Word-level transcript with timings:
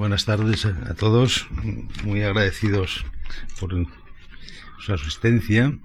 Buenas 0.00 0.24
tardes 0.24 0.64
a 0.64 0.94
todos, 0.94 1.46
muy 2.04 2.22
agradecidos 2.22 3.04
por 3.60 3.86
su 4.78 4.94
asistencia. 4.94 5.76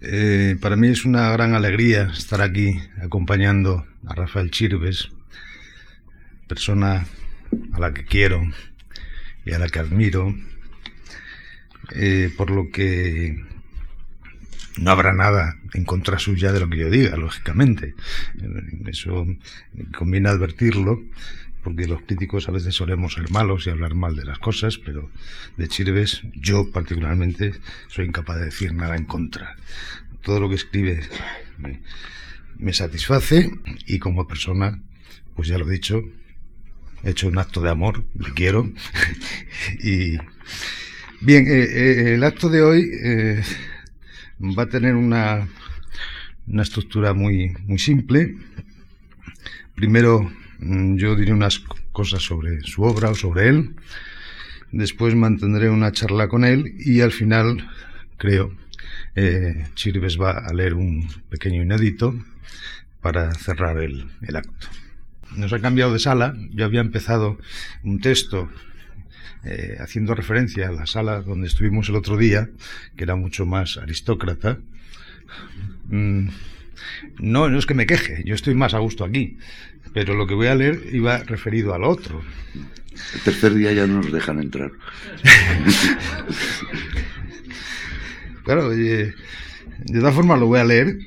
Eh, 0.00 0.56
para 0.60 0.74
mí 0.74 0.88
es 0.88 1.04
una 1.04 1.30
gran 1.30 1.54
alegría 1.54 2.10
estar 2.12 2.42
aquí 2.42 2.80
acompañando 3.00 3.86
a 4.08 4.16
Rafael 4.16 4.50
Chirves, 4.50 5.12
persona 6.48 7.06
a 7.74 7.78
la 7.78 7.94
que 7.94 8.04
quiero 8.04 8.42
y 9.44 9.52
a 9.52 9.60
la 9.60 9.68
que 9.68 9.78
admiro, 9.78 10.34
eh, 11.94 12.34
por 12.36 12.50
lo 12.50 12.70
que 12.72 13.40
no 14.78 14.90
habrá 14.90 15.12
nada 15.12 15.58
en 15.74 15.84
contra 15.84 16.18
suya 16.18 16.50
de 16.50 16.58
lo 16.58 16.68
que 16.68 16.78
yo 16.78 16.90
diga, 16.90 17.16
lógicamente. 17.16 17.94
Eso 18.88 19.28
conviene 19.96 20.28
advertirlo, 20.28 21.04
porque 21.62 21.86
los 21.86 22.02
críticos 22.02 22.48
a 22.48 22.52
veces 22.52 22.74
solemos 22.74 23.14
ser 23.14 23.30
malos 23.30 23.66
y 23.66 23.70
hablar 23.70 23.94
mal 23.94 24.16
de 24.16 24.24
las 24.24 24.38
cosas, 24.38 24.78
pero 24.78 25.10
de 25.56 25.68
Chirves 25.68 26.22
yo 26.34 26.70
particularmente 26.70 27.52
soy 27.88 28.06
incapaz 28.06 28.38
de 28.38 28.46
decir 28.46 28.72
nada 28.72 28.96
en 28.96 29.04
contra. 29.04 29.56
Todo 30.22 30.40
lo 30.40 30.48
que 30.48 30.54
escribe 30.54 31.00
me, 32.58 32.72
satisface 32.72 33.50
y 33.86 33.98
como 33.98 34.26
persona, 34.26 34.80
pues 35.34 35.48
ya 35.48 35.58
lo 35.58 35.68
he 35.68 35.72
dicho, 35.72 36.02
he 37.02 37.10
hecho 37.10 37.28
un 37.28 37.38
acto 37.38 37.60
de 37.60 37.70
amor, 37.70 38.04
le 38.18 38.32
quiero. 38.32 38.70
y 39.82 40.16
bien, 41.20 41.46
eh, 41.46 41.64
eh, 41.64 42.14
el 42.14 42.24
acto 42.24 42.48
de 42.48 42.62
hoy 42.62 42.90
eh, 43.02 43.42
va 44.40 44.64
a 44.64 44.68
tener 44.68 44.94
una, 44.94 45.48
una 46.46 46.62
estructura 46.62 47.12
muy, 47.12 47.54
muy 47.66 47.78
simple. 47.78 48.36
Primero 49.74 50.30
yo 50.60 51.16
diré 51.16 51.32
unas 51.32 51.60
cosas 51.92 52.22
sobre 52.22 52.60
su 52.62 52.82
obra 52.82 53.10
o 53.10 53.14
sobre 53.14 53.48
él. 53.48 53.76
Después 54.72 55.14
mantendré 55.14 55.68
una 55.68 55.92
charla 55.92 56.28
con 56.28 56.44
él 56.44 56.74
y 56.78 57.00
al 57.00 57.12
final, 57.12 57.68
creo, 58.16 58.54
eh, 59.16 59.66
Chirves 59.74 60.20
va 60.20 60.30
a 60.30 60.52
leer 60.52 60.74
un 60.74 61.08
pequeño 61.28 61.62
inédito 61.62 62.14
para 63.00 63.32
cerrar 63.34 63.78
el, 63.78 64.10
el 64.22 64.36
acto. 64.36 64.68
Nos 65.36 65.52
ha 65.52 65.60
cambiado 65.60 65.92
de 65.92 65.98
sala. 65.98 66.36
Yo 66.50 66.64
había 66.64 66.80
empezado 66.80 67.38
un 67.82 68.00
texto 68.00 68.48
eh, 69.44 69.76
haciendo 69.80 70.14
referencia 70.14 70.68
a 70.68 70.72
la 70.72 70.86
sala 70.86 71.22
donde 71.22 71.46
estuvimos 71.46 71.88
el 71.88 71.96
otro 71.96 72.18
día, 72.18 72.50
que 72.96 73.04
era 73.04 73.16
mucho 73.16 73.46
más 73.46 73.78
aristócrata. 73.78 74.58
Mm, 75.88 76.28
no, 77.18 77.48
no 77.48 77.58
es 77.58 77.66
que 77.66 77.74
me 77.74 77.86
queje, 77.86 78.22
yo 78.24 78.34
estoy 78.34 78.54
más 78.54 78.74
a 78.74 78.78
gusto 78.78 79.04
aquí, 79.04 79.38
pero 79.92 80.14
lo 80.14 80.26
que 80.26 80.34
voy 80.34 80.48
a 80.48 80.54
leer 80.54 80.82
iba 80.92 81.18
referido 81.18 81.74
al 81.74 81.84
otro. 81.84 82.22
El 83.14 83.20
tercer 83.20 83.54
día 83.54 83.72
ya 83.72 83.86
no 83.86 84.02
nos 84.02 84.12
dejan 84.12 84.40
entrar. 84.40 84.72
claro, 88.44 88.70
de 88.70 89.14
todas 89.92 90.14
formas 90.14 90.38
lo 90.38 90.46
voy 90.46 90.60
a 90.60 90.64
leer 90.64 90.98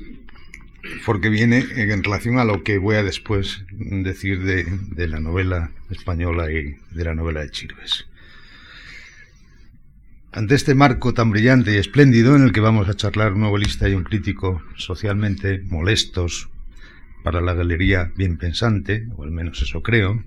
porque 1.05 1.29
viene 1.29 1.65
en 1.75 2.03
relación 2.03 2.39
a 2.39 2.45
lo 2.45 2.63
que 2.63 2.77
voy 2.77 2.95
a 2.95 3.03
después 3.03 3.63
decir 3.71 4.43
de, 4.43 4.63
de 4.63 5.07
la 5.07 5.19
novela 5.19 5.71
española 5.89 6.51
y 6.51 6.75
de 6.91 7.03
la 7.03 7.15
novela 7.15 7.41
de 7.41 7.51
Chirves. 7.51 8.07
Ante 10.35 10.55
este 10.55 10.73
marco 10.73 11.13
tan 11.13 11.29
brillante 11.29 11.75
y 11.75 11.77
espléndido 11.77 12.35
en 12.35 12.41
el 12.41 12.53
que 12.53 12.59
vamos 12.59 12.89
a 12.89 12.95
charlar 12.95 13.33
un 13.33 13.41
novelista 13.41 13.87
y 13.87 13.93
un 13.93 14.03
crítico 14.03 14.63
socialmente 14.75 15.61
molestos 15.67 16.49
para 17.23 17.39
la 17.39 17.53
galería 17.53 18.11
bien 18.17 18.39
pensante, 18.39 19.07
o 19.15 19.23
al 19.23 19.29
menos 19.29 19.61
eso 19.61 19.83
creo, 19.83 20.23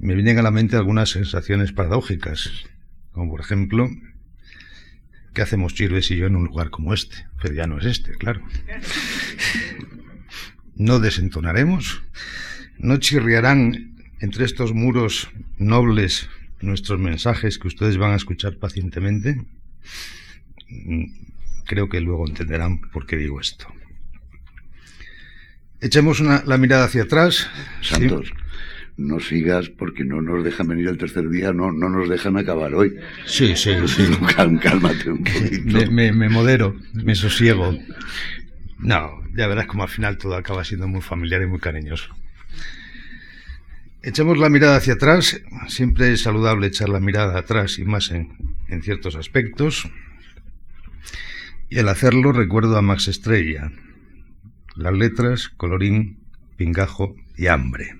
me 0.00 0.14
vienen 0.14 0.40
a 0.40 0.42
la 0.42 0.50
mente 0.50 0.74
algunas 0.74 1.10
sensaciones 1.10 1.70
paradójicas, 1.70 2.50
como 3.12 3.30
por 3.30 3.40
ejemplo, 3.42 3.88
¿qué 5.34 5.42
hacemos 5.42 5.74
Chirves 5.74 6.10
y 6.10 6.16
yo 6.16 6.26
en 6.26 6.34
un 6.34 6.46
lugar 6.46 6.70
como 6.70 6.92
este? 6.92 7.28
Pero 7.40 7.54
ya 7.54 7.68
no 7.68 7.78
es 7.78 7.86
este, 7.86 8.10
claro. 8.10 8.42
¿No 10.74 10.98
desentonaremos? 10.98 12.02
¿No 12.76 12.96
chirriarán 12.96 13.94
entre 14.18 14.44
estos 14.44 14.74
muros 14.74 15.30
nobles 15.58 16.28
nuestros 16.60 16.98
mensajes 16.98 17.58
que 17.58 17.68
ustedes 17.68 17.98
van 17.98 18.12
a 18.12 18.16
escuchar 18.16 18.56
pacientemente, 18.56 19.42
mm, 20.68 21.04
creo 21.64 21.88
que 21.88 22.00
luego 22.00 22.26
entenderán 22.26 22.80
por 22.80 23.06
qué 23.06 23.16
digo 23.16 23.40
esto. 23.40 23.66
Echemos 25.80 26.20
una, 26.20 26.42
la 26.46 26.56
mirada 26.56 26.84
hacia 26.84 27.02
atrás. 27.02 27.48
Santos, 27.82 28.32
no 28.96 29.20
sigas 29.20 29.68
porque 29.68 30.04
no 30.04 30.22
nos 30.22 30.42
dejan 30.42 30.68
venir 30.68 30.88
el 30.88 30.96
tercer 30.96 31.28
día, 31.28 31.52
no, 31.52 31.70
no 31.70 31.90
nos 31.90 32.08
dejan 32.08 32.38
acabar 32.38 32.74
hoy. 32.74 32.96
Sí, 33.26 33.54
sí, 33.56 33.72
sí. 33.86 34.04
Cálmate 34.62 35.10
un 35.10 35.22
poquito. 35.22 35.90
Me, 35.92 36.12
me 36.12 36.28
modero, 36.28 36.76
me 36.94 37.14
sosiego. 37.14 37.76
No, 38.78 39.22
ya 39.36 39.46
verás 39.46 39.66
como 39.66 39.82
al 39.82 39.88
final 39.88 40.16
todo 40.16 40.34
acaba 40.34 40.64
siendo 40.64 40.88
muy 40.88 41.02
familiar 41.02 41.42
y 41.42 41.46
muy 41.46 41.58
cariñoso. 41.58 42.14
Echemos 44.06 44.38
la 44.38 44.48
mirada 44.48 44.76
hacia 44.76 44.92
atrás, 44.92 45.40
siempre 45.66 46.12
es 46.12 46.22
saludable 46.22 46.68
echar 46.68 46.88
la 46.88 47.00
mirada 47.00 47.36
atrás 47.36 47.80
y 47.80 47.84
más 47.84 48.12
en, 48.12 48.54
en 48.68 48.80
ciertos 48.80 49.16
aspectos. 49.16 49.90
Y 51.68 51.80
al 51.80 51.88
hacerlo 51.88 52.30
recuerdo 52.30 52.76
a 52.76 52.82
Max 52.82 53.08
Estrella, 53.08 53.72
las 54.76 54.92
letras, 54.92 55.48
colorín, 55.48 56.20
pingajo 56.56 57.16
y 57.36 57.48
hambre. 57.48 57.98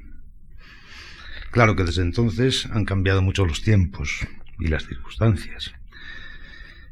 Claro 1.50 1.74
que 1.74 1.82
desde 1.82 2.02
entonces 2.02 2.66
han 2.66 2.84
cambiado 2.84 3.20
mucho 3.20 3.44
los 3.44 3.62
tiempos 3.62 4.28
y 4.60 4.68
las 4.68 4.86
circunstancias. 4.86 5.74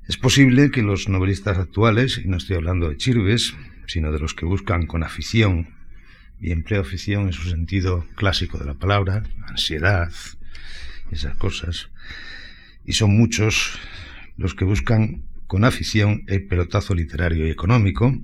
Es 0.09 0.17
posible 0.17 0.73
que 0.73 0.83
los 0.83 1.09
novelistas 1.09 1.59
actuales, 1.59 2.19
y 2.19 2.27
no 2.27 2.37
estoy 2.37 2.57
hablando 2.57 2.89
de 2.89 2.97
Chirves, 2.97 3.55
sino 3.87 4.11
de 4.11 4.19
los 4.19 4.35
que 4.35 4.45
buscan 4.45 4.87
con 4.87 5.05
afición 5.05 5.84
y 6.45 6.53
empleo 6.53 6.83
afición 6.83 7.23
en 7.23 7.33
su 7.33 7.49
sentido 7.49 8.07
clásico 8.17 8.59
de 8.59 8.67
la 8.67 8.75
palabra, 8.75 9.23
ansiedad, 9.49 10.13
esas 11.11 11.35
cosas. 11.39 11.89
Y 12.85 12.93
son 12.93 13.17
muchos 13.17 13.79
los 14.37 14.55
que 14.55 14.67
buscan 14.67 15.23
con 15.47 15.65
afición 15.65 16.23
el 16.27 16.47
pelotazo 16.47 16.95
literario 16.95 17.47
y 17.47 17.51
económico, 17.51 18.15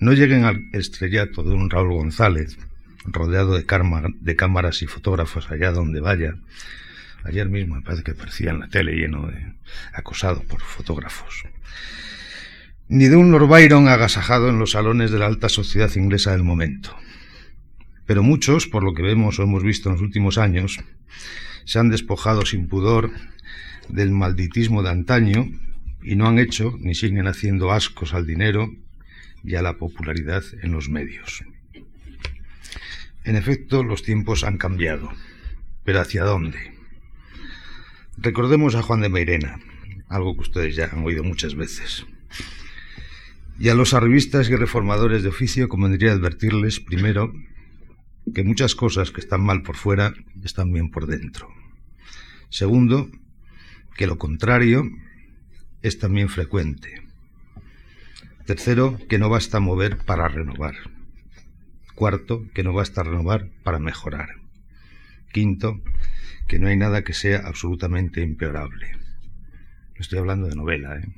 no 0.00 0.14
lleguen 0.14 0.44
al 0.46 0.70
estrellato 0.72 1.42
de 1.42 1.54
un 1.54 1.68
Raúl 1.68 1.92
González, 1.92 2.56
rodeado 3.04 3.58
de, 3.58 3.66
de 4.20 4.36
cámaras 4.36 4.80
y 4.80 4.86
fotógrafos 4.86 5.50
allá 5.50 5.70
donde 5.70 6.00
vaya. 6.00 6.34
Ayer 7.24 7.50
mismo 7.50 7.74
me 7.74 7.82
parece 7.82 8.04
que 8.04 8.12
aparecía 8.12 8.52
en 8.52 8.60
la 8.60 8.68
tele 8.68 8.94
lleno 8.94 9.26
de 9.26 9.52
acosado 9.92 10.42
por 10.44 10.62
fotógrafos. 10.62 11.44
Ni 12.88 13.08
de 13.08 13.16
un 13.16 13.32
Lord 13.32 13.48
Byron 13.48 13.86
agasajado 13.86 14.48
en 14.48 14.58
los 14.58 14.70
salones 14.70 15.10
de 15.10 15.18
la 15.18 15.26
alta 15.26 15.50
sociedad 15.50 15.94
inglesa 15.94 16.30
del 16.30 16.42
momento. 16.42 16.96
Pero 18.08 18.22
muchos, 18.22 18.66
por 18.66 18.82
lo 18.82 18.94
que 18.94 19.02
vemos 19.02 19.38
o 19.38 19.42
hemos 19.42 19.62
visto 19.62 19.90
en 19.90 19.96
los 19.96 20.02
últimos 20.02 20.38
años, 20.38 20.78
se 21.66 21.78
han 21.78 21.90
despojado 21.90 22.46
sin 22.46 22.66
pudor 22.66 23.10
del 23.90 24.12
malditismo 24.12 24.82
de 24.82 24.88
antaño 24.88 25.46
y 26.02 26.16
no 26.16 26.26
han 26.26 26.38
hecho 26.38 26.74
ni 26.80 26.94
siguen 26.94 27.26
haciendo 27.26 27.70
ascos 27.70 28.14
al 28.14 28.26
dinero 28.26 28.72
y 29.44 29.56
a 29.56 29.62
la 29.62 29.76
popularidad 29.76 30.42
en 30.62 30.72
los 30.72 30.88
medios. 30.88 31.44
En 33.24 33.36
efecto, 33.36 33.84
los 33.84 34.02
tiempos 34.02 34.42
han 34.42 34.56
cambiado. 34.56 35.10
¿Pero 35.84 36.00
hacia 36.00 36.24
dónde? 36.24 36.58
Recordemos 38.16 38.74
a 38.74 38.80
Juan 38.80 39.02
de 39.02 39.10
Meirena, 39.10 39.60
algo 40.08 40.34
que 40.34 40.40
ustedes 40.48 40.76
ya 40.76 40.86
han 40.90 41.04
oído 41.04 41.24
muchas 41.24 41.56
veces. 41.56 42.06
Y 43.58 43.68
a 43.68 43.74
los 43.74 43.92
arribistas 43.92 44.48
y 44.48 44.56
reformadores 44.56 45.22
de 45.22 45.28
oficio 45.28 45.68
convendría 45.68 46.12
advertirles 46.12 46.80
primero 46.80 47.34
que 48.34 48.44
muchas 48.44 48.74
cosas 48.74 49.10
que 49.10 49.20
están 49.20 49.42
mal 49.42 49.62
por 49.62 49.76
fuera 49.76 50.14
están 50.42 50.72
bien 50.72 50.90
por 50.90 51.06
dentro. 51.06 51.48
Segundo, 52.50 53.10
que 53.96 54.06
lo 54.06 54.18
contrario 54.18 54.84
es 55.82 55.98
también 55.98 56.28
frecuente. 56.28 57.02
Tercero, 58.46 58.98
que 59.08 59.18
no 59.18 59.28
basta 59.28 59.60
mover 59.60 59.98
para 59.98 60.28
renovar. 60.28 60.74
Cuarto, 61.94 62.46
que 62.54 62.62
no 62.62 62.72
basta 62.72 63.02
renovar 63.02 63.50
para 63.62 63.78
mejorar. 63.78 64.30
Quinto, 65.32 65.80
que 66.46 66.58
no 66.58 66.68
hay 66.68 66.76
nada 66.76 67.04
que 67.04 67.12
sea 67.12 67.40
absolutamente 67.46 68.22
empeorable. 68.22 68.96
Estoy 69.96 70.20
hablando 70.20 70.48
de 70.48 70.54
novela, 70.54 70.96
¿eh? 70.96 71.12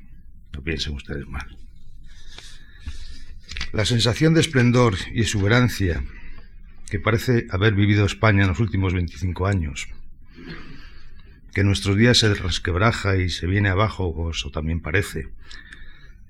No 0.53 0.61
piensen 0.61 0.95
ustedes 0.95 1.27
mal. 1.27 1.57
La 3.71 3.85
sensación 3.85 4.33
de 4.33 4.41
esplendor 4.41 4.95
y 5.13 5.21
exuberancia 5.21 6.03
que 6.91 6.99
parece 6.99 7.47
haber 7.51 7.73
vivido 7.73 8.05
España 8.05 8.41
en 8.41 8.49
los 8.49 8.59
últimos 8.59 8.93
25 8.93 9.47
años, 9.47 9.87
que 11.53 11.63
nuestros 11.63 11.95
días 11.95 12.17
se 12.17 12.33
resquebraja 12.33 13.15
y 13.15 13.29
se 13.29 13.47
viene 13.47 13.69
abajo, 13.69 14.07
o 14.07 14.31
eso 14.31 14.51
también 14.51 14.81
parece, 14.81 15.29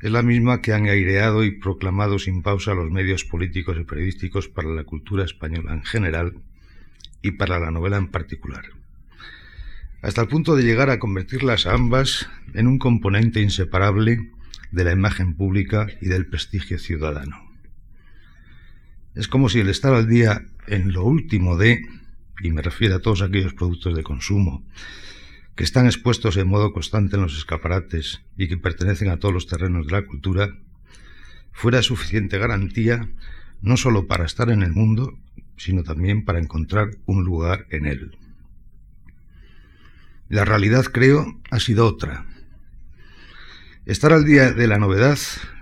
es 0.01 0.11
la 0.11 0.21
misma 0.21 0.61
que 0.61 0.73
han 0.73 0.85
aireado 0.85 1.43
y 1.43 1.57
proclamado 1.57 2.19
sin 2.19 2.43
pausa 2.43 2.75
los 2.75 2.91
medios 2.91 3.25
políticos 3.25 3.75
y 3.79 3.85
periodísticos 3.85 4.49
para 4.49 4.69
la 4.69 4.83
cultura 4.83 5.25
española 5.25 5.73
en 5.73 5.83
general 5.83 6.35
y 7.23 7.31
para 7.31 7.59
la 7.59 7.71
novela 7.71 7.97
en 7.97 8.09
particular, 8.09 8.65
hasta 10.03 10.21
el 10.21 10.27
punto 10.27 10.55
de 10.55 10.61
llegar 10.61 10.91
a 10.91 10.99
convertirlas 10.99 11.65
ambas 11.65 12.29
en 12.53 12.67
un 12.67 12.77
componente 12.77 13.41
inseparable 13.41 14.29
de 14.69 14.83
la 14.83 14.91
imagen 14.91 15.33
pública 15.33 15.87
y 16.01 16.07
del 16.07 16.27
prestigio 16.27 16.77
ciudadano. 16.77 17.51
Es 19.13 19.27
como 19.27 19.49
si 19.49 19.59
el 19.59 19.67
estar 19.67 19.93
al 19.93 20.07
día 20.07 20.45
en 20.67 20.93
lo 20.93 21.03
último 21.03 21.57
de, 21.57 21.81
y 22.41 22.51
me 22.51 22.61
refiero 22.61 22.95
a 22.95 22.99
todos 22.99 23.21
aquellos 23.21 23.53
productos 23.53 23.95
de 23.95 24.03
consumo, 24.03 24.63
que 25.55 25.63
están 25.63 25.85
expuestos 25.85 26.37
en 26.37 26.47
modo 26.47 26.73
constante 26.73 27.15
en 27.15 27.23
los 27.23 27.37
escaparates 27.37 28.21
y 28.37 28.47
que 28.47 28.57
pertenecen 28.57 29.09
a 29.09 29.17
todos 29.17 29.33
los 29.33 29.47
terrenos 29.47 29.85
de 29.87 29.91
la 29.91 30.05
cultura, 30.05 30.49
fuera 31.51 31.81
suficiente 31.81 32.37
garantía 32.37 33.09
no 33.61 33.77
sólo 33.77 34.07
para 34.07 34.25
estar 34.25 34.49
en 34.49 34.63
el 34.63 34.71
mundo, 34.71 35.17
sino 35.57 35.83
también 35.83 36.25
para 36.25 36.39
encontrar 36.39 36.97
un 37.05 37.23
lugar 37.23 37.67
en 37.69 37.85
él. 37.85 38.17
La 40.29 40.45
realidad, 40.45 40.85
creo, 40.85 41.39
ha 41.51 41.59
sido 41.59 41.85
otra. 41.85 42.25
Estar 43.85 44.13
al 44.13 44.25
día 44.25 44.51
de 44.51 44.67
la 44.67 44.77
novedad 44.77 45.19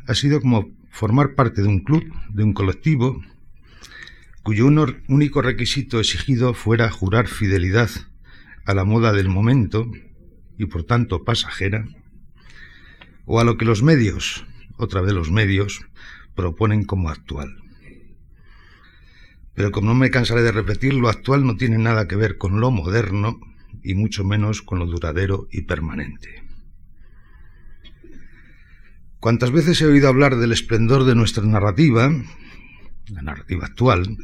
ha 0.07 0.13
sido 0.13 0.39
como 0.39 0.71
formar 0.91 1.35
parte 1.35 1.61
de 1.61 1.67
un 1.67 1.79
club, 1.79 2.03
de 2.29 2.43
un 2.43 2.53
colectivo, 2.53 3.21
cuyo 4.49 4.65
único 4.65 5.43
requisito 5.43 5.99
exigido 5.99 6.55
fuera 6.55 6.89
jurar 6.89 7.27
fidelidad 7.27 7.91
a 8.65 8.73
la 8.73 8.83
moda 8.83 9.13
del 9.13 9.29
momento 9.29 9.85
y 10.57 10.65
por 10.65 10.85
tanto 10.85 11.23
pasajera, 11.23 11.85
o 13.25 13.39
a 13.39 13.43
lo 13.43 13.59
que 13.59 13.65
los 13.65 13.83
medios, 13.83 14.47
otra 14.75 15.01
vez 15.01 15.13
los 15.13 15.29
medios, 15.29 15.81
proponen 16.33 16.83
como 16.83 17.11
actual. 17.11 17.61
Pero 19.53 19.69
como 19.69 19.89
no 19.89 19.93
me 19.93 20.09
cansaré 20.09 20.41
de 20.41 20.51
repetir, 20.51 20.95
lo 20.95 21.09
actual 21.09 21.45
no 21.45 21.55
tiene 21.55 21.77
nada 21.77 22.07
que 22.07 22.15
ver 22.15 22.39
con 22.39 22.59
lo 22.59 22.71
moderno 22.71 23.39
y 23.83 23.93
mucho 23.93 24.23
menos 24.23 24.63
con 24.63 24.79
lo 24.79 24.87
duradero 24.87 25.47
y 25.51 25.61
permanente. 25.61 26.43
Cuantas 29.19 29.51
veces 29.51 29.79
he 29.79 29.85
oído 29.85 30.07
hablar 30.07 30.37
del 30.37 30.53
esplendor 30.53 31.03
de 31.03 31.13
nuestra 31.13 31.43
narrativa, 31.43 32.11
la 33.11 33.21
narrativa 33.21 33.65
actual, 33.65 34.17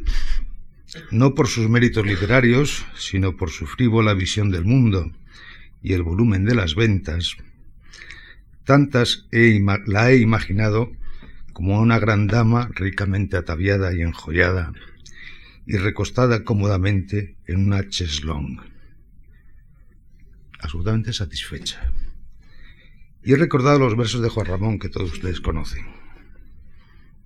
no 1.12 1.34
por 1.34 1.48
sus 1.48 1.70
méritos 1.70 2.06
literarios, 2.06 2.86
sino 2.98 3.36
por 3.36 3.50
su 3.50 3.66
frívola 3.66 4.14
visión 4.14 4.52
del 4.52 4.66
mundo 4.66 5.12
y 5.82 5.94
el 5.94 6.04
volumen 6.04 6.46
de 6.46 6.56
las 6.56 6.76
ventas, 6.76 7.36
tantas 8.64 9.28
la 9.32 10.12
he 10.12 10.18
imaginado 10.18 10.92
como 11.54 11.80
una 11.80 12.00
gran 12.00 12.28
dama 12.28 12.70
ricamente 12.74 13.38
ataviada 13.38 13.94
y 13.94 14.02
enjollada 14.02 14.74
y 15.66 15.78
recostada 15.78 16.44
cómodamente 16.44 17.38
en 17.48 17.68
una 17.68 17.88
cheslong, 17.88 18.60
absolutamente 20.60 21.14
satisfecha. 21.14 21.92
Y 23.24 23.34
he 23.34 23.38
recordado 23.38 23.80
los 23.80 23.98
versos 23.98 24.22
de 24.22 24.30
Juan 24.30 24.46
Ramón 24.46 24.80
que 24.80 24.90
todos 24.90 25.14
ustedes 25.14 25.42
conocen. 25.42 25.95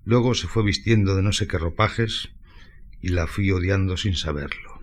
Luego 0.06 0.34
se 0.34 0.48
fue 0.48 0.64
vistiendo 0.64 1.16
de 1.16 1.24
no 1.24 1.32
sé 1.32 1.48
qué 1.48 1.58
ropajes 1.58 2.30
y 3.02 3.10
la 3.10 3.28
fui 3.28 3.52
odiando 3.52 3.98
sin 3.98 4.16
saberlo. 4.16 4.80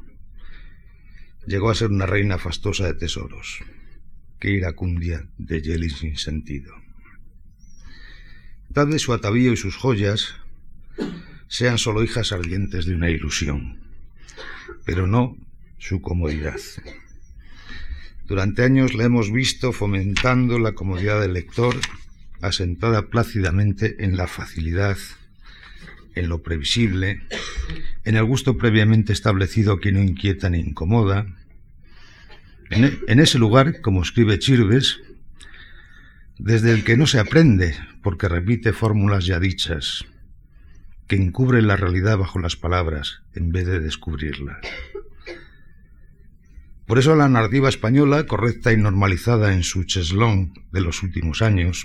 Llegó 1.47 1.71
a 1.71 1.75
ser 1.75 1.91
una 1.91 2.07
reina 2.07 2.39
fastosa 2.39 2.87
de 2.87 2.95
tesoros. 2.95 3.61
Qué 4.41 4.51
iracundia 4.51 5.29
de 5.39 5.63
Yeli 5.63 5.91
sin 5.91 6.17
sentido. 6.17 6.75
Tal 8.73 8.89
vez 8.89 9.03
su 9.03 9.13
atavío 9.13 9.53
y 9.53 9.57
sus 9.57 9.77
joyas 9.77 10.35
sean 11.49 11.79
solo 11.79 12.03
hijas 12.03 12.33
ardientes 12.33 12.85
de 12.85 12.95
una 12.95 13.11
ilusión, 13.11 13.81
pero 14.85 15.07
no 15.07 15.37
su 15.79 16.01
comodidad. 16.01 16.61
Durante 18.27 18.65
años 18.65 18.95
la 18.95 19.05
hemos 19.05 19.31
visto 19.31 19.73
fomentando 19.73 20.59
la 20.59 20.73
comodidad 20.73 21.21
del 21.21 21.35
lector, 21.35 21.77
asentada 22.43 23.09
plácidamente 23.09 24.05
en 24.05 24.17
la 24.17 24.27
facilidad, 24.27 24.97
en 26.15 26.29
lo 26.29 26.43
previsible, 26.43 27.23
en 28.05 28.17
el 28.17 28.25
gusto 28.25 28.57
previamente 28.57 29.13
establecido 29.13 29.79
que 29.79 29.93
no 29.93 30.03
inquieta 30.03 30.51
ni 30.51 30.61
incomoda. 30.61 31.27
En, 32.71 32.85
e, 32.85 33.23
ese 33.23 33.39
lugar, 33.39 33.81
como 33.81 34.03
escribe 34.03 34.39
Chirves, 34.39 35.01
desde 36.39 36.73
el 36.73 36.85
que 36.85 36.97
no 36.97 37.07
se 37.07 37.19
aprende, 37.19 37.77
porque 38.03 38.29
repite 38.29 38.73
fórmulas 38.73 39.27
ya 39.27 39.39
dichas, 39.39 40.05
que 41.07 41.17
encubren 41.17 41.67
la 41.67 41.77
realidad 41.77 42.19
bajo 42.19 42.39
las 42.39 42.57
palabras 42.57 43.23
en 43.35 43.53
vez 43.53 43.67
de 43.67 43.81
descubrirla. 43.81 44.61
Por 46.87 46.99
eso 46.99 47.17
la 47.17 47.29
narrativa 47.29 47.69
española, 47.69 48.27
correcta 48.27 48.73
y 48.73 48.77
normalizada 48.77 49.53
en 49.53 49.65
su 49.65 49.85
cheslón 49.85 50.55
de 50.71 50.81
los 50.81 51.03
últimos 51.03 51.43
años, 51.43 51.85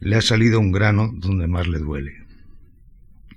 le 0.00 0.16
ha 0.16 0.22
salido 0.22 0.60
un 0.60 0.72
grano 0.72 1.12
donde 1.14 1.46
más 1.46 1.68
le 1.68 1.78
duele 1.78 2.30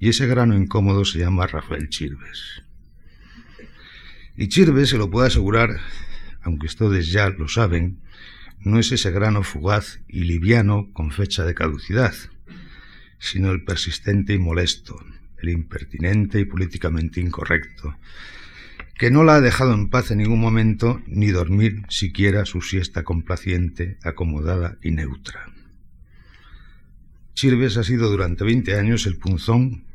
y 0.04 0.10
ese 0.10 0.27
grano 0.27 0.54
incómodo 0.57 1.06
se 1.06 1.19
llama 1.19 1.48
Rafael 1.48 1.88
Chirves. 1.88 2.62
Y 4.36 4.50
Chirves, 4.50 4.89
se 4.89 4.98
lo 4.98 5.10
puedo 5.10 5.25
asegurar, 5.25 5.80
aunque 6.42 6.65
ustedes 6.65 7.10
ya 7.10 7.30
lo 7.30 7.48
saben, 7.48 8.01
no 8.60 8.80
es 8.80 8.92
ese 8.92 9.12
grano 9.12 9.44
fugaz 9.44 10.01
y 10.10 10.25
liviano 10.25 10.89
con 10.92 11.12
fecha 11.12 11.45
de 11.45 11.54
caducidad, 11.54 12.13
sino 13.18 13.51
el 13.51 13.63
persistente 13.63 14.33
y 14.33 14.39
molesto, 14.39 15.00
el 15.38 15.51
impertinente 15.51 16.42
y 16.42 16.44
políticamente 16.44 17.21
incorrecto, 17.21 17.95
que 19.00 19.09
no 19.09 19.24
la 19.24 19.36
ha 19.36 19.42
dejado 19.42 19.74
en 19.74 19.89
paz 19.89 20.12
en 20.12 20.18
ningún 20.18 20.42
momento 20.42 21.01
ni 21.07 21.27
dormir 21.27 21.83
siquiera 21.88 22.44
su 22.44 22.62
siesta 22.62 23.06
complaciente, 23.06 23.98
acomodada 24.04 24.77
y 24.81 24.92
neutra. 24.92 25.53
Chirves 27.33 27.77
ha 27.77 27.83
sido 27.83 28.09
durante 28.09 28.44
20 28.44 28.77
años 28.77 29.06
el 29.06 29.18
punzón 29.18 29.85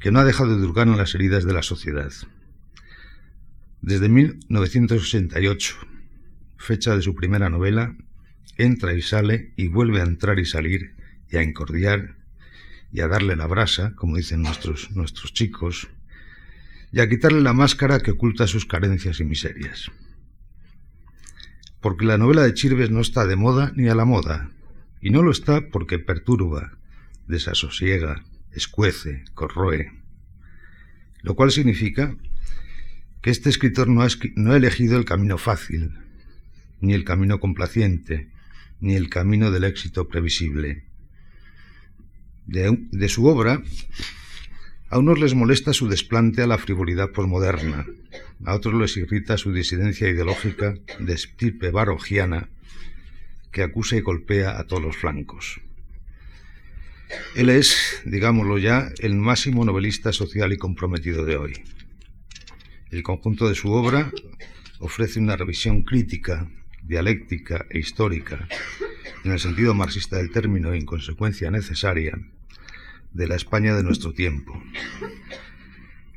que 0.00 0.10
no 0.10 0.20
ha 0.20 0.24
dejado 0.24 0.56
de 0.56 0.62
durgar 0.62 0.88
en 0.88 0.96
las 0.96 1.14
heridas 1.14 1.44
de 1.44 1.52
la 1.52 1.62
sociedad. 1.62 2.12
Desde 3.80 4.08
1988, 4.08 5.76
fecha 6.56 6.96
de 6.96 7.02
su 7.02 7.14
primera 7.14 7.50
novela, 7.50 7.96
entra 8.56 8.94
y 8.94 9.02
sale 9.02 9.52
y 9.56 9.68
vuelve 9.68 10.00
a 10.00 10.04
entrar 10.04 10.38
y 10.38 10.44
salir 10.44 10.94
y 11.30 11.36
a 11.36 11.42
encordiar 11.42 12.16
y 12.90 13.00
a 13.00 13.08
darle 13.08 13.36
la 13.36 13.46
brasa, 13.46 13.94
como 13.94 14.16
dicen 14.16 14.42
nuestros, 14.42 14.90
nuestros 14.92 15.32
chicos, 15.32 15.88
y 16.90 17.00
a 17.00 17.08
quitarle 17.08 17.42
la 17.42 17.52
máscara 17.52 18.00
que 18.00 18.12
oculta 18.12 18.46
sus 18.46 18.64
carencias 18.64 19.20
y 19.20 19.24
miserias. 19.24 19.90
Porque 21.80 22.06
la 22.06 22.18
novela 22.18 22.42
de 22.42 22.54
Chirves 22.54 22.90
no 22.90 23.00
está 23.00 23.26
de 23.26 23.36
moda 23.36 23.72
ni 23.76 23.88
a 23.88 23.94
la 23.94 24.06
moda, 24.06 24.50
y 25.00 25.10
no 25.10 25.22
lo 25.22 25.30
está 25.30 25.68
porque 25.68 25.98
perturba, 25.98 26.78
desasosiega, 27.26 28.24
escuece, 28.52 29.24
corroe. 29.34 29.92
Lo 31.22 31.34
cual 31.34 31.50
significa 31.50 32.16
que 33.22 33.30
este 33.30 33.50
escritor 33.50 33.88
no 33.88 34.02
ha, 34.02 34.56
elegido 34.56 34.98
el 34.98 35.04
camino 35.04 35.38
fácil, 35.38 35.92
ni 36.80 36.94
el 36.94 37.04
camino 37.04 37.40
complaciente, 37.40 38.30
ni 38.80 38.94
el 38.94 39.08
camino 39.08 39.50
del 39.50 39.64
éxito 39.64 40.08
previsible. 40.08 40.84
De, 42.46 42.78
de, 42.92 43.08
su 43.08 43.26
obra, 43.26 43.62
a 44.88 44.98
unos 44.98 45.18
les 45.18 45.34
molesta 45.34 45.74
su 45.74 45.88
desplante 45.88 46.42
a 46.42 46.46
la 46.46 46.56
frivolidad 46.56 47.10
posmoderna, 47.10 47.86
a 48.44 48.54
otros 48.54 48.74
les 48.74 48.96
irrita 48.96 49.36
su 49.36 49.52
disidencia 49.52 50.08
ideológica 50.08 50.74
de 50.98 51.12
estirpe 51.12 51.70
barogiana 51.70 52.48
que 53.52 53.62
acusa 53.62 53.96
y 53.96 54.00
golpea 54.00 54.58
a 54.58 54.64
todos 54.64 54.82
los 54.82 54.96
flancos. 54.96 55.60
Él 57.34 57.48
es, 57.48 58.02
digámoslo 58.04 58.58
ya, 58.58 58.90
el 58.98 59.14
máximo 59.14 59.64
novelista 59.64 60.12
social 60.12 60.52
y 60.52 60.58
comprometido 60.58 61.24
de 61.24 61.36
hoy. 61.36 61.52
El 62.90 63.02
conjunto 63.02 63.48
de 63.48 63.54
su 63.54 63.70
obra 63.72 64.10
ofrece 64.78 65.18
una 65.18 65.36
revisión 65.36 65.82
crítica, 65.82 66.48
dialéctica 66.82 67.66
e 67.70 67.78
histórica, 67.78 68.48
en 69.24 69.32
el 69.32 69.40
sentido 69.40 69.74
marxista 69.74 70.16
del 70.16 70.30
término 70.30 70.72
en 70.72 70.84
consecuencia 70.84 71.50
necesaria, 71.50 72.18
de 73.12 73.26
la 73.26 73.36
España 73.36 73.74
de 73.74 73.82
nuestro 73.82 74.12
tiempo. 74.12 74.62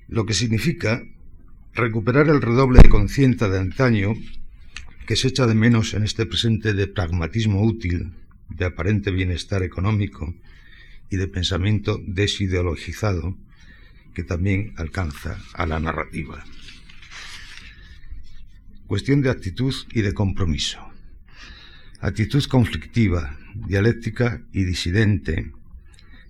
Lo 0.07 0.25
que 0.25 0.33
significa 0.33 1.03
recuperar 1.73 2.27
el 2.27 2.41
redoble 2.41 2.81
de 2.81 2.89
conciencia 2.89 3.47
de 3.47 3.59
antaño 3.59 4.13
que 5.11 5.17
se 5.17 5.27
echa 5.27 5.45
de 5.45 5.55
menos 5.55 5.93
en 5.93 6.03
este 6.03 6.25
presente 6.25 6.73
de 6.73 6.87
pragmatismo 6.87 7.61
útil, 7.63 8.13
de 8.47 8.63
aparente 8.63 9.11
bienestar 9.11 9.61
económico 9.61 10.33
y 11.09 11.17
de 11.17 11.27
pensamiento 11.27 11.99
desideologizado 12.07 13.35
que 14.13 14.23
también 14.23 14.73
alcanza 14.77 15.37
a 15.53 15.65
la 15.65 15.81
narrativa. 15.81 16.45
Cuestión 18.87 19.21
de 19.21 19.31
actitud 19.31 19.75
y 19.91 19.99
de 19.99 20.13
compromiso. 20.13 20.79
Actitud 21.99 22.45
conflictiva, 22.45 23.37
dialéctica 23.53 24.41
y 24.53 24.63
disidente 24.63 25.51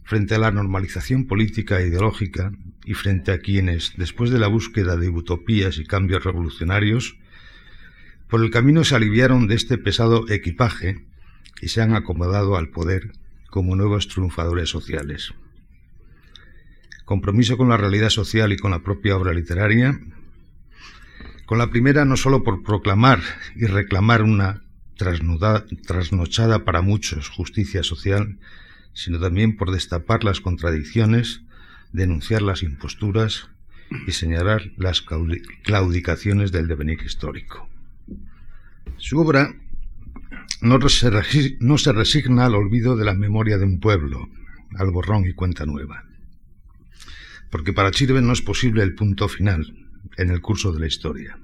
frente 0.05 0.33
a 0.33 0.39
la 0.39 0.49
normalización 0.49 1.27
política 1.27 1.79
e 1.79 1.89
ideológica 1.89 2.51
y 2.83 2.95
frente 2.95 3.31
a 3.31 3.37
quienes, 3.37 3.93
después 3.95 4.31
de 4.31 4.39
la 4.39 4.47
búsqueda 4.47 4.97
de 4.97 5.09
utopías 5.09 5.77
y 5.77 5.85
cambios 5.85 6.23
revolucionarios, 6.23 7.20
por 8.31 8.41
el 8.41 8.49
camino 8.49 8.85
se 8.85 8.95
aliviaron 8.95 9.47
de 9.47 9.55
este 9.55 9.77
pesado 9.77 10.29
equipaje 10.29 11.05
y 11.61 11.67
se 11.67 11.81
han 11.81 11.93
acomodado 11.93 12.55
al 12.55 12.69
poder 12.69 13.11
como 13.49 13.75
nuevos 13.75 14.07
triunfadores 14.07 14.69
sociales. 14.69 15.33
Compromiso 17.03 17.57
con 17.57 17.67
la 17.67 17.75
realidad 17.75 18.09
social 18.09 18.53
y 18.53 18.57
con 18.57 18.71
la 18.71 18.83
propia 18.83 19.17
obra 19.17 19.33
literaria. 19.33 19.99
Con 21.45 21.57
la 21.57 21.69
primera 21.71 22.05
no 22.05 22.15
solo 22.15 22.41
por 22.41 22.63
proclamar 22.63 23.19
y 23.53 23.65
reclamar 23.65 24.23
una 24.23 24.63
trasnochada 24.95 26.63
para 26.63 26.81
muchos 26.81 27.27
justicia 27.27 27.83
social, 27.83 28.39
sino 28.93 29.19
también 29.19 29.57
por 29.57 29.71
destapar 29.71 30.23
las 30.23 30.39
contradicciones, 30.39 31.41
denunciar 31.91 32.43
las 32.43 32.63
imposturas 32.63 33.49
y 34.07 34.13
señalar 34.13 34.71
las 34.77 35.03
claudicaciones 35.63 36.53
del 36.53 36.69
devenir 36.69 37.01
histórico. 37.03 37.70
Su 39.01 39.17
obra 39.17 39.51
no 40.61 40.79
se, 40.87 41.09
resigna 41.91 42.45
al 42.45 42.53
olvido 42.53 42.95
de 42.95 43.03
la 43.03 43.15
memoria 43.15 43.57
de 43.57 43.65
un 43.65 43.79
pueblo, 43.79 44.29
al 44.75 44.91
borrón 44.91 45.25
y 45.25 45.33
cuenta 45.33 45.65
nueva. 45.65 46.05
Porque 47.49 47.73
para 47.73 47.89
Chirven 47.89 48.27
no 48.27 48.33
es 48.33 48.43
posible 48.43 48.83
el 48.83 48.93
punto 48.93 49.27
final 49.27 49.89
en 50.17 50.29
el 50.29 50.39
curso 50.39 50.71
de 50.71 50.81
la 50.81 50.85
historia. 50.85 51.39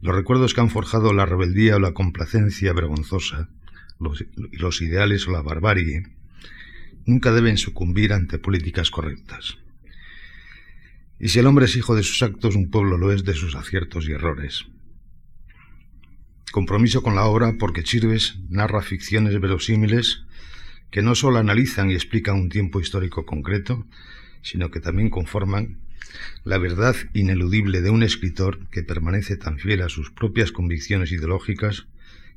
Los 0.00 0.14
recuerdos 0.14 0.54
que 0.54 0.62
han 0.62 0.70
forjado 0.70 1.12
la 1.12 1.26
rebeldía 1.26 1.76
o 1.76 1.78
la 1.78 1.92
complacencia 1.92 2.72
vergonzosa, 2.72 3.50
los, 3.98 4.24
los 4.52 4.80
ideales 4.80 5.28
o 5.28 5.32
la 5.32 5.42
barbarie, 5.42 6.04
nunca 7.04 7.32
deben 7.32 7.58
sucumbir 7.58 8.14
ante 8.14 8.38
políticas 8.38 8.90
correctas. 8.90 9.58
Y 11.18 11.28
si 11.28 11.38
el 11.38 11.46
hombre 11.46 11.66
es 11.66 11.76
hijo 11.76 11.94
de 11.94 12.02
sus 12.02 12.22
actos, 12.22 12.56
un 12.56 12.70
pueblo 12.70 12.96
lo 12.96 13.12
es 13.12 13.24
de 13.24 13.34
sus 13.34 13.54
aciertos 13.54 14.08
y 14.08 14.12
errores. 14.12 14.64
Compromiso 16.50 17.02
con 17.02 17.14
la 17.14 17.26
obra 17.26 17.54
porque 17.58 17.84
Chirves 17.84 18.38
narra 18.48 18.82
ficciones 18.82 19.40
verosímiles 19.40 20.24
que 20.90 21.00
no 21.00 21.14
solo 21.14 21.38
analizan 21.38 21.90
y 21.90 21.94
explican 21.94 22.34
un 22.34 22.48
tiempo 22.48 22.80
histórico 22.80 23.24
concreto, 23.24 23.86
sino 24.42 24.72
que 24.72 24.80
también 24.80 25.10
conforman 25.10 25.78
la 26.42 26.58
verdad 26.58 26.96
ineludible 27.12 27.82
de 27.82 27.90
un 27.90 28.02
escritor 28.02 28.68
que 28.70 28.82
permanece 28.82 29.36
tan 29.36 29.58
fiel 29.58 29.82
a 29.82 29.88
sus 29.88 30.10
propias 30.10 30.50
convicciones 30.50 31.12
ideológicas 31.12 31.86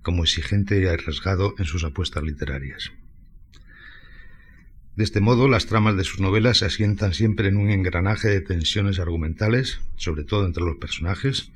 como 0.03 0.23
exigente 0.23 0.79
y 0.79 0.85
arriesgado 0.85 1.55
en 1.57 1.65
sus 1.65 1.83
apuestas 1.83 2.23
literarias. 2.23 2.91
De 4.95 5.03
este 5.03 5.21
modo, 5.21 5.47
las 5.47 5.65
tramas 5.65 5.97
de 5.97 6.03
sus 6.03 6.19
novelas 6.19 6.59
se 6.59 6.65
asientan 6.65 7.15
siempre 7.15 7.47
en 7.47 7.57
un 7.57 7.71
engranaje 7.71 8.27
de 8.27 8.41
tensiones 8.41 8.99
argumentales, 8.99 9.79
sobre 9.95 10.23
todo 10.23 10.45
entre 10.45 10.63
los 10.63 10.75
personajes, 10.75 11.51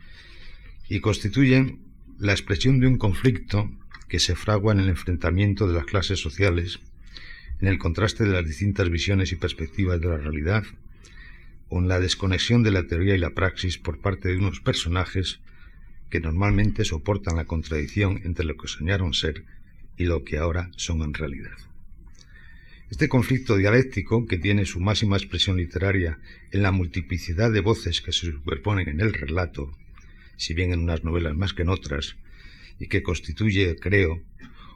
y 0.90 1.02
constituyen 1.02 1.87
la 2.20 2.32
expresión 2.32 2.80
de 2.80 2.88
un 2.88 2.98
conflicto 2.98 3.70
que 4.08 4.20
se 4.20 4.36
fragua 4.36 4.74
en 4.74 4.80
el 4.80 4.90
enfrentamiento 4.90 5.68
de 5.68 5.76
las 5.76 5.86
clases 5.86 6.20
sociales, 6.20 6.80
en 7.62 7.68
el 7.68 7.78
contraste 7.78 8.24
de 8.24 8.32
las 8.32 8.46
distintas 8.46 8.90
visiones 8.90 9.32
y 9.32 9.36
perspectivas 9.36 10.02
de 10.02 10.08
la 10.08 10.18
realidad, 10.18 10.64
o 11.70 11.80
en 11.80 11.88
la 11.88 12.00
desconexión 12.00 12.64
de 12.64 12.72
la 12.72 12.88
teoría 12.88 13.16
y 13.16 13.20
la 13.20 13.36
praxis 13.36 13.78
por 13.78 14.00
parte 14.00 14.30
de 14.30 14.38
unos 14.38 14.62
personajes 14.62 15.42
que 16.10 16.20
normalmente 16.20 16.86
soportan 16.86 17.36
la 17.36 17.46
contradicción 17.46 18.22
entre 18.24 18.46
lo 18.46 18.58
que 18.58 18.68
soñaron 18.68 19.14
ser 19.14 19.44
y 19.98 20.06
lo 20.06 20.24
que 20.24 20.38
ahora 20.38 20.72
son 20.76 21.02
en 21.02 21.14
realidad. 21.14 21.58
Este 22.90 23.10
conflicto 23.10 23.58
dialéctico, 23.58 24.26
que 24.26 24.38
tiene 24.38 24.66
su 24.66 24.80
máxima 24.80 25.18
expresión 25.18 25.58
literaria 25.58 26.20
en 26.52 26.64
la 26.64 26.72
multiplicidad 26.72 27.52
de 27.52 27.60
voces 27.60 28.02
que 28.02 28.14
se 28.14 28.32
superponen 28.32 28.88
en 28.88 29.02
el 29.02 29.14
relato, 29.14 29.78
si 30.38 30.54
bien 30.54 30.72
en 30.72 30.80
unas 30.80 31.04
novelas 31.04 31.36
más 31.36 31.54
que 31.54 31.64
en 31.64 31.70
otras, 31.70 32.16
y 32.80 32.88
que 32.88 33.04
constituye, 33.04 33.76
creo, 33.76 34.22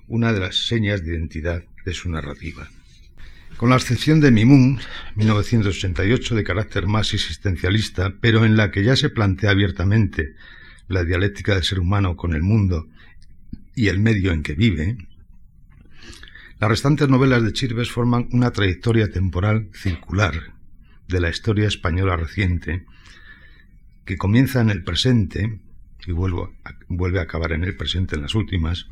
una 0.07 0.33
de 0.33 0.39
las 0.39 0.67
señas 0.67 1.03
de 1.03 1.11
identidad 1.11 1.63
de 1.85 1.93
su 1.93 2.09
narrativa. 2.09 2.69
Con 3.57 3.69
la 3.69 3.75
excepción 3.75 4.19
de 4.19 4.31
Mimun, 4.31 4.79
1988, 5.15 6.35
de 6.35 6.43
carácter 6.43 6.87
más 6.87 7.13
existencialista, 7.13 8.15
pero 8.19 8.43
en 8.43 8.57
la 8.57 8.71
que 8.71 8.83
ya 8.83 8.95
se 8.95 9.09
plantea 9.09 9.51
abiertamente 9.51 10.33
la 10.87 11.03
dialéctica 11.03 11.53
del 11.53 11.63
ser 11.63 11.79
humano 11.79 12.15
con 12.15 12.33
el 12.33 12.41
mundo 12.41 12.87
y 13.75 13.87
el 13.87 13.99
medio 13.99 14.31
en 14.31 14.43
que 14.43 14.53
vive, 14.53 14.97
las 16.59 16.69
restantes 16.69 17.07
novelas 17.07 17.43
de 17.43 17.53
Chirves 17.53 17.91
forman 17.91 18.27
una 18.31 18.51
trayectoria 18.51 19.11
temporal 19.11 19.69
circular 19.73 20.53
de 21.07 21.19
la 21.19 21.29
historia 21.29 21.67
española 21.67 22.15
reciente 22.15 22.85
que 24.05 24.17
comienza 24.17 24.61
en 24.61 24.69
el 24.69 24.83
presente 24.83 25.59
y 26.05 26.11
vuelve 26.11 27.19
a 27.19 27.23
acabar 27.23 27.51
en 27.51 27.63
el 27.63 27.75
presente 27.75 28.15
en 28.15 28.23
las 28.23 28.35
últimas, 28.35 28.87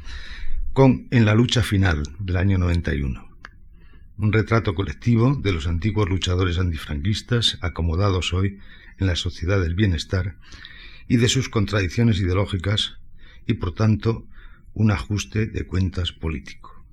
con 0.73 1.07
En 1.11 1.25
la 1.25 1.33
lucha 1.33 1.63
final 1.63 2.03
del 2.19 2.37
año 2.37 2.57
91. 2.57 3.27
Un 4.17 4.31
retrato 4.31 4.75
colectivo 4.75 5.35
de 5.35 5.51
los 5.51 5.67
antiguos 5.67 6.07
luchadores 6.09 6.59
antifranquistas 6.59 7.57
acomodados 7.61 8.33
hoy 8.33 8.59
en 8.97 9.07
la 9.07 9.15
sociedad 9.15 9.59
del 9.59 9.75
bienestar 9.75 10.37
y 11.07 11.17
de 11.17 11.27
sus 11.27 11.49
contradicciones 11.49 12.19
ideológicas 12.19 12.97
y, 13.47 13.55
por 13.55 13.73
tanto, 13.73 14.27
un 14.73 14.91
ajuste 14.91 15.47
de 15.47 15.65
cuentas 15.65 16.11
político. 16.11 16.85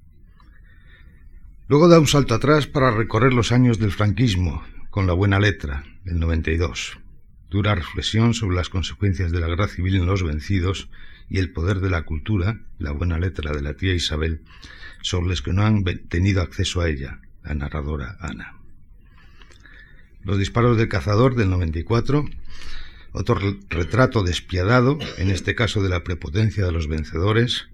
Luego 1.68 1.88
da 1.88 2.00
un 2.00 2.06
salto 2.06 2.34
atrás 2.34 2.66
para 2.66 2.90
recorrer 2.90 3.34
los 3.34 3.52
años 3.52 3.78
del 3.78 3.92
franquismo, 3.92 4.64
con 4.90 5.06
la 5.06 5.12
buena 5.12 5.38
letra, 5.38 5.84
el 6.06 6.18
92. 6.18 6.98
Dura 7.48 7.74
reflexión 7.74 8.34
sobre 8.34 8.56
las 8.56 8.68
consecuencias 8.68 9.30
de 9.32 9.40
la 9.40 9.46
guerra 9.46 9.68
civil 9.68 9.96
en 9.96 10.06
los 10.06 10.22
vencidos 10.22 10.88
y 11.28 11.38
el 11.38 11.52
poder 11.52 11.80
de 11.80 11.90
la 11.90 12.02
cultura, 12.02 12.60
la 12.78 12.92
buena 12.92 13.18
letra 13.18 13.52
de 13.52 13.62
la 13.62 13.74
tía 13.74 13.94
Isabel, 13.94 14.42
sobre 15.02 15.28
los 15.28 15.42
que 15.42 15.52
no 15.52 15.62
han 15.62 15.84
tenido 16.08 16.42
acceso 16.42 16.80
a 16.80 16.88
ella, 16.88 17.20
la 17.44 17.54
narradora 17.54 18.16
Ana. 18.20 18.56
Los 20.22 20.38
disparos 20.38 20.76
del 20.76 20.88
cazador 20.88 21.36
del 21.36 21.50
94, 21.50 22.24
otro 23.12 23.38
retrato 23.70 24.24
despiadado, 24.24 24.98
en 25.18 25.30
este 25.30 25.54
caso 25.54 25.82
de 25.82 25.88
la 25.88 26.02
prepotencia 26.02 26.64
de 26.64 26.72
los 26.72 26.88
vencedores, 26.88 27.68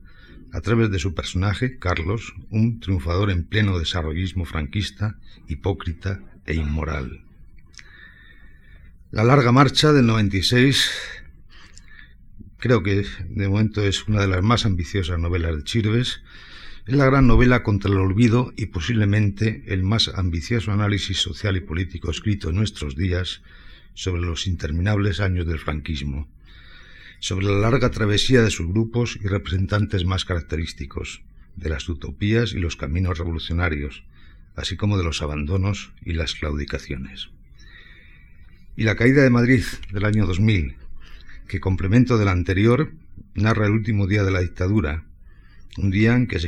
a 0.52 0.60
través 0.60 0.90
de 0.90 0.98
su 0.98 1.14
personaje, 1.14 1.78
Carlos, 1.78 2.34
un 2.50 2.78
triunfador 2.78 3.30
en 3.30 3.44
pleno 3.44 3.78
desarrollismo 3.78 4.44
franquista, 4.44 5.18
hipócrita 5.48 6.20
e 6.44 6.54
inmoral. 6.54 7.24
La 9.12 9.24
larga 9.24 9.52
marcha 9.52 9.92
del 9.92 10.06
96 10.06 10.90
creo 12.56 12.82
que 12.82 13.04
de 13.28 13.46
momento 13.46 13.82
es 13.82 14.08
una 14.08 14.22
de 14.22 14.26
las 14.26 14.42
más 14.42 14.64
ambiciosas 14.64 15.18
novelas 15.18 15.54
de 15.54 15.64
Chirves. 15.64 16.22
Es 16.86 16.94
la 16.94 17.04
gran 17.04 17.26
novela 17.26 17.62
contra 17.62 17.90
el 17.90 17.98
olvido 17.98 18.54
y 18.56 18.66
posiblemente 18.66 19.64
el 19.66 19.82
más 19.82 20.08
ambicioso 20.08 20.72
análisis 20.72 21.18
social 21.18 21.58
y 21.58 21.60
político 21.60 22.10
escrito 22.10 22.48
en 22.48 22.56
nuestros 22.56 22.96
días 22.96 23.42
sobre 23.92 24.22
los 24.22 24.46
interminables 24.46 25.20
años 25.20 25.46
del 25.46 25.58
franquismo 25.58 26.26
sobre 27.20 27.46
la 27.46 27.58
larga 27.58 27.90
travesía 27.90 28.40
de 28.40 28.50
sus 28.50 28.66
grupos 28.66 29.18
y 29.22 29.28
representantes 29.28 30.06
más 30.06 30.24
característicos, 30.24 31.22
de 31.54 31.68
las 31.68 31.86
utopías 31.88 32.54
y 32.54 32.60
los 32.60 32.76
caminos 32.76 33.18
revolucionarios, 33.18 34.04
así 34.56 34.76
como 34.78 34.96
de 34.96 35.04
los 35.04 35.20
abandonos 35.20 35.92
y 36.02 36.14
las 36.14 36.34
claudicaciones. 36.34 37.28
Y 38.74 38.84
la 38.84 38.96
caída 38.96 39.22
de 39.22 39.28
Madrid 39.28 39.64
del 39.92 40.06
año 40.06 40.26
2000, 40.26 40.76
que 41.46 41.60
complemento 41.60 42.16
del 42.16 42.28
anterior, 42.28 42.92
narra 43.34 43.66
el 43.66 43.72
último 43.72 44.06
día 44.06 44.24
de 44.24 44.30
la 44.30 44.40
dictadura, 44.40 45.04
un 45.76 45.90
día 45.90 46.14
en 46.14 46.26
que, 46.26 46.38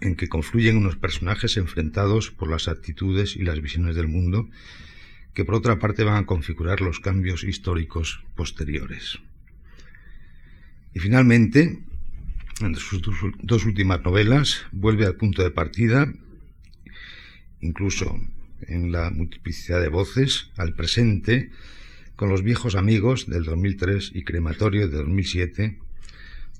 en 0.00 0.16
que 0.16 0.28
confluyen 0.28 0.78
unos 0.78 0.96
personajes 0.96 1.58
enfrentados 1.58 2.30
por 2.30 2.48
las 2.48 2.68
actitudes 2.68 3.36
y 3.36 3.42
las 3.42 3.60
visiones 3.60 3.96
del 3.96 4.08
mundo, 4.08 4.48
que 5.34 5.44
por 5.44 5.56
otra 5.56 5.78
parte 5.78 6.04
van 6.04 6.16
a 6.16 6.26
configurar 6.26 6.80
los 6.80 7.00
cambios 7.00 7.44
históricos 7.44 8.24
posteriores. 8.34 9.18
Y 10.94 11.00
finalmente, 11.00 11.80
en 12.62 12.76
sus 12.76 13.02
dos 13.42 13.64
últimas 13.66 14.02
novelas, 14.02 14.62
vuelve 14.72 15.04
al 15.04 15.16
punto 15.16 15.42
de 15.42 15.50
partida, 15.50 16.10
incluso 17.60 18.18
en 18.68 18.90
la 18.90 19.10
multiplicidad 19.10 19.82
de 19.82 19.88
voces, 19.88 20.50
al 20.56 20.74
presente, 20.74 21.50
con 22.16 22.28
los 22.28 22.42
viejos 22.42 22.76
amigos 22.76 23.26
del 23.26 23.44
2003 23.44 24.12
y 24.14 24.22
Crematorio 24.22 24.88
de 24.88 24.98
2007, 24.98 25.78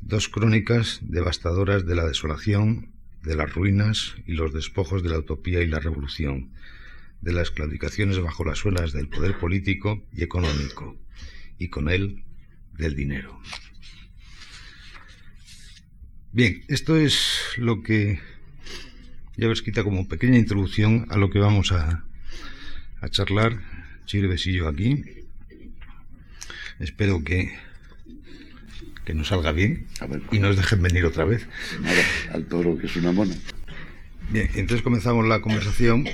dos 0.00 0.28
crónicas 0.28 0.98
devastadoras 1.02 1.86
de 1.86 1.94
la 1.94 2.04
desolación, 2.04 2.90
de 3.22 3.36
las 3.36 3.52
ruinas 3.52 4.16
y 4.26 4.32
los 4.32 4.52
despojos 4.52 5.02
de 5.02 5.10
la 5.10 5.18
utopía 5.18 5.62
y 5.62 5.66
la 5.66 5.78
revolución, 5.78 6.50
de 7.20 7.32
las 7.32 7.50
claudicaciones 7.50 8.18
bajo 8.20 8.44
las 8.44 8.58
suelas 8.58 8.92
del 8.92 9.08
poder 9.08 9.38
político 9.38 10.04
y 10.12 10.24
económico, 10.24 10.96
y 11.58 11.68
con 11.68 11.88
él 11.88 12.24
del 12.76 12.96
dinero. 12.96 13.40
Bien, 16.32 16.64
esto 16.66 16.96
es 16.96 17.38
lo 17.58 17.82
que 17.82 18.18
ya 19.36 19.46
ves, 19.46 19.62
quita 19.62 19.84
como 19.84 20.08
pequeña 20.08 20.36
introducción 20.36 21.06
a 21.10 21.16
lo 21.16 21.30
que 21.30 21.38
vamos 21.38 21.70
a, 21.72 22.04
a 23.00 23.08
charlar. 23.08 23.60
Yo 24.06 24.68
aquí. 24.68 25.23
Espero 26.78 27.22
que, 27.22 27.54
que 29.04 29.14
nos 29.14 29.28
salga 29.28 29.52
bien 29.52 29.86
y 30.32 30.38
nos 30.38 30.56
dejen 30.56 30.82
venir 30.82 31.04
otra 31.04 31.24
vez. 31.24 31.46
al 32.32 32.46
toro, 32.46 32.76
que 32.78 32.86
es 32.86 32.96
una 32.96 33.12
mona. 33.12 33.34
Bien, 34.30 34.48
entonces 34.54 34.82
comenzamos 34.82 35.26
la 35.26 35.40
conversación. 35.40 36.06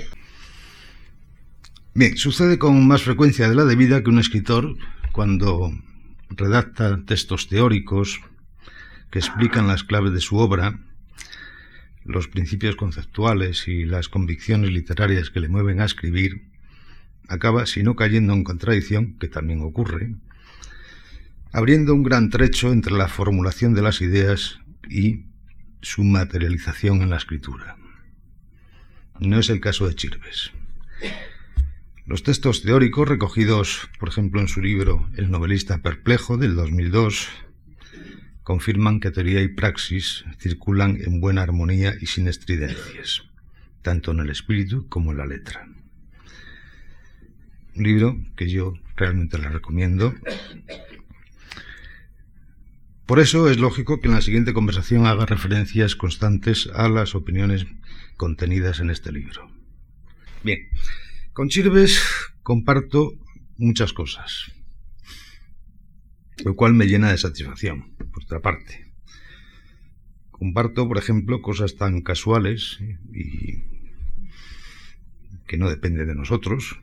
Bien, 1.95 2.17
sucede 2.17 2.59
con 2.59 2.87
más 2.87 3.03
frecuencia 3.03 3.49
de 3.49 3.55
la 3.55 3.65
debida 3.65 4.03
que 4.03 4.11
un 4.11 4.19
escritor, 4.19 4.77
cuando 5.13 5.73
redacta 6.31 7.05
textos 7.05 7.49
teóricos 7.49 8.21
que 9.11 9.19
explican 9.19 9.67
las 9.67 9.83
claves 9.83 10.13
de 10.13 10.21
su 10.21 10.37
obra, 10.37 10.79
los 12.05 12.29
principios 12.29 12.77
conceptuales 12.77 13.67
y 13.69 13.85
las 13.85 14.09
convicciones 14.09 14.71
literarias 14.71 15.31
que 15.31 15.41
le 15.41 15.49
mueven 15.49 15.81
a 15.81 15.85
escribir, 15.85 16.43
acaba, 17.29 17.67
si 17.67 17.83
no 17.83 17.97
cayendo 17.97 18.33
en 18.33 18.45
contradicción, 18.45 19.19
que 19.19 19.29
también 19.29 19.61
ocurre, 19.63 20.15
abriendo 21.53 21.95
un 21.95 22.03
gran 22.03 22.31
trecho 22.31 22.73
entre 22.73 22.95
la 22.95 23.09
formulación 23.09 23.75
de 23.75 23.83
las 23.83 24.01
ideas 24.01 24.61
y 24.89 25.25
su 25.83 26.05
materialización 26.05 27.03
en 27.03 27.11
la 27.11 27.17
escritura. 27.17 27.77
No 29.19 29.39
es 29.39 29.51
el 29.51 29.61
caso 29.61 29.87
de 29.87 29.95
Chirves. 29.95 30.53
Los 32.07 32.23
textos 32.23 32.63
teóricos 32.63 33.09
recogidos, 33.09 33.89
por 33.99 34.09
ejemplo, 34.09 34.41
en 34.41 34.49
su 34.49 34.61
libro 34.61 35.09
El 35.17 35.31
novelista 35.31 35.79
perplejo 35.79 36.37
del 36.37 36.57
2002, 36.57 37.29
confirman 38.43 38.99
que 38.99 39.11
teoría 39.11 39.43
y 39.43 39.49
praxis 39.49 40.25
circulan 40.39 40.99
en 41.01 41.21
buena 41.21 41.43
armonía 41.43 41.95
y 42.01 42.07
sin 42.07 42.27
estridencias, 42.27 43.23
tanto 43.83 44.11
en 44.11 44.21
el 44.21 44.31
espíritu 44.31 44.89
como 44.89 45.13
en 45.13 45.19
la 45.19 45.27
letra. 45.27 45.69
Un 47.77 47.85
libro 47.85 48.19
que 48.37 48.49
yo 48.49 48.75
realmente 48.97 49.39
le 49.39 49.49
recomiendo. 49.49 50.13
Por 53.11 53.19
eso 53.19 53.51
es 53.51 53.59
lógico 53.59 53.99
que 53.99 54.07
en 54.07 54.15
la 54.15 54.21
siguiente 54.21 54.53
conversación 54.53 55.05
haga 55.05 55.27
referencias 55.27 55.97
constantes 55.97 56.71
a 56.73 56.89
las 56.89 57.17
opiniones 57.17 57.67
contenidas 58.17 58.79
en 58.79 58.89
este 58.89 59.11
libro. 59.11 59.51
Bien, 60.45 60.69
con 61.33 61.49
Chirves 61.49 62.01
comparto 62.45 63.15
muchas 63.57 63.93
cosas, 63.93 64.53
lo 66.45 66.55
cual 66.55 66.75
me 66.75 66.87
llena 66.87 67.11
de 67.11 67.19
satisfacción, 67.19 67.97
por 67.97 68.23
otra 68.23 68.39
parte. 68.39 68.93
Comparto, 70.31 70.87
por 70.87 70.97
ejemplo, 70.97 71.43
cosas 71.43 71.75
tan 71.75 72.03
casuales 72.03 72.79
y 73.13 73.65
que 75.49 75.57
no 75.57 75.69
dependen 75.69 76.07
de 76.07 76.15
nosotros, 76.15 76.79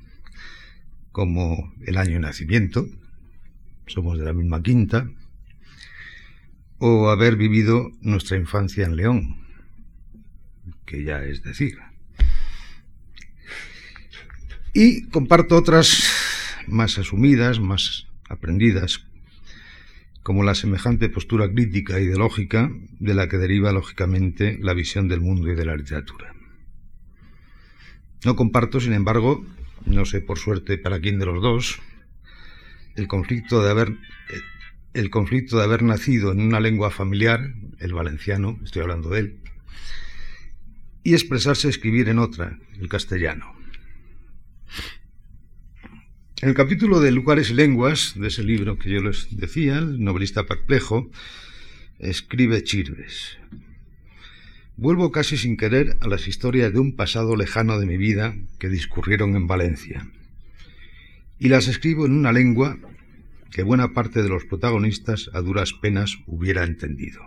como 1.13 1.73
el 1.85 1.95
año 1.95 2.15
de 2.15 2.19
nacimiento, 2.19 2.85
somos 3.85 4.19
de 4.19 4.25
la 4.25 4.33
misma 4.33 4.61
quinta, 4.61 5.09
o 6.79 7.09
haber 7.09 7.35
vivido 7.35 7.91
nuestra 8.01 8.37
infancia 8.37 8.85
en 8.85 8.95
León, 8.95 9.37
que 10.85 11.03
ya 11.03 11.23
es 11.23 11.43
decir. 11.43 11.77
Y 14.73 15.07
comparto 15.07 15.55
otras 15.55 16.03
más 16.67 16.97
asumidas, 16.97 17.59
más 17.59 18.07
aprendidas, 18.29 19.05
como 20.21 20.43
la 20.43 20.55
semejante 20.55 21.09
postura 21.09 21.51
crítica 21.51 21.99
ideológica 21.99 22.69
de 22.99 23.13
la 23.13 23.29
que 23.29 23.37
deriva 23.37 23.71
lógicamente 23.71 24.59
la 24.61 24.73
visión 24.73 25.07
del 25.07 25.21
mundo 25.21 25.51
y 25.51 25.55
de 25.55 25.65
la 25.65 25.75
literatura. 25.75 26.33
No 28.25 28.35
comparto, 28.35 28.79
sin 28.81 28.93
embargo, 28.93 29.45
no 29.85 30.05
sé 30.05 30.21
por 30.21 30.37
suerte 30.37 30.77
para 30.77 30.99
quién 30.99 31.17
de 31.17 31.25
los 31.25 31.41
dos, 31.41 31.79
el 32.95 33.07
conflicto 33.07 33.63
de 33.63 33.71
haber 33.71 33.95
el 34.93 35.09
conflicto 35.09 35.57
de 35.57 35.63
haber 35.63 35.83
nacido 35.83 36.31
en 36.31 36.41
una 36.41 36.59
lengua 36.59 36.91
familiar, 36.91 37.53
el 37.79 37.93
valenciano, 37.93 38.59
estoy 38.63 38.81
hablando 38.81 39.09
de 39.09 39.19
él, 39.19 39.39
y 41.03 41.13
expresarse 41.13 41.69
escribir 41.69 42.09
en 42.09 42.19
otra, 42.19 42.59
el 42.79 42.89
castellano. 42.89 43.53
En 46.41 46.49
el 46.49 46.55
capítulo 46.55 46.99
de 46.99 47.11
lugares 47.11 47.49
y 47.49 47.53
lenguas, 47.53 48.13
de 48.15 48.27
ese 48.27 48.43
libro 48.43 48.77
que 48.77 48.89
yo 48.89 49.01
les 49.01 49.27
decía, 49.35 49.77
el 49.77 50.03
novelista 50.03 50.45
perplejo, 50.45 51.09
escribe 51.99 52.63
Chirves. 52.63 53.37
Vuelvo 54.75 55.11
casi 55.11 55.37
sin 55.37 55.57
querer 55.57 55.97
a 56.01 56.07
las 56.07 56.27
historias 56.27 56.71
de 56.71 56.79
un 56.79 56.95
pasado 56.95 57.35
lejano 57.35 57.79
de 57.79 57.87
mi 57.87 57.97
vida 57.97 58.35
que 58.59 58.69
discurrieron 58.69 59.35
en 59.35 59.47
Valencia. 59.47 60.07
Y 61.39 61.49
las 61.49 61.67
escribo 61.67 62.05
en 62.05 62.11
una 62.11 62.31
lengua 62.31 62.77
que 63.51 63.63
buena 63.63 63.93
parte 63.93 64.23
de 64.23 64.29
los 64.29 64.45
protagonistas 64.45 65.29
a 65.33 65.41
duras 65.41 65.73
penas 65.73 66.17
hubiera 66.25 66.63
entendido. 66.63 67.21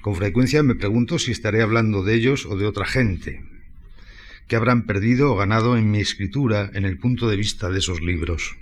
Con 0.00 0.14
frecuencia 0.14 0.62
me 0.62 0.74
pregunto 0.74 1.18
si 1.18 1.30
estaré 1.30 1.62
hablando 1.62 2.02
de 2.02 2.14
ellos 2.14 2.46
o 2.46 2.56
de 2.56 2.66
otra 2.66 2.86
gente, 2.86 3.44
que 4.48 4.56
habrán 4.56 4.86
perdido 4.86 5.32
o 5.32 5.36
ganado 5.36 5.76
en 5.76 5.90
mi 5.90 6.00
escritura 6.00 6.70
en 6.72 6.84
el 6.84 6.98
punto 6.98 7.28
de 7.28 7.36
vista 7.36 7.70
de 7.70 7.78
esos 7.78 8.00
libros. 8.00 8.56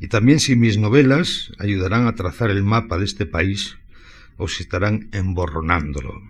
Y 0.00 0.08
también 0.08 0.38
si 0.38 0.54
mis 0.54 0.78
novelas 0.78 1.52
ayudarán 1.58 2.06
a 2.06 2.14
trazar 2.14 2.50
el 2.50 2.62
mapa 2.62 2.98
de 2.98 3.04
este 3.04 3.26
país 3.26 3.78
o 4.36 4.46
si 4.46 4.62
estarán 4.62 5.08
emborronándolo. 5.12 6.22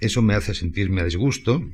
Eso 0.00 0.20
me 0.20 0.34
hace 0.34 0.52
sentirme 0.52 1.00
a 1.00 1.04
disgusto. 1.04 1.64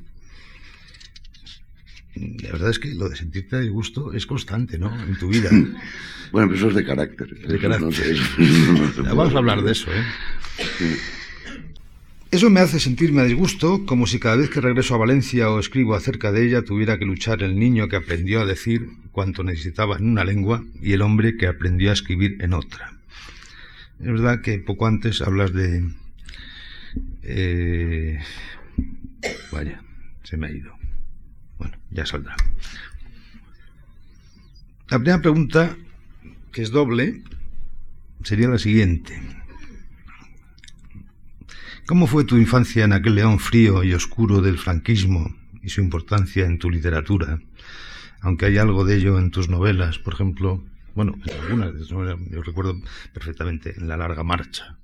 La 2.43 2.53
verdad 2.53 2.71
es 2.71 2.79
que 2.79 2.95
lo 2.95 3.09
de 3.09 3.17
sentirte 3.17 3.57
a 3.57 3.61
disgusto 3.61 4.13
es 4.13 4.27
constante, 4.27 4.79
¿no? 4.79 4.93
En 5.03 5.19
tu 5.19 5.29
vida. 5.29 5.51
Bueno, 6.33 6.47
pero 6.47 6.59
eso 6.59 6.69
es 6.69 6.77
de 6.77 6.85
carácter. 6.85 7.29
De 7.41 7.59
carácter. 7.59 8.17
Vamos 9.03 9.35
a 9.35 9.39
hablar 9.39 9.63
de 9.65 9.73
eso, 9.73 9.91
¿eh? 9.91 10.05
Eso 12.31 12.49
me 12.51 12.61
hace 12.61 12.79
sentirme 12.79 13.23
a 13.23 13.25
disgusto, 13.25 13.85
como 13.85 14.07
si 14.07 14.21
cada 14.21 14.37
vez 14.37 14.49
que 14.49 14.61
regreso 14.61 14.95
a 14.95 14.99
Valencia 14.99 15.51
o 15.51 15.59
escribo 15.59 15.97
acerca 15.97 16.31
de 16.31 16.47
ella 16.47 16.63
tuviera 16.63 17.01
que 17.01 17.05
luchar 17.05 17.43
el 17.43 17.59
niño 17.59 17.89
que 17.89 17.97
aprendió 17.97 18.41
a 18.41 18.47
decir 18.47 18.87
cuanto 19.11 19.43
necesitaba 19.43 19.97
en 19.97 20.09
una 20.09 20.23
lengua 20.23 20.63
y 20.81 20.93
el 20.93 21.03
hombre 21.03 21.37
que 21.37 21.49
aprendió 21.49 21.91
a 21.91 21.95
escribir 21.95 22.37
en 22.41 22.53
otra. 22.53 22.93
Es 23.99 24.07
verdad 24.07 24.43
que 24.43 24.59
poco 24.59 24.87
antes 24.87 25.21
hablas 25.23 25.53
de... 25.53 25.91
Eh, 27.25 28.21
vaya, 29.51 29.83
se 30.23 30.37
me 30.37 30.47
ha 30.47 30.51
ido. 30.53 30.80
Ya 31.91 32.07
saldrá. 32.07 32.37
La 34.89 34.99
primera 34.99 35.21
pregunta, 35.21 35.77
que 36.53 36.63
es 36.63 36.71
doble, 36.71 37.23
sería 38.25 38.49
la 38.49 38.59
siguiente. 38.59 39.21
¿Cómo 41.87 42.07
fue 42.07 42.25
tu 42.25 42.37
infancia 42.37 42.85
en 42.85 42.93
aquel 42.93 43.17
León 43.17 43.39
frío 43.39 43.83
y 43.83 43.95
oscuro 43.95 44.41
del 44.41 44.59
franquismo 44.59 45.35
y 45.63 45.71
su 45.71 45.81
importancia 45.81 46.47
en 46.47 46.59
tu 46.59 46.71
literatura? 46.71 47.41
Aunque 48.21 48.47
hay 48.47 48.59
algo 48.59 48.85
de 48.85 48.97
ello 48.97 49.19
en 49.19 49.31
tus 49.31 49.49
novelas, 49.49 49.99
por 49.99 50.15
ejemplo, 50.15 50.63
bueno, 50.95 51.15
en 51.25 51.41
algunas 51.41 51.73
de 51.73 51.79
tus 51.81 51.93
novelas, 51.93 52.19
yo 52.31 52.43
recuerdo 52.43 52.81
perfectamente 53.13 53.75
en 53.77 53.89
La 53.89 53.97
larga 53.97 54.23
marcha. 54.23 54.77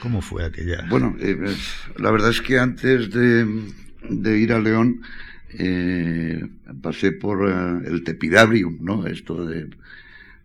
¿Cómo 0.00 0.20
fue 0.20 0.44
aquella? 0.44 0.86
Bueno, 0.88 1.16
eh, 1.20 1.56
la 1.96 2.10
verdad 2.10 2.30
es 2.30 2.40
que 2.40 2.58
antes 2.58 3.10
de, 3.10 3.46
ir 4.10 4.52
a 4.52 4.60
León 4.60 5.00
eh, 5.50 6.46
pasé 6.82 7.12
por 7.12 7.48
eh, 7.48 7.88
el 7.88 8.04
Tepidabrium, 8.04 8.78
¿no? 8.80 9.06
Esto 9.06 9.46
de, 9.46 9.70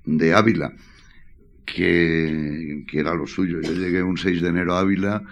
de 0.05 0.33
Ávila 0.33 0.73
que, 1.65 2.85
era 2.91 3.13
lo 3.13 3.27
suyo. 3.27 3.61
Yo 3.61 3.73
llegué 3.73 4.03
un 4.03 4.17
6 4.17 4.41
de 4.41 4.49
enero 4.49 4.75
a 4.75 4.81
Ávila, 4.81 5.23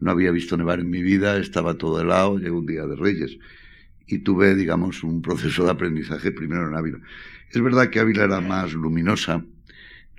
no 0.00 0.10
había 0.10 0.30
visto 0.30 0.56
nevar 0.56 0.80
en 0.80 0.90
mi 0.90 1.02
vida, 1.02 1.38
estaba 1.38 1.74
todo 1.74 2.00
helado, 2.00 2.38
llegué 2.38 2.50
un 2.50 2.66
día 2.66 2.86
de 2.86 2.96
Reyes 2.96 3.38
y 4.06 4.18
tuve, 4.18 4.54
digamos, 4.54 5.02
un 5.02 5.20
proceso 5.20 5.64
de 5.64 5.70
aprendizaje 5.70 6.30
primero 6.30 6.68
en 6.68 6.74
Ávila. 6.74 6.98
Es 7.50 7.60
verdad 7.60 7.90
que 7.90 8.00
Ávila 8.00 8.24
era 8.24 8.40
más 8.40 8.72
luminosa. 8.72 9.44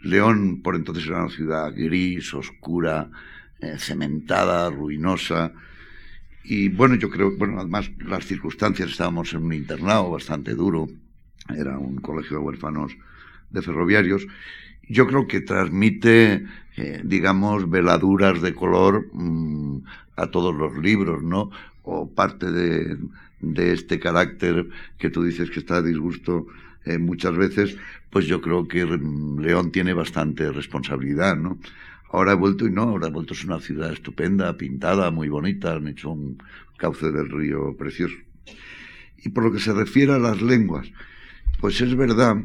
León, 0.01 0.61
por 0.61 0.75
entonces, 0.75 1.05
era 1.07 1.23
una 1.23 1.33
ciudad 1.33 1.73
gris, 1.75 2.33
oscura, 2.33 3.09
eh, 3.59 3.75
cementada, 3.77 4.69
ruinosa. 4.69 5.53
Y 6.49 6.67
bueno, 6.69 6.95
yo 6.95 7.11
creo, 7.11 7.37
bueno, 7.37 7.59
además 7.59 7.91
las 7.99 8.25
circunstancias, 8.25 8.89
estábamos 8.89 9.31
en 9.33 9.45
un 9.45 9.53
internado 9.53 10.09
bastante 10.09 10.55
duro, 10.55 10.87
era 11.55 11.77
un 11.77 11.97
colegio 11.97 12.37
de 12.37 12.43
huérfanos 12.43 12.97
de 13.51 13.61
ferroviarios, 13.61 14.25
yo 14.87 15.05
creo 15.05 15.27
que 15.27 15.41
transmite, 15.41 16.47
eh, 16.75 17.01
digamos, 17.03 17.69
veladuras 17.69 18.41
de 18.41 18.55
color 18.55 19.09
mm, 19.13 19.83
a 20.15 20.31
todos 20.31 20.55
los 20.55 20.75
libros, 20.79 21.21
¿no? 21.21 21.51
O 21.83 22.09
parte 22.09 22.51
de, 22.51 22.97
este 23.71 23.99
carácter 23.99 24.67
que 24.97 25.11
tú 25.11 25.21
dices 25.21 25.51
que 25.51 25.59
está 25.59 25.77
a 25.77 25.81
disgusto 25.83 26.47
eh, 26.83 26.97
muchas 26.97 27.37
veces, 27.37 27.77
pues 28.09 28.25
yo 28.25 28.41
creo 28.41 28.67
que 28.67 28.85
León 28.85 29.71
tiene 29.71 29.93
bastante 29.93 30.51
responsabilidad, 30.51 31.37
¿no? 31.37 31.59
Ahora 32.11 32.31
he 32.31 32.35
vuelto 32.35 32.65
y 32.65 32.71
no, 32.71 32.83
ahora 32.83 33.07
he 33.07 33.11
vuelto 33.11 33.33
es 33.33 33.45
una 33.45 33.59
ciudad 33.59 33.93
estupenda, 33.93 34.57
pintada, 34.57 35.11
muy 35.11 35.29
bonita, 35.29 35.73
han 35.73 35.87
hecho 35.87 36.09
un 36.09 36.41
cauce 36.77 37.11
del 37.11 37.29
río 37.29 37.75
precioso. 37.77 38.15
Y 39.17 39.29
por 39.29 39.43
lo 39.43 39.51
que 39.51 39.59
se 39.59 39.73
refiere 39.73 40.13
a 40.13 40.19
las 40.19 40.41
lenguas, 40.41 40.91
pues 41.59 41.79
es 41.81 41.95
verdad 41.95 42.37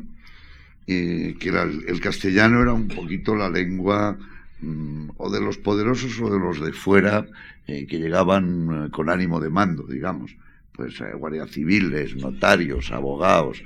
eh, 0.87 1.37
que 1.39 1.49
el 1.49 2.01
castellano 2.01 2.61
era 2.61 2.75
un 2.75 2.89
poquito 2.89 3.35
la 3.35 3.49
lengua 3.49 4.19
mm, 4.61 5.11
o 5.17 5.31
de 5.31 5.41
los 5.41 5.57
poderosos 5.57 6.21
o 6.21 6.29
de 6.31 6.39
los 6.39 6.61
de 6.61 6.73
fuera 6.73 7.27
eh, 7.67 7.87
que 7.87 7.99
llegaban 7.99 8.87
eh, 8.87 8.91
con 8.91 9.09
ánimo 9.09 9.41
de 9.41 9.49
mando, 9.49 9.85
digamos, 9.85 10.37
pues 10.73 11.01
guardias 11.17 11.53
civiles, 11.53 12.17
notarios, 12.17 12.91
abogados, 12.91 13.63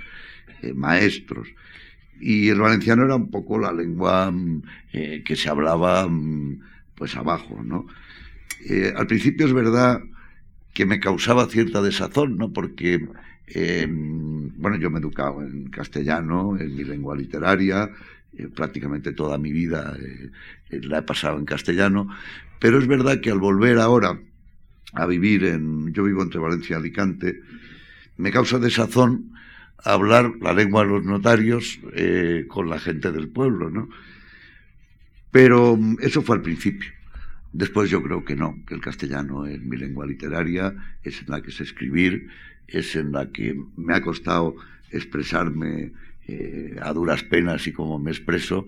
maestros. 0.75 1.49
Y 2.21 2.49
el 2.49 2.61
valenciano 2.61 3.05
era 3.05 3.17
un 3.17 3.31
poco 3.31 3.59
la 3.59 3.73
lengua 3.73 4.31
mm, 4.31 4.63
que 5.25 5.37
se 5.37 5.49
hablaba 5.49 6.07
mm, 6.09 6.61
pues 6.95 7.17
abajo, 7.17 7.63
¿no? 7.65 7.87
al 8.97 9.07
principio 9.07 9.47
es 9.47 9.53
verdad 9.53 10.03
que 10.75 10.85
me 10.85 10.99
causaba 10.99 11.47
cierta 11.47 11.81
desazón, 11.81 12.37
¿no? 12.37 12.53
Porque 12.53 13.07
Em, 13.51 14.51
bueno, 14.57 14.77
yo 14.77 14.91
me 14.91 14.99
he 14.99 15.01
educado 15.01 15.43
en 15.43 15.69
castellano, 15.71 16.57
en 16.59 16.77
mi 16.77 16.85
lengua 16.85 17.17
literaria, 17.17 17.91
eh, 18.37 18.49
prácticamente 18.55 19.13
toda 19.13 19.39
mi 19.39 19.53
vida 19.53 19.97
eh, 19.99 20.31
eh, 20.71 20.81
la 20.83 20.99
he 20.99 21.03
pasado 21.03 21.39
en 21.39 21.47
castellano, 21.47 22.09
pero 22.59 22.79
es 22.79 22.87
verdad 22.87 23.21
que 23.21 23.31
al 23.31 23.39
volver 23.39 23.79
ahora 23.79 24.21
a 24.93 25.07
vivir 25.07 25.45
en, 25.45 25.93
yo 25.95 26.05
vivo 26.05 26.23
entre 26.23 26.41
Valencia 26.41 26.77
y 26.77 26.81
Alicante, 26.81 27.41
me 28.19 28.31
causa 28.31 28.59
desazón 28.59 29.33
hablar 29.85 30.33
la 30.41 30.53
lengua 30.53 30.83
de 30.83 30.91
los 30.91 31.05
notarios 31.05 31.79
con 32.49 32.69
la 32.69 32.79
gente 32.79 33.13
del 33.13 33.29
pueblo, 33.29 33.71
¿no? 33.71 33.89
Pero 35.31 35.77
mm, 35.77 35.99
eso 36.01 36.23
fue 36.23 36.37
al 36.37 36.43
principio. 36.43 36.91
Después 37.53 37.91
yo 37.91 38.03
creo 38.03 38.25
que 38.25 38.37
no, 38.37 38.59
que 38.67 38.75
el 38.75 38.81
castellano 38.81 39.47
es 39.47 39.61
mi 39.63 39.77
lengua 39.77 40.07
literaria, 40.07 40.75
es 41.03 41.23
en 41.23 41.31
la 41.31 41.43
que 41.43 41.51
sé 41.51 41.63
escribir, 41.63 42.29
es 42.67 42.95
en 42.95 43.13
la 43.13 43.31
que 43.33 43.59
me 43.77 43.95
ha 43.95 44.03
costado 44.03 44.57
expresarme 44.91 45.93
eh, 46.27 46.77
a 46.83 46.93
duras 46.93 47.23
penas 47.23 47.67
y 47.67 47.73
como 47.73 47.99
me 47.99 48.11
expreso. 48.11 48.67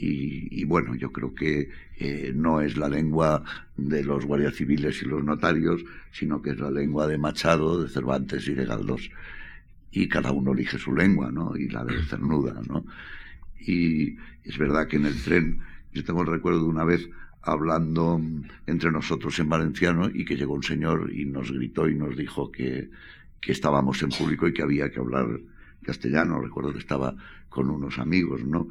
Y, 0.00 0.62
bueno, 0.64 0.94
yo 0.94 1.10
creo 1.10 1.34
que 1.34 1.70
eh, 1.98 2.32
no 2.32 2.60
es 2.60 2.76
la 2.76 2.88
lengua 2.88 3.42
de 3.76 4.04
los 4.04 4.24
guardias 4.24 4.54
civiles 4.54 5.02
y 5.02 5.06
los 5.06 5.24
notarios, 5.24 5.84
sino 6.12 6.40
que 6.40 6.50
es 6.50 6.60
la 6.60 6.70
lengua 6.70 7.08
de 7.08 7.18
Machado, 7.18 7.82
de 7.82 7.88
Cervantes 7.88 8.46
y 8.46 8.54
de 8.54 8.64
Galdós. 8.64 9.10
Y 9.98 10.08
cada 10.08 10.30
uno 10.30 10.52
elige 10.52 10.78
su 10.78 10.94
lengua, 10.94 11.32
¿no? 11.32 11.56
Y 11.56 11.68
la 11.70 11.84
de 11.84 12.00
Cernuda, 12.04 12.62
¿no? 12.68 12.84
Y 13.58 14.16
es 14.44 14.56
verdad 14.56 14.86
que 14.86 14.96
en 14.96 15.06
el 15.06 15.20
tren, 15.20 15.58
yo 15.92 16.04
tengo 16.04 16.20
el 16.22 16.28
recuerdo 16.28 16.60
de 16.60 16.68
una 16.68 16.84
vez 16.84 17.10
hablando 17.42 18.20
entre 18.68 18.92
nosotros 18.92 19.36
en 19.40 19.48
valenciano 19.48 20.08
y 20.08 20.24
que 20.24 20.36
llegó 20.36 20.54
un 20.54 20.62
señor 20.62 21.12
y 21.12 21.24
nos 21.24 21.50
gritó 21.50 21.88
y 21.88 21.96
nos 21.96 22.16
dijo 22.16 22.52
que, 22.52 22.90
que 23.40 23.50
estábamos 23.50 24.00
en 24.04 24.10
público 24.10 24.46
y 24.46 24.52
que 24.52 24.62
había 24.62 24.88
que 24.92 25.00
hablar 25.00 25.40
castellano. 25.82 26.40
Recuerdo 26.40 26.72
que 26.72 26.78
estaba 26.78 27.16
con 27.48 27.68
unos 27.68 27.98
amigos, 27.98 28.44
¿no? 28.44 28.68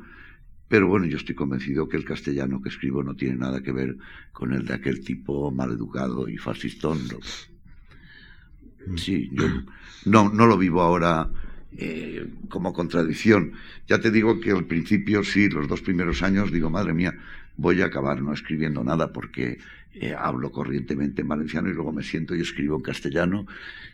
Pero 0.70 0.88
bueno, 0.88 1.08
yo 1.08 1.18
estoy 1.18 1.36
convencido 1.36 1.90
que 1.90 1.98
el 1.98 2.06
castellano 2.06 2.62
que 2.62 2.70
escribo 2.70 3.04
no 3.04 3.16
tiene 3.16 3.36
nada 3.36 3.62
que 3.62 3.74
ver 3.74 3.98
con 4.32 4.54
el 4.54 4.66
de 4.66 4.76
aquel 4.76 5.04
tipo 5.04 5.52
maleducado 5.52 6.30
y 6.30 6.38
fascistón. 6.38 7.00
Sí, 8.96 9.30
yo 9.34 9.46
no, 10.06 10.30
no 10.30 10.46
lo 10.46 10.58
vivo 10.58 10.82
ahora 10.82 11.30
eh, 11.78 12.26
como 12.50 12.74
contradicción. 12.74 13.54
Ya 13.88 14.00
te 14.00 14.10
digo 14.10 14.40
que 14.40 14.52
al 14.52 14.66
principio, 14.66 15.24
sí, 15.24 15.50
los 15.50 15.68
dos 15.68 15.82
primeros 15.82 16.24
años, 16.24 16.52
digo, 16.52 16.70
madre 16.70 16.94
mía, 16.94 17.14
voy 17.58 17.82
a 17.82 17.86
acabar 17.86 18.22
no 18.22 18.34
escribiendo 18.34 18.84
nada 18.84 19.12
porque 19.12 19.60
eh, 19.94 20.16
hablo 20.18 20.52
corrientemente 20.52 21.22
en 21.22 21.28
valenciano 21.28 21.70
y 21.70 21.74
luego 21.74 21.92
me 21.92 22.04
siento 22.04 22.36
y 22.36 22.42
escribo 22.42 22.78
en 22.78 22.84
castellano 22.84 23.48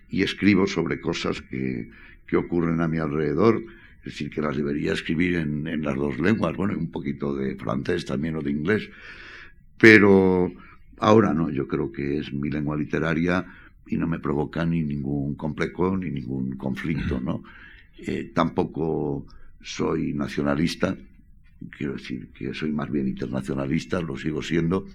y 0.10 0.21
escribo 0.21 0.67
sobre 0.67 0.99
cosas 0.99 1.41
que, 1.41 1.89
que 2.27 2.38
ocurren 2.38 2.82
a 2.82 2.88
mi 2.88 2.99
alrededor, 2.99 3.63
es 3.99 4.06
decir, 4.06 4.29
que 4.29 4.41
las 4.41 4.56
debería 4.56 4.93
escribir 4.93 5.36
en, 5.36 5.67
en 5.67 5.82
las 5.82 5.95
dos 5.95 6.19
lenguas, 6.19 6.56
bueno, 6.56 6.77
un 6.77 6.91
poquito 6.91 7.36
de 7.36 7.56
francés 7.56 8.06
también 8.06 8.36
o 8.36 8.41
de 8.41 8.51
inglés, 8.51 8.89
pero 9.77 10.51
ahora 10.99 11.34
no, 11.34 11.49
yo 11.49 11.67
creo 11.67 11.91
que 11.91 12.19
es 12.19 12.34
mi 12.34 12.49
lengua 12.49 12.77
literaria 12.77 13.45
y 13.88 13.98
no 13.98 14.08
me 14.08 14.19
provoca 14.19 14.65
ni 14.65 14.84
ningún 14.84 15.36
complejo 15.36 15.98
ni 15.98 16.10
ningún 16.10 16.56
conflicto, 16.58 17.19
¿no? 17.19 17.43
Eh, 17.98 18.32
tampoco 18.34 19.26
soy 19.62 20.13
nacionalista, 20.13 20.96
quiero 21.78 21.93
decir 21.93 22.30
que 22.34 22.54
soy 22.54 22.72
más 22.72 22.91
bien 22.91 23.08
internacionalista, 23.08 24.02
lo 24.02 24.17
sigo 24.17 24.41
siendo, 24.41 24.86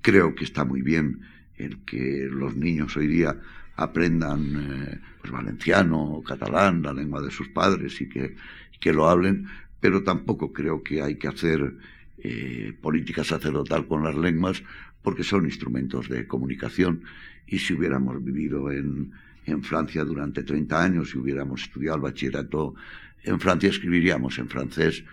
creo 0.00 0.34
que 0.34 0.44
está 0.44 0.64
muy 0.64 0.82
bien 0.82 1.20
el 1.56 1.84
que 1.84 2.28
los 2.30 2.56
niños 2.56 2.96
hoy 2.96 3.06
día 3.06 3.38
aprendan 3.76 4.40
eh, 4.56 5.00
pues, 5.20 5.32
valenciano 5.32 6.02
o 6.02 6.22
catalán, 6.22 6.82
la 6.82 6.92
lengua 6.92 7.20
de 7.22 7.30
sus 7.30 7.48
padres 7.48 8.00
y 8.00 8.08
que, 8.08 8.36
que 8.80 8.92
lo 8.92 9.08
hablen, 9.08 9.46
pero 9.80 10.02
tampoco 10.02 10.52
creo 10.52 10.82
que 10.82 11.02
hay 11.02 11.16
que 11.16 11.28
hacer 11.28 11.74
eh, 12.18 12.72
política 12.80 13.24
sacerdotal 13.24 13.86
con 13.86 14.02
las 14.02 14.14
lenguas 14.14 14.62
porque 15.02 15.24
son 15.24 15.44
instrumentos 15.44 16.08
de 16.08 16.26
comunicación 16.26 17.02
y 17.46 17.58
si 17.58 17.74
hubiéramos 17.74 18.22
vivido 18.24 18.70
en, 18.70 19.12
en 19.46 19.62
Francia 19.62 20.04
durante 20.04 20.42
30 20.42 20.82
años 20.82 21.14
y 21.14 21.18
hubiéramos 21.18 21.62
estudiado 21.62 21.96
el 21.96 22.02
bachillerato 22.02 22.74
en 23.22 23.40
Francia, 23.40 23.70
escribiríamos 23.70 24.38
en 24.38 24.48
francés 24.48 25.04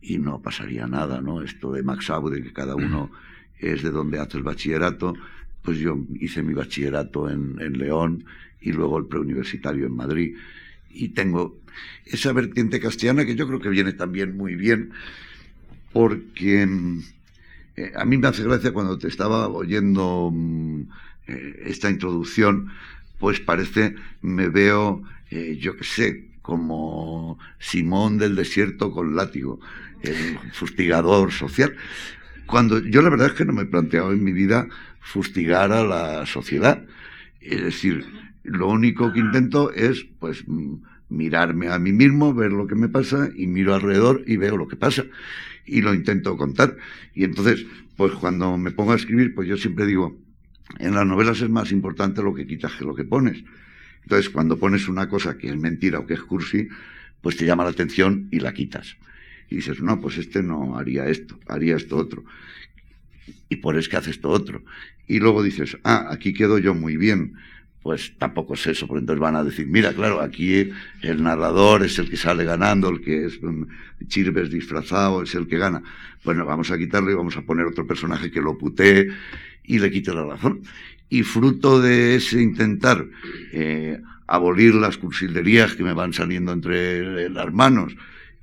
y 0.00 0.18
no 0.18 0.40
pasaría 0.40 0.86
nada, 0.86 1.20
¿no? 1.20 1.42
Esto 1.42 1.72
de 1.72 1.82
Max 1.82 2.10
de 2.30 2.42
que 2.42 2.52
cada 2.52 2.74
uno 2.74 3.10
es 3.58 3.82
de 3.82 3.90
donde 3.90 4.18
hace 4.18 4.38
el 4.38 4.42
bachillerato, 4.42 5.14
pues 5.62 5.78
yo 5.78 5.98
hice 6.20 6.42
mi 6.42 6.54
bachillerato 6.54 7.28
en, 7.28 7.56
León 7.78 8.24
y 8.60 8.72
luego 8.72 8.98
el 8.98 9.06
preuniversitario 9.06 9.86
en 9.86 9.96
Madrid. 9.96 10.36
Y 10.90 11.08
tengo 11.08 11.58
esa 12.06 12.32
vertiente 12.32 12.80
castellana 12.80 13.26
que 13.26 13.34
yo 13.34 13.46
creo 13.46 13.60
que 13.60 13.68
viene 13.68 13.92
también 13.92 14.36
muy 14.36 14.54
bien, 14.54 14.92
porque 15.92 16.66
eh, 17.76 17.92
a 17.94 18.04
mí 18.04 18.16
me 18.16 18.28
hace 18.28 18.44
gracia 18.44 18.72
cuando 18.72 18.98
te 18.98 19.08
estaba 19.08 19.48
oyendo 19.48 20.30
mm, 20.32 20.82
eh, 21.28 21.62
esta 21.66 21.90
introducción, 21.90 22.68
pues 23.18 23.40
parece, 23.40 23.94
me 24.22 24.48
veo, 24.48 25.02
eh, 25.30 25.58
yo 25.60 25.76
qué 25.76 25.84
sé, 25.84 26.28
como 26.42 27.38
Simón 27.58 28.18
del 28.18 28.34
desierto 28.34 28.90
con 28.90 29.14
látigo, 29.14 29.60
el 30.02 30.38
fustigador 30.52 31.30
social. 31.32 31.76
Cuando 32.46 32.78
yo 32.78 33.02
la 33.02 33.10
verdad 33.10 33.28
es 33.28 33.32
que 33.34 33.44
no 33.44 33.52
me 33.52 33.62
he 33.62 33.66
planteado 33.66 34.12
en 34.12 34.24
mi 34.24 34.32
vida 34.32 34.68
fustigar 35.00 35.72
a 35.72 35.84
la 35.84 36.24
sociedad. 36.24 36.84
Es 37.40 37.62
decir, 37.62 38.06
lo 38.42 38.68
único 38.68 39.12
que 39.12 39.20
intento 39.20 39.72
es, 39.72 40.06
pues, 40.18 40.44
mirarme 41.08 41.68
a 41.68 41.78
mí 41.78 41.92
mismo, 41.92 42.34
ver 42.34 42.52
lo 42.52 42.66
que 42.66 42.74
me 42.74 42.88
pasa 42.88 43.30
y 43.34 43.46
miro 43.46 43.74
alrededor 43.74 44.22
y 44.26 44.36
veo 44.36 44.56
lo 44.56 44.68
que 44.68 44.76
pasa 44.76 45.04
y 45.66 45.82
lo 45.82 45.94
intento 45.94 46.36
contar. 46.36 46.76
Y 47.14 47.24
entonces, 47.24 47.66
pues 47.96 48.12
cuando 48.12 48.56
me 48.56 48.70
pongo 48.70 48.92
a 48.92 48.96
escribir, 48.96 49.34
pues 49.34 49.48
yo 49.48 49.56
siempre 49.56 49.86
digo, 49.86 50.16
en 50.78 50.94
las 50.94 51.06
novelas 51.06 51.40
es 51.40 51.50
más 51.50 51.72
importante 51.72 52.22
lo 52.22 52.34
que 52.34 52.46
quitas 52.46 52.72
que 52.72 52.84
lo 52.84 52.94
que 52.94 53.04
pones. 53.04 53.42
Entonces, 54.02 54.30
cuando 54.30 54.58
pones 54.58 54.88
una 54.88 55.08
cosa 55.08 55.36
que 55.36 55.48
es 55.48 55.56
mentira 55.56 55.98
o 55.98 56.06
que 56.06 56.14
es 56.14 56.22
cursi, 56.22 56.68
pues 57.20 57.36
te 57.36 57.44
llama 57.44 57.64
la 57.64 57.70
atención 57.70 58.28
y 58.30 58.40
la 58.40 58.52
quitas 58.52 58.96
y 59.50 59.56
dices, 59.56 59.80
no, 59.80 60.00
pues 60.00 60.18
este 60.18 60.42
no 60.42 60.78
haría 60.78 61.06
esto, 61.08 61.38
haría 61.46 61.76
esto 61.76 61.96
otro. 61.96 62.24
Y 63.48 63.56
por 63.56 63.76
eso 63.76 63.90
que 63.90 63.96
hace 63.96 64.10
esto 64.10 64.28
otro. 64.28 64.62
Y 65.06 65.20
luego 65.20 65.42
dices, 65.42 65.78
ah, 65.84 66.08
aquí 66.10 66.34
quedo 66.34 66.58
yo 66.58 66.74
muy 66.74 66.96
bien. 66.96 67.34
Pues 67.82 68.12
tampoco 68.18 68.54
es 68.54 68.66
eso, 68.66 68.86
porque 68.86 69.00
entonces 69.00 69.20
van 69.20 69.36
a 69.36 69.44
decir, 69.44 69.66
mira, 69.66 69.94
claro, 69.94 70.20
aquí 70.20 70.70
el 71.00 71.22
narrador 71.22 71.84
es 71.84 71.98
el 71.98 72.10
que 72.10 72.16
sale 72.16 72.44
ganando, 72.44 72.90
el 72.90 73.00
que 73.00 73.24
es 73.24 73.38
un 73.38 73.68
chirves 74.08 74.50
disfrazado, 74.50 75.22
es 75.22 75.34
el 75.34 75.46
que 75.46 75.56
gana. 75.56 75.82
Bueno, 76.24 76.44
vamos 76.44 76.70
a 76.70 76.76
quitarle 76.76 77.12
y 77.12 77.14
vamos 77.14 77.36
a 77.36 77.42
poner 77.42 77.64
otro 77.66 77.86
personaje 77.86 78.30
que 78.30 78.42
lo 78.42 78.58
putee 78.58 79.08
y 79.68 79.78
le 79.78 79.90
quite 79.90 80.12
la 80.12 80.24
razón. 80.24 80.62
Y 81.08 81.22
fruto 81.22 81.80
de 81.80 82.16
ese 82.16 82.42
intentar 82.42 83.06
eh, 83.52 84.00
abolir 84.26 84.74
las 84.74 84.98
cursilerías 84.98 85.74
que 85.74 85.84
me 85.84 85.92
van 85.92 86.12
saliendo 86.12 86.52
entre 86.52 87.30
las 87.30 87.52
manos, 87.52 87.94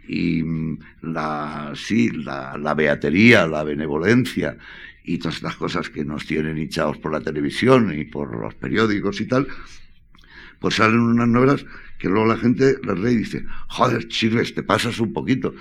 y 0.07 0.43
mm, 0.43 0.79
la, 1.01 1.73
sí, 1.75 2.09
la, 2.11 2.73
beatería, 2.75 3.47
la 3.47 3.63
benevolencia 3.63 4.57
y 5.03 5.17
todas 5.17 5.41
las 5.41 5.55
cosas 5.55 5.89
que 5.89 6.05
nos 6.05 6.25
tienen 6.25 6.57
hinchados 6.57 6.97
por 6.97 7.11
la 7.11 7.21
televisión 7.21 7.97
y 7.97 8.05
por 8.05 8.35
los 8.39 8.55
periódicos 8.55 9.21
y 9.21 9.27
tal, 9.27 9.47
pues 10.59 10.75
salen 10.75 10.99
unas 10.99 11.27
novelas 11.27 11.65
que 11.99 12.07
luego 12.07 12.27
la 12.27 12.37
gente 12.37 12.77
las 12.83 12.99
lee 12.99 13.11
y 13.11 13.17
dice, 13.17 13.45
joder, 13.67 14.07
Chirves, 14.07 14.53
te 14.53 14.63
pasas 14.63 14.99
un 14.99 15.13
poquito. 15.13 15.53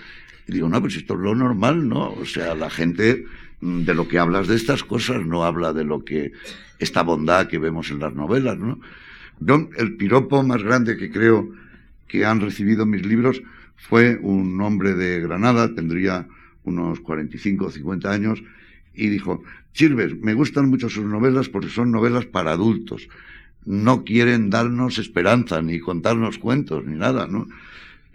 Y 0.47 0.53
digo, 0.53 0.69
no, 0.69 0.81
pues 0.81 0.97
esto 0.97 1.15
es 1.15 1.21
lo 1.21 1.35
normal, 1.35 1.89
¿no? 1.89 2.13
O 2.13 2.27
sea, 2.27 2.55
la 2.55 2.69
gente 2.69 3.25
de 3.65 3.95
lo 3.95 4.07
que 4.07 4.19
hablas 4.19 4.47
de 4.47 4.57
estas 4.57 4.85
cosas 4.85 5.25
no 5.25 5.45
habla 5.45 5.73
de 5.73 5.85
lo 5.85 6.05
que, 6.05 6.33
esta 6.79 7.03
bondad 7.03 7.47
que 7.47 7.59
vemos 7.59 7.91
en 7.91 7.99
las 7.99 8.15
novelas, 8.15 8.59
¿no? 8.59 8.79
El 9.79 9.97
piropo 9.97 10.43
más 10.43 10.63
grande 10.63 10.99
que 10.99 11.11
creo 11.11 11.51
que 12.07 12.27
han 12.27 12.41
recibido 12.41 12.85
mis 12.85 13.07
libros 13.07 13.43
fue 13.77 14.19
un 14.21 14.61
hombre 14.61 14.95
de 14.95 15.21
Granada, 15.21 15.75
tendría 15.75 16.29
unos 16.65 17.01
45 17.01 17.65
o 17.65 17.71
50 17.71 18.11
años, 18.11 18.43
y 18.95 19.09
dijo, 19.09 19.43
Chirves, 19.73 20.15
me 20.21 20.35
gustan 20.35 20.69
mucho 20.69 20.91
sus 20.91 21.05
novelas 21.05 21.49
porque 21.49 21.69
son 21.69 21.91
novelas 21.91 22.27
para 22.27 22.53
adultos. 22.53 23.09
No 23.65 24.05
quieren 24.05 24.51
darnos 24.51 24.99
esperanza, 24.99 25.63
ni 25.63 25.81
contarnos 25.81 26.39
cuentos, 26.39 26.85
ni 26.85 26.97
nada, 26.97 27.27
¿no? 27.27 27.49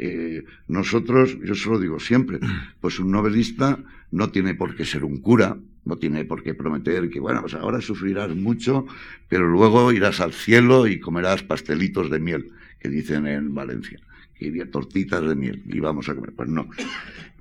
Eh, 0.02 0.46
nosotros, 0.70 1.38
yo 1.44 1.56
se 1.56 1.70
lo 1.70 1.78
digo 1.78 2.00
siempre, 2.00 2.40
pues 2.80 3.00
un 3.00 3.12
novelista 3.12 3.78
no 4.12 4.30
tiene 4.30 4.56
por 4.56 4.74
qué 4.76 4.86
ser 4.86 5.04
un 5.04 5.20
cura, 5.20 5.58
no 5.84 5.98
tiene 5.98 6.24
por 6.24 6.42
qué 6.42 6.54
prometer 6.54 7.10
que, 7.10 7.20
bueno, 7.20 7.42
pues 7.42 7.54
ahora 7.54 7.82
sufrirás 7.82 8.34
mucho, 8.34 8.88
pero 9.28 9.46
luego 9.48 9.92
irás 9.92 10.22
al 10.22 10.32
cielo 10.32 10.88
y 10.88 11.02
comerás 11.02 11.44
pastelitos 11.44 12.10
de 12.10 12.20
miel, 12.20 12.52
que 12.80 12.88
dicen 12.88 13.28
en 13.28 13.54
Valencia, 13.54 14.00
que 14.36 14.48
había 14.48 14.72
tortitas 14.72 15.22
de 15.28 15.36
miel 15.36 15.64
y 15.66 15.82
vamos 15.82 16.08
a 16.08 16.16
comer. 16.16 16.32
Pues 16.32 16.48
no, 16.48 16.70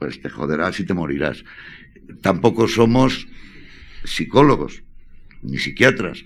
pues 0.01 0.21
te 0.21 0.29
joderás 0.29 0.81
y 0.81 0.85
te 0.85 0.95
morirás. 0.95 1.45
Tampoco 2.23 2.67
somos 2.67 3.29
psicólogos 4.03 4.83
ni 5.43 5.59
psiquiatras, 5.59 6.25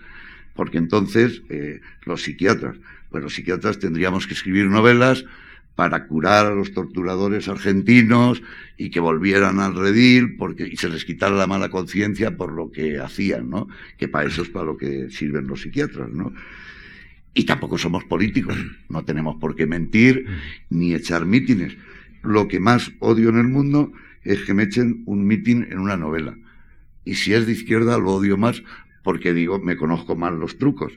porque 0.55 0.79
entonces 0.79 1.42
eh, 1.51 1.81
los 2.07 2.23
psiquiatras, 2.23 2.79
pues 3.11 3.23
los 3.23 3.35
psiquiatras 3.35 3.79
tendríamos 3.79 4.27
que 4.27 4.33
escribir 4.33 4.66
novelas 4.66 5.27
para 5.75 6.07
curar 6.07 6.47
a 6.47 6.55
los 6.55 6.73
torturadores 6.73 7.49
argentinos 7.49 8.43
y 8.77 8.91
que 8.91 9.01
volvieran 9.01 9.59
al 9.59 9.75
redil 9.75 10.37
porque, 10.37 10.67
y 10.67 10.77
se 10.77 10.89
les 10.89 11.05
quitara 11.05 11.35
la 11.35 11.47
mala 11.47 11.71
conciencia 11.71 12.37
por 12.37 12.53
lo 12.53 12.71
que 12.71 12.99
hacían, 12.99 13.49
¿no? 13.49 13.69
Que 13.97 14.09
para 14.09 14.29
eso 14.29 14.43
es 14.43 14.49
para 14.49 14.67
lo 14.67 14.77
que 14.77 15.11
sirven 15.11 15.47
los 15.47 15.63
psiquiatras, 15.63 16.11
¿no? 16.11 16.33
Y 17.35 17.45
tampoco 17.45 17.79
somos 17.79 18.05
políticos, 18.05 18.57
no 18.91 19.05
tenemos 19.05 19.37
por 19.37 19.57
qué 19.57 19.67
mentir 19.67 20.27
ni 20.69 20.95
echar 20.95 21.25
mítines. 21.25 21.77
Lo 22.23 22.47
que 22.47 22.61
más 22.61 22.93
odio 22.99 23.31
en 23.31 23.39
el 23.39 23.49
mundo 23.49 23.93
es 24.23 24.43
que 24.45 24.53
me 24.53 24.65
echen 24.65 25.03
un 25.07 25.27
mitin 25.27 25.67
en 25.71 25.79
una 25.79 25.97
novela. 25.97 26.37
Y 27.05 27.15
si 27.15 27.33
es 27.33 27.47
de 27.47 27.53
izquierda 27.53 27.99
lo 27.99 28.13
odio 28.13 28.37
más 28.37 28.63
porque 29.03 29.33
digo, 29.33 29.59
me 29.59 29.77
conozco 29.77 30.15
mal 30.15 30.39
los 30.39 30.59
trucos. 30.59 30.93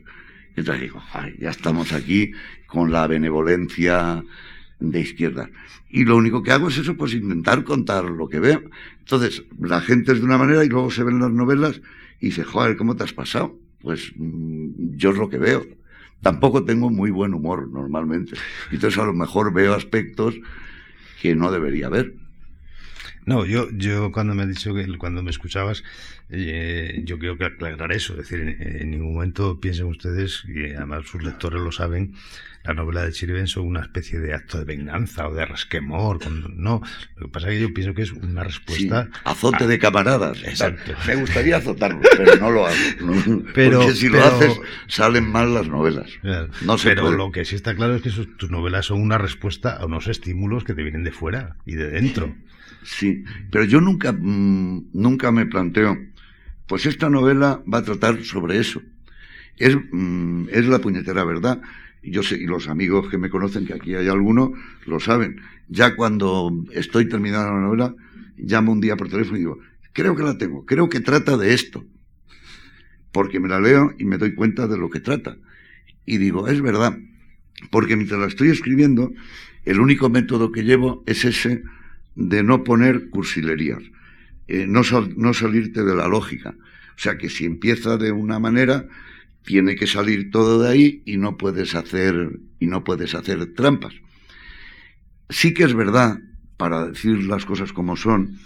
Entonces 0.55 0.83
digo, 0.83 1.01
ya 1.39 1.49
estamos 1.49 1.91
aquí 1.91 2.31
con 2.67 2.91
la 2.91 3.07
benevolencia 3.07 4.23
de 4.79 4.99
izquierda. 4.99 5.49
Y 5.89 6.05
lo 6.05 6.17
único 6.17 6.43
que 6.43 6.51
hago 6.51 6.67
es 6.67 6.77
eso, 6.77 6.95
pues 6.95 7.13
intentar 7.13 7.63
contar 7.63 8.05
lo 8.05 8.27
que 8.27 8.39
veo. 8.39 8.61
Entonces, 8.99 9.43
la 9.59 9.81
gente 9.81 10.11
es 10.11 10.19
de 10.19 10.25
una 10.25 10.37
manera 10.37 10.63
y 10.63 10.69
luego 10.69 10.91
se 10.91 11.03
ven 11.03 11.19
las 11.19 11.31
novelas 11.31 11.81
y 12.19 12.27
dice, 12.27 12.43
joder, 12.43 12.77
¿cómo 12.77 12.95
te 12.95 13.03
has 13.03 13.13
pasado? 13.13 13.57
Pues 13.81 14.13
mm, 14.15 14.95
yo 14.97 15.11
es 15.11 15.17
lo 15.17 15.29
que 15.29 15.37
veo. 15.37 15.65
Tampoco 16.21 16.65
tengo 16.65 16.89
muy 16.89 17.11
buen 17.11 17.33
humor 17.33 17.69
normalmente. 17.69 18.35
Entonces, 18.71 18.99
a 18.99 19.05
lo 19.05 19.13
mejor 19.13 19.53
veo 19.53 19.73
aspectos 19.73 20.35
que 21.21 21.35
no 21.35 21.51
debería 21.51 21.89
ver. 21.89 22.15
No, 23.25 23.45
yo, 23.45 23.69
yo 23.71 24.11
cuando 24.11 24.35
me 24.35 24.43
he 24.43 24.47
dicho 24.47 24.73
que 24.75 24.85
cuando 24.97 25.23
me 25.23 25.31
escuchabas, 25.31 25.83
eh, 26.29 27.01
yo 27.05 27.19
quiero 27.19 27.37
que 27.37 27.45
aclarar 27.45 27.91
eso. 27.91 28.13
Es 28.13 28.29
decir, 28.29 28.57
en, 28.59 28.91
ningún 28.91 29.13
momento 29.13 29.59
piensen 29.59 29.85
ustedes, 29.85 30.43
y 30.47 30.73
además 30.73 31.05
sus 31.05 31.23
lectores 31.23 31.61
lo 31.61 31.71
saben, 31.71 32.13
la 32.63 32.73
novela 32.73 33.05
de 33.05 33.11
Chirven 33.11 33.45
son 33.45 33.67
una 33.67 33.81
especie 33.81 34.19
de 34.19 34.33
acto 34.33 34.57
de 34.57 34.65
venganza 34.65 35.27
o 35.27 35.33
de 35.35 35.45
resquemor. 35.45 36.19
no, 36.31 36.81
lo 37.15 37.27
que 37.27 37.31
pasa 37.31 37.49
es 37.49 37.55
que 37.55 37.61
yo 37.61 37.73
pienso 37.73 37.93
que 37.93 38.01
es 38.01 38.11
una 38.11 38.43
respuesta. 38.43 39.09
azote 39.23 39.67
de 39.67 39.77
camaradas. 39.77 40.41
Exacto. 40.43 40.93
Me 41.05 41.15
gustaría 41.15 41.57
azotarlo, 41.57 42.01
pero 42.17 42.35
no 42.37 42.49
lo 42.49 42.65
hago. 42.65 42.75
Pero, 43.53 43.79
Porque 43.79 43.93
si 43.95 44.09
lo 44.09 44.23
haces, 44.23 44.59
salen 44.87 45.31
mal 45.31 45.53
las 45.53 45.67
novelas. 45.67 46.09
No 46.61 46.77
pero 46.77 47.11
lo 47.11 47.31
que 47.31 47.45
sí 47.45 47.55
está 47.55 47.75
claro 47.75 47.95
es 47.95 48.01
que 48.01 48.09
tus 48.09 48.49
novelas 48.49 48.87
son 48.87 49.01
una 49.01 49.17
respuesta 49.17 49.75
a 49.75 49.85
unos 49.85 50.07
estímulos 50.07 50.63
que 50.63 50.73
te 50.73 50.83
vienen 50.83 51.03
de 51.03 51.11
fuera 51.11 51.57
y 51.65 51.75
de 51.75 51.89
dentro. 51.89 52.35
Sí, 52.83 53.23
pero 53.51 53.63
yo 53.65 53.81
nunca, 53.81 54.11
mm, 54.11 54.89
nunca 54.93 55.31
me 55.31 55.45
planteo, 55.45 55.97
pues 56.67 56.85
esta 56.85 57.09
novela 57.09 57.63
va 57.71 57.79
a 57.79 57.83
tratar 57.83 58.23
sobre 58.23 58.59
eso. 58.59 58.81
Es, 59.57 59.77
mm, 59.91 60.47
es 60.51 60.67
la 60.67 60.79
puñetera 60.79 61.23
verdad. 61.23 61.61
Yo 62.03 62.23
sé, 62.23 62.35
y 62.35 62.45
los 62.45 62.67
amigos 62.67 63.09
que 63.09 63.17
me 63.17 63.29
conocen, 63.29 63.65
que 63.65 63.73
aquí 63.73 63.95
hay 63.95 64.07
alguno, 64.07 64.53
lo 64.85 64.99
saben. 64.99 65.41
Ya 65.67 65.95
cuando 65.95 66.51
estoy 66.71 67.09
terminando 67.09 67.53
la 67.53 67.61
novela, 67.61 67.95
llamo 68.37 68.71
un 68.71 68.81
día 68.81 68.95
por 68.95 69.09
teléfono 69.09 69.37
y 69.37 69.39
digo, 69.39 69.59
creo 69.93 70.15
que 70.15 70.23
la 70.23 70.37
tengo, 70.37 70.65
creo 70.65 70.89
que 70.89 70.99
trata 70.99 71.37
de 71.37 71.53
esto. 71.53 71.85
Porque 73.11 73.39
me 73.39 73.47
la 73.47 73.59
leo 73.59 73.93
y 73.97 74.05
me 74.05 74.17
doy 74.17 74.35
cuenta 74.35 74.67
de 74.67 74.77
lo 74.77 74.89
que 74.89 74.99
trata. 74.99 75.37
Y 76.05 76.17
digo, 76.17 76.47
es 76.47 76.61
verdad. 76.61 76.97
Porque 77.71 77.95
mientras 77.95 78.19
la 78.19 78.27
estoy 78.27 78.49
escribiendo, 78.49 79.11
el 79.63 79.79
único 79.79 80.09
método 80.09 80.51
que 80.51 80.63
llevo 80.63 81.03
es 81.07 81.25
ese 81.25 81.63
de 82.15 82.43
no 82.43 82.63
poner 82.63 83.09
cursilerías, 83.09 83.81
eh, 84.47 84.65
no, 84.67 84.81
no 85.15 85.33
salirte 85.33 85.83
de 85.83 85.95
la 85.95 86.07
lógica. 86.07 86.55
O 86.95 86.99
sea 86.99 87.17
que 87.17 87.29
si 87.29 87.45
empieza 87.45 87.97
de 87.97 88.11
una 88.11 88.39
manera, 88.39 88.87
tiene 89.43 89.75
que 89.75 89.87
salir 89.87 90.31
todo 90.31 90.61
de 90.61 90.69
ahí 90.69 91.01
y 91.05 91.17
no 91.17 91.37
puedes 91.37 91.75
hacer, 91.75 92.39
y 92.59 92.67
no 92.67 92.83
puedes 92.83 93.15
hacer 93.15 93.53
trampas. 93.53 93.93
Sí 95.29 95.53
que 95.53 95.63
es 95.63 95.73
verdad, 95.73 96.19
para 96.57 96.87
decir 96.87 97.23
las 97.25 97.45
cosas 97.45 97.73
como 97.73 97.95
son, 97.95 98.39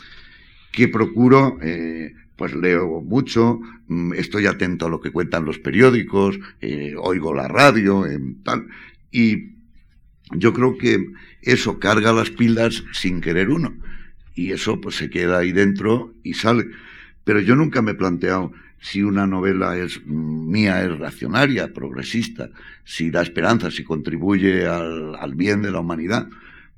que 0.71 0.87
procuro, 0.87 1.57
eh, 1.61 2.13
pues 2.35 2.53
leo 2.55 3.01
mucho, 3.01 3.59
mm, 3.87 4.13
estoy 4.13 4.45
atento 4.45 4.85
a 4.85 4.89
lo 4.89 5.01
que 5.01 5.11
cuentan 5.11 5.45
los 5.45 5.59
periódicos, 5.59 6.39
eh, 6.61 6.95
oigo 6.97 7.33
la 7.33 7.47
radio, 7.47 8.05
y 9.11 9.55
yo 10.31 10.53
creo 10.53 10.77
que 10.77 11.05
eso 11.41 11.79
carga 11.79 12.13
las 12.13 12.29
pilas 12.29 12.83
sin 12.93 13.21
querer 13.21 13.49
uno. 13.49 13.73
Y 14.39 14.53
eso 14.53 14.79
pues 14.79 14.95
se 14.95 15.09
queda 15.09 15.39
ahí 15.39 15.51
dentro 15.51 16.13
y 16.23 16.33
sale. 16.33 16.67
Pero 17.25 17.41
yo 17.41 17.57
nunca 17.57 17.81
me 17.81 17.91
he 17.91 17.95
planteado 17.95 18.53
si 18.79 19.03
una 19.03 19.27
novela 19.27 19.77
es 19.77 20.01
mía, 20.05 20.81
es 20.81 20.97
racionaria, 20.97 21.73
progresista, 21.73 22.49
si 22.85 23.11
da 23.11 23.21
esperanza, 23.21 23.69
si 23.69 23.83
contribuye 23.83 24.65
al, 24.65 25.35
bien 25.35 25.61
de 25.61 25.71
la 25.71 25.81
humanidad. 25.81 26.29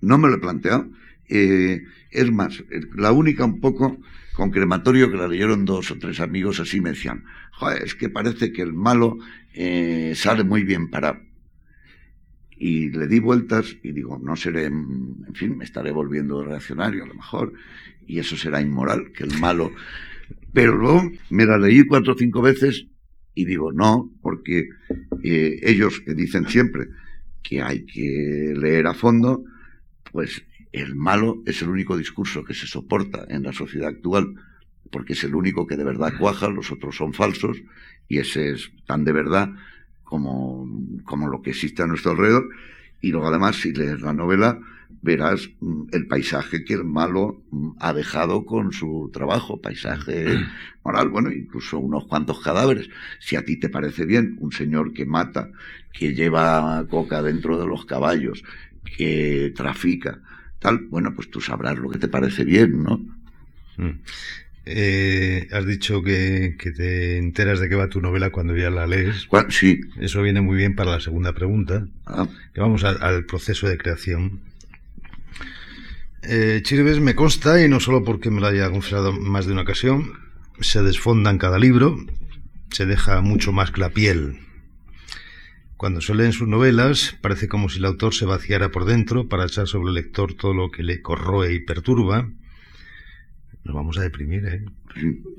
No 0.02 0.18
me 0.18 0.28
lo 0.28 0.38
he 0.38 0.40
planteado. 0.40 0.90
Eh, 1.30 1.84
es 2.10 2.32
más, 2.32 2.64
la 2.96 3.12
única 3.12 3.46
un 3.46 3.62
poco 3.62 4.00
con 4.34 4.50
crematorio 4.50 5.12
que 5.12 5.18
la 5.18 5.28
leyeron 5.28 5.64
dos 5.64 5.92
o 5.92 6.00
tres 6.00 6.20
amigos 6.20 6.60
así 6.60 6.82
me 6.82 6.90
decían, 6.90 7.26
Joder, 7.52 7.84
es 7.84 7.94
que 7.94 8.10
parece 8.10 8.52
que 8.52 8.64
el 8.64 8.74
malo 8.74 9.20
eh, 9.54 10.14
sale 10.16 10.44
muy 10.44 10.64
bien 10.64 10.90
parado 10.90 11.20
y 12.64 12.92
le 12.92 13.08
di 13.08 13.18
vueltas 13.18 13.76
y 13.82 13.92
digo, 13.92 14.20
no 14.24 14.36
seré, 14.36 14.66
en 14.66 15.34
fin, 15.34 15.58
me 15.58 15.64
estaré 15.64 15.92
volviendo 15.92 16.44
reaccionario 16.44 17.04
a 17.04 17.08
lo 17.08 17.16
mejor, 17.16 17.54
y 18.06 18.20
eso 18.20 18.38
será 18.38 18.62
inmoral, 18.62 19.12
que 19.14 19.24
el 19.24 19.40
malo. 19.40 19.72
Pero 20.54 20.78
luego 20.78 21.12
me 21.32 21.48
la 21.48 21.58
leí 21.58 21.84
cuatro 21.88 22.14
o 22.14 22.16
cinco 22.16 22.40
veces 22.40 22.86
y 23.34 23.46
digo, 23.46 23.72
no, 23.72 24.12
porque 24.22 24.70
eh, 25.24 25.60
ellos 25.64 26.02
que 26.02 26.14
dicen 26.14 26.48
siempre 26.50 26.86
que 27.42 27.64
hay 27.64 27.84
que 27.84 28.54
leer 28.56 28.86
a 28.86 28.94
fondo, 28.94 29.44
pues 30.12 30.44
el 30.72 30.94
malo 30.94 31.42
es 31.48 31.64
el 31.64 31.70
único 31.70 31.98
discurso 31.98 32.44
que 32.44 32.54
se 32.54 32.68
soporta 32.68 33.26
en 33.28 33.42
la 33.42 33.54
sociedad 33.54 33.90
actual, 33.90 34.36
porque 34.92 35.14
es 35.14 35.24
el 35.24 35.34
único 35.34 35.66
que 35.66 35.78
de 35.78 35.84
verdad 35.84 36.14
cuaja, 36.20 36.48
los 36.48 36.72
otros 36.72 36.96
son 36.96 37.14
falsos, 37.14 37.58
y 38.08 38.20
ese 38.20 38.52
es 38.52 38.72
tan 38.86 39.04
de 39.04 39.14
verdad 39.14 39.50
como, 40.12 40.68
como 41.06 41.30
lo 41.30 41.42
que 41.42 41.52
existe 41.52 41.82
a 41.82 41.88
nuestro 41.88 42.12
alrededor. 42.12 42.50
Y 43.00 43.12
luego 43.12 43.30
además, 43.30 43.56
si 43.56 43.72
lees 43.72 44.02
la 44.02 44.12
novela, 44.12 44.60
verás 45.02 45.50
mm, 45.62 45.84
el 45.94 46.06
paisaje 46.06 46.66
que 46.66 46.74
el 46.74 46.84
malo 46.84 47.42
mm, 47.50 47.70
ha 47.80 47.94
dejado 47.94 48.46
con 48.46 48.74
su 48.74 49.10
trabajo, 49.14 49.62
paisaje 49.62 50.26
moral, 50.84 51.08
bueno, 51.08 51.32
incluso 51.32 51.80
unos 51.80 52.08
cuantos 52.08 52.42
cadáveres. 52.42 52.90
Si 53.20 53.38
a 53.38 53.46
ti 53.46 53.58
te 53.58 53.70
parece 53.70 54.06
bien 54.06 54.36
un 54.42 54.52
señor 54.52 54.92
que 54.92 55.06
mata, 55.06 55.50
que 55.94 56.14
lleva 56.14 56.86
coca 56.90 57.22
dentro 57.22 57.58
de 57.58 57.66
los 57.66 57.86
caballos, 57.86 58.44
que 58.98 59.54
trafica, 59.56 60.20
tal, 60.60 60.88
bueno, 60.90 61.16
pues 61.16 61.32
tú 61.32 61.40
sabrás 61.40 61.78
lo 61.78 61.90
que 61.90 62.00
te 62.00 62.10
parece 62.10 62.44
bien, 62.44 62.84
¿no? 62.84 63.00
Eh, 64.66 65.48
has 65.52 65.66
dicho 65.66 66.04
que, 66.04 66.56
te 66.76 67.18
enteras 67.18 67.60
de 67.60 67.68
qué 67.68 67.76
va 67.76 67.90
tu 67.90 68.00
novela 68.00 68.30
cuando 68.30 68.56
ya 68.56 68.70
la 68.70 68.86
lees. 68.86 69.28
Sí. 69.50 69.82
Eso 70.00 70.22
viene 70.22 70.42
muy 70.42 70.56
bien 70.56 70.76
para 70.76 70.92
la 70.92 71.00
segunda 71.00 71.34
pregunta. 71.34 71.88
Ah. 72.06 72.28
Que 72.54 72.62
vamos 72.62 72.84
al 72.84 73.26
proceso 73.26 73.68
de 73.68 73.78
creación. 73.78 74.42
Eh, 76.24 76.62
Chirves 76.64 77.00
me 77.00 77.16
consta, 77.16 77.64
y 77.64 77.68
no 77.68 77.80
solo 77.80 78.04
porque 78.04 78.30
me 78.30 78.42
lo 78.42 78.48
haya 78.48 78.70
confesado 78.70 79.12
más 79.12 79.48
de 79.48 79.54
una 79.54 79.64
ocasión, 79.64 80.14
se 80.60 80.84
desfonda 80.84 81.32
en 81.32 81.40
cada 81.40 81.58
libro, 81.58 81.98
se 82.70 82.86
deja 82.86 83.22
mucho 83.22 83.52
más 83.52 83.72
que 83.72 83.82
la 83.82 83.90
piel. 83.90 84.40
Cuando 85.78 86.00
se 86.00 86.14
leen 86.14 86.32
sus 86.32 86.48
novelas, 86.48 87.18
parece 87.22 87.48
como 87.48 87.68
si 87.70 87.80
el 87.80 87.86
autor 87.86 88.14
se 88.14 88.26
vaciara 88.26 88.70
por 88.70 88.86
dentro 88.86 89.28
para 89.28 89.46
echar 89.46 89.66
sobre 89.66 89.90
el 89.90 89.96
lector 89.96 90.36
todo 90.36 90.54
lo 90.54 90.70
que 90.70 90.84
le 90.84 91.02
corroe 91.02 91.54
y 91.54 91.60
perturba 91.60 92.30
nos 93.64 93.76
vamos 93.76 93.98
a 93.98 94.02
deprimir, 94.02 94.46
¿eh? 94.46 94.66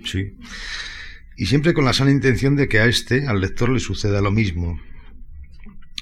Sí. 0.04 0.37
Y 1.37 1.46
siempre 1.46 1.74
con 1.74 1.85
la 1.85 1.92
sana 1.92 2.11
intención 2.11 2.56
de 2.56 2.68
que 2.68 2.80
a 2.80 2.87
este, 2.87 3.26
al 3.26 3.40
lector, 3.40 3.70
le 3.70 3.80
suceda 3.80 4.20
lo 4.20 4.30
mismo. 4.30 4.80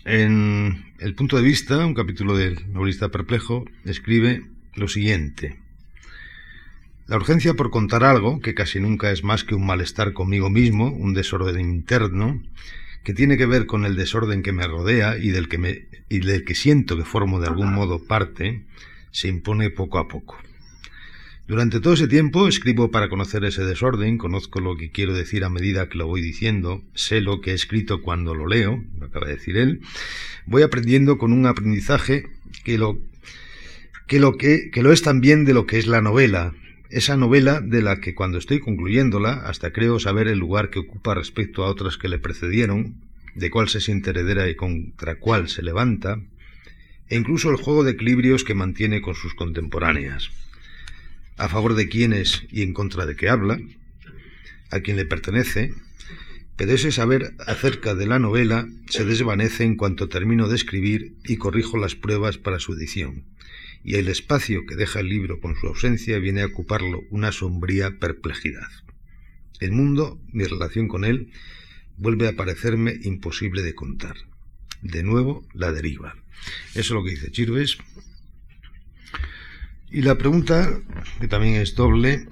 En 0.05 0.93
El 0.99 1.15
punto 1.15 1.37
de 1.37 1.43
vista, 1.43 1.85
un 1.85 1.95
capítulo 1.95 2.37
del 2.37 2.73
novelista 2.73 3.11
perplejo, 3.11 3.65
escribe 3.85 4.43
lo 4.75 4.89
siguiente. 4.89 5.59
La 7.07 7.17
urgencia 7.17 7.55
por 7.55 7.71
contar 7.71 8.05
algo, 8.05 8.41
que 8.41 8.55
casi 8.55 8.81
nunca 8.81 9.11
es 9.11 9.25
más 9.25 9.45
que 9.45 9.55
un 9.55 9.67
malestar 9.67 10.13
conmigo 10.13 10.49
mismo, 10.49 10.93
un 10.93 11.15
desorden 11.15 11.61
interno, 11.61 12.43
que 13.03 13.15
tiene 13.15 13.37
que 13.37 13.47
ver 13.47 13.67
con 13.67 13.85
el 13.85 13.97
desorden 13.97 14.43
que 14.43 14.53
me 14.53 14.67
rodea 14.67 15.17
y 15.19 15.31
del 15.31 15.49
que, 15.49 15.59
me, 15.59 15.89
y 16.09 16.21
del 16.21 16.45
que 16.45 16.55
siento 16.55 16.97
que 16.97 17.05
formo 17.05 17.41
de 17.41 17.49
algún 17.49 17.73
modo 17.73 18.05
parte, 18.05 18.65
se 19.11 19.29
impone 19.29 19.71
poco 19.71 19.99
a 19.99 20.07
poco. 20.07 20.39
Durante 21.51 21.81
todo 21.81 21.95
ese 21.95 22.07
tiempo 22.07 22.47
escribo 22.47 22.93
para 22.93 23.09
conocer 23.09 23.45
ese 23.45 23.65
desorden, 23.65 24.19
conozco 24.19 24.61
lo 24.61 24.77
que 24.77 24.93
quiero 24.93 25.15
decir 25.15 25.43
a 25.43 25.51
medida 25.51 25.89
que 25.89 25.99
lo 25.99 26.07
voy 26.07 26.21
diciendo, 26.21 26.85
sé 26.95 27.21
lo 27.21 27.41
que 27.41 27.51
he 27.51 27.55
escrito 27.55 28.03
cuando 28.03 28.37
lo 28.37 28.47
leo, 28.47 28.85
lo 29.01 29.07
acaba 29.07 29.27
de 29.27 29.33
decir 29.35 29.57
él, 29.57 29.81
voy 30.47 30.63
aprendiendo 30.63 31.19
con 31.19 31.33
un 31.33 31.47
aprendizaje 31.47 32.29
que 32.63 32.79
lo 32.79 33.01
que 34.07 34.21
lo 34.21 34.37
que, 34.37 34.71
es 34.73 35.03
también 35.03 35.45
de 35.45 35.53
lo 35.53 35.67
que 35.67 35.79
es 35.79 35.89
la 35.89 36.01
novela, 36.01 36.55
esa 36.89 37.17
novela 37.17 37.61
de 37.61 37.83
la 37.83 38.01
que 38.01 38.15
cuando 38.15 38.39
estoy 38.39 38.61
concluyéndola 38.61 39.33
hasta 39.33 39.73
creo 39.73 39.99
saber 39.99 40.29
el 40.29 40.39
lugar 40.39 40.71
que 40.71 40.79
ocupa 40.79 41.17
respecto 41.17 41.65
a 41.65 41.69
otras 41.69 41.97
que 41.97 42.09
le 42.09 42.21
precedieron, 42.21 42.95
de 43.35 43.51
cuál 43.51 43.69
se 43.69 43.81
siente 43.81 44.11
heredera 44.11 44.49
y 44.49 44.55
contra 44.55 45.17
cuál 45.17 45.49
se 45.49 45.63
levanta, 45.63 46.21
e 47.09 47.17
incluso 47.17 47.51
el 47.51 47.57
juego 47.57 47.83
de 47.83 47.91
equilibrios 47.91 48.45
que 48.45 48.55
mantiene 48.55 49.03
con 49.03 49.17
sus 49.17 49.35
contemporáneas 49.35 50.31
a 51.41 51.49
favor 51.49 51.75
de 51.75 51.89
quién 51.89 52.13
es 52.13 52.43
y 52.51 52.61
en 52.63 52.75
contra 52.75 53.07
de 53.07 53.17
qué 53.17 53.31
habla, 53.31 53.59
a 54.71 54.81
quién 54.81 54.99
le 54.99 55.07
pertenece, 55.07 55.73
pero 56.57 56.73
ese 56.73 56.93
saber 56.93 57.35
acerca 57.47 57.95
de 57.95 58.07
la 58.07 58.19
novela 58.19 58.69
se 58.91 59.07
desvanece 59.07 59.65
en 59.65 59.77
cuanto 59.77 60.11
termino 60.11 60.49
de 60.49 60.57
escribir 60.57 61.15
y 61.25 61.37
corrijo 61.37 61.79
las 61.79 61.95
pruebas 61.95 62.37
para 62.37 62.59
su 62.59 62.75
edición, 62.75 63.25
y 63.83 63.95
el 63.95 64.09
espacio 64.09 64.67
que 64.67 64.77
deja 64.77 65.01
el 65.01 65.09
libro 65.09 65.41
con 65.41 65.57
su 65.57 65.67
ausencia 65.67 66.19
viene 66.19 66.43
a 66.43 66.47
ocuparlo 66.47 67.01
una 67.09 67.33
sombría 67.33 67.99
perplejidad. 67.99 68.69
El 69.61 69.73
mundo, 69.73 70.21
mi 70.33 70.45
relación 70.45 70.89
con 70.89 71.07
él, 71.07 71.33
vuelve 71.97 72.29
a 72.29 72.37
parecerme 72.37 72.99
imposible 73.03 73.63
de 73.63 73.75
contar. 73.75 74.17
De 74.83 75.03
nuevo, 75.03 75.47
la 75.55 75.73
deriva. 75.73 76.17
Eso 76.75 76.81
es 76.81 76.91
lo 76.91 77.03
que 77.03 77.13
dice 77.13 77.31
Chirves, 77.31 77.79
y 79.91 80.03
la 80.03 80.17
pregunta, 80.17 80.69
que 81.21 81.29
también 81.29 81.57
es 81.57 81.75
doble, 81.75 82.29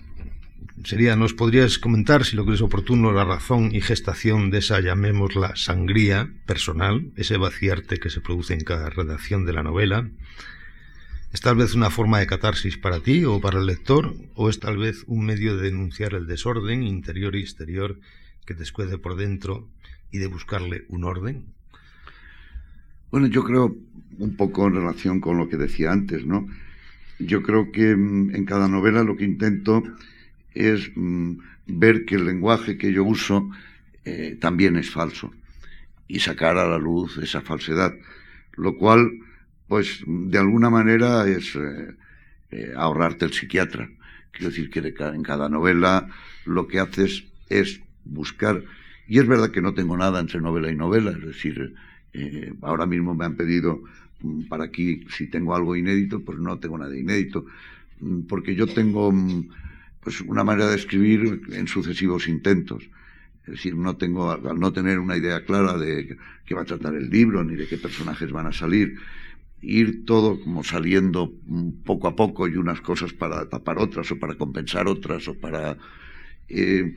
sería, 0.85 1.16
¿nos 1.16 1.35
podrías 1.35 1.79
comentar, 1.79 2.25
si 2.25 2.37
lo 2.37 2.44
crees 2.44 2.62
oportuno, 2.62 3.12
la 3.12 3.25
razón 3.25 3.75
y 3.75 3.81
gestación 3.81 4.51
de 4.51 4.59
esa, 4.59 4.81
llamémosla, 4.81 5.57
sangría 5.57 6.31
personal, 6.47 7.11
ese 7.16 7.37
vaciarte 7.37 7.99
que 7.99 8.11
se 8.11 8.21
produce 8.21 8.55
en 8.55 8.61
cada 8.61 8.90
redacción 8.90 9.44
de 9.44 9.53
la 9.53 9.62
novela? 9.62 10.09
¿Es 11.33 11.42
tal 11.42 11.57
vez 11.57 11.75
una 11.75 11.90
forma 11.90 12.21
de 12.21 12.27
catarsis 12.27 12.79
para 12.79 13.01
ti 13.01 13.25
o 13.25 13.40
para 13.40 13.59
el 13.59 13.66
lector? 13.66 14.14
¿O 14.35 14.49
es 14.49 14.61
tal 14.61 14.79
vez 14.79 15.05
un 15.07 15.27
medio 15.27 15.57
de 15.57 15.64
denunciar 15.64 16.14
el 16.14 16.27
desorden 16.27 16.83
interior 16.83 17.37
y 17.37 17.40
exterior 17.40 18.01
que 18.47 18.55
te 18.55 18.62
escuece 18.62 18.97
por 18.97 19.16
dentro 19.16 19.68
y 20.11 20.18
de 20.18 20.27
buscarle 20.27 20.87
un 20.88 21.05
orden? 21.05 21.44
Bueno, 23.11 23.27
yo 23.27 23.44
creo 23.44 23.77
un 24.18 24.37
poco 24.37 24.66
en 24.66 24.75
relación 24.75 25.21
con 25.21 25.37
lo 25.37 25.49
que 25.49 25.59
decía 25.59 25.92
antes, 25.92 26.25
¿no? 26.25 26.47
Yo 27.18 27.42
creo 27.42 27.72
que 27.72 27.94
mm, 27.96 28.35
en 28.35 28.44
cada 28.44 28.68
novela 28.68 29.02
lo 29.02 29.16
que 29.16 29.24
intento 29.24 29.83
es 30.54 30.90
mm, 30.94 31.38
ver 31.66 32.04
que 32.04 32.16
el 32.16 32.24
lenguaje 32.24 32.78
que 32.78 32.92
yo 32.92 33.04
uso 33.04 33.50
eh, 34.04 34.37
también 34.40 34.76
es 34.76 34.90
falso 34.90 35.33
y 36.07 36.20
sacar 36.20 36.57
a 36.57 36.66
la 36.66 36.78
luz 36.78 37.18
esa 37.18 37.42
falsedad, 37.42 37.94
lo 38.57 38.76
cual, 38.76 39.11
pues, 39.66 40.02
de 40.07 40.38
alguna 40.38 40.70
manera 40.70 41.28
es 41.28 41.54
eh, 41.54 41.94
eh, 42.50 42.72
ahorrarte 42.74 43.26
el 43.26 43.33
psiquiatra. 43.33 43.90
Quiero 44.31 44.48
decir 44.48 44.70
que 44.70 44.78
en 44.81 45.22
cada 45.22 45.48
novela 45.48 46.09
lo 46.46 46.66
que 46.66 46.81
haces 46.81 47.24
es 47.50 47.81
buscar, 48.04 48.62
y 49.07 49.18
es 49.18 49.26
verdad 49.26 49.50
que 49.50 49.61
no 49.61 49.74
tengo 49.74 49.96
nada 49.96 50.20
entre 50.20 50.40
novela 50.40 50.70
y 50.70 50.76
novela, 50.76 51.11
es 51.11 51.24
decir, 51.24 51.74
ahora 52.62 52.87
mismo 52.87 53.14
me 53.14 53.26
han 53.26 53.37
pedido 53.37 53.83
para 54.48 54.64
aquí, 54.64 55.04
si 55.16 55.28
tengo 55.28 55.54
algo 55.54 55.76
inédito, 55.76 56.20
pues 56.20 56.38
no 56.38 56.59
tengo 56.59 56.78
nada 56.78 56.96
inédito, 56.96 57.46
mm, 58.00 58.22
porque 58.22 58.54
yo 58.54 58.66
tengo 58.66 59.12
mm, 59.12 59.48
pues 60.02 60.20
una 60.22 60.44
manera 60.44 60.70
de 60.70 60.76
escribir 60.76 61.42
en 61.52 61.68
sucesivos 61.68 62.28
intentos. 62.28 62.88
Es 63.44 63.52
decir, 63.52 63.76
no 63.76 63.96
tengo, 63.96 64.31
al 64.31 64.61
no 64.61 64.72
tener 64.72 64.98
una 64.98 65.16
idea 65.16 65.44
clara 65.44 65.78
de 65.78 66.18
qué 66.44 66.54
va 66.54 66.62
a 66.62 66.66
tratar 66.66 66.94
el 66.94 67.09
libro, 67.09 67.42
ni 67.44 67.57
de 67.57 67.66
qué 67.66 67.78
personajes 67.78 68.31
van 68.31 68.46
a 68.46 68.52
salir, 68.52 68.98
ir 69.62 70.04
todo 70.04 70.40
como 70.40 70.62
saliendo 70.62 71.33
poco 71.85 72.09
a 72.09 72.16
poco 72.16 72.46
y 72.46 72.57
unas 72.57 72.81
cosas 72.81 73.12
para 73.12 73.48
tapar 73.48 73.78
otras 73.78 74.11
o 74.12 74.18
para 74.18 74.35
compensar 74.35 74.87
otras 74.87 75.26
o 75.28 75.35
para... 75.35 75.78
Eh, 76.48 76.94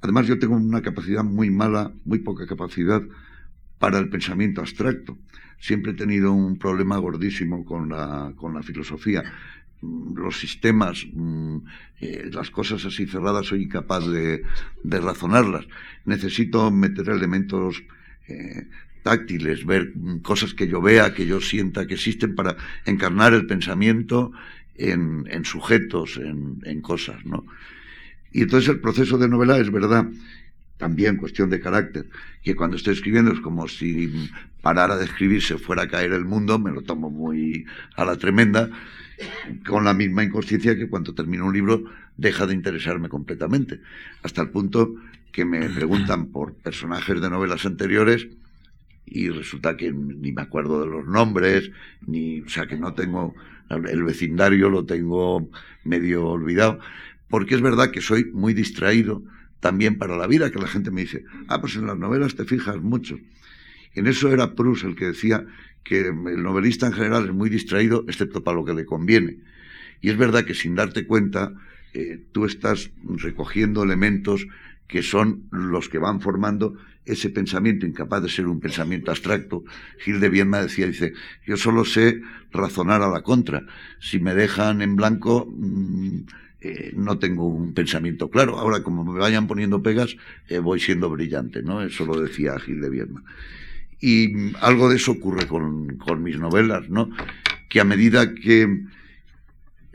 además 0.00 0.26
yo 0.26 0.38
tengo 0.38 0.56
una 0.56 0.82
capacidad 0.82 1.24
muy 1.24 1.50
mala, 1.50 1.92
muy 2.04 2.20
poca 2.20 2.46
capacidad 2.46 3.02
para 3.78 3.98
el 3.98 4.08
pensamiento 4.08 4.60
abstracto. 4.60 5.18
Siempre 5.60 5.92
he 5.92 5.94
tenido 5.94 6.32
un 6.32 6.58
problema 6.58 6.98
gordísimo 6.98 7.64
con 7.64 7.88
la, 7.88 8.32
con 8.36 8.54
la 8.54 8.62
filosofía. 8.62 9.24
Los 9.80 10.38
sistemas, 10.38 11.06
mm, 11.12 11.56
eh, 12.00 12.30
las 12.32 12.50
cosas 12.50 12.84
así 12.84 13.06
cerradas, 13.06 13.46
soy 13.46 13.64
incapaz 13.64 14.06
de, 14.06 14.42
de 14.82 15.00
razonarlas. 15.00 15.66
Necesito 16.04 16.70
meter 16.70 17.08
elementos 17.08 17.82
eh, 18.28 18.68
táctiles, 19.02 19.64
ver 19.64 19.92
mm, 19.94 20.18
cosas 20.18 20.54
que 20.54 20.68
yo 20.68 20.80
vea, 20.80 21.14
que 21.14 21.26
yo 21.26 21.40
sienta 21.40 21.86
que 21.86 21.94
existen 21.94 22.34
para 22.34 22.56
encarnar 22.84 23.34
el 23.34 23.46
pensamiento 23.46 24.32
en, 24.74 25.26
en 25.30 25.44
sujetos, 25.44 26.16
en, 26.16 26.60
en 26.64 26.80
cosas, 26.80 27.24
¿no? 27.24 27.44
Y 28.30 28.42
entonces 28.42 28.68
el 28.68 28.80
proceso 28.80 29.18
de 29.18 29.28
novela 29.28 29.58
es 29.58 29.70
verdad 29.72 30.06
también 30.78 31.16
cuestión 31.16 31.50
de 31.50 31.60
carácter, 31.60 32.06
que 32.42 32.54
cuando 32.56 32.76
estoy 32.76 32.94
escribiendo 32.94 33.32
es 33.32 33.40
como 33.40 33.68
si 33.68 34.30
parara 34.62 34.96
de 34.96 35.04
escribir 35.04 35.42
se 35.42 35.58
fuera 35.58 35.82
a 35.82 35.88
caer 35.88 36.12
el 36.12 36.24
mundo, 36.24 36.58
me 36.58 36.70
lo 36.70 36.82
tomo 36.82 37.10
muy 37.10 37.66
a 37.96 38.04
la 38.04 38.16
tremenda, 38.16 38.70
con 39.66 39.84
la 39.84 39.92
misma 39.92 40.22
inconsciencia 40.22 40.76
que 40.76 40.88
cuando 40.88 41.14
termino 41.14 41.46
un 41.46 41.52
libro 41.52 41.84
deja 42.16 42.46
de 42.46 42.54
interesarme 42.54 43.08
completamente, 43.08 43.80
hasta 44.22 44.42
el 44.42 44.50
punto 44.50 44.94
que 45.32 45.44
me 45.44 45.68
preguntan 45.68 46.26
por 46.26 46.54
personajes 46.54 47.20
de 47.20 47.28
novelas 47.28 47.66
anteriores 47.66 48.28
y 49.04 49.28
resulta 49.30 49.76
que 49.76 49.92
ni 49.92 50.32
me 50.32 50.42
acuerdo 50.42 50.80
de 50.80 50.86
los 50.86 51.06
nombres, 51.06 51.70
ni, 52.06 52.40
o 52.40 52.48
sea, 52.48 52.66
que 52.66 52.76
no 52.76 52.94
tengo, 52.94 53.34
el 53.70 54.02
vecindario 54.02 54.68
lo 54.68 54.84
tengo 54.84 55.48
medio 55.84 56.26
olvidado, 56.26 56.78
porque 57.28 57.54
es 57.54 57.60
verdad 57.60 57.90
que 57.90 58.00
soy 58.00 58.26
muy 58.32 58.54
distraído, 58.54 59.22
también 59.60 59.98
para 59.98 60.16
la 60.16 60.26
vida, 60.26 60.50
que 60.50 60.58
la 60.58 60.68
gente 60.68 60.90
me 60.90 61.02
dice, 61.02 61.24
ah, 61.48 61.60
pues 61.60 61.76
en 61.76 61.86
las 61.86 61.98
novelas 61.98 62.34
te 62.34 62.44
fijas 62.44 62.80
mucho. 62.80 63.18
En 63.94 64.06
eso 64.06 64.32
era 64.32 64.54
Proust 64.54 64.84
el 64.84 64.94
que 64.94 65.06
decía 65.06 65.44
que 65.82 66.08
el 66.08 66.42
novelista 66.42 66.86
en 66.86 66.92
general 66.92 67.24
es 67.26 67.32
muy 67.32 67.50
distraído, 67.50 68.04
excepto 68.06 68.44
para 68.44 68.56
lo 68.56 68.64
que 68.64 68.74
le 68.74 68.84
conviene. 68.84 69.38
Y 70.00 70.10
es 70.10 70.16
verdad 70.16 70.44
que 70.44 70.54
sin 70.54 70.74
darte 70.74 71.06
cuenta, 71.06 71.54
eh, 71.94 72.22
tú 72.32 72.44
estás 72.44 72.90
recogiendo 73.02 73.82
elementos 73.82 74.46
que 74.86 75.02
son 75.02 75.48
los 75.50 75.88
que 75.88 75.98
van 75.98 76.20
formando 76.20 76.76
ese 77.04 77.30
pensamiento 77.30 77.86
incapaz 77.86 78.22
de 78.22 78.28
ser 78.28 78.46
un 78.46 78.60
pensamiento 78.60 79.10
abstracto. 79.10 79.64
Gil 79.98 80.20
de 80.20 80.28
Viena 80.28 80.62
decía, 80.62 80.86
dice, 80.86 81.12
yo 81.46 81.56
solo 81.56 81.84
sé 81.84 82.20
razonar 82.52 83.02
a 83.02 83.08
la 83.08 83.22
contra. 83.22 83.64
Si 84.00 84.18
me 84.18 84.34
dejan 84.34 84.82
en 84.82 84.96
blanco, 84.96 85.46
mm, 85.50 86.20
eh, 86.60 86.92
no 86.96 87.18
tengo 87.18 87.46
un 87.46 87.72
pensamiento 87.72 88.30
claro. 88.30 88.58
Ahora, 88.58 88.82
como 88.82 89.04
me 89.04 89.18
vayan 89.18 89.46
poniendo 89.46 89.82
pegas, 89.82 90.16
eh, 90.48 90.58
voy 90.58 90.80
siendo 90.80 91.08
brillante, 91.08 91.62
¿no? 91.62 91.82
Eso 91.82 92.04
lo 92.04 92.20
decía 92.20 92.58
Gil 92.58 92.80
de 92.80 92.90
Vierna. 92.90 93.22
Y 94.00 94.54
algo 94.60 94.88
de 94.88 94.96
eso 94.96 95.12
ocurre 95.12 95.46
con, 95.46 95.96
con, 95.98 96.22
mis 96.22 96.38
novelas, 96.38 96.88
¿no? 96.88 97.10
Que 97.68 97.80
a 97.80 97.84
medida 97.84 98.34
que, 98.34 98.84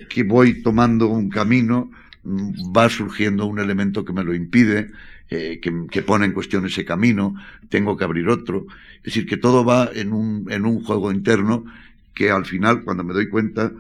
que 0.10 0.24
voy 0.24 0.62
tomando 0.62 1.08
un 1.08 1.30
camino, 1.30 1.92
mm, 2.24 2.76
va 2.76 2.90
surgiendo 2.90 3.46
un 3.46 3.60
elemento 3.60 4.06
que 4.06 4.14
me 4.14 4.24
lo 4.24 4.34
impide, 4.34 4.92
eh, 5.30 5.60
que, 5.62 5.88
que, 5.90 6.02
pone 6.02 6.26
en 6.26 6.32
cuestión 6.32 6.66
ese 6.66 6.86
camino, 6.86 7.36
tengo 7.70 7.98
que 7.98 8.04
abrir 8.06 8.30
otro. 8.30 8.68
Es 8.98 9.06
decir, 9.06 9.26
que 9.26 9.38
todo 9.38 9.66
va 9.66 9.90
en 9.94 10.14
un, 10.14 10.50
en 10.50 10.66
un 10.66 10.82
juego 10.84 11.12
interno 11.12 11.66
que 12.14 12.30
al 12.30 12.46
final, 12.46 12.84
cuando 12.84 13.04
me 13.04 13.14
doy 13.14 13.28
cuenta, 13.28 13.72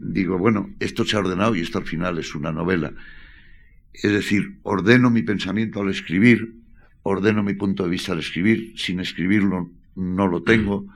digo, 0.00 0.38
bueno, 0.38 0.70
esto 0.80 1.04
se 1.04 1.16
ha 1.16 1.20
ordenado 1.20 1.54
y 1.54 1.60
esto 1.60 1.78
al 1.78 1.84
final 1.84 2.18
es 2.18 2.34
una 2.34 2.52
novela. 2.52 2.92
Es 3.92 4.10
decir, 4.10 4.58
ordeno 4.62 5.10
mi 5.10 5.22
pensamiento 5.22 5.80
al 5.82 5.90
escribir, 5.90 6.54
ordeno 7.02 7.42
mi 7.42 7.54
punto 7.54 7.84
de 7.84 7.90
vista 7.90 8.12
al 8.12 8.18
escribir, 8.18 8.74
sin 8.76 9.00
escribirlo 9.00 9.70
no 9.94 10.26
lo 10.26 10.42
tengo. 10.42 10.86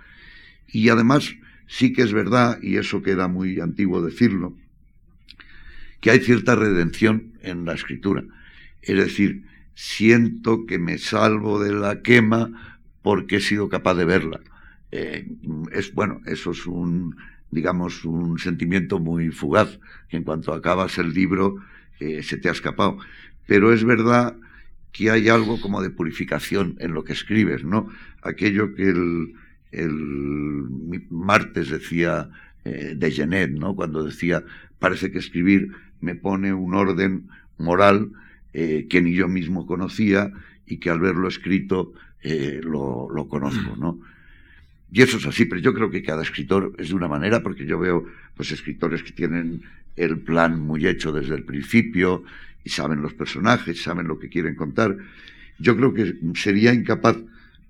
Y 0.69 0.89
además, 0.89 1.35
sí 1.67 1.93
que 1.93 2.03
es 2.03 2.13
verdad, 2.13 2.59
y 2.63 2.77
eso 2.77 3.03
queda 3.03 3.29
muy 3.29 3.61
antiguo 3.61 4.03
decirlo, 4.03 4.57
que 6.01 6.11
hay 6.11 6.21
cierta 6.21 6.55
redención 6.55 7.35
en 7.43 7.65
la 7.65 7.75
escritura. 7.75 8.25
Es 8.83 8.97
decir, 8.97 9.45
siento 9.75 10.67
que 10.67 10.79
me 10.79 10.99
salvo 10.99 11.63
de 11.63 11.73
la 11.73 12.01
quema 12.03 12.79
porque 13.03 13.37
he 13.37 13.41
sido 13.41 13.69
capaz 13.69 13.95
de 13.95 14.05
verla. 14.05 14.41
Eh, 14.93 15.27
es 15.73 15.93
bueno, 15.93 16.21
eso 16.27 16.53
es 16.53 16.67
un 16.67 17.17
digamos, 17.55 18.05
un 18.05 18.39
sentimiento 18.39 18.99
muy 18.99 19.31
fugaz, 19.31 19.79
que 20.09 20.17
en 20.19 20.25
cuanto 20.25 20.53
acabas 20.53 20.99
el 20.99 21.15
libro 21.15 21.57
eh, 22.01 22.23
se 22.23 22.37
te 22.37 22.49
ha 22.49 22.53
escapado. 22.53 22.99
Pero 23.47 23.73
es 23.73 23.85
verdad 23.85 24.37
que 24.93 25.11
hay 25.11 25.29
algo 25.29 25.61
como 25.61 25.83
de 25.83 25.91
purificación 25.91 26.77
en 26.81 26.93
lo 26.93 27.05
que 27.05 27.13
escribes, 27.13 27.65
¿no? 27.65 27.89
Aquello 28.23 28.75
que 28.75 28.89
el, 28.91 29.35
martes 31.11 31.69
decía 31.71 32.31
eh, 32.65 32.95
de 32.97 33.11
Genet, 33.11 33.51
¿no? 33.51 33.75
Cuando 33.75 34.05
decía, 34.05 34.45
parece 34.79 35.11
que 35.11 35.19
escribir 35.19 35.73
me 36.01 36.15
pone 36.15 36.53
un 36.53 36.75
orden 36.75 37.29
moral 37.59 38.13
eh, 38.53 38.87
que 38.89 39.03
ni 39.03 39.15
yo 39.15 39.27
mismo 39.27 39.67
conocía 39.67 40.31
y 40.67 40.79
que 40.79 40.91
al 40.91 41.01
verlo 41.01 41.27
escrito 41.27 41.93
eh, 42.23 42.61
lo, 42.63 43.09
lo, 43.11 43.29
conozco, 43.29 43.77
¿no? 43.77 44.01
Y 44.95 45.03
eso 45.03 45.17
es 45.17 45.27
así, 45.27 45.45
pero 45.47 45.61
yo 45.61 45.75
creo 45.75 45.91
que 45.91 46.05
cada 46.05 46.23
escritor 46.23 46.73
es 46.79 46.91
de 46.91 46.95
una 46.95 47.09
manera, 47.09 47.43
porque 47.43 47.67
yo 47.67 47.81
veo 47.81 48.07
pues 48.37 48.53
escritores 48.53 49.03
que 49.03 49.11
tienen 49.11 49.63
el 49.97 50.21
plan 50.21 50.61
muy 50.61 50.87
hecho 50.87 51.11
desde 51.11 51.35
el 51.35 51.43
principio 51.43 52.23
y 52.63 52.71
saben 52.71 53.03
los 53.03 53.13
personajes, 53.13 53.83
saben 53.83 54.07
lo 54.07 54.21
que 54.21 54.29
quieren 54.29 54.55
contar. 54.55 54.97
Yo 55.59 55.77
creo 55.77 55.93
que 55.95 56.15
sería 56.37 56.73
incapaz, 56.73 57.17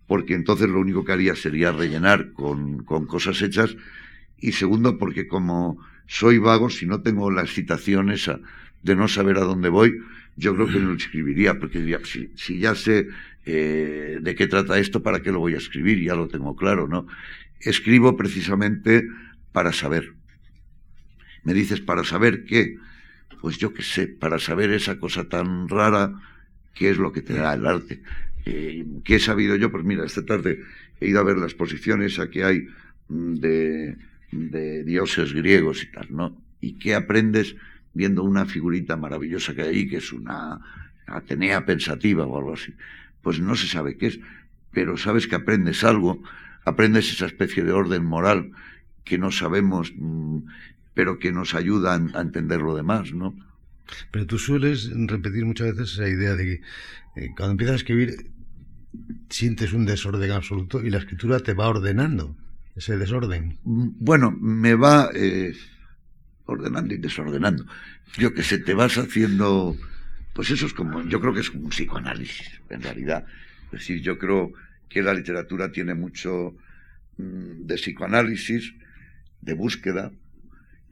porque 0.06 0.34
entonces 0.34 0.68
lo 0.68 0.78
único 0.78 1.02
que 1.02 1.12
haría 1.12 1.34
sería 1.34 1.72
rellenar 1.72 2.32
con, 2.32 2.84
con 2.84 3.06
cosas 3.06 3.40
hechas, 3.40 3.74
y 4.38 4.52
segundo, 4.52 4.98
porque 4.98 5.26
como 5.26 5.78
soy 6.06 6.36
vago, 6.36 6.68
si 6.68 6.84
no 6.84 7.00
tengo 7.00 7.30
la 7.30 7.40
excitación 7.40 8.10
esa 8.10 8.38
de 8.82 8.96
no 8.96 9.08
saber 9.08 9.38
a 9.38 9.44
dónde 9.44 9.70
voy, 9.70 9.96
yo 10.36 10.54
creo 10.54 10.66
que 10.66 10.78
no 10.78 10.90
lo 10.90 10.96
escribiría, 10.96 11.58
porque 11.58 11.80
diría, 11.80 12.00
si, 12.04 12.32
si 12.36 12.58
ya 12.58 12.74
sé 12.74 13.08
eh, 13.46 14.18
de 14.20 14.34
qué 14.34 14.46
trata 14.46 14.78
esto, 14.78 15.02
¿para 15.02 15.20
qué 15.20 15.30
lo 15.30 15.40
voy 15.40 15.54
a 15.54 15.58
escribir? 15.58 16.02
Ya 16.02 16.14
lo 16.14 16.28
tengo 16.28 16.56
claro, 16.56 16.88
¿no? 16.88 17.06
Escribo 17.60 18.16
precisamente 18.16 19.06
para 19.52 19.72
saber. 19.72 20.14
Me 21.42 21.52
dices, 21.52 21.80
¿para 21.80 22.04
saber 22.04 22.44
qué? 22.44 22.76
Pues 23.40 23.58
yo 23.58 23.74
qué 23.74 23.82
sé, 23.82 24.06
para 24.06 24.38
saber 24.38 24.70
esa 24.70 24.98
cosa 24.98 25.28
tan 25.28 25.68
rara 25.68 26.14
que 26.74 26.90
es 26.90 26.96
lo 26.96 27.12
que 27.12 27.20
te 27.20 27.34
da 27.34 27.54
el 27.54 27.66
arte. 27.66 28.02
Eh, 28.46 28.84
¿Qué 29.04 29.16
he 29.16 29.20
sabido 29.20 29.56
yo? 29.56 29.70
Pues 29.70 29.84
mira, 29.84 30.04
esta 30.04 30.24
tarde 30.24 30.60
he 31.00 31.08
ido 31.08 31.20
a 31.20 31.24
ver 31.24 31.36
las 31.36 31.52
exposiciones 31.52 32.18
a 32.18 32.30
que 32.30 32.44
hay 32.44 32.66
mm, 33.08 33.34
de, 33.34 33.96
de 34.32 34.84
dioses 34.84 35.32
griegos 35.32 35.82
y 35.82 35.92
tal, 35.92 36.06
¿no? 36.10 36.36
¿Y 36.60 36.78
qué 36.78 36.94
aprendes 36.94 37.56
viendo 37.92 38.22
una 38.22 38.46
figurita 38.46 38.96
maravillosa 38.96 39.54
que 39.54 39.62
hay 39.62 39.68
ahí, 39.68 39.88
que 39.88 39.98
es 39.98 40.12
una 40.12 40.60
Atenea 41.06 41.66
pensativa 41.66 42.24
o 42.26 42.38
algo 42.38 42.54
así? 42.54 42.72
Pues 43.24 43.40
no 43.40 43.56
se 43.56 43.66
sabe 43.66 43.96
qué 43.96 44.06
es, 44.06 44.20
pero 44.70 44.96
sabes 44.96 45.26
que 45.26 45.34
aprendes 45.34 45.82
algo, 45.82 46.22
aprendes 46.64 47.10
esa 47.10 47.26
especie 47.26 47.64
de 47.64 47.72
orden 47.72 48.04
moral 48.04 48.52
que 49.02 49.18
no 49.18 49.32
sabemos, 49.32 49.92
mm, 49.96 50.38
pero 50.94 51.18
que 51.18 51.32
nos 51.32 51.54
ayuda 51.54 51.94
a 51.94 52.20
entender 52.20 52.60
lo 52.60 52.76
demás, 52.76 53.12
¿no? 53.12 53.34
Pero 54.10 54.26
tú 54.26 54.38
sueles 54.38 54.90
repetir 54.94 55.44
muchas 55.44 55.74
veces 55.74 55.94
esa 55.94 56.08
idea 56.08 56.36
de 56.36 56.44
que 56.44 57.20
eh, 57.20 57.30
cuando 57.36 57.52
empiezas 57.52 57.74
a 57.74 57.78
escribir 57.78 58.30
sientes 59.28 59.72
un 59.72 59.84
desorden 59.84 60.30
absoluto 60.30 60.82
y 60.82 60.90
la 60.90 60.98
escritura 60.98 61.40
te 61.40 61.52
va 61.52 61.68
ordenando 61.68 62.36
ese 62.76 62.96
desorden. 62.96 63.58
Mm, 63.64 63.88
bueno, 63.98 64.30
me 64.30 64.74
va 64.74 65.10
eh, 65.14 65.54
ordenando 66.46 66.94
y 66.94 66.98
desordenando. 66.98 67.66
Yo 68.18 68.32
que 68.34 68.42
sé, 68.42 68.58
te 68.58 68.74
vas 68.74 68.96
haciendo, 68.98 69.76
pues 70.34 70.50
eso 70.50 70.66
es 70.66 70.74
como, 70.74 71.02
yo 71.04 71.20
creo 71.20 71.32
que 71.32 71.40
es 71.40 71.50
como 71.50 71.64
un 71.64 71.70
psicoanálisis, 71.70 72.60
en 72.68 72.82
realidad. 72.82 73.24
Es 73.66 73.80
decir, 73.80 74.02
yo 74.02 74.18
creo 74.18 74.52
que 74.88 75.02
la 75.02 75.14
literatura 75.14 75.72
tiene 75.72 75.94
mucho 75.94 76.54
mm, 77.16 77.66
de 77.66 77.74
psicoanálisis, 77.76 78.74
de 79.40 79.54
búsqueda, 79.54 80.12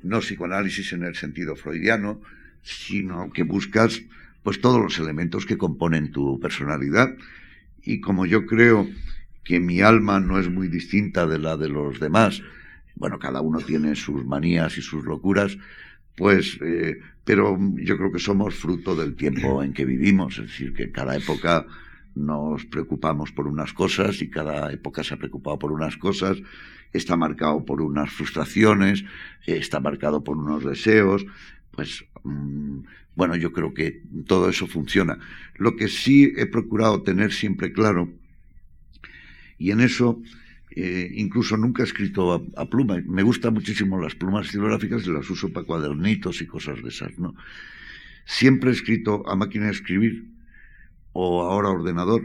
no 0.02 0.20
psicoanálisis 0.20 0.92
en 0.92 1.04
el 1.04 1.16
sentido 1.16 1.56
freudiano, 1.56 2.20
sino 2.62 3.30
que 3.32 3.42
buscas 3.42 4.02
pues 4.42 4.60
todos 4.60 4.80
los 4.80 4.98
elementos 4.98 5.46
que 5.46 5.58
componen 5.58 6.10
tu 6.10 6.40
personalidad 6.40 7.14
y 7.82 8.00
como 8.00 8.26
yo 8.26 8.46
creo 8.46 8.88
que 9.44 9.60
mi 9.60 9.80
alma 9.80 10.20
no 10.20 10.38
es 10.38 10.48
muy 10.48 10.68
distinta 10.68 11.26
de 11.26 11.38
la 11.38 11.56
de 11.56 11.68
los 11.68 11.98
demás, 11.98 12.42
bueno, 12.94 13.18
cada 13.18 13.40
uno 13.40 13.60
tiene 13.60 13.96
sus 13.96 14.24
manías 14.24 14.78
y 14.78 14.82
sus 14.82 15.04
locuras, 15.04 15.58
pues, 16.16 16.58
eh, 16.60 17.00
pero 17.24 17.58
yo 17.76 17.96
creo 17.96 18.12
que 18.12 18.18
somos 18.18 18.54
fruto 18.54 18.96
del 18.96 19.14
tiempo 19.14 19.62
en 19.62 19.72
que 19.72 19.84
vivimos, 19.84 20.38
es 20.38 20.46
decir, 20.46 20.74
que 20.74 20.90
cada 20.90 21.16
época 21.16 21.66
nos 22.14 22.66
preocupamos 22.66 23.32
por 23.32 23.46
unas 23.46 23.72
cosas 23.72 24.20
y 24.20 24.28
cada 24.28 24.72
época 24.72 25.04
se 25.04 25.14
ha 25.14 25.18
preocupado 25.18 25.58
por 25.58 25.72
unas 25.72 25.96
cosas, 25.96 26.42
está 26.92 27.16
marcado 27.16 27.64
por 27.64 27.80
unas 27.80 28.10
frustraciones, 28.10 29.04
está 29.46 29.80
marcado 29.80 30.22
por 30.24 30.36
unos 30.36 30.64
deseos, 30.64 31.24
pues 31.70 32.04
mm, 32.24 32.80
bueno, 33.14 33.36
yo 33.36 33.52
creo 33.52 33.72
que 33.72 34.02
todo 34.26 34.48
eso 34.48 34.66
funciona. 34.66 35.18
Lo 35.56 35.76
que 35.76 35.88
sí 35.88 36.32
he 36.36 36.46
procurado 36.46 37.02
tener 37.02 37.32
siempre 37.32 37.72
claro, 37.72 38.10
y 39.58 39.70
en 39.70 39.80
eso 39.80 40.20
eh, 40.74 41.10
incluso 41.14 41.56
nunca 41.56 41.82
he 41.82 41.86
escrito 41.86 42.32
a, 42.32 42.62
a, 42.62 42.66
pluma, 42.66 43.02
me 43.06 43.22
gustan 43.22 43.54
muchísimo 43.54 44.00
las 44.00 44.14
plumas 44.14 44.46
estilográficas 44.46 45.06
y 45.06 45.10
las 45.10 45.28
uso 45.28 45.52
para 45.52 45.66
cuadernitos 45.66 46.40
y 46.40 46.46
cosas 46.46 46.82
de 46.82 46.88
esas, 46.88 47.18
¿no? 47.18 47.34
Siempre 48.24 48.70
he 48.70 48.72
escrito 48.72 49.28
a 49.28 49.36
máquina 49.36 49.66
de 49.66 49.72
escribir 49.72 50.30
o 51.12 51.42
ahora 51.42 51.70
ordenador, 51.70 52.22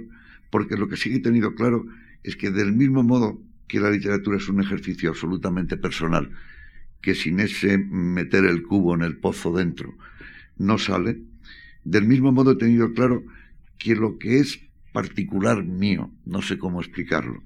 porque 0.50 0.78
lo 0.78 0.88
que 0.88 0.98
sí 0.98 1.14
he 1.14 1.20
tenido 1.20 1.56
claro 1.56 1.86
es 2.24 2.36
que 2.36 2.52
del 2.52 2.74
mismo 2.74 3.04
modo 3.04 3.42
que 3.68 3.80
la 3.80 3.92
literatura 3.92 4.38
es 4.38 4.48
un 4.48 4.62
ejercicio 4.62 5.10
absolutamente 5.10 5.76
personal, 5.76 6.32
que 7.02 7.16
sin 7.16 7.40
ese 7.40 7.78
meter 7.78 8.46
el 8.46 8.64
cubo 8.64 8.96
en 8.96 9.02
el 9.02 9.18
pozo 9.18 9.54
dentro 9.54 9.94
no 10.58 10.78
sale, 10.78 11.22
del 11.84 12.06
mismo 12.06 12.32
modo 12.32 12.52
he 12.52 12.56
tenido 12.56 12.94
claro 12.94 13.24
que 13.78 13.96
lo 13.96 14.18
que 14.18 14.40
es 14.40 14.60
particular 14.92 15.64
mío, 15.64 16.12
no 16.26 16.42
sé 16.42 16.58
cómo 16.58 16.82
explicarlo, 16.82 17.44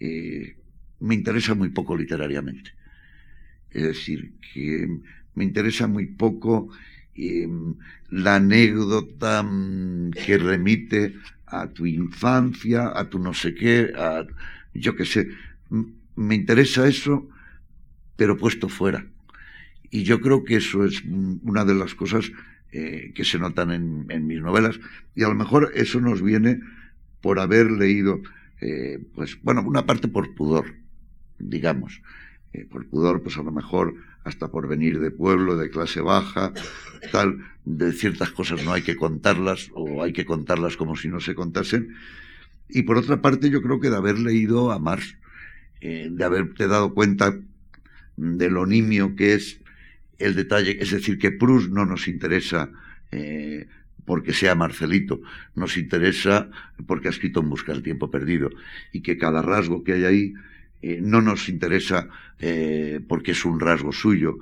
eh, 0.00 0.56
me 1.00 1.14
interesa 1.14 1.54
muy 1.54 1.70
poco 1.70 1.96
literariamente. 1.96 2.72
Es 3.70 3.82
decir, 3.82 4.32
que 4.52 4.88
me 5.34 5.44
interesa 5.44 5.86
muy 5.86 6.06
poco 6.06 6.70
eh, 7.14 7.48
la 8.10 8.36
anécdota 8.36 9.42
mm, 9.42 10.10
que 10.10 10.38
remite 10.38 11.14
a 11.46 11.68
tu 11.68 11.86
infancia, 11.86 12.92
a 12.94 13.08
tu 13.08 13.18
no 13.18 13.34
sé 13.34 13.54
qué, 13.54 13.92
a 13.96 14.26
yo 14.74 14.96
qué 14.96 15.04
sé. 15.04 15.28
Me 16.16 16.34
interesa 16.34 16.86
eso 16.86 17.28
pero 18.18 18.36
puesto 18.36 18.68
fuera. 18.68 19.06
Y 19.90 20.02
yo 20.02 20.20
creo 20.20 20.42
que 20.42 20.56
eso 20.56 20.84
es 20.84 21.04
una 21.04 21.64
de 21.64 21.74
las 21.74 21.94
cosas 21.94 22.32
eh, 22.72 23.12
que 23.14 23.24
se 23.24 23.38
notan 23.38 23.70
en, 23.70 24.26
mis 24.26 24.40
novelas. 24.40 24.80
Y 25.14 25.22
a 25.22 25.28
lo 25.28 25.36
mejor 25.36 25.70
eso 25.76 26.00
nos 26.00 26.20
viene 26.20 26.60
por 27.20 27.38
haber 27.38 27.70
leído, 27.70 28.20
eh, 28.60 28.98
pues 29.14 29.40
bueno, 29.42 29.62
una 29.62 29.86
parte 29.86 30.08
por 30.08 30.34
pudor, 30.34 30.74
digamos. 31.38 32.02
Eh, 32.52 32.64
por 32.64 32.86
pudor, 32.86 33.22
pues 33.22 33.36
a 33.36 33.42
lo 33.42 33.52
mejor 33.52 33.94
hasta 34.24 34.48
por 34.48 34.68
venir 34.68 35.00
de 35.00 35.10
pueblo, 35.10 35.56
de 35.56 35.70
clase 35.70 36.00
baja, 36.00 36.52
tal, 37.12 37.38
de 37.64 37.92
ciertas 37.92 38.30
cosas 38.30 38.64
no 38.64 38.72
hay 38.72 38.82
que 38.82 38.96
contarlas 38.96 39.70
o 39.74 40.02
hay 40.02 40.12
que 40.12 40.24
contarlas 40.24 40.76
como 40.76 40.96
si 40.96 41.08
no 41.08 41.20
se 41.20 41.34
contasen. 41.34 41.94
Y 42.68 42.82
por 42.82 42.98
otra 42.98 43.20
parte, 43.22 43.50
yo 43.50 43.62
creo 43.62 43.80
que 43.80 43.90
de 43.90 43.96
haber 43.96 44.18
leído 44.18 44.72
a 44.72 44.78
Marx, 44.78 45.16
de 45.80 46.24
haberte 46.24 46.66
dado 46.66 46.92
cuenta 46.92 47.38
de 48.16 48.50
lo 48.50 48.66
nimio 48.66 49.14
que 49.14 49.34
es 49.34 49.60
el 50.18 50.34
detalle, 50.34 50.76
es 50.80 50.90
decir, 50.90 51.18
que 51.18 51.30
Proust 51.30 51.70
no 51.70 51.86
nos 51.86 52.08
interesa 52.08 52.70
eh, 53.12 53.68
porque 54.08 54.32
sea 54.32 54.54
Marcelito, 54.54 55.20
nos 55.54 55.76
interesa 55.76 56.48
porque 56.86 57.08
ha 57.08 57.10
escrito 57.10 57.40
en 57.40 57.50
busca 57.50 57.72
del 57.72 57.82
tiempo 57.82 58.10
perdido 58.10 58.50
y 58.92 59.02
que 59.02 59.18
cada 59.18 59.42
rasgo 59.42 59.84
que 59.84 59.92
hay 59.92 60.04
ahí 60.04 60.34
eh, 60.80 61.00
no 61.02 61.20
nos 61.20 61.48
interesa 61.48 62.08
eh, 62.40 63.00
porque 63.06 63.32
es 63.32 63.44
un 63.44 63.60
rasgo 63.60 63.92
suyo. 63.92 64.38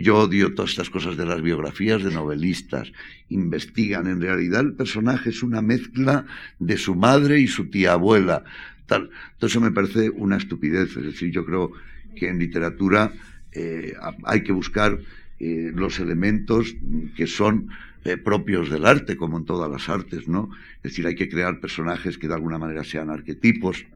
yo 0.00 0.16
odio 0.16 0.54
todas 0.54 0.70
estas 0.70 0.88
cosas 0.88 1.16
de 1.18 1.26
las 1.26 1.42
biografías 1.42 2.02
de 2.02 2.10
novelistas. 2.10 2.92
Investigan, 3.28 4.06
en 4.06 4.20
realidad 4.20 4.60
el 4.60 4.72
personaje 4.72 5.28
es 5.30 5.42
una 5.42 5.60
mezcla 5.60 6.24
de 6.58 6.76
su 6.78 6.94
madre 6.94 7.40
y 7.40 7.48
su 7.48 7.68
tía 7.68 7.92
abuela. 7.92 8.44
Tal. 8.86 9.10
Eso 9.40 9.60
me 9.60 9.72
parece 9.72 10.08
una 10.08 10.36
estupidez. 10.38 10.96
Es 10.96 11.04
decir, 11.04 11.30
yo 11.32 11.44
creo 11.44 11.72
que 12.16 12.28
en 12.28 12.38
literatura 12.38 13.12
eh, 13.54 13.94
hay 14.24 14.42
que 14.42 14.52
buscar 14.52 14.98
eh, 15.38 15.72
los 15.74 16.00
elementos 16.00 16.74
que 17.16 17.26
son 17.26 17.68
eh, 18.04 18.16
propios 18.16 18.70
del 18.70 18.84
arte, 18.84 19.16
como 19.16 19.38
en 19.38 19.44
todas 19.44 19.70
las 19.70 19.88
artes, 19.88 20.28
¿no? 20.28 20.50
Es 20.76 20.92
decir, 20.92 21.06
hay 21.06 21.14
que 21.14 21.28
crear 21.28 21.60
personajes 21.60 22.18
que 22.18 22.28
de 22.28 22.34
alguna 22.34 22.58
manera 22.58 22.84
sean 22.84 23.10
arquetipos, 23.10 23.86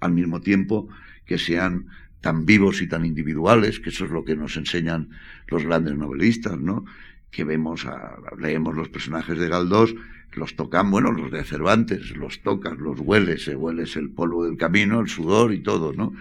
al 0.00 0.12
mismo 0.12 0.40
tiempo 0.40 0.88
que 1.26 1.38
sean 1.38 1.86
tan 2.20 2.46
vivos 2.46 2.80
y 2.80 2.88
tan 2.88 3.04
individuales, 3.04 3.78
que 3.78 3.90
eso 3.90 4.06
es 4.06 4.10
lo 4.10 4.24
que 4.24 4.36
nos 4.36 4.56
enseñan 4.56 5.10
los 5.48 5.64
grandes 5.64 5.96
novelistas, 5.96 6.58
¿no? 6.58 6.84
Que 7.30 7.44
vemos, 7.44 7.86
leemos 8.38 8.74
los 8.74 8.88
personajes 8.88 9.38
de 9.38 9.48
Galdós, 9.48 9.94
los 10.32 10.56
tocan, 10.56 10.90
bueno, 10.90 11.12
los 11.12 11.30
de 11.30 11.44
Cervantes, 11.44 12.16
los 12.16 12.42
tocas, 12.42 12.78
los 12.78 13.00
hueles, 13.00 13.44
se 13.44 13.54
hueles 13.54 13.96
el 13.96 14.10
polvo 14.10 14.44
del 14.44 14.56
camino, 14.56 15.00
el 15.00 15.08
sudor 15.08 15.52
y 15.52 15.60
todo, 15.60 15.92
¿no? 15.92 16.12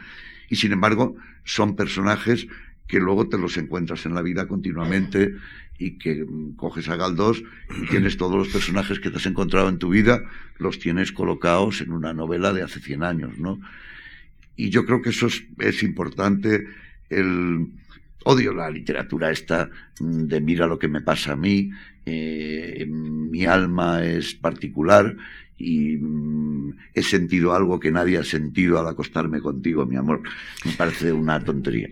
Y 0.49 0.57
sin 0.57 0.73
embargo, 0.73 1.15
son 1.43 1.75
personajes 1.75 2.47
que 2.87 2.99
luego 2.99 3.27
te 3.27 3.37
los 3.37 3.57
encuentras 3.57 4.05
en 4.05 4.13
la 4.13 4.21
vida 4.21 4.47
continuamente 4.47 5.35
y 5.77 5.97
que 5.97 6.25
coges 6.55 6.87
a 6.89 6.95
Galdós 6.95 7.43
y 7.81 7.87
tienes 7.87 8.17
todos 8.17 8.35
los 8.35 8.47
personajes 8.49 8.99
que 8.99 9.09
te 9.09 9.17
has 9.17 9.25
encontrado 9.25 9.69
en 9.69 9.77
tu 9.77 9.89
vida, 9.89 10.21
los 10.57 10.79
tienes 10.79 11.11
colocados 11.11 11.81
en 11.81 11.91
una 11.91 12.13
novela 12.13 12.53
de 12.53 12.63
hace 12.63 12.79
100 12.79 13.03
años, 13.03 13.37
¿no? 13.37 13.59
Y 14.55 14.69
yo 14.69 14.85
creo 14.85 15.01
que 15.01 15.09
eso 15.09 15.27
es, 15.59 15.83
importante, 15.83 16.65
el 17.09 17.67
odio 18.23 18.53
la 18.53 18.69
literatura 18.69 19.29
esta 19.29 19.69
de 19.99 20.41
mira 20.41 20.65
lo 20.65 20.79
que 20.79 20.87
me 20.87 21.01
pasa 21.01 21.33
a 21.33 21.35
mí, 21.35 21.71
eh, 22.05 22.85
mi 22.87 23.45
alma 23.45 24.03
es 24.05 24.33
particular 24.33 25.15
y 25.57 25.97
mm, 25.97 26.77
he 26.93 27.03
sentido 27.03 27.53
algo 27.53 27.79
que 27.79 27.91
nadie 27.91 28.17
ha 28.17 28.23
sentido 28.23 28.79
al 28.79 28.87
acostarme 28.87 29.41
contigo, 29.41 29.85
mi 29.85 29.95
amor. 29.97 30.21
Me 30.63 30.71
parece 30.71 31.11
una 31.11 31.43
tontería. 31.43 31.89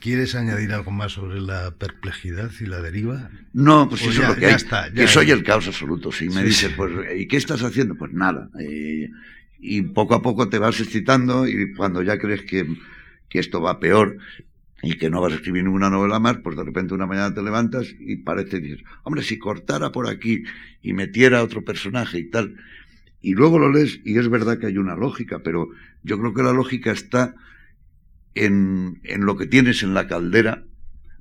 ¿Quieres 0.00 0.34
añadir 0.34 0.72
algo 0.72 0.90
más 0.90 1.12
sobre 1.12 1.40
la 1.40 1.72
perplejidad 1.72 2.50
y 2.60 2.66
la 2.66 2.80
deriva? 2.80 3.30
No, 3.52 3.88
pues 3.88 4.02
eso 4.02 4.22
es 4.22 4.28
lo 4.28 4.36
que 4.36 4.46
hay. 4.46 4.56
que 4.94 5.08
soy 5.08 5.30
el 5.30 5.42
caos 5.42 5.66
absoluto. 5.66 6.12
Si 6.12 6.28
me 6.28 6.42
dices, 6.42 6.72
pues, 6.76 6.92
¿y 7.16 7.26
qué 7.26 7.36
estás 7.36 7.62
haciendo? 7.62 7.94
Pues 7.94 8.12
nada. 8.12 8.50
Eh, 8.58 9.10
y 9.58 9.82
poco 9.82 10.14
a 10.14 10.22
poco 10.22 10.48
te 10.48 10.58
vas 10.58 10.80
excitando 10.80 11.46
y 11.46 11.74
cuando 11.74 12.02
ya 12.02 12.18
crees 12.18 12.42
que, 12.42 12.66
que 13.28 13.38
esto 13.38 13.60
va 13.60 13.80
peor 13.80 14.18
y 14.82 14.98
que 14.98 15.10
no 15.10 15.20
vas 15.20 15.32
a 15.32 15.36
escribir 15.36 15.64
ninguna 15.64 15.90
novela 15.90 16.20
más, 16.20 16.38
pues 16.38 16.56
de 16.56 16.64
repente 16.64 16.94
una 16.94 17.06
mañana 17.06 17.34
te 17.34 17.42
levantas 17.42 17.88
y 17.98 18.16
parece, 18.16 18.60
dices, 18.60 18.84
hombre, 19.02 19.22
si 19.22 19.38
cortara 19.38 19.90
por 19.90 20.08
aquí 20.08 20.44
y 20.82 20.92
metiera 20.92 21.42
otro 21.42 21.64
personaje 21.64 22.18
y 22.18 22.30
tal. 22.30 22.56
Y 23.22 23.34
luego 23.34 23.58
lo 23.58 23.72
lees 23.72 24.00
y 24.04 24.18
es 24.18 24.28
verdad 24.28 24.58
que 24.58 24.66
hay 24.66 24.78
una 24.78 24.94
lógica, 24.94 25.40
pero 25.42 25.70
yo 26.02 26.18
creo 26.18 26.34
que 26.34 26.42
la 26.42 26.52
lógica 26.52 26.92
está 26.92 27.34
en, 28.36 29.00
lo 29.18 29.36
que 29.36 29.46
tienes 29.46 29.82
en 29.82 29.94
la 29.94 30.06
caldera 30.06 30.64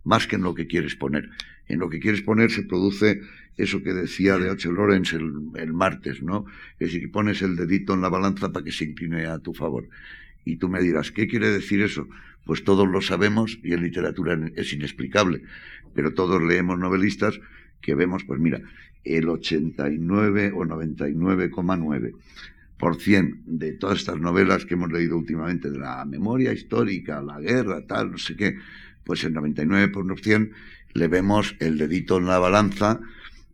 más 0.04 0.28
que 0.28 0.36
en 0.36 0.44
lo 0.44 0.54
que 0.54 0.68
quieres 0.68 0.96
poner. 0.96 1.30
En 1.68 1.80
lo 1.80 1.90
que 1.90 2.00
quieres 2.00 2.22
poner 2.22 2.52
se 2.52 2.64
produce 2.64 3.22
eso 3.58 3.82
que 3.82 3.94
decía 3.94 4.38
de 4.38 4.50
H. 4.50 4.72
Lawrence 4.72 5.16
el, 5.16 5.32
el 5.56 5.74
martes, 5.74 6.22
¿no? 6.22 6.46
Es 6.80 6.92
decir, 6.92 7.10
pones 7.12 7.42
el 7.42 7.56
dedito 7.56 7.94
en 7.94 8.02
la 8.02 8.10
balanza 8.10 8.52
para 8.52 8.64
que 8.64 8.72
se 8.72 8.86
incline 8.86 9.26
a 9.26 9.40
tu 9.40 9.54
favor. 9.54 9.88
Y 10.44 10.58
tú 10.58 10.70
me 10.70 10.82
dirás, 10.82 11.12
¿qué 11.12 11.28
quiere 11.28 11.50
decir 11.50 11.82
eso? 11.82 12.08
Pues 12.46 12.64
todos 12.64 12.88
lo 12.88 13.02
sabemos 13.02 13.58
y 13.64 13.74
en 13.74 13.82
literatura 13.82 14.38
es 14.56 14.74
inexplicable, 14.74 15.42
pero 15.96 16.14
todos 16.14 16.44
leemos 16.44 16.78
novelistas 16.78 17.40
que 17.82 17.96
vemos, 17.96 18.24
pues 18.26 18.40
mira, 18.40 18.62
el 19.04 19.30
89 19.30 20.52
o 20.54 20.66
99,9 20.66 21.50
por 21.50 22.14
cien 22.14 22.16
de 23.46 23.74
todas 23.74 24.00
estas 24.00 24.18
novelas 24.18 24.66
que 24.66 24.76
hemos 24.76 24.92
leído 24.92 25.18
últimamente, 25.18 25.72
de 25.72 25.80
la 25.80 26.06
memoria 26.06 26.54
histórica, 26.54 27.22
la 27.22 27.40
guerra, 27.40 27.86
tal, 27.88 28.12
no 28.12 28.18
sé 28.18 28.36
qué, 28.36 28.58
pues 29.04 29.24
el 29.24 29.34
99 29.34 29.90
por 29.90 30.20
100 30.20 30.52
le 30.94 31.08
vemos 31.08 31.56
el 31.60 31.78
dedito 31.78 32.18
en 32.18 32.26
la 32.26 32.40
balanza 32.40 33.00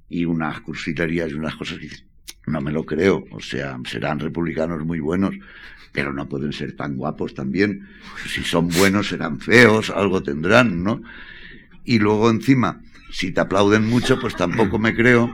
y 0.09 0.25
unas 0.25 0.61
cursilerías 0.61 1.31
y 1.31 1.35
unas 1.35 1.55
cosas 1.55 1.79
que 1.79 1.89
no 2.47 2.61
me 2.61 2.71
lo 2.71 2.85
creo, 2.85 3.25
o 3.31 3.39
sea, 3.39 3.77
serán 3.85 4.19
republicanos 4.19 4.83
muy 4.85 4.99
buenos, 4.99 5.35
pero 5.91 6.13
no 6.13 6.27
pueden 6.27 6.53
ser 6.53 6.75
tan 6.75 6.97
guapos 6.97 7.33
también. 7.33 7.87
Si 8.27 8.43
son 8.43 8.69
buenos 8.69 9.09
serán 9.09 9.39
feos, 9.39 9.89
algo 9.89 10.23
tendrán, 10.23 10.83
¿no? 10.83 11.01
Y 11.83 11.99
luego 11.99 12.29
encima, 12.29 12.81
si 13.11 13.31
te 13.31 13.41
aplauden 13.41 13.87
mucho, 13.87 14.19
pues 14.19 14.35
tampoco 14.35 14.79
me 14.79 14.95
creo 14.95 15.31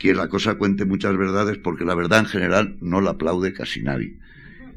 que 0.00 0.14
la 0.14 0.28
cosa 0.28 0.54
cuente 0.54 0.86
muchas 0.86 1.14
verdades, 1.18 1.58
porque 1.58 1.84
la 1.84 1.94
verdad 1.94 2.20
en 2.20 2.24
general 2.24 2.78
no 2.80 3.02
la 3.02 3.10
aplaude 3.10 3.52
casi 3.52 3.82
nadie. 3.82 4.16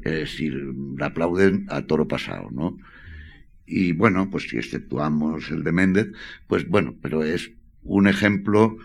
Es 0.02 0.12
decir, 0.12 0.52
la 0.98 1.06
aplauden 1.06 1.64
a 1.70 1.86
toro 1.86 2.06
pasado, 2.06 2.50
¿no? 2.52 2.76
Y 3.64 3.92
bueno, 3.92 4.28
pues 4.30 4.50
si 4.50 4.58
exceptuamos 4.58 5.50
el 5.50 5.64
de 5.64 5.72
Méndez, 5.72 6.08
pues 6.46 6.68
bueno, 6.68 6.94
pero 7.00 7.24
es 7.24 7.52
un 7.84 8.06
ejemplo, 8.06 8.76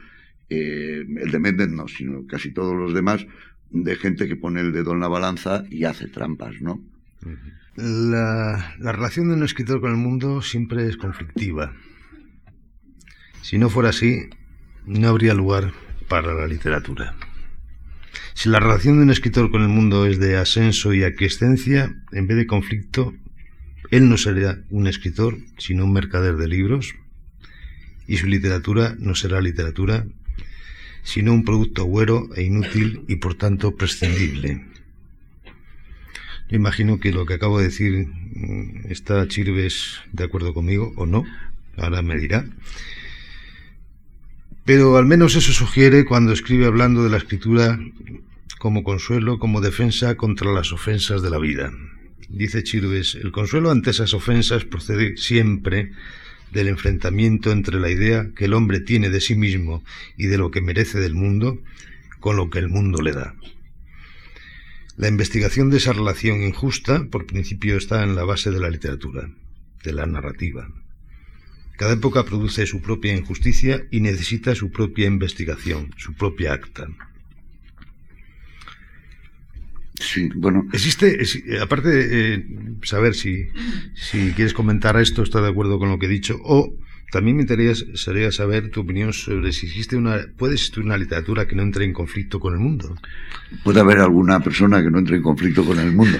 eh, 0.50 1.06
el 1.18 1.30
de 1.30 1.40
Méndez 1.40 1.68
no, 1.68 1.90
sino 1.90 2.26
casi 2.26 2.52
todos 2.52 2.74
los 2.74 2.94
demás, 2.94 3.28
de 3.70 3.98
gente 3.98 4.30
que 4.30 4.38
pone 4.38 4.62
el 4.62 4.72
dedo 4.72 4.94
en 4.94 5.02
la 5.02 5.10
balanza 5.10 5.66
y 5.70 5.84
hace 5.84 6.08
trampas, 6.08 6.62
¿no? 6.62 6.82
La, 7.76 8.76
la, 8.80 8.92
relación 8.94 9.28
de 9.28 9.34
un 9.34 9.44
escritor 9.44 9.82
con 9.82 9.92
el 9.92 9.98
mundo 9.98 10.42
siempre 10.42 10.88
es 10.88 10.96
conflictiva. 10.96 11.74
Si 13.42 13.58
no 13.58 13.70
fuera 13.70 13.90
así, 13.90 14.30
no 14.86 15.10
habría 15.10 15.34
lugar 15.34 15.74
para 16.10 16.34
la 16.34 16.48
literatura. 16.48 17.16
Si 18.34 18.50
la 18.50 18.60
relación 18.60 18.98
de 18.98 19.04
un 19.04 19.10
escritor 19.10 19.52
con 19.52 19.62
el 19.62 19.70
mundo 19.70 20.06
es 20.06 20.20
de 20.20 20.36
ascenso 20.36 20.94
y 20.94 21.04
aquiescencia, 21.04 21.96
en 22.12 22.28
vez 22.28 22.38
de 22.38 22.48
conflicto, 22.48 23.14
él 23.92 24.10
no 24.10 24.18
sería 24.18 24.62
un 24.70 24.88
escritor, 24.88 25.38
sino 25.58 25.86
un 25.86 25.94
mercader 25.94 26.36
de 26.36 26.48
libros, 26.48 26.96
y 28.08 28.18
su 28.18 28.28
literatura 28.28 28.96
no 29.00 29.16
será 29.16 29.40
literatura, 29.40 30.06
sino 31.04 31.34
un 31.34 31.46
producto 31.46 31.86
güero 31.86 32.30
e 32.36 32.44
inútil 32.44 33.06
y 33.08 33.18
por 33.18 33.36
tanto 33.36 33.76
prescindible. 33.76 34.66
Yo 36.50 36.56
imagino 36.56 37.00
que 37.00 37.12
lo 37.12 37.26
que 37.26 37.36
acabo 37.36 37.60
de 37.60 37.66
decir 37.66 38.08
mm, 38.08 38.92
está 38.92 39.28
Chirves 39.28 40.00
de 40.12 40.24
acuerdo 40.24 40.54
conmigo 40.54 40.92
o 40.96 41.06
no, 41.06 41.24
ahora 41.78 42.02
me 42.02 42.18
dirá. 42.18 42.46
Pero 44.70 44.98
al 44.98 45.08
menos 45.08 45.36
eso 45.36 45.52
sugiere 45.52 46.06
cuando 46.06 46.32
escribe 46.32 46.68
hablando 46.68 47.04
de 47.04 47.10
la 47.10 47.18
escritura 47.18 47.80
como 48.60 48.84
consuelo, 48.84 49.40
como 49.40 49.62
defensa 49.62 50.14
contra 50.14 50.54
las 50.54 50.72
ofensas 50.72 51.24
de 51.24 51.32
la 51.32 51.40
vida. 51.40 51.72
Dice 52.30 52.62
Chirves, 52.62 53.16
el 53.16 53.32
consuelo 53.32 53.72
ante 53.72 53.90
esas 53.90 54.14
ofensas 54.14 54.66
procede 54.66 55.18
siempre 55.18 55.94
del 56.52 56.68
enfrentamiento 56.68 57.52
entre 57.52 57.80
la 57.80 57.90
idea 57.90 58.30
que 58.36 58.46
el 58.46 58.54
hombre 58.54 58.80
tiene 58.80 59.10
de 59.10 59.22
sí 59.22 59.34
mismo 59.34 59.84
y 60.18 60.28
de 60.28 60.38
lo 60.38 60.52
que 60.52 60.62
merece 60.62 61.00
del 61.00 61.16
mundo 61.16 61.58
con 62.20 62.36
lo 62.36 62.52
que 62.52 62.60
el 62.60 62.70
mundo 62.70 63.02
le 63.02 63.14
da. 63.14 63.34
La 64.98 65.08
investigación 65.08 65.72
de 65.72 65.78
esa 65.78 65.94
relación 65.94 66.44
injusta, 66.44 67.08
por 67.10 67.26
principio, 67.26 67.76
está 67.76 68.04
en 68.04 68.14
la 68.16 68.24
base 68.24 68.52
de 68.52 68.60
la 68.60 68.70
literatura, 68.70 69.32
de 69.84 69.94
la 69.94 70.06
narrativa. 70.06 70.70
Cada 71.80 71.94
época 71.94 72.26
produce 72.26 72.66
su 72.66 72.82
propia 72.82 73.16
injusticia 73.16 73.86
y 73.90 74.02
necesita 74.02 74.54
su 74.54 74.70
propia 74.70 75.08
investigación, 75.08 75.92
su 75.96 76.14
propia 76.14 76.52
acta. 76.52 76.90
Sí, 79.96 80.28
bueno. 80.36 80.68
Existe, 80.74 81.18
aparte 81.62 81.88
de 81.88 82.34
eh, 82.34 82.46
saber 82.84 83.16
si, 83.16 83.48
si 83.96 84.34
quieres 84.34 84.54
comentar 84.54 85.00
esto, 85.00 85.24
está 85.24 85.40
de 85.42 85.48
acuerdo 85.48 85.80
con 85.80 85.88
lo 85.88 85.98
que 85.98 86.08
he 86.08 86.10
dicho, 86.10 86.38
o 86.44 86.76
también 87.14 87.38
me 87.38 87.44
interesaría 87.44 88.34
saber 88.34 88.72
tu 88.72 88.82
opinión 88.82 89.14
sobre 89.14 89.54
si 89.54 89.68
existe 89.68 89.96
una, 89.96 90.18
puede 90.38 90.56
existir 90.56 90.84
una 90.84 90.98
literatura 90.98 91.48
que 91.48 91.56
no 91.56 91.64
entre 91.64 91.86
en 91.86 91.94
conflicto 91.94 92.42
con 92.42 92.56
el 92.56 92.60
mundo. 92.60 92.94
Puede 93.64 93.80
haber 93.80 94.00
alguna 94.00 94.42
persona 94.42 94.84
que 94.84 94.92
no 94.92 95.00
entre 95.00 95.16
en 95.16 95.24
conflicto 95.24 95.64
con 95.64 95.80
el 95.80 95.94
mundo. 95.94 96.18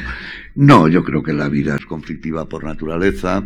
No, 0.56 0.88
yo 0.88 1.04
creo 1.04 1.22
que 1.22 1.34
la 1.34 1.50
vida 1.50 1.76
es 1.76 1.86
conflictiva 1.86 2.48
por 2.48 2.64
naturaleza. 2.64 3.46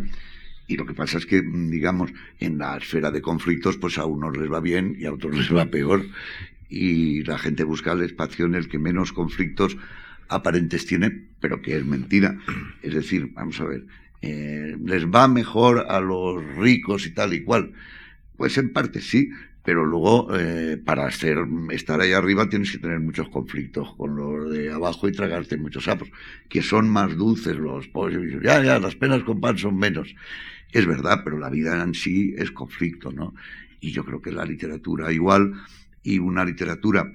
Y 0.67 0.77
lo 0.77 0.85
que 0.85 0.93
pasa 0.93 1.17
es 1.17 1.25
que, 1.25 1.41
digamos, 1.41 2.11
en 2.39 2.57
la 2.57 2.77
esfera 2.77 3.11
de 3.11 3.21
conflictos, 3.21 3.77
pues 3.77 3.97
a 3.97 4.05
unos 4.05 4.37
les 4.37 4.51
va 4.51 4.61
bien 4.61 4.95
y 4.97 5.05
a 5.05 5.13
otros 5.13 5.35
les 5.35 5.53
va 5.53 5.65
peor. 5.65 6.05
Y 6.69 7.23
la 7.23 7.37
gente 7.37 7.63
busca 7.63 7.91
el 7.91 8.01
espacio 8.01 8.45
en 8.45 8.55
el 8.55 8.67
que 8.67 8.79
menos 8.79 9.11
conflictos 9.11 9.77
aparentes 10.29 10.85
tiene, 10.85 11.27
pero 11.39 11.61
que 11.61 11.77
es 11.77 11.85
mentira. 11.85 12.37
Es 12.81 12.93
decir, 12.93 13.31
vamos 13.33 13.59
a 13.59 13.65
ver, 13.65 13.85
eh, 14.21 14.77
¿les 14.83 15.05
va 15.05 15.27
mejor 15.27 15.85
a 15.89 15.99
los 15.99 16.43
ricos 16.55 17.05
y 17.05 17.11
tal 17.11 17.33
y 17.33 17.43
cual? 17.43 17.73
Pues 18.37 18.57
en 18.57 18.71
parte 18.71 19.01
sí, 19.01 19.29
pero 19.63 19.85
luego 19.85 20.27
eh, 20.35 20.77
para 20.83 21.05
hacer, 21.05 21.37
estar 21.71 22.01
ahí 22.01 22.11
arriba 22.11 22.49
tienes 22.49 22.71
que 22.71 22.79
tener 22.79 22.99
muchos 22.99 23.29
conflictos 23.29 23.93
con 23.95 24.15
los 24.15 24.51
de 24.51 24.71
abajo 24.71 25.07
y 25.07 25.13
tragarte 25.13 25.57
muchos 25.57 25.85
sapos, 25.85 26.09
que 26.49 26.61
son 26.61 26.89
más 26.89 27.15
dulces 27.15 27.57
los 27.57 27.87
pobres. 27.87 28.41
Ya, 28.41 28.61
ya, 28.63 28.79
las 28.79 28.95
penas 28.95 29.23
con 29.23 29.39
pan 29.39 29.57
son 29.57 29.77
menos. 29.77 30.15
Es 30.73 30.87
verdad, 30.87 31.21
pero 31.23 31.37
la 31.37 31.49
vida 31.49 31.81
en 31.81 31.93
sí 31.93 32.33
es 32.37 32.51
conflicto, 32.51 33.11
¿no? 33.11 33.33
Y 33.79 33.91
yo 33.91 34.03
creo 34.03 34.21
que 34.21 34.31
la 34.31 34.43
literatura 34.43 35.11
igual, 35.11 35.53
y 36.01 36.19
una 36.19 36.43
literatura 36.43 37.11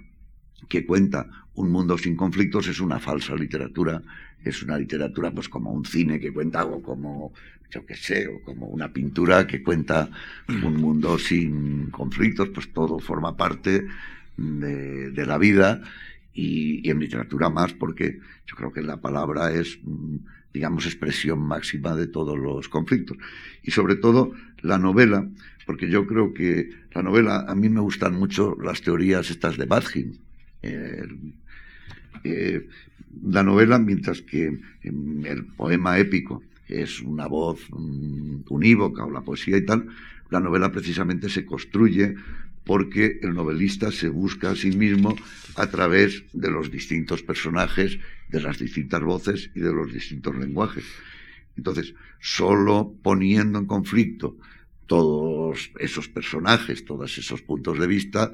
que 0.68 0.86
cuenta 0.86 1.28
un 1.54 1.70
mundo 1.70 1.98
sin 1.98 2.16
conflictos 2.16 2.68
es 2.68 2.80
una 2.80 3.00
falsa 3.00 3.34
literatura, 3.34 4.00
es 4.44 4.62
una 4.62 4.78
literatura 4.78 5.32
pues 5.32 5.48
como 5.48 5.72
un 5.72 5.84
cine 5.84 6.20
que 6.20 6.32
cuenta 6.32 6.64
o 6.64 6.80
como 6.80 7.32
yo 7.70 7.84
qué 7.84 7.96
sé, 7.96 8.28
o 8.28 8.40
como 8.42 8.66
una 8.66 8.92
pintura 8.92 9.46
que 9.46 9.62
cuenta 9.62 10.08
un 10.48 10.76
mundo 10.76 11.18
sin 11.18 11.90
conflictos, 11.90 12.48
pues 12.48 12.72
todo 12.72 12.98
forma 12.98 13.36
parte 13.36 13.86
de, 14.36 15.26
la 15.26 15.36
vida 15.36 15.82
y, 16.32 16.88
en 16.88 17.00
literatura 17.00 17.50
más 17.50 17.74
porque 17.74 18.20
yo 18.46 18.56
creo 18.56 18.72
que 18.72 18.82
la 18.82 19.00
palabra 19.00 19.52
es 19.52 19.78
digamos 20.52 20.86
expresión 20.86 21.40
máxima 21.40 21.94
de 21.94 22.06
todos 22.06 22.38
los 22.38 22.68
conflictos. 22.68 23.16
Y 23.62 23.70
sobre 23.70 23.96
todo 23.96 24.32
la 24.62 24.78
novela 24.78 25.28
porque 25.68 25.90
yo 25.90 26.06
creo 26.06 26.32
que 26.32 26.70
la 26.94 27.02
novela 27.02 27.44
a 27.46 27.54
mí 27.54 27.68
me 27.68 27.82
gustan 27.82 28.14
mucho 28.14 28.56
las 28.58 28.80
teorías 28.80 29.28
estas 29.28 29.58
de 29.58 29.66
Badgin. 29.66 30.18
Eh, 30.62 31.06
la 33.22 33.42
novela, 33.42 33.78
mientras 33.78 34.22
que 34.22 34.58
el 34.82 35.44
poema 35.58 35.98
épico 35.98 36.42
es 36.68 37.02
una 37.02 37.26
voz 37.26 37.68
unívoca 38.48 39.04
o 39.04 39.10
la 39.10 39.20
poesía 39.20 39.58
y 39.58 39.66
tal, 39.66 39.88
la 40.30 40.40
novela 40.40 40.72
precisamente 40.72 41.28
se 41.28 41.44
construye 41.44 42.14
porque 42.68 43.18
el 43.22 43.32
novelista 43.32 43.90
se 43.90 44.10
busca 44.10 44.50
a 44.50 44.54
sí 44.54 44.72
mismo 44.72 45.16
a 45.56 45.68
través 45.68 46.24
de 46.34 46.50
los 46.50 46.70
distintos 46.70 47.22
personajes, 47.22 47.98
de 48.28 48.42
las 48.42 48.58
distintas 48.58 49.00
voces 49.00 49.50
y 49.54 49.60
de 49.60 49.72
los 49.72 49.90
distintos 49.90 50.36
lenguajes. 50.36 50.84
Entonces, 51.56 51.94
solo 52.20 52.92
poniendo 53.02 53.58
en 53.58 53.64
conflicto 53.64 54.36
todos 54.86 55.70
esos 55.80 56.08
personajes, 56.08 56.84
todos 56.84 57.16
esos 57.16 57.40
puntos 57.40 57.78
de 57.78 57.86
vista, 57.86 58.32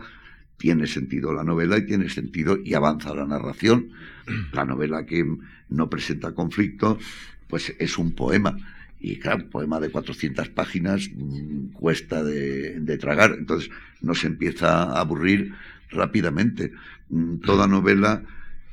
tiene 0.56 0.88
sentido 0.88 1.32
la 1.32 1.44
novela 1.44 1.78
y 1.78 1.86
tiene 1.86 2.08
sentido 2.08 2.58
y 2.58 2.74
avanza 2.74 3.14
la 3.14 3.26
narración. 3.26 3.90
La 4.52 4.64
novela 4.64 5.06
que 5.06 5.24
no 5.68 5.88
presenta 5.88 6.34
conflicto, 6.34 6.98
pues 7.46 7.72
es 7.78 7.98
un 7.98 8.10
poema 8.16 8.56
y 9.04 9.18
claro, 9.18 9.44
un 9.44 9.50
poema 9.50 9.80
de 9.80 9.90
400 9.90 10.48
páginas 10.48 11.10
cuesta 11.74 12.24
de, 12.24 12.96
tragar, 12.98 13.36
entonces 13.38 13.70
no 14.00 14.14
se 14.14 14.28
empieza 14.28 14.84
a 14.84 15.00
aburrir 15.00 15.52
rápidamente. 15.90 16.72
Mm, 17.10 17.36
toda 17.40 17.66
novela 17.66 18.22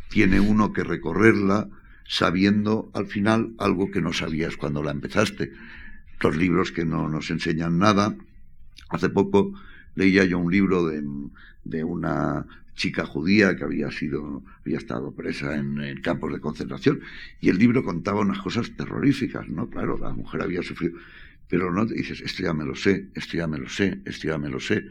tiene 0.09 0.39
uno 0.39 0.71
que 0.71 0.85
recorrerla 0.85 1.67
sabiendo 2.07 2.89
al 2.93 3.07
final 3.07 3.51
algo 3.57 3.91
que 3.91 4.01
no 4.01 4.13
sabías 4.13 4.55
cuando 4.55 4.81
la 4.81 4.91
empezaste. 4.91 5.51
Los 6.21 6.37
libros 6.37 6.71
que 6.71 6.85
no 6.85 7.09
nos 7.09 7.29
enseñan 7.29 7.77
nada. 7.77 8.15
Hace 8.87 9.09
poco 9.09 9.53
leía 9.95 10.23
yo 10.23 10.39
un 10.39 10.49
libro 10.49 10.85
de, 10.85 11.03
de 11.65 11.83
una 11.83 12.45
chica 12.75 13.05
judía 13.05 13.55
que 13.55 13.63
había 13.63 13.91
sido, 13.91 14.43
había 14.61 14.77
estado 14.77 15.11
presa 15.11 15.55
en, 15.55 16.01
campos 16.01 16.33
de 16.33 16.39
concentración, 16.39 17.01
y 17.39 17.49
el 17.49 17.57
libro 17.57 17.83
contaba 17.83 18.21
unas 18.21 18.39
cosas 18.39 18.71
terroríficas, 18.75 19.47
¿no? 19.49 19.69
Claro, 19.69 19.97
la 19.97 20.11
mujer 20.11 20.41
había 20.41 20.63
sufrido, 20.63 20.97
pero 21.47 21.71
no 21.71 21.85
dices, 21.85 22.21
esto 22.21 22.43
ya 22.43 22.53
me 22.53 22.65
lo 22.65 22.75
sé, 22.75 23.07
esto 23.13 23.37
ya 23.37 23.47
me 23.47 23.57
lo 23.57 23.69
sé, 23.69 23.99
esto 24.05 24.27
ya 24.27 24.37
me 24.37 24.49
lo 24.49 24.59
sé, 24.59 24.85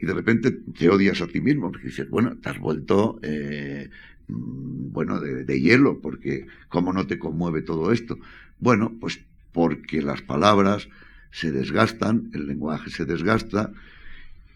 y 0.00 0.06
de 0.06 0.14
repente 0.14 0.50
te 0.50 0.88
odias 0.88 1.20
a 1.20 1.28
ti 1.28 1.40
mismo, 1.40 1.70
porque 1.70 1.86
dices, 1.86 2.08
bueno, 2.10 2.36
te 2.36 2.48
has 2.48 2.58
vuelto, 2.58 3.20
eh, 3.22 3.88
mm, 4.28 4.92
bueno, 4.92 5.20
de, 5.20 5.44
de 5.44 5.60
hielo, 5.60 6.00
porque 6.00 6.46
¿cómo 6.68 6.92
no 6.92 7.06
te 7.06 7.18
conmueve 7.18 7.62
todo 7.62 7.92
esto? 7.92 8.18
Bueno, 8.58 8.92
pues 9.00 9.20
porque 9.52 10.02
las 10.02 10.22
palabras 10.22 10.88
se 11.30 11.52
desgastan, 11.52 12.30
el 12.34 12.46
lenguaje 12.46 12.90
se 12.90 13.04
desgasta, 13.04 13.72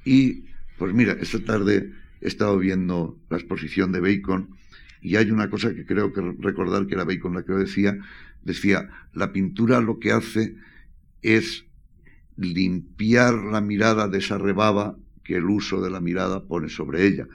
y 0.05 0.45
pues 0.79 0.93
mira, 0.93 1.17
esta 1.21 1.43
tarde 1.43 1.93
he 2.27 2.29
estado 2.29 2.59
viendo 2.59 3.17
la 3.31 3.37
exposición 3.37 3.93
de 3.93 4.01
Bacon 4.01 4.57
y 5.01 5.15
hay 5.15 5.31
una 5.31 5.49
cosa 5.49 5.73
que 5.73 5.87
creo 5.87 6.13
que 6.13 6.21
recordar 6.41 6.89
que 6.89 6.95
era 6.95 7.05
Bacon 7.05 7.35
la 7.35 7.45
que 7.45 7.53
lo 7.53 7.59
decía, 7.59 7.97
decía, 8.43 8.91
la 9.15 9.33
pintura 9.33 9.81
lo 9.81 10.01
que 10.01 10.11
hace 10.11 10.57
es 11.23 11.67
limpiar 12.37 13.35
la 13.35 13.61
mirada 13.61 14.09
de 14.09 14.19
esa 14.19 14.39
rebaba 14.39 14.97
que 15.23 15.37
el 15.37 15.45
uso 15.45 15.81
de 15.81 15.89
la 15.89 16.01
mirada 16.01 16.43
pone 16.43 16.69
sobre 16.69 17.07
ella. 17.07 17.29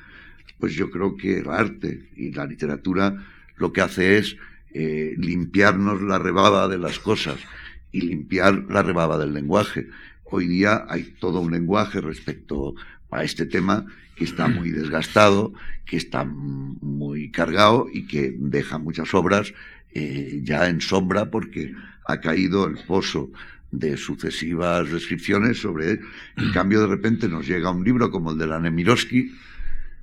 Pues 0.59 0.73
yo 0.73 0.91
creo 0.91 1.15
que 1.15 1.37
el 1.37 1.49
arte 1.49 2.09
y 2.17 2.33
la 2.33 2.45
literatura 2.45 3.15
lo 3.55 3.71
que 3.71 3.79
hace 3.79 4.17
es 4.17 4.35
eh, 4.73 5.15
limpiarnos 5.17 6.01
la 6.01 6.19
rebaba 6.19 6.67
de 6.67 6.77
las 6.77 6.99
cosas 6.99 7.37
y 7.93 8.01
limpiar 8.01 8.65
la 8.69 8.83
rebaba 8.83 9.17
del 9.17 9.33
lenguaje. 9.33 9.87
Hoy 10.25 10.47
día 10.47 10.85
hay 10.89 11.15
todo 11.17 11.39
un 11.39 11.53
lenguaje 11.53 12.01
respecto 12.01 12.75
a 13.09 13.23
este 13.23 13.45
tema 13.45 13.85
que 14.21 14.25
está 14.25 14.47
muy 14.47 14.69
desgastado, 14.69 15.51
que 15.83 15.97
está 15.97 16.23
muy 16.25 17.31
cargado 17.31 17.87
y 17.91 18.05
que 18.05 18.35
deja 18.37 18.77
muchas 18.77 19.15
obras 19.15 19.51
eh, 19.95 20.41
ya 20.43 20.69
en 20.69 20.79
sombra 20.79 21.31
porque 21.31 21.73
ha 22.05 22.21
caído 22.21 22.67
el 22.67 22.77
pozo 22.85 23.31
de 23.71 23.97
sucesivas 23.97 24.91
descripciones 24.91 25.57
sobre 25.57 25.93
él. 25.93 26.01
En 26.37 26.51
cambio, 26.51 26.81
de 26.81 26.85
repente 26.85 27.27
nos 27.27 27.47
llega 27.47 27.71
un 27.71 27.83
libro 27.83 28.11
como 28.11 28.29
el 28.29 28.37
de 28.37 28.45
la 28.45 28.59
Nemirovsky, 28.59 29.33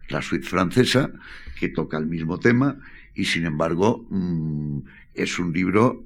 la 0.09 0.21
suite 0.21 0.49
francesa, 0.49 1.13
que 1.55 1.69
toca 1.69 1.97
el 1.97 2.07
mismo 2.07 2.41
tema 2.41 2.77
y, 3.15 3.25
sin 3.25 3.47
embargo, 3.47 4.05
mm, 4.11 4.81
es 5.15 5.39
un 5.39 5.53
libro 5.53 6.03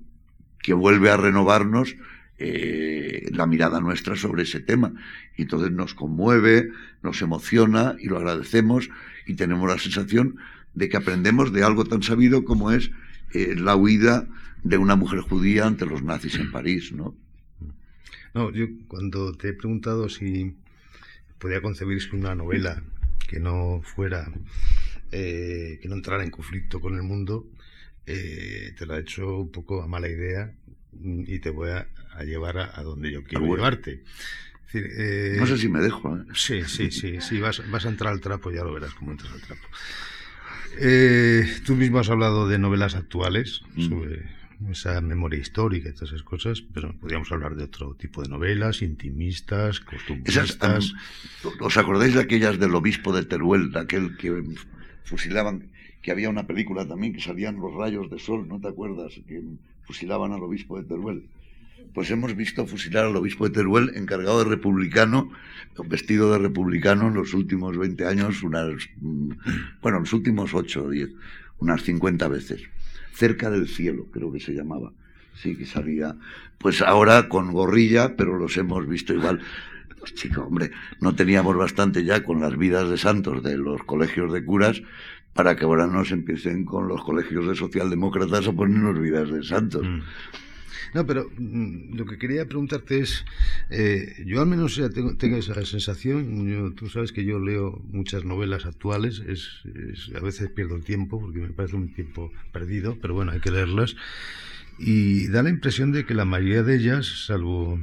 que 0.58 0.74
vuelve 0.74 1.08
a 1.08 1.16
renovarnos 1.16 1.96
eh, 2.38 3.28
la 3.30 3.46
mirada 3.46 3.80
nuestra 3.80 4.16
sobre 4.16 4.42
ese 4.42 4.60
tema. 4.60 4.92
Y 5.36 5.42
entonces 5.42 5.70
nos 5.70 5.94
conmueve, 5.94 6.70
nos 7.02 7.22
emociona 7.22 7.96
y 8.00 8.06
lo 8.06 8.18
agradecemos 8.18 8.90
y 9.26 9.34
tenemos 9.34 9.68
la 9.68 9.78
sensación 9.78 10.36
de 10.74 10.88
que 10.88 10.96
aprendemos 10.96 11.52
de 11.52 11.62
algo 11.62 11.84
tan 11.84 12.02
sabido 12.02 12.44
como 12.44 12.72
es 12.72 12.90
eh, 13.32 13.54
la 13.56 13.76
huida 13.76 14.26
de 14.64 14.78
una 14.78 14.96
mujer 14.96 15.20
judía 15.20 15.66
ante 15.66 15.86
los 15.86 16.02
nazis 16.02 16.36
en 16.36 16.50
París, 16.50 16.92
¿no? 16.92 17.14
No, 18.34 18.50
yo 18.50 18.66
cuando 18.88 19.34
te 19.34 19.50
he 19.50 19.52
preguntado 19.52 20.08
si 20.08 20.56
podía 21.38 21.60
concebirse 21.60 22.16
una 22.16 22.34
novela 22.34 22.82
que 23.28 23.38
no 23.38 23.82
fuera, 23.84 24.32
eh, 25.10 25.78
que 25.82 25.88
no 25.88 25.96
entrara 25.96 26.24
en 26.24 26.30
conflicto 26.30 26.80
con 26.80 26.94
el 26.96 27.02
mundo, 27.02 27.46
te 28.04 28.86
la 28.86 28.96
he 28.96 29.02
hecho 29.02 29.38
un 29.38 29.52
poco 29.52 29.82
a 29.82 29.86
mala 29.86 30.08
idea 30.08 30.52
y 31.00 31.38
te 31.38 31.50
voy 31.50 31.70
a, 31.70 31.86
llevar 32.24 32.58
a, 32.58 32.82
donde 32.82 33.10
yo 33.10 33.24
quiero 33.24 33.46
llevarte. 33.46 34.02
Eh, 34.74 35.36
no 35.38 35.46
sé 35.46 35.58
si 35.58 35.68
me 35.68 35.80
dejo. 35.80 36.16
¿eh? 36.16 36.22
Sí, 36.34 36.62
sí, 36.66 36.90
sí, 36.90 37.20
sí 37.20 37.40
vas, 37.40 37.62
vas, 37.70 37.84
a 37.84 37.88
entrar 37.88 38.12
al 38.12 38.20
trapo, 38.20 38.50
ya 38.50 38.64
lo 38.64 38.72
verás 38.72 38.94
cómo 38.94 39.12
entras 39.12 39.32
al 39.32 39.40
trapo. 39.42 39.66
Eh, 40.78 41.44
tú 41.66 41.74
mismo 41.74 41.98
has 41.98 42.08
hablado 42.08 42.48
de 42.48 42.58
novelas 42.58 42.94
actuales, 42.94 43.62
mm. 43.74 43.88
sobre 43.88 44.22
esa 44.70 45.00
memoria 45.00 45.40
histórica 45.40 45.88
y 45.88 45.92
todas 45.92 46.10
esas 46.10 46.22
cosas, 46.22 46.62
pero 46.72 46.94
podríamos 46.98 47.30
hablar 47.32 47.56
de 47.56 47.64
otro 47.64 47.94
tipo 47.94 48.22
de 48.22 48.28
novelas, 48.28 48.82
intimistas, 48.82 49.80
costumbristas. 49.80 50.94
¿Os 51.60 51.76
acordáis 51.76 52.14
de 52.14 52.20
aquellas 52.20 52.58
del 52.58 52.74
obispo 52.74 53.12
de 53.12 53.24
Teruel, 53.24 53.72
de 53.72 53.80
aquel 53.80 54.16
que 54.16 54.42
fusilaban, 55.04 55.70
que 56.00 56.12
había 56.12 56.30
una 56.30 56.46
película 56.46 56.86
también 56.86 57.12
que 57.12 57.20
salían 57.20 57.56
los 57.56 57.74
rayos 57.74 58.10
de 58.10 58.18
sol, 58.18 58.46
¿no 58.48 58.60
te 58.60 58.68
acuerdas? 58.68 59.12
Que 59.26 59.42
fusilaban 59.84 60.32
al 60.32 60.42
obispo 60.42 60.78
de 60.78 60.84
Teruel. 60.84 61.26
Pues 61.94 62.10
hemos 62.10 62.34
visto 62.36 62.66
fusilar 62.66 63.06
al 63.06 63.16
obispo 63.16 63.48
de 63.48 63.54
Teruel 63.54 63.92
encargado 63.94 64.42
de 64.42 64.50
republicano, 64.50 65.30
vestido 65.86 66.32
de 66.32 66.38
republicano 66.38 67.08
en 67.08 67.14
los 67.14 67.34
últimos 67.34 67.76
20 67.76 68.06
años, 68.06 68.42
unas, 68.42 68.72
mm, 69.00 69.30
bueno, 69.80 70.00
los 70.00 70.12
últimos 70.12 70.54
8 70.54 70.84
o 70.84 70.90
10, 70.90 71.10
unas 71.58 71.82
50 71.82 72.28
veces. 72.28 72.62
Cerca 73.12 73.50
del 73.50 73.68
cielo, 73.68 74.06
creo 74.10 74.32
que 74.32 74.40
se 74.40 74.52
llamaba. 74.52 74.92
Sí, 75.34 75.56
que 75.56 75.66
salía. 75.66 76.16
Pues 76.58 76.82
ahora 76.82 77.28
con 77.28 77.52
gorrilla, 77.52 78.16
pero 78.16 78.38
los 78.38 78.56
hemos 78.56 78.86
visto 78.86 79.14
igual. 79.14 79.40
Pues 79.98 80.14
chico, 80.14 80.42
hombre, 80.42 80.72
no 81.00 81.14
teníamos 81.14 81.56
bastante 81.56 82.04
ya 82.04 82.24
con 82.24 82.40
las 82.40 82.56
vidas 82.56 82.90
de 82.90 82.98
santos 82.98 83.42
de 83.42 83.56
los 83.56 83.82
colegios 83.84 84.32
de 84.32 84.44
curas, 84.44 84.82
para 85.32 85.56
que 85.56 85.64
ahora 85.64 85.86
nos 85.86 86.10
empiecen 86.10 86.64
con 86.64 86.88
los 86.88 87.02
colegios 87.02 87.46
de 87.46 87.54
socialdemócratas 87.54 88.46
a 88.46 88.52
ponernos 88.52 88.98
vidas 89.00 89.30
de 89.30 89.42
santos. 89.42 89.86
Mm. 89.86 90.00
No, 90.94 91.06
pero 91.06 91.30
mm, 91.38 91.94
lo 91.94 92.04
que 92.04 92.18
quería 92.18 92.46
preguntarte 92.46 93.00
es, 93.00 93.24
eh, 93.70 94.22
yo 94.26 94.40
al 94.40 94.46
menos 94.46 94.80
tengo, 94.94 95.16
tengo, 95.16 95.36
esa 95.36 95.54
sensación, 95.64 96.74
tú 96.76 96.88
sabes 96.88 97.12
que 97.12 97.24
yo 97.24 97.38
leo 97.38 97.82
muchas 97.90 98.24
novelas 98.24 98.66
actuales, 98.66 99.22
es, 99.26 99.62
a 100.14 100.20
veces 100.20 100.50
pierdo 100.50 100.76
el 100.76 100.84
tiempo 100.84 101.20
porque 101.20 101.38
me 101.38 101.48
parece 101.48 101.76
un 101.76 101.92
tiempo 101.94 102.30
perdido, 102.52 102.98
pero 103.00 103.14
bueno, 103.14 103.32
hay 103.32 103.40
que 103.40 103.50
leerlas, 103.50 103.96
y 104.78 105.28
da 105.28 105.42
la 105.42 105.50
impresión 105.50 105.92
de 105.92 106.04
que 106.04 106.14
la 106.14 106.24
mayoría 106.24 106.62
de 106.62 106.76
ellas, 106.76 107.24
salvo, 107.26 107.80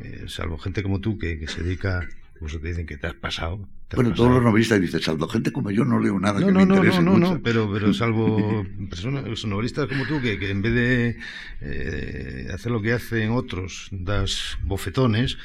eh, 0.00 0.24
salvo 0.28 0.58
gente 0.58 0.82
como 0.82 1.00
tú 1.00 1.18
que 1.18 1.46
se 1.48 1.62
dedica 1.62 2.08
pues 2.38 2.60
te 2.60 2.68
dicen 2.68 2.86
que 2.86 2.96
te 2.96 3.06
has 3.06 3.14
pasado. 3.14 3.68
bueno, 3.94 4.14
todos 4.14 4.30
los 4.32 4.42
novelistas 4.42 4.80
dicen, 4.80 5.00
salvo 5.00 5.28
gente 5.28 5.52
como 5.52 5.70
yo 5.70 5.84
no 5.84 5.98
leo 5.98 6.18
nada 6.18 6.38
que 6.38 6.52
me 6.52 6.62
interese 6.62 7.02
no, 7.02 7.12
no, 7.12 7.18
no, 7.18 7.34
no, 7.34 7.42
pero, 7.42 7.70
pero 7.72 7.92
salvo 7.94 8.64
personas, 8.88 9.44
novelistas 9.44 9.86
como 9.86 10.06
tú, 10.06 10.20
que, 10.20 10.38
que 10.38 10.50
en 10.50 10.62
vez 10.62 10.74
de 10.74 11.18
eh, 11.60 12.48
hacer 12.52 12.72
lo 12.72 12.80
que 12.80 12.92
hacen 12.92 13.30
otros, 13.30 13.88
das 13.90 14.58
bofetones, 14.62 15.38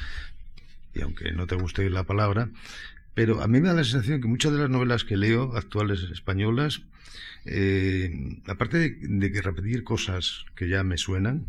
y 0.94 1.02
aunque 1.02 1.32
no 1.32 1.46
te 1.46 1.56
guste 1.56 1.88
la 1.90 2.04
palabra, 2.04 2.48
pero 3.14 3.42
a 3.42 3.48
mí 3.48 3.60
me 3.60 3.68
da 3.68 3.74
la 3.74 3.84
sensación 3.84 4.20
que 4.20 4.28
muchas 4.28 4.52
de 4.52 4.58
las 4.58 4.70
novelas 4.70 5.04
que 5.04 5.16
leo, 5.16 5.56
actuales 5.56 6.02
españolas, 6.12 6.82
eh, 7.46 8.40
aparte 8.46 8.96
de, 9.00 9.32
que 9.32 9.42
repetir 9.42 9.84
cosas 9.84 10.46
que 10.54 10.68
ya 10.68 10.82
me 10.82 10.96
suenan, 10.96 11.46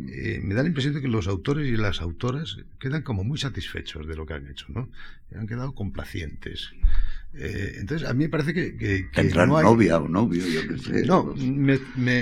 eh, 0.00 0.40
me 0.42 0.54
da 0.54 0.62
la 0.62 0.68
impresión 0.68 0.94
de 0.94 1.00
que 1.00 1.08
los 1.08 1.28
autores 1.28 1.68
y 1.68 1.76
las 1.76 2.00
autoras 2.00 2.58
quedan 2.78 3.02
como 3.02 3.24
muy 3.24 3.38
satisfechos 3.38 4.06
de 4.06 4.16
lo 4.16 4.26
que 4.26 4.34
han 4.34 4.48
hecho, 4.48 4.66
¿no? 4.68 4.88
Han 5.34 5.46
quedado 5.46 5.74
complacientes. 5.74 6.72
Eh, 7.34 7.76
entonces, 7.80 8.08
a 8.08 8.14
mí 8.14 8.24
me 8.24 8.30
parece 8.30 8.54
que. 8.54 8.76
que, 8.76 9.06
no 9.46 9.58
hay... 9.58 9.64
novia 9.64 9.98
o 9.98 10.08
novio, 10.08 10.44
yo 10.46 10.66
qué 10.66 10.78
sé. 10.78 11.06
No, 11.06 11.34
me, 11.36 11.78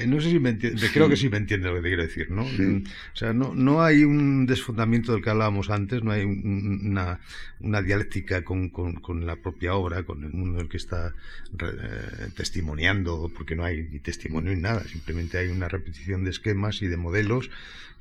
no 0.06 0.20
sé 0.20 0.30
si 0.30 0.38
me 0.40 0.50
entiende, 0.50 0.90
creo 0.92 1.08
que 1.08 1.16
sí 1.16 1.28
me 1.28 1.36
entiende 1.36 1.68
lo 1.68 1.76
que 1.76 1.82
te 1.82 1.88
quiero 1.88 2.02
decir, 2.02 2.30
¿no? 2.30 2.42
O 2.42 3.16
sea, 3.16 3.32
no, 3.32 3.54
no 3.54 3.82
hay 3.82 4.02
un 4.02 4.46
desfundamiento 4.46 5.12
del 5.12 5.22
que 5.22 5.30
hablábamos 5.30 5.70
antes, 5.70 6.02
no 6.02 6.10
hay 6.10 6.24
una, 6.24 7.20
una 7.60 7.82
dialéctica 7.82 8.44
con, 8.44 8.68
con, 8.68 9.26
la 9.26 9.36
propia 9.36 9.74
obra, 9.74 10.02
con 10.02 10.24
el 10.24 10.32
mundo 10.32 10.58
en 10.58 10.64
el 10.64 10.68
que 10.68 10.76
está 10.76 11.14
eh, 11.60 12.28
testimoniando, 12.36 13.30
porque 13.34 13.54
no 13.54 13.64
hay 13.64 13.88
ni 13.90 14.00
testimonio 14.00 14.54
ni 14.54 14.60
nada, 14.60 14.84
simplemente 14.84 15.38
hay 15.38 15.48
una 15.48 15.68
repetición 15.68 16.24
de 16.24 16.30
esquemas 16.30 16.82
y 16.82 16.88
de 16.88 16.96
modelos 16.96 17.50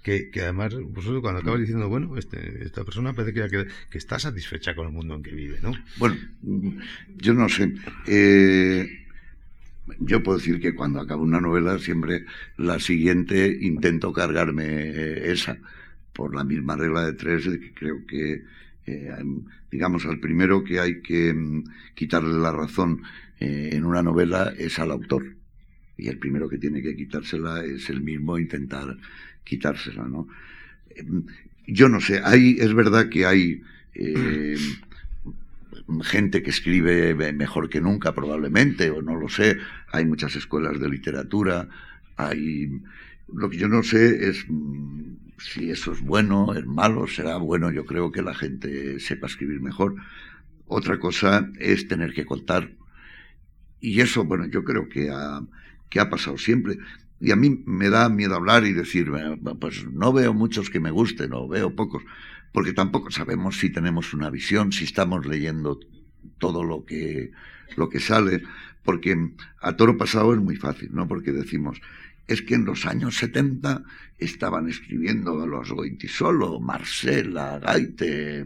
que, 0.06 0.30
que 0.30 0.42
además, 0.42 0.72
vosotros 0.76 1.20
cuando 1.20 1.42
acabas 1.42 1.62
diciendo, 1.62 1.90
bueno, 1.90 2.16
este, 2.16 2.64
esta 2.64 2.84
persona 2.84 3.14
parece 3.14 3.34
que, 3.34 3.68
que, 3.90 3.98
está 3.98 4.20
satisfecha 4.20 4.76
con 4.76 4.86
el 4.86 4.94
mundo 4.94 5.16
en 5.16 5.24
que 5.24 5.32
vive, 5.32 5.58
¿no? 5.64 5.74
Bueno, 5.98 6.16
yo 7.18 7.34
no 7.34 7.50
sé. 7.50 7.74
Eh, 8.06 9.04
yo 10.00 10.22
puedo 10.22 10.38
decir 10.38 10.60
que 10.60 10.76
cuando 10.76 11.00
acabo 11.00 11.24
una 11.24 11.42
novela, 11.42 11.80
siempre 11.80 12.26
la 12.56 12.80
siguiente 12.80 13.58
intento 13.60 14.14
cargarme 14.14 14.66
eh, 14.68 15.32
esa, 15.32 15.58
por 16.14 16.36
la 16.36 16.44
misma 16.44 16.76
regla 16.76 17.04
de 17.04 17.14
tres, 17.14 17.46
que 17.46 17.74
creo 17.74 18.06
que, 18.06 18.44
eh, 18.86 19.12
digamos, 19.72 20.06
al 20.06 20.20
primero 20.20 20.64
que 20.64 20.80
hay 20.80 21.02
que 21.02 21.34
mm, 21.34 21.64
quitarle 21.96 22.38
la 22.38 22.52
razón 22.52 23.02
en 23.40 23.84
una 23.84 24.04
novela 24.04 24.54
es 24.56 24.78
al 24.78 24.92
autor. 24.92 25.36
Y 25.98 26.10
el 26.10 26.20
primero 26.20 26.48
que 26.48 26.60
tiene 26.60 26.84
que 26.84 26.96
quitársela 26.96 27.66
es 27.66 27.90
el 27.90 28.02
mismo 28.02 28.38
intentar 28.38 28.98
quitársela, 29.46 30.04
¿no? 30.04 30.28
Yo 31.68 31.88
no 31.88 32.02
sé, 32.02 32.22
hay, 32.24 32.58
es 32.60 32.74
verdad 32.74 33.10
que 33.10 33.26
hay 33.26 33.62
eh, 33.94 34.58
gente 36.04 36.44
que 36.44 36.50
escribe 36.50 37.14
mejor 37.34 37.70
que 37.70 37.80
nunca, 37.80 38.14
probablemente, 38.14 38.90
o 38.90 39.02
no 39.02 39.16
lo 39.16 39.30
sé, 39.30 39.58
hay 39.92 40.06
muchas 40.06 40.36
escuelas 40.36 40.80
de 40.80 40.90
literatura, 40.90 41.70
hay... 42.18 42.82
Lo 43.34 43.50
que 43.50 43.58
yo 43.58 43.68
no 43.68 43.82
sé 43.82 44.30
es 44.30 44.46
mm, 44.48 45.16
si 45.40 45.72
eso 45.72 45.94
es 45.94 46.02
bueno, 46.02 46.54
es 46.54 46.66
malo, 46.66 47.08
será 47.08 47.38
bueno, 47.38 47.72
yo 47.72 47.86
creo 47.86 48.12
que 48.12 48.22
la 48.22 48.36
gente 48.36 49.00
sepa 49.00 49.28
escribir 49.28 49.62
mejor. 49.62 49.96
Otra 50.68 51.00
cosa 51.00 51.50
es 51.60 51.88
tener 51.88 52.14
que 52.14 52.26
contar. 52.26 52.72
Y 53.82 54.02
eso, 54.02 54.24
bueno, 54.26 54.46
yo 54.48 54.64
creo 54.64 54.90
que 54.90 55.10
ha, 55.10 55.42
que 55.90 56.00
ha 56.00 56.10
pasado 56.10 56.38
siempre. 56.38 56.78
Y 57.20 57.32
a 57.32 57.36
mí 57.36 57.64
me 57.66 57.90
da 57.90 58.10
miedo 58.10 58.36
hablar 58.36 58.66
y 58.66 58.74
decir, 58.74 59.12
pues 59.60 59.86
no 59.86 60.12
veo 60.12 60.34
muchos 60.34 60.70
que 60.70 60.80
me 60.80 60.92
gusten 60.92 61.34
o 61.34 61.48
veo 61.48 61.76
pocos, 61.76 62.04
porque 62.52 62.74
tampoco 62.74 63.12
sabemos 63.12 63.58
si 63.60 63.70
tenemos 63.70 64.14
una 64.14 64.30
visión, 64.30 64.72
si 64.72 64.84
estamos 64.84 65.26
leyendo 65.26 65.80
todo 66.38 66.64
lo 66.64 66.86
que, 66.86 67.32
lo 67.78 67.90
que 67.90 68.00
sale, 68.00 68.44
porque 68.84 69.18
a 69.62 69.76
toro 69.76 69.98
pasado 69.98 70.34
es 70.34 70.40
muy 70.40 70.56
fácil, 70.56 70.90
¿no? 70.94 71.08
Porque 71.08 71.32
decimos, 71.32 71.80
es 72.28 72.42
que 72.42 72.56
en 72.56 72.66
los 72.66 72.86
años 72.86 73.18
70 73.18 73.84
estaban 74.18 74.68
escribiendo 74.70 75.46
los 75.48 75.72
Goitisolo, 75.72 76.60
Marcela, 76.60 77.60
Gaite, 77.60 78.46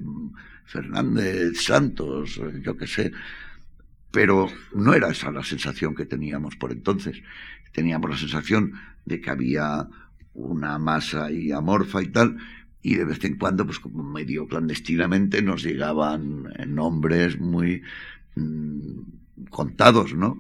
Fernández 0.65 1.61
Santos, 1.61 2.39
yo 2.61 2.77
qué 2.77 2.87
sé, 2.87 3.11
pero 4.11 4.47
no 4.73 4.93
era 4.93 5.09
esa 5.09 5.31
la 5.31 5.43
sensación 5.43 5.95
que 5.95 6.05
teníamos 6.05 6.55
por 6.55 6.71
entonces 6.71 7.21
teníamos 7.71 8.09
la 8.09 8.17
sensación 8.17 8.73
de 9.05 9.21
que 9.21 9.29
había 9.29 9.87
una 10.33 10.77
masa 10.77 11.25
ahí 11.25 11.51
amorfa 11.51 12.01
y 12.01 12.07
tal, 12.07 12.37
y 12.81 12.95
de 12.95 13.05
vez 13.05 13.23
en 13.25 13.35
cuando, 13.35 13.65
pues 13.65 13.79
como 13.79 14.03
medio 14.03 14.47
clandestinamente, 14.47 15.41
nos 15.41 15.63
llegaban 15.63 16.47
nombres 16.67 17.39
muy 17.39 17.81
mm, 18.35 19.47
contados, 19.49 20.13
¿no? 20.13 20.39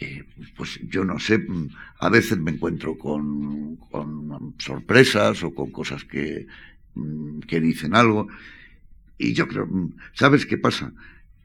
Eh, 0.00 0.24
pues 0.56 0.78
yo 0.88 1.04
no 1.04 1.18
sé, 1.18 1.38
mm, 1.38 1.68
a 2.00 2.08
veces 2.08 2.38
me 2.38 2.52
encuentro 2.52 2.96
con, 2.98 3.76
con 3.76 4.54
sorpresas 4.58 5.42
o 5.42 5.54
con 5.54 5.70
cosas 5.70 6.04
que, 6.04 6.46
mm, 6.94 7.40
que 7.40 7.60
dicen 7.60 7.94
algo, 7.94 8.28
y 9.18 9.32
yo 9.32 9.48
creo, 9.48 9.68
¿sabes 10.12 10.46
qué 10.46 10.58
pasa? 10.58 10.92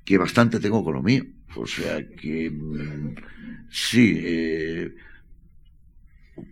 Que 0.06 0.18
bastante 0.18 0.60
tengo 0.60 0.84
con 0.84 0.94
lo 0.94 1.02
mío. 1.02 1.26
O 1.56 1.66
sea 1.66 2.06
que 2.08 2.52
sí, 3.70 4.16
eh, 4.18 4.96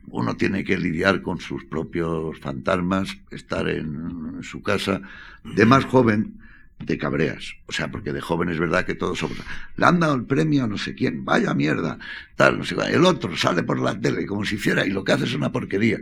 uno 0.08 0.36
tiene 0.36 0.64
que 0.64 0.78
lidiar 0.78 1.22
con 1.22 1.40
sus 1.40 1.66
propios 1.66 2.40
fantasmas, 2.40 3.18
estar 3.32 3.68
en, 3.70 4.40
su 4.44 4.62
casa. 4.62 5.02
De 5.44 5.66
más 5.66 5.86
joven, 5.86 6.40
de 6.80 6.98
cabreas. 6.98 7.54
O 7.68 7.72
sea, 7.72 7.90
porque 7.90 8.12
de 8.14 8.22
joven 8.22 8.50
es 8.50 8.60
verdad 8.60 8.86
que 8.86 8.96
todos 8.96 9.20
somos. 9.20 9.38
Le 9.76 9.86
han 9.86 10.00
dado 10.00 10.16
el 10.16 10.26
premio 10.26 10.64
a 10.64 10.68
no 10.68 10.78
sé 10.78 10.96
quién, 10.96 11.26
vaya 11.26 11.54
mierda, 11.54 11.98
tal, 12.36 12.58
no 12.58 12.66
sé 12.66 12.76
El 12.92 13.06
otro 13.06 13.36
sale 13.36 13.64
por 13.64 13.80
la 13.80 14.00
tele 14.00 14.26
como 14.26 14.46
si 14.46 14.56
hiciera 14.56 14.86
y 14.86 14.90
lo 14.90 15.04
que 15.04 15.14
hace 15.14 15.26
es 15.26 15.34
una 15.34 15.52
porquería. 15.52 16.00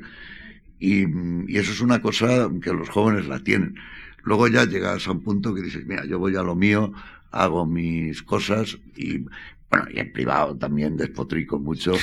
Y, 0.79 1.03
y 1.51 1.57
eso 1.57 1.71
es 1.71 1.81
una 1.81 2.01
cosa 2.01 2.49
que 2.61 2.73
los 2.73 2.89
jóvenes 2.89 3.27
la 3.27 3.39
tienen. 3.39 3.75
Luego 4.23 4.47
ya 4.47 4.65
llegas 4.65 5.07
a 5.07 5.11
un 5.11 5.21
punto 5.21 5.53
que 5.53 5.61
dices, 5.61 5.85
mira, 5.85 6.05
yo 6.05 6.19
voy 6.19 6.35
a 6.35 6.43
lo 6.43 6.55
mío, 6.55 6.93
hago 7.31 7.65
mis 7.65 8.23
cosas 8.23 8.77
y 8.95 9.25
bueno, 9.69 9.85
y 9.93 9.99
en 9.99 10.11
privado 10.11 10.57
también 10.57 10.97
despotrico 10.97 11.59
mucho 11.59 11.93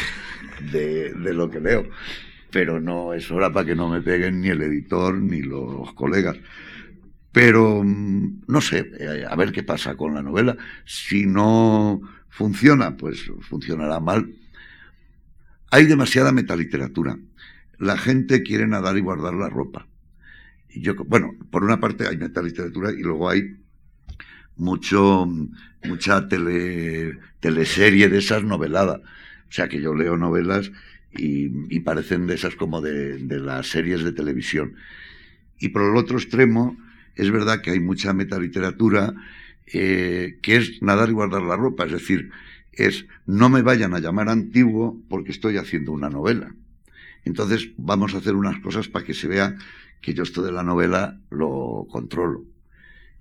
de, 0.72 1.12
lo 1.14 1.50
que 1.50 1.60
leo. 1.60 1.88
Pero 2.50 2.80
no 2.80 3.12
es 3.12 3.30
hora 3.30 3.52
para 3.52 3.66
que 3.66 3.74
no 3.74 3.88
me 3.88 4.00
peguen 4.00 4.40
ni 4.40 4.48
el 4.48 4.62
editor 4.62 5.14
ni 5.14 5.42
los 5.42 5.92
colegas. 5.94 6.36
Pero 7.32 7.82
mm, 7.84 8.44
no 8.46 8.60
sé, 8.60 8.90
eh, 8.98 9.24
a 9.28 9.34
ver 9.36 9.52
qué 9.52 9.62
pasa 9.62 9.96
con 9.96 10.14
la 10.14 10.22
novela. 10.22 10.56
Si 10.84 11.26
no 11.26 12.00
funciona, 12.28 12.96
pues 12.96 13.30
funcionará 13.40 14.00
mal. 14.00 14.32
Hay 15.70 15.86
demasiada 15.86 16.32
metaliteratura. 16.32 17.18
La 17.78 17.98
gente 17.98 18.42
quiere 18.42 18.66
nadar 18.66 18.96
y 18.96 19.00
guardar 19.00 19.34
la 19.34 19.50
ropa. 19.50 19.86
Bueno, 21.06 21.34
por 21.50 21.64
una 21.64 21.80
parte 21.80 22.06
hay 22.06 22.16
metaliteratura 22.16 22.92
y 22.92 23.02
luego 23.02 23.28
hay 23.28 23.56
mucho, 24.56 25.28
mucha 25.84 26.28
tele, 26.28 27.18
teleserie 27.40 28.08
de 28.08 28.18
esas 28.18 28.42
noveladas. 28.42 29.00
O 29.48 29.52
sea 29.52 29.68
que 29.68 29.80
yo 29.80 29.94
leo 29.94 30.16
novelas 30.16 30.70
y, 31.12 31.80
parecen 31.80 32.26
de 32.26 32.34
esas 32.34 32.56
como 32.56 32.80
de, 32.80 33.18
de, 33.18 33.38
las 33.38 33.68
series 33.68 34.02
de 34.02 34.12
televisión. 34.12 34.74
Y 35.58 35.68
por 35.68 35.82
el 35.82 35.96
otro 35.96 36.18
extremo, 36.18 36.76
es 37.14 37.30
verdad 37.30 37.60
que 37.62 37.70
hay 37.70 37.80
mucha 37.80 38.12
metaliteratura 38.12 39.14
eh, 39.72 40.38
que 40.42 40.56
es 40.56 40.82
nadar 40.82 41.08
y 41.08 41.12
guardar 41.12 41.42
la 41.42 41.56
ropa, 41.56 41.86
es 41.86 41.92
decir, 41.92 42.30
es 42.72 43.06
no 43.24 43.48
me 43.48 43.62
vayan 43.62 43.94
a 43.94 44.00
llamar 44.00 44.28
antiguo 44.28 45.00
porque 45.08 45.32
estoy 45.32 45.56
haciendo 45.56 45.92
una 45.92 46.10
novela. 46.10 46.54
Entonces 47.24 47.70
vamos 47.76 48.14
a 48.14 48.18
hacer 48.18 48.34
unas 48.34 48.60
cosas 48.60 48.88
para 48.88 49.04
que 49.04 49.14
se 49.14 49.26
vea 49.28 49.56
que 50.00 50.14
yo 50.14 50.22
esto 50.22 50.42
de 50.42 50.52
la 50.52 50.62
novela 50.62 51.18
lo 51.30 51.86
controlo 51.90 52.44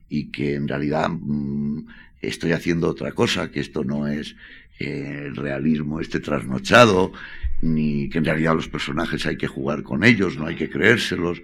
y 0.10 0.32
que 0.32 0.56
en 0.56 0.68
realidad 0.68 1.10
mm, 1.10 1.88
estoy 2.22 2.52
haciendo 2.52 2.90
otra 2.90 3.12
cosa, 3.12 3.52
que 3.52 3.60
esto 3.60 3.84
no 3.84 4.08
es 4.08 4.36
eh, 4.80 5.24
el 5.28 5.36
realismo 5.36 6.00
este 6.00 6.20
trasnochado, 6.20 7.14
ni 7.62 8.10
que 8.10 8.18
en 8.18 8.26
realidad 8.26 8.56
los 8.56 8.68
personajes 8.68 9.26
hay 9.26 9.38
que 9.38 9.48
jugar 9.48 9.84
con 9.84 10.04
ellos, 10.04 10.38
no 10.38 10.48
hay 10.48 10.56
que 10.56 10.70
creérselos. 10.70 11.42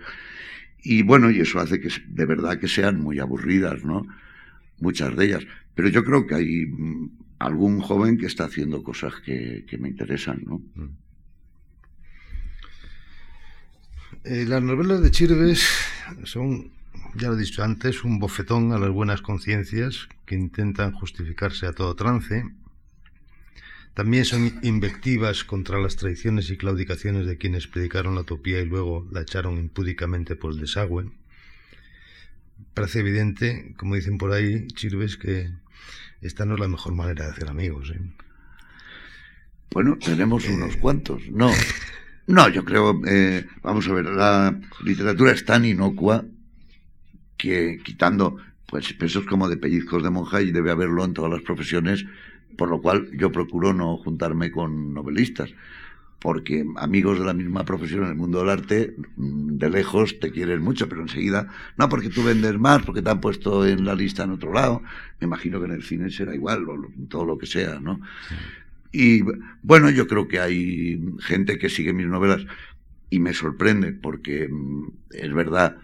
Y 0.83 1.03
bueno, 1.03 1.29
y 1.29 1.39
eso 1.39 1.59
hace 1.59 1.79
que 1.79 1.89
de 2.07 2.25
verdad 2.25 2.59
que 2.59 2.67
sean 2.67 2.99
muy 2.99 3.19
aburridas, 3.19 3.83
¿no? 3.83 4.05
Muchas 4.79 5.15
de 5.15 5.25
ellas. 5.25 5.43
Pero 5.75 5.89
yo 5.89 6.03
creo 6.03 6.27
que 6.27 6.35
hay 6.35 6.65
mm, 6.65 7.09
algún 7.39 7.79
joven 7.81 8.17
que 8.17 8.25
está 8.25 8.45
haciendo 8.45 8.83
cosas 8.83 9.13
que, 9.25 9.65
me 9.79 9.89
interesan, 9.89 10.41
¿no? 10.45 10.61
Eh, 14.23 14.45
las 14.47 14.61
novelas 14.61 15.01
de 15.01 15.09
Chirves 15.09 15.67
son 16.25 16.69
ya 17.15 17.27
lo 17.27 17.35
he 17.35 17.39
dicho 17.39 17.63
antes, 17.63 18.03
un 18.03 18.19
bofetón 18.19 18.71
a 18.71 18.79
las 18.79 18.89
buenas 18.89 19.21
conciencias 19.21 20.07
que 20.25 20.35
intentan 20.35 20.93
justificarse 20.93 21.65
a 21.67 21.73
todo 21.73 21.95
trance. 21.95 22.45
También 23.93 24.23
son 24.23 24.59
invectivas 24.63 25.43
contra 25.43 25.79
las 25.79 25.97
traiciones 25.97 26.49
y 26.49 26.57
claudicaciones 26.57 27.25
de 27.25 27.37
quienes 27.37 27.67
predicaron 27.67 28.15
la 28.15 28.21
utopía 28.21 28.61
y 28.61 28.65
luego 28.65 29.07
la 29.11 29.21
echaron 29.21 29.57
impúdicamente 29.57 30.35
por 30.35 30.53
el 30.53 30.61
desagüe. 30.61 31.11
Parece 32.73 32.99
evidente, 32.99 33.73
como 33.77 33.95
dicen 33.95 34.17
por 34.17 34.31
ahí, 34.31 34.67
Chirves, 34.67 35.17
que 35.17 35.51
esta 36.21 36.45
no 36.45 36.53
es 36.53 36.61
la 36.61 36.69
mejor 36.69 36.95
manera 36.95 37.25
de 37.25 37.31
hacer 37.31 37.49
amigos. 37.49 37.91
¿eh? 37.93 37.99
Bueno, 39.71 39.97
tenemos 39.97 40.47
unos 40.47 40.77
cuantos. 40.77 41.29
No, 41.29 41.51
no, 42.27 42.47
yo 42.47 42.63
creo, 42.63 43.01
eh, 43.05 43.45
vamos 43.61 43.87
a 43.89 43.93
ver, 43.93 44.05
la 44.05 44.57
literatura 44.85 45.33
es 45.33 45.43
tan 45.43 45.65
inocua 45.65 46.23
que 47.41 47.79
quitando 47.83 48.37
pues 48.67 48.93
pesos 48.93 49.25
como 49.25 49.49
de 49.49 49.57
pellizcos 49.57 50.03
de 50.03 50.11
monja 50.11 50.41
y 50.41 50.51
debe 50.51 50.69
haberlo 50.71 51.03
en 51.03 51.13
todas 51.13 51.31
las 51.31 51.41
profesiones, 51.41 52.05
por 52.55 52.69
lo 52.69 52.81
cual 52.81 53.09
yo 53.17 53.31
procuro 53.31 53.73
no 53.73 53.97
juntarme 53.97 54.51
con 54.51 54.93
novelistas. 54.93 55.53
porque 56.23 56.63
amigos 56.75 57.17
de 57.17 57.25
la 57.25 57.33
misma 57.33 57.65
profesión 57.65 58.03
en 58.03 58.09
el 58.09 58.15
mundo 58.15 58.41
del 58.41 58.49
arte, 58.49 58.95
mm, 59.17 59.57
de 59.57 59.69
lejos 59.71 60.19
te 60.19 60.29
quieren 60.29 60.61
mucho, 60.61 60.87
pero 60.87 61.01
enseguida, 61.01 61.47
no 61.77 61.89
porque 61.89 62.09
tú 62.09 62.23
vendes 62.23 62.59
más, 62.59 62.83
porque 62.83 63.01
te 63.01 63.09
han 63.09 63.19
puesto 63.19 63.65
en 63.65 63.85
la 63.85 63.95
lista 63.95 64.23
en 64.25 64.29
otro 64.29 64.53
lado, 64.53 64.83
me 65.19 65.25
imagino 65.25 65.59
que 65.59 65.65
en 65.65 65.71
el 65.71 65.81
cine 65.81 66.11
será 66.11 66.35
igual, 66.35 66.69
o 66.69 66.77
todo 67.09 67.25
lo 67.25 67.39
que 67.39 67.47
sea, 67.47 67.79
¿no? 67.79 67.99
Y 68.91 69.23
bueno, 69.63 69.89
yo 69.89 70.05
creo 70.05 70.27
que 70.27 70.39
hay 70.39 71.03
gente 71.21 71.57
que 71.57 71.69
sigue 71.69 71.91
mis 71.91 72.05
novelas 72.05 72.45
y 73.09 73.19
me 73.19 73.33
sorprende 73.33 73.91
porque 73.91 74.47
mm, 74.47 74.91
es 75.09 75.33
verdad 75.33 75.77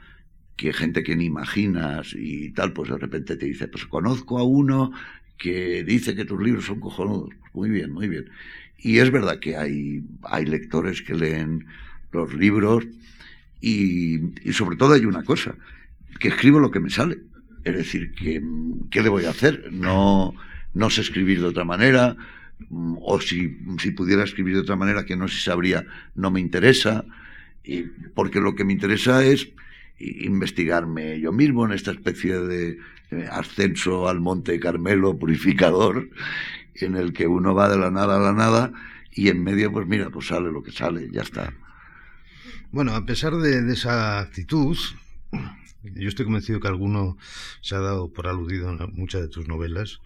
que 0.58 0.74
gente 0.74 1.04
que 1.04 1.16
ni 1.16 1.26
imaginas 1.26 2.14
y 2.18 2.50
tal, 2.50 2.74
pues 2.74 2.90
de 2.90 2.98
repente 2.98 3.38
te 3.38 3.46
dice, 3.46 3.68
pues 3.68 3.86
conozco 3.86 4.40
a 4.40 4.44
uno 4.44 4.92
que 5.38 5.84
dice 5.84 6.16
que 6.16 6.26
tus 6.26 6.42
libros 6.42 6.66
son 6.66 6.80
cojonudos. 6.80 7.30
Muy 7.54 7.70
bien, 7.70 7.94
muy 7.94 8.08
bien. 8.08 8.26
Y 8.80 8.98
es 8.98 9.12
verdad 9.12 9.40
que 9.40 9.56
hay, 9.56 10.04
hay 10.24 10.46
lectores 10.46 11.04
que 11.04 11.14
leen 11.14 11.68
los 12.12 12.34
libros 12.34 12.86
y, 13.62 14.20
sobre 14.52 14.78
todo 14.78 14.94
hay 14.94 15.06
una 15.06 15.24
cosa, 15.24 15.56
que 16.20 16.30
escribo 16.30 16.60
lo 16.60 16.72
que 16.72 16.80
me 16.80 16.90
sale. 16.90 17.20
Es 17.64 17.76
decir, 17.76 18.14
que, 18.14 18.42
¿qué 18.90 19.02
le 19.02 19.10
voy 19.10 19.26
a 19.26 19.32
hacer? 19.32 19.72
No, 19.72 20.34
no 20.74 20.90
sé 20.90 21.02
escribir 21.02 21.40
de 21.40 21.48
otra 21.48 21.66
manera, 21.66 22.16
o 23.02 23.22
si, 23.22 23.58
si 23.80 23.92
pudiera 23.92 24.24
escribir 24.24 24.56
de 24.56 24.62
otra 24.62 24.76
manera 24.76 25.06
que 25.06 25.16
no 25.16 25.28
se 25.28 25.40
sabría, 25.40 25.86
no 26.16 26.32
me 26.32 26.40
interesa, 26.40 27.06
y, 27.64 27.84
porque 28.16 28.40
lo 28.40 28.56
que 28.56 28.64
me 28.64 28.74
interesa 28.74 29.24
es 29.24 29.50
investigarme 30.00 31.20
yo 31.20 31.32
mismo 31.32 31.66
en 31.66 31.72
esta 31.72 31.92
especie 31.92 32.40
de 32.40 32.78
ascenso 33.32 34.08
al 34.08 34.20
Monte 34.20 34.60
Carmelo 34.60 35.18
purificador 35.18 36.10
en 36.76 36.96
el 36.96 37.14
que 37.14 37.28
uno 37.28 37.56
va 37.56 37.70
de 37.70 37.78
la 37.78 37.92
nada 37.92 38.18
a 38.18 38.20
la 38.20 38.34
nada 38.34 38.74
y 39.12 39.30
en 39.30 39.44
medio, 39.44 39.72
pues 39.72 39.88
mira, 39.88 40.10
pues 40.10 40.28
sale 40.28 40.52
lo 40.52 40.62
que 40.62 40.72
sale, 40.72 41.10
ya 41.12 41.22
está. 41.22 41.52
Bueno, 42.72 42.94
a 42.94 43.06
pesar 43.06 43.36
de, 43.36 43.72
esa 43.72 44.20
actitud, 44.20 44.78
yo 45.84 46.08
estoy 46.08 46.26
convencido 46.26 46.60
que 46.60 46.68
alguno 46.68 47.18
se 47.62 47.76
ha 47.76 47.80
dado 47.80 48.14
por 48.14 48.28
aludido 48.28 48.70
en 48.70 48.94
muchas 48.94 49.22
de 49.22 49.28
tus 49.28 49.48
novelas, 49.48 50.02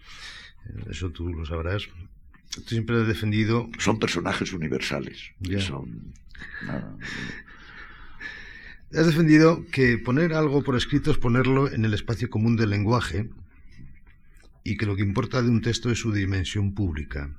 eh, 0.66 0.84
eso 0.90 1.10
tú 1.10 1.28
lo 1.28 1.44
sabrás. 1.44 1.88
Tú 2.54 2.62
siempre 2.68 3.00
has 3.00 3.06
defendido... 3.06 3.70
Son 3.78 3.98
personajes 3.98 4.52
universales. 4.52 5.32
Son... 5.58 6.14
Has 8.94 9.06
defendido 9.06 9.64
que 9.72 9.96
poner 9.96 10.34
algo 10.34 10.62
por 10.62 10.76
escrito 10.76 11.10
es 11.10 11.16
ponerlo 11.16 11.72
en 11.72 11.86
el 11.86 11.94
espacio 11.94 12.28
común 12.28 12.56
del 12.56 12.70
lenguaje 12.70 13.30
y 14.64 14.76
que 14.76 14.84
lo 14.84 14.96
que 14.96 15.02
importa 15.02 15.40
de 15.40 15.48
un 15.48 15.62
texto 15.62 15.90
es 15.90 15.98
su 15.98 16.12
dimensión 16.12 16.74
pública. 16.74 17.30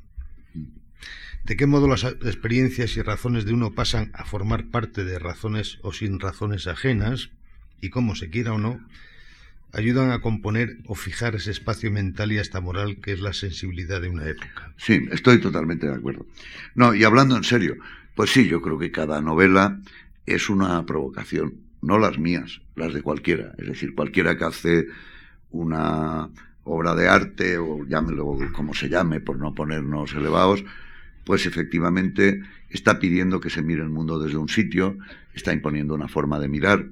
¿De 1.43 1.55
qué 1.55 1.67
modo 1.67 1.87
las 1.87 2.05
experiencias 2.05 2.97
y 2.97 3.03
razones 3.03 3.45
de 3.45 3.53
uno 3.53 3.75
pasan 3.75 4.09
a 4.15 4.25
formar 4.25 4.69
parte 4.69 5.03
de 5.03 5.19
razones 5.19 5.77
o 5.83 5.93
sin 5.93 6.19
razones 6.19 6.65
ajenas, 6.65 7.29
y 7.81 7.89
cómo 7.89 8.15
se 8.15 8.31
quiera 8.31 8.53
o 8.53 8.57
no, 8.57 8.79
ayudan 9.73 10.09
a 10.09 10.21
componer 10.21 10.77
o 10.87 10.95
fijar 10.95 11.35
ese 11.35 11.51
espacio 11.51 11.91
mental 11.91 12.31
y 12.31 12.39
hasta 12.39 12.61
moral 12.61 12.99
que 12.99 13.11
es 13.11 13.19
la 13.19 13.33
sensibilidad 13.33 14.01
de 14.01 14.09
una 14.09 14.27
época? 14.27 14.73
Sí, 14.77 15.05
estoy 15.11 15.39
totalmente 15.39 15.85
de 15.85 15.93
acuerdo. 15.93 16.25
No, 16.73 16.95
y 16.95 17.03
hablando 17.03 17.37
en 17.37 17.43
serio, 17.43 17.75
pues 18.15 18.31
sí, 18.31 18.47
yo 18.47 18.61
creo 18.61 18.79
que 18.79 18.91
cada 18.91 19.21
novela 19.21 19.79
es 20.25 20.49
una 20.49 20.85
provocación, 20.85 21.55
no 21.81 21.99
las 21.99 22.17
mías, 22.17 22.61
las 22.75 22.93
de 22.93 23.01
cualquiera. 23.01 23.53
Es 23.57 23.67
decir, 23.67 23.95
cualquiera 23.95 24.37
que 24.37 24.45
hace 24.45 24.87
una 25.51 26.29
obra 26.63 26.95
de 26.95 27.09
arte, 27.09 27.57
o 27.57 27.85
llámelo 27.85 28.37
como 28.53 28.73
se 28.73 28.89
llame, 28.89 29.19
por 29.19 29.37
no 29.37 29.53
ponernos 29.53 30.13
elevados, 30.13 30.63
pues 31.25 31.45
efectivamente 31.45 32.41
está 32.69 32.99
pidiendo 32.99 33.39
que 33.39 33.49
se 33.49 33.61
mire 33.61 33.81
el 33.81 33.89
mundo 33.89 34.19
desde 34.19 34.37
un 34.37 34.49
sitio, 34.49 34.97
está 35.33 35.53
imponiendo 35.53 35.93
una 35.93 36.07
forma 36.07 36.39
de 36.39 36.47
mirar. 36.47 36.87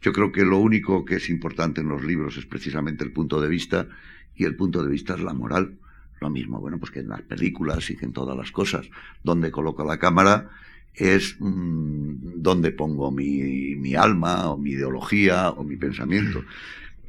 Yo 0.00 0.12
creo 0.12 0.32
que 0.32 0.44
lo 0.44 0.58
único 0.58 1.04
que 1.04 1.16
es 1.16 1.30
importante 1.30 1.80
en 1.80 1.88
los 1.88 2.04
libros 2.04 2.36
es 2.36 2.46
precisamente 2.46 3.04
el 3.04 3.12
punto 3.12 3.40
de 3.40 3.48
vista, 3.48 3.88
y 4.36 4.44
el 4.44 4.54
punto 4.54 4.84
de 4.84 4.90
vista 4.90 5.14
es 5.14 5.20
la 5.20 5.32
moral. 5.32 5.78
Lo 6.20 6.30
mismo, 6.30 6.60
bueno, 6.60 6.78
pues 6.78 6.90
que 6.90 7.00
en 7.00 7.08
las 7.08 7.22
películas 7.22 7.90
y 7.90 7.96
que 7.96 8.04
en 8.04 8.12
todas 8.12 8.36
las 8.36 8.52
cosas. 8.52 8.88
Donde 9.22 9.50
coloco 9.50 9.84
la 9.84 9.98
cámara 9.98 10.50
es 10.96 11.36
mm, 11.38 12.42
donde 12.42 12.72
pongo 12.72 13.10
mi, 13.10 13.76
mi 13.76 13.94
alma, 13.94 14.50
o 14.50 14.58
mi 14.58 14.70
ideología, 14.70 15.50
o 15.50 15.62
mi 15.62 15.76
pensamiento. 15.76 16.42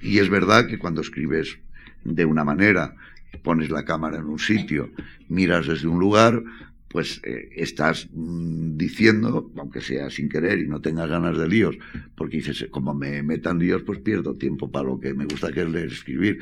Y 0.01 0.19
es 0.19 0.29
verdad 0.29 0.67
que 0.67 0.77
cuando 0.77 1.01
escribes 1.01 1.57
de 2.03 2.25
una 2.25 2.43
manera, 2.43 2.95
pones 3.43 3.69
la 3.69 3.85
cámara 3.85 4.17
en 4.17 4.25
un 4.25 4.39
sitio, 4.39 4.91
miras 5.29 5.67
desde 5.67 5.87
un 5.87 5.99
lugar, 5.99 6.43
pues 6.89 7.19
eh, 7.23 7.49
estás 7.55 8.09
mm, 8.13 8.77
diciendo, 8.77 9.51
aunque 9.57 9.81
sea 9.81 10.09
sin 10.09 10.29
querer 10.29 10.59
y 10.59 10.67
no 10.67 10.81
tengas 10.81 11.09
ganas 11.09 11.37
de 11.37 11.47
líos, 11.47 11.77
porque 12.15 12.37
dices, 12.37 12.67
como 12.71 12.93
me 12.93 13.23
metan 13.23 13.59
líos, 13.59 13.83
pues 13.83 13.99
pierdo 13.99 14.35
tiempo 14.35 14.71
para 14.71 14.87
lo 14.87 14.99
que 14.99 15.13
me 15.13 15.25
gusta 15.25 15.51
que 15.51 15.61
es 15.61 15.69
leer, 15.69 15.91
escribir. 15.91 16.39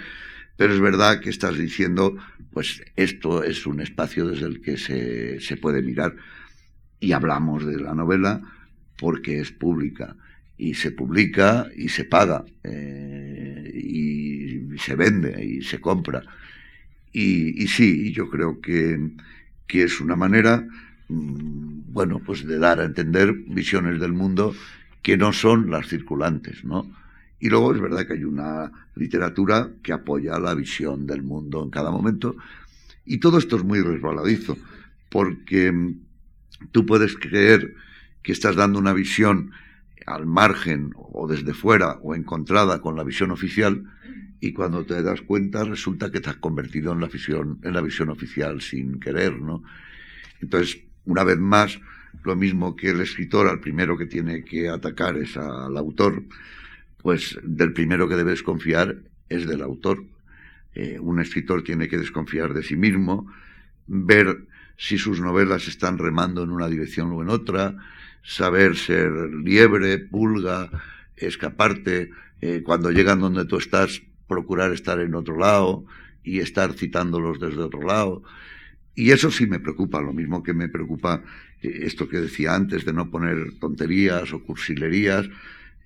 Pero 0.57 0.73
es 0.73 0.79
verdad 0.79 1.19
que 1.19 1.29
estás 1.29 1.57
diciendo, 1.57 2.15
pues 2.53 2.81
esto 2.95 3.43
es 3.43 3.65
un 3.65 3.81
espacio 3.81 4.27
desde 4.27 4.45
el 4.45 4.61
que 4.61 4.77
se, 4.77 5.39
se 5.41 5.57
puede 5.57 5.81
mirar. 5.81 6.15
Y 6.99 7.11
hablamos 7.11 7.65
de 7.65 7.79
la 7.79 7.93
novela 7.93 8.41
porque 8.97 9.39
es 9.39 9.51
pública 9.51 10.15
y 10.57 10.73
se 10.73 10.91
publica 10.91 11.67
y 11.75 11.89
se 11.89 12.05
paga. 12.05 12.45
Eh, 12.63 13.71
y 13.73 14.77
se 14.77 14.95
vende 14.95 15.43
y 15.43 15.61
se 15.61 15.79
compra. 15.79 16.23
Y, 17.11 17.67
sí, 17.67 18.11
yo 18.11 18.29
creo 18.29 18.59
que, 18.59 18.99
que 19.67 19.83
es 19.83 20.01
una 20.01 20.17
manera, 20.17 20.67
mm, 21.07 21.93
bueno, 21.93 22.19
pues 22.19 22.45
de 22.45 22.59
dar 22.59 22.81
a 22.81 22.85
entender 22.85 23.33
visiones 23.47 24.01
del 24.01 24.11
mundo 24.11 24.53
que 25.01 25.15
no 25.15 25.31
son 25.31 25.69
las 25.71 25.87
circulantes, 25.87 26.65
¿no? 26.65 26.91
Y 27.39 27.49
luego 27.49 27.73
es 27.73 27.79
verdad 27.79 28.05
que 28.05 28.13
hay 28.13 28.23
una 28.25 28.71
literatura 28.95 29.69
que 29.81 29.93
apoya 29.93 30.39
la 30.39 30.53
visión 30.55 31.05
del 31.07 31.23
mundo 31.23 31.63
en 31.63 31.69
cada 31.69 31.91
momento. 31.91 32.35
Y 33.05 33.19
todo 33.19 33.37
esto 33.37 33.55
es 33.55 33.63
muy 33.63 33.81
resbaladizo, 33.81 34.57
porque 35.09 35.71
tú 36.71 36.85
puedes 36.85 37.15
creer 37.15 37.75
que 38.21 38.31
estás 38.31 38.55
dando 38.55 38.79
una 38.79 38.93
visión 38.93 39.51
al 40.05 40.25
margen 40.25 40.91
o 40.95 41.27
desde 41.27 41.53
fuera 41.53 41.99
o 42.01 42.15
encontrada 42.15 42.81
con 42.81 42.95
la 42.95 43.03
visión 43.03 43.31
oficial 43.31 43.83
y 44.39 44.53
cuando 44.53 44.85
te 44.85 45.01
das 45.01 45.21
cuenta 45.21 45.63
resulta 45.63 46.11
que 46.11 46.19
te 46.19 46.29
has 46.29 46.37
convertido 46.37 46.91
en 46.93 47.01
la 47.01 47.07
visión, 47.07 47.59
en 47.63 47.73
la 47.73 47.81
visión 47.81 48.09
oficial 48.09 48.61
sin 48.61 48.99
querer, 48.99 49.39
¿no? 49.41 49.63
Entonces, 50.41 50.81
una 51.05 51.23
vez 51.23 51.39
más, 51.39 51.79
lo 52.23 52.35
mismo 52.35 52.75
que 52.75 52.89
el 52.89 53.01
escritor, 53.01 53.47
al 53.47 53.59
primero 53.59 53.97
que 53.97 54.05
tiene 54.05 54.43
que 54.43 54.69
atacar 54.69 55.17
es 55.17 55.37
al 55.37 55.75
autor, 55.77 56.23
pues 57.01 57.37
del 57.43 57.73
primero 57.73 58.07
que 58.07 58.15
debe 58.15 58.31
desconfiar 58.31 58.97
es 59.29 59.47
del 59.47 59.61
autor. 59.61 60.03
Eh, 60.73 60.99
un 60.99 61.19
escritor 61.19 61.63
tiene 61.63 61.87
que 61.87 61.97
desconfiar 61.97 62.53
de 62.53 62.63
sí 62.63 62.75
mismo, 62.75 63.31
ver 63.87 64.45
si 64.77 64.97
sus 64.97 65.19
novelas 65.19 65.67
están 65.67 65.97
remando 65.97 66.43
en 66.43 66.51
una 66.51 66.67
dirección 66.67 67.11
o 67.11 67.21
en 67.21 67.29
otra, 67.29 67.75
saber 68.23 68.75
ser 68.75 69.11
liebre, 69.43 69.99
pulga, 69.99 70.69
escaparte, 71.15 72.11
eh, 72.41 72.61
cuando 72.63 72.91
llegan 72.91 73.19
donde 73.19 73.45
tú 73.45 73.57
estás, 73.57 74.01
procurar 74.27 74.73
estar 74.73 74.99
en 74.99 75.15
otro 75.15 75.37
lado 75.37 75.85
y 76.23 76.39
estar 76.39 76.73
citándolos 76.73 77.39
desde 77.39 77.61
otro 77.61 77.83
lado. 77.83 78.23
Y 78.95 79.11
eso 79.11 79.29
sí 79.29 79.45
me 79.45 79.59
preocupa, 79.59 80.01
lo 80.01 80.13
mismo 80.13 80.41
que 80.41 80.53
me 80.53 80.69
preocupa 80.69 81.21
eh, 81.61 81.79
esto 81.83 82.09
que 82.09 82.19
decía 82.19 82.55
antes 82.55 82.85
de 82.85 82.93
no 82.93 83.09
poner 83.09 83.53
tonterías 83.59 84.33
o 84.33 84.43
cursilerías, 84.43 85.29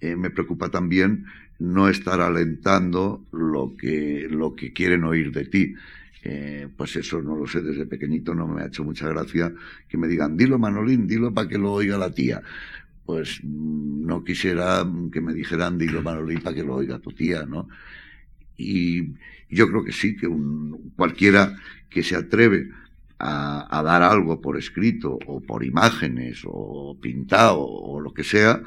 eh, 0.01 0.15
me 0.15 0.29
preocupa 0.29 0.69
también 0.69 1.25
no 1.59 1.89
estar 1.89 2.21
alentando 2.21 3.25
lo 3.31 3.75
que, 3.77 4.27
lo 4.29 4.55
que 4.55 4.71
quieren 4.71 5.03
oír 5.03 5.31
de 5.33 5.45
ti. 5.45 5.75
Eh, 6.23 6.67
pues 6.75 6.95
eso 6.97 7.21
no 7.21 7.35
lo 7.35 7.47
sé, 7.47 7.61
desde 7.61 7.85
pequeñito 7.85 8.35
no 8.35 8.47
me 8.47 8.61
ha 8.61 8.67
hecho 8.67 8.83
mucha 8.83 9.07
gracia 9.07 9.53
que 9.87 9.97
me 9.97 10.07
digan, 10.07 10.35
dilo 10.35 10.59
Manolín, 10.59 11.07
dilo 11.07 11.33
para 11.33 11.47
que 11.47 11.57
lo 11.57 11.73
oiga 11.73 11.97
la 11.97 12.11
tía. 12.11 12.41
Pues 13.05 13.39
mm, 13.43 14.05
no 14.05 14.23
quisiera 14.23 14.85
que 15.11 15.21
me 15.21 15.33
dijeran, 15.33 15.77
dilo 15.77 16.01
Manolín 16.01 16.41
para 16.41 16.55
que 16.55 16.63
lo 16.63 16.75
oiga 16.75 16.99
tu 16.99 17.11
tía, 17.11 17.45
¿no? 17.45 17.69
Y 18.57 19.13
yo 19.49 19.67
creo 19.69 19.83
que 19.83 19.93
sí, 19.93 20.15
que 20.15 20.27
un, 20.27 20.91
cualquiera 20.95 21.55
que 21.89 22.03
se 22.03 22.15
atreve 22.15 22.69
a, 23.19 23.81
dar 23.83 24.03
algo 24.03 24.39
por 24.41 24.57
escrito 24.57 25.19
o 25.27 25.41
por 25.41 25.63
imágenes 25.63 26.41
o 26.45 26.97
pintado 27.01 27.59
o 27.61 27.99
lo 27.99 28.13
que 28.13 28.23
sea, 28.23 28.61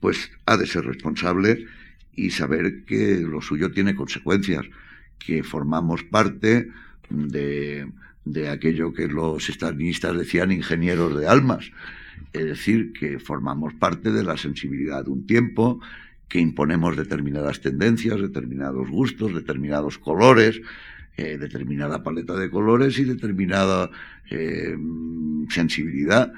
pues 0.00 0.30
ha 0.46 0.56
de 0.56 0.66
ser 0.66 0.84
responsable 0.84 1.66
y 2.14 2.30
saber 2.30 2.84
que 2.84 3.20
lo 3.20 3.40
suyo 3.40 3.70
tiene 3.70 3.94
consecuencias, 3.94 4.66
que 5.24 5.42
formamos 5.42 6.02
parte 6.04 6.68
de, 7.08 7.86
de 8.24 8.48
aquello 8.48 8.92
que 8.92 9.08
los 9.08 9.48
estalinistas 9.48 10.16
decían 10.16 10.52
ingenieros 10.52 11.18
de 11.18 11.26
almas, 11.26 11.70
es 12.32 12.44
decir, 12.44 12.92
que 12.92 13.18
formamos 13.18 13.74
parte 13.74 14.10
de 14.12 14.24
la 14.24 14.36
sensibilidad 14.36 15.04
de 15.04 15.10
un 15.10 15.26
tiempo, 15.26 15.80
que 16.28 16.40
imponemos 16.40 16.96
determinadas 16.96 17.60
tendencias, 17.60 18.20
determinados 18.20 18.88
gustos, 18.88 19.34
determinados 19.34 19.98
colores, 19.98 20.62
eh, 21.18 21.36
determinada 21.36 22.02
paleta 22.02 22.34
de 22.34 22.48
colores 22.48 22.98
y 22.98 23.04
determinada 23.04 23.90
eh, 24.30 24.76
sensibilidad. 25.50 26.32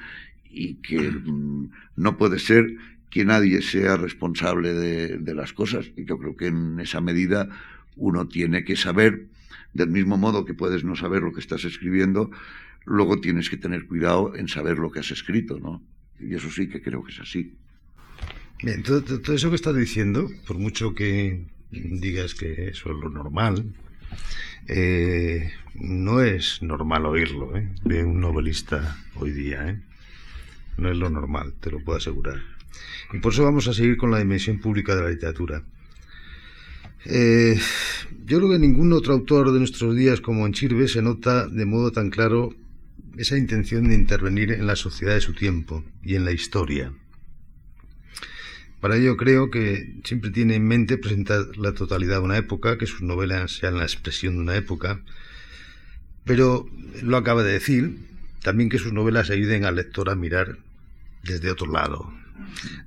y 0.57 0.75
que 0.75 1.11
mm, 1.11 1.69
no 1.97 2.17
puede 2.17 2.39
ser 2.39 2.75
que 3.09 3.25
nadie 3.25 3.61
sea 3.61 3.97
responsable 3.97 4.73
de, 4.73 5.17
de, 5.17 5.33
las 5.33 5.53
cosas. 5.53 5.85
Y 5.95 6.05
yo 6.05 6.17
creo 6.17 6.35
que 6.35 6.47
en 6.47 6.79
esa 6.79 7.01
medida 7.01 7.49
uno 7.95 8.27
tiene 8.27 8.63
que 8.63 8.75
saber, 8.75 9.27
del 9.73 9.89
mismo 9.89 10.17
modo 10.17 10.45
que 10.45 10.53
puedes 10.53 10.83
no 10.83 10.95
saber 10.95 11.21
lo 11.21 11.33
que 11.33 11.39
estás 11.39 11.65
escribiendo, 11.65 12.31
luego 12.85 13.19
tienes 13.19 13.49
que 13.49 13.57
tener 13.57 13.85
cuidado 13.87 14.35
en 14.35 14.47
saber 14.47 14.77
lo 14.77 14.91
que 14.91 14.99
has 14.99 15.11
escrito, 15.11 15.59
¿no? 15.59 15.81
Y 16.19 16.35
eso 16.35 16.49
sí 16.49 16.69
que 16.69 16.81
creo 16.81 17.03
que 17.03 17.11
es 17.11 17.19
así. 17.19 17.55
Bien, 18.63 18.83
todo, 18.83 19.03
eso 19.33 19.49
que 19.49 19.55
estás 19.55 19.75
diciendo, 19.75 20.29
por 20.47 20.57
mucho 20.57 20.95
que 20.95 21.45
digas 21.71 22.35
que 22.35 22.69
eso 22.69 22.91
es 22.91 22.97
lo 22.97 23.09
normal, 23.09 23.73
eh, 24.67 25.51
no 25.75 26.21
es 26.21 26.61
normal 26.61 27.05
oírlo 27.05 27.55
¿eh? 27.57 27.69
de 27.83 28.03
un 28.03 28.21
novelista 28.21 28.97
hoy 29.15 29.31
día. 29.31 29.69
¿eh? 29.69 29.81
No 30.77 30.89
es 30.89 30.97
lo 30.97 31.09
normal, 31.09 31.53
te 31.59 31.69
lo 31.69 31.83
puedo 31.83 31.97
asegurar. 31.97 32.41
Y 33.13 33.19
por 33.19 33.33
eso 33.33 33.43
vamos 33.43 33.67
a 33.67 33.73
seguir 33.73 33.97
con 33.97 34.11
la 34.11 34.19
dimensión 34.19 34.59
pública 34.59 34.95
de 34.95 35.03
la 35.03 35.09
literatura. 35.09 35.63
Eh, 37.05 37.59
yo 38.25 38.39
creo 38.39 38.49
que 38.49 38.59
ningún 38.59 38.91
otro 38.93 39.13
autor 39.13 39.51
de 39.51 39.59
nuestros 39.59 39.95
días 39.95 40.21
como 40.21 40.45
en 40.45 40.53
Chirve 40.53 40.87
se 40.87 41.01
nota 41.01 41.47
de 41.47 41.65
modo 41.65 41.91
tan 41.91 42.09
claro 42.09 42.55
esa 43.17 43.37
intención 43.37 43.87
de 43.87 43.95
intervenir 43.95 44.51
en 44.51 44.65
la 44.65 44.75
sociedad 44.75 45.13
de 45.13 45.21
su 45.21 45.33
tiempo 45.33 45.83
y 46.03 46.15
en 46.15 46.25
la 46.25 46.31
historia. 46.31 46.91
Para 48.81 48.97
ello 48.97 49.17
creo 49.17 49.49
que 49.49 49.95
siempre 50.03 50.31
tiene 50.31 50.55
en 50.55 50.67
mente 50.67 50.97
presentar 50.97 51.57
la 51.57 51.73
totalidad 51.73 52.17
de 52.17 52.23
una 52.23 52.37
época, 52.37 52.77
que 52.77 52.87
sus 52.87 53.01
novelas 53.01 53.51
sean 53.51 53.77
la 53.77 53.83
expresión 53.83 54.35
de 54.35 54.41
una 54.41 54.55
época, 54.55 55.01
pero 56.23 56.67
lo 57.01 57.17
acaba 57.17 57.43
de 57.43 57.53
decir, 57.53 57.99
también 58.41 58.69
que 58.69 58.79
sus 58.79 58.93
novelas 58.93 59.29
ayuden 59.29 59.65
al 59.65 59.75
lector 59.75 60.09
a 60.09 60.15
mirar 60.15 60.57
desde 61.23 61.51
otro 61.51 61.71
lado, 61.71 62.13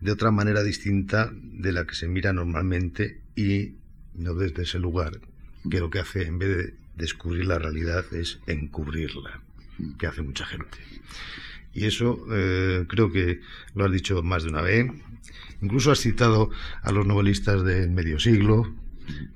de 0.00 0.12
otra 0.12 0.30
manera 0.30 0.62
distinta 0.62 1.32
de 1.32 1.72
la 1.72 1.86
que 1.86 1.94
se 1.94 2.08
mira 2.08 2.32
normalmente 2.32 3.20
y 3.34 3.74
no 4.18 4.34
desde 4.34 4.62
ese 4.62 4.78
lugar, 4.78 5.20
que 5.70 5.80
lo 5.80 5.90
que 5.90 6.00
hace 6.00 6.26
en 6.26 6.38
vez 6.38 6.56
de 6.56 6.74
descubrir 6.96 7.46
la 7.46 7.58
realidad 7.58 8.04
es 8.12 8.40
encubrirla, 8.46 9.40
que 9.98 10.06
hace 10.06 10.22
mucha 10.22 10.44
gente. 10.44 10.78
Y 11.72 11.86
eso 11.86 12.26
eh, 12.32 12.84
creo 12.88 13.12
que 13.12 13.40
lo 13.74 13.84
has 13.84 13.92
dicho 13.92 14.22
más 14.22 14.42
de 14.42 14.50
una 14.50 14.62
vez. 14.62 14.90
Incluso 15.62 15.90
has 15.90 16.00
citado 16.00 16.50
a 16.82 16.92
los 16.92 17.06
novelistas 17.06 17.64
del 17.64 17.90
medio 17.90 18.18
siglo, 18.18 18.72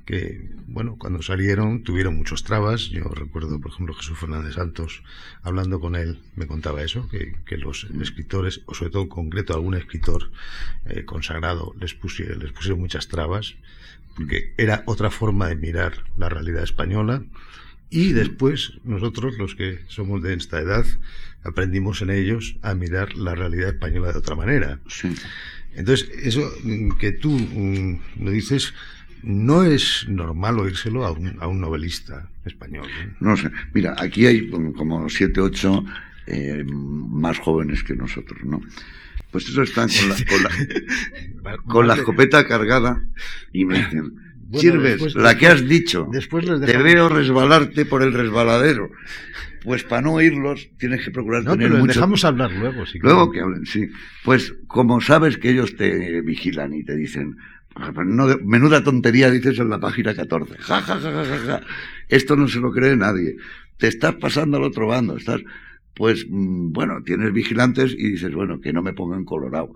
que, 0.04 0.50
bueno, 0.66 0.96
cuando 0.98 1.22
salieron 1.22 1.82
tuvieron 1.82 2.16
muchos 2.16 2.44
trabas. 2.44 2.90
Yo 2.90 3.04
recuerdo, 3.04 3.60
por 3.60 3.72
ejemplo, 3.72 3.94
Jesús 3.94 4.18
Fernández 4.18 4.54
Santos, 4.54 5.02
hablando 5.42 5.80
con 5.80 5.94
él, 5.94 6.18
me 6.36 6.46
contaba 6.46 6.82
eso, 6.82 7.08
que, 7.08 7.36
que 7.46 7.56
los 7.56 7.86
escritores, 8.00 8.62
o 8.66 8.74
sobre 8.74 8.90
todo 8.90 9.02
en 9.02 9.08
concreto 9.08 9.54
algún 9.54 9.74
escritor 9.74 10.30
eh, 10.86 11.04
consagrado, 11.04 11.74
les 11.80 11.94
pusieron, 11.94 12.40
les 12.40 12.52
pusieron 12.52 12.80
muchas 12.80 13.08
trabas, 13.08 13.54
porque 14.14 14.54
era 14.56 14.82
otra 14.86 15.10
forma 15.10 15.48
de 15.48 15.56
mirar 15.56 16.04
la 16.16 16.28
realidad 16.28 16.62
española. 16.62 17.22
Y 17.90 18.12
después 18.12 18.80
nosotros, 18.84 19.36
los 19.38 19.54
que 19.54 19.80
somos 19.88 20.22
de 20.22 20.34
esta 20.34 20.60
edad, 20.60 20.86
aprendimos 21.44 22.00
en 22.02 22.10
ellos 22.10 22.56
a 22.62 22.74
mirar 22.74 23.14
la 23.16 23.34
realidad 23.34 23.68
española 23.68 24.12
de 24.12 24.18
otra 24.18 24.34
manera. 24.34 24.80
Sí. 24.88 25.14
Entonces, 25.74 26.08
eso 26.22 26.50
que 26.98 27.12
tú 27.12 27.34
um, 27.34 27.98
lo 28.18 28.30
dices, 28.30 28.74
no 29.22 29.64
es 29.64 30.06
normal 30.08 30.58
oírselo 30.58 31.04
a 31.04 31.12
un, 31.12 31.36
a 31.40 31.46
un 31.46 31.60
novelista 31.60 32.30
español. 32.44 32.88
¿no? 33.20 33.30
no 33.30 33.36
sé, 33.36 33.50
mira, 33.72 33.94
aquí 33.98 34.26
hay 34.26 34.50
como 34.50 35.08
siete, 35.08 35.40
ocho 35.40 35.84
eh, 36.26 36.64
más 36.64 37.38
jóvenes 37.38 37.82
que 37.82 37.94
nosotros, 37.94 38.42
¿no? 38.44 38.60
Pues 39.32 39.48
esos 39.48 39.70
están 39.70 39.88
con 39.88 40.08
la, 40.08 40.16
con 40.16 40.42
la, 41.42 41.56
con 41.66 41.88
la 41.88 41.94
escopeta 41.94 42.46
cargada 42.46 43.02
y 43.52 43.64
me 43.64 43.78
dicen, 43.78 44.12
bueno, 44.52 44.60
Sirves, 44.60 45.00
después, 45.00 45.14
la 45.14 45.36
que 45.38 45.46
has 45.46 45.66
dicho, 45.66 46.06
después 46.12 46.44
te 46.44 46.76
veo 46.76 47.08
resbalarte 47.08 47.86
por 47.86 48.02
el 48.02 48.12
resbaladero. 48.12 48.90
Pues 49.64 49.84
para 49.84 50.02
no 50.02 50.12
oírlos 50.12 50.68
tienes 50.78 51.04
que 51.04 51.10
procurar 51.10 51.44
no, 51.44 51.52
tener 51.52 51.68
pero 51.68 51.80
mucho... 51.80 51.94
dejamos 51.94 52.24
hablar 52.24 52.52
luego. 52.52 52.84
Si 52.84 52.98
luego 52.98 53.30
que 53.30 53.40
hablen, 53.40 53.64
sí. 53.64 53.88
Pues 54.24 54.54
como 54.66 55.00
sabes 55.00 55.38
que 55.38 55.50
ellos 55.50 55.76
te 55.76 56.20
vigilan 56.20 56.74
y 56.74 56.84
te 56.84 56.96
dicen, 56.96 57.38
no, 58.04 58.26
menuda 58.44 58.84
tontería 58.84 59.30
dices 59.30 59.58
en 59.58 59.70
la 59.70 59.80
página 59.80 60.14
14. 60.14 60.58
Ja, 60.58 60.82
ja, 60.82 60.98
ja, 60.98 61.24
ja, 61.24 61.38
ja. 61.46 61.60
Esto 62.08 62.36
no 62.36 62.48
se 62.48 62.60
lo 62.60 62.72
cree 62.72 62.96
nadie. 62.96 63.36
Te 63.78 63.88
estás 63.88 64.16
pasando 64.16 64.58
al 64.58 64.64
otro 64.64 64.86
bando. 64.86 65.16
Estás, 65.16 65.40
pues, 65.94 66.26
bueno, 66.28 67.02
tienes 67.04 67.32
vigilantes 67.32 67.92
y 67.92 68.12
dices, 68.12 68.34
bueno, 68.34 68.60
que 68.60 68.72
no 68.72 68.82
me 68.82 68.92
pongan 68.92 69.24
colorado. 69.24 69.74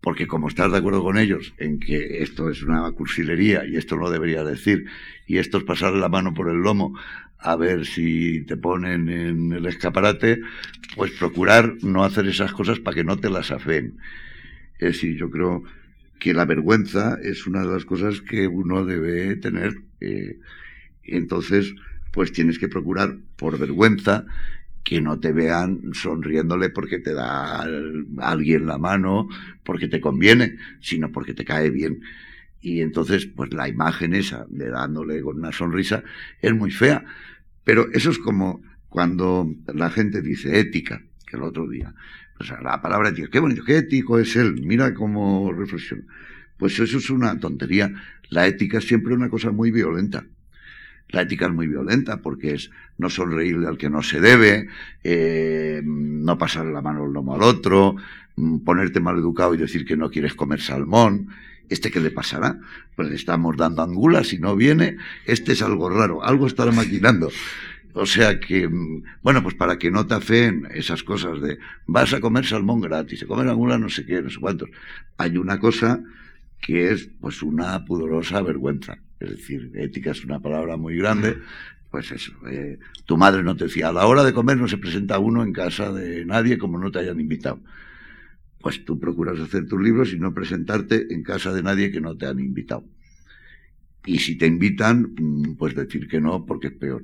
Porque 0.00 0.26
como 0.26 0.48
estás 0.48 0.72
de 0.72 0.78
acuerdo 0.78 1.02
con 1.02 1.18
ellos 1.18 1.52
en 1.58 1.78
que 1.78 2.22
esto 2.22 2.48
es 2.48 2.62
una 2.62 2.90
cursilería 2.92 3.66
y 3.66 3.76
esto 3.76 3.96
no 3.96 4.08
debería 4.10 4.42
decir, 4.44 4.86
y 5.26 5.36
esto 5.36 5.58
es 5.58 5.64
pasar 5.64 5.92
la 5.92 6.08
mano 6.08 6.32
por 6.32 6.48
el 6.48 6.56
lomo 6.56 6.94
a 7.42 7.56
ver 7.56 7.86
si 7.86 8.42
te 8.42 8.56
ponen 8.56 9.08
en 9.08 9.52
el 9.52 9.66
escaparate, 9.66 10.40
pues 10.94 11.12
procurar 11.12 11.76
no 11.82 12.04
hacer 12.04 12.26
esas 12.26 12.52
cosas 12.52 12.80
para 12.80 12.94
que 12.94 13.04
no 13.04 13.18
te 13.18 13.30
las 13.30 13.50
afeen. 13.50 13.98
Es 14.78 14.94
decir, 14.94 15.16
yo 15.16 15.30
creo 15.30 15.64
que 16.18 16.34
la 16.34 16.44
vergüenza 16.44 17.18
es 17.22 17.46
una 17.46 17.62
de 17.62 17.72
las 17.72 17.84
cosas 17.84 18.20
que 18.20 18.46
uno 18.46 18.84
debe 18.84 19.36
tener. 19.36 19.74
Eh, 20.00 20.38
entonces, 21.02 21.74
pues 22.12 22.32
tienes 22.32 22.58
que 22.58 22.68
procurar, 22.68 23.16
por 23.36 23.58
vergüenza, 23.58 24.26
que 24.90 25.00
no 25.00 25.20
te 25.20 25.30
vean 25.30 25.92
sonriéndole 25.92 26.68
porque 26.68 26.98
te 26.98 27.14
da 27.14 27.64
alguien 28.18 28.66
la 28.66 28.76
mano, 28.76 29.28
porque 29.62 29.86
te 29.86 30.00
conviene, 30.00 30.56
sino 30.80 31.12
porque 31.12 31.32
te 31.32 31.44
cae 31.44 31.70
bien. 31.70 32.00
Y 32.60 32.80
entonces, 32.80 33.26
pues 33.26 33.54
la 33.54 33.68
imagen 33.68 34.14
esa 34.14 34.46
de 34.48 34.68
dándole 34.68 35.22
con 35.22 35.36
una 35.36 35.52
sonrisa 35.52 36.02
es 36.42 36.52
muy 36.52 36.72
fea. 36.72 37.04
Pero 37.62 37.86
eso 37.92 38.10
es 38.10 38.18
como 38.18 38.62
cuando 38.88 39.54
la 39.72 39.90
gente 39.90 40.22
dice 40.22 40.58
ética, 40.58 41.00
que 41.24 41.36
el 41.36 41.44
otro 41.44 41.68
día. 41.68 41.94
Pues 42.36 42.50
la 42.60 42.82
palabra 42.82 43.10
ética, 43.10 43.28
qué 43.30 43.38
bonito, 43.38 43.62
qué 43.64 43.76
ético 43.76 44.18
es 44.18 44.34
él, 44.34 44.60
mira 44.60 44.92
cómo 44.92 45.52
reflexiona. 45.52 46.02
Pues 46.56 46.76
eso 46.80 46.98
es 46.98 47.10
una 47.10 47.38
tontería. 47.38 47.94
La 48.28 48.48
ética 48.48 48.78
es 48.78 48.88
siempre 48.88 49.14
una 49.14 49.28
cosa 49.28 49.52
muy 49.52 49.70
violenta. 49.70 50.26
La 51.10 51.22
ética 51.22 51.46
es 51.46 51.52
muy 51.52 51.66
violenta 51.66 52.18
porque 52.18 52.54
es 52.54 52.70
no 52.98 53.10
sonreírle 53.10 53.66
al 53.66 53.78
que 53.78 53.90
no 53.90 54.02
se 54.02 54.20
debe, 54.20 54.68
eh, 55.02 55.82
no 55.84 56.38
pasar 56.38 56.66
la 56.66 56.82
mano 56.82 57.04
al 57.04 57.12
lomo 57.12 57.34
al 57.34 57.42
otro, 57.42 57.96
ponerte 58.64 59.00
mal 59.00 59.18
educado 59.18 59.54
y 59.54 59.58
decir 59.58 59.84
que 59.84 59.96
no 59.96 60.10
quieres 60.10 60.34
comer 60.34 60.60
salmón. 60.60 61.28
¿Este 61.68 61.90
qué 61.90 62.00
le 62.00 62.10
pasará? 62.10 62.58
Pues 62.96 63.08
le 63.08 63.14
estamos 63.14 63.56
dando 63.56 63.82
angulas 63.82 64.32
y 64.32 64.38
no 64.38 64.56
viene. 64.56 64.96
Este 65.24 65.52
es 65.52 65.62
algo 65.62 65.88
raro, 65.88 66.24
algo 66.24 66.46
estará 66.46 66.72
maquinando. 66.72 67.30
O 67.92 68.06
sea 68.06 68.38
que, 68.38 68.68
bueno, 69.22 69.42
pues 69.42 69.54
para 69.54 69.78
que 69.78 69.90
no 69.90 70.06
te 70.06 70.14
afeen 70.14 70.68
esas 70.72 71.02
cosas 71.02 71.40
de 71.40 71.58
vas 71.86 72.12
a 72.12 72.20
comer 72.20 72.46
salmón 72.46 72.80
gratis, 72.80 73.22
a 73.22 73.26
comer 73.26 73.48
angula 73.48 73.78
no 73.78 73.88
sé 73.88 74.06
qué, 74.06 74.22
no 74.22 74.30
sé 74.30 74.38
cuántos. 74.38 74.68
Hay 75.16 75.36
una 75.36 75.58
cosa 75.58 76.00
que 76.60 76.92
es 76.92 77.10
pues 77.20 77.42
una 77.42 77.84
pudorosa 77.84 78.42
vergüenza. 78.42 78.98
Es 79.20 79.30
decir, 79.30 79.70
ética 79.74 80.12
es 80.12 80.24
una 80.24 80.40
palabra 80.40 80.76
muy 80.76 80.96
grande. 80.96 81.38
Pues 81.90 82.10
eso, 82.12 82.32
eh, 82.48 82.78
tu 83.04 83.16
madre 83.16 83.42
no 83.42 83.56
te 83.56 83.64
decía, 83.64 83.88
a 83.88 83.92
la 83.92 84.06
hora 84.06 84.24
de 84.24 84.32
comer 84.32 84.56
no 84.56 84.68
se 84.68 84.78
presenta 84.78 85.18
uno 85.18 85.42
en 85.42 85.52
casa 85.52 85.92
de 85.92 86.24
nadie 86.24 86.56
como 86.56 86.78
no 86.78 86.90
te 86.90 87.00
hayan 87.00 87.20
invitado. 87.20 87.60
Pues 88.60 88.84
tú 88.84 88.98
procuras 88.98 89.38
hacer 89.40 89.66
tus 89.66 89.80
libros 89.80 90.12
y 90.12 90.18
no 90.18 90.32
presentarte 90.32 91.12
en 91.12 91.22
casa 91.22 91.52
de 91.52 91.62
nadie 91.62 91.90
que 91.90 92.00
no 92.00 92.16
te 92.16 92.26
han 92.26 92.38
invitado. 92.38 92.84
Y 94.06 94.18
si 94.18 94.38
te 94.38 94.46
invitan, 94.46 95.56
pues 95.58 95.74
decir 95.74 96.08
que 96.08 96.20
no 96.20 96.46
porque 96.46 96.68
es 96.68 96.74
peor. 96.74 97.02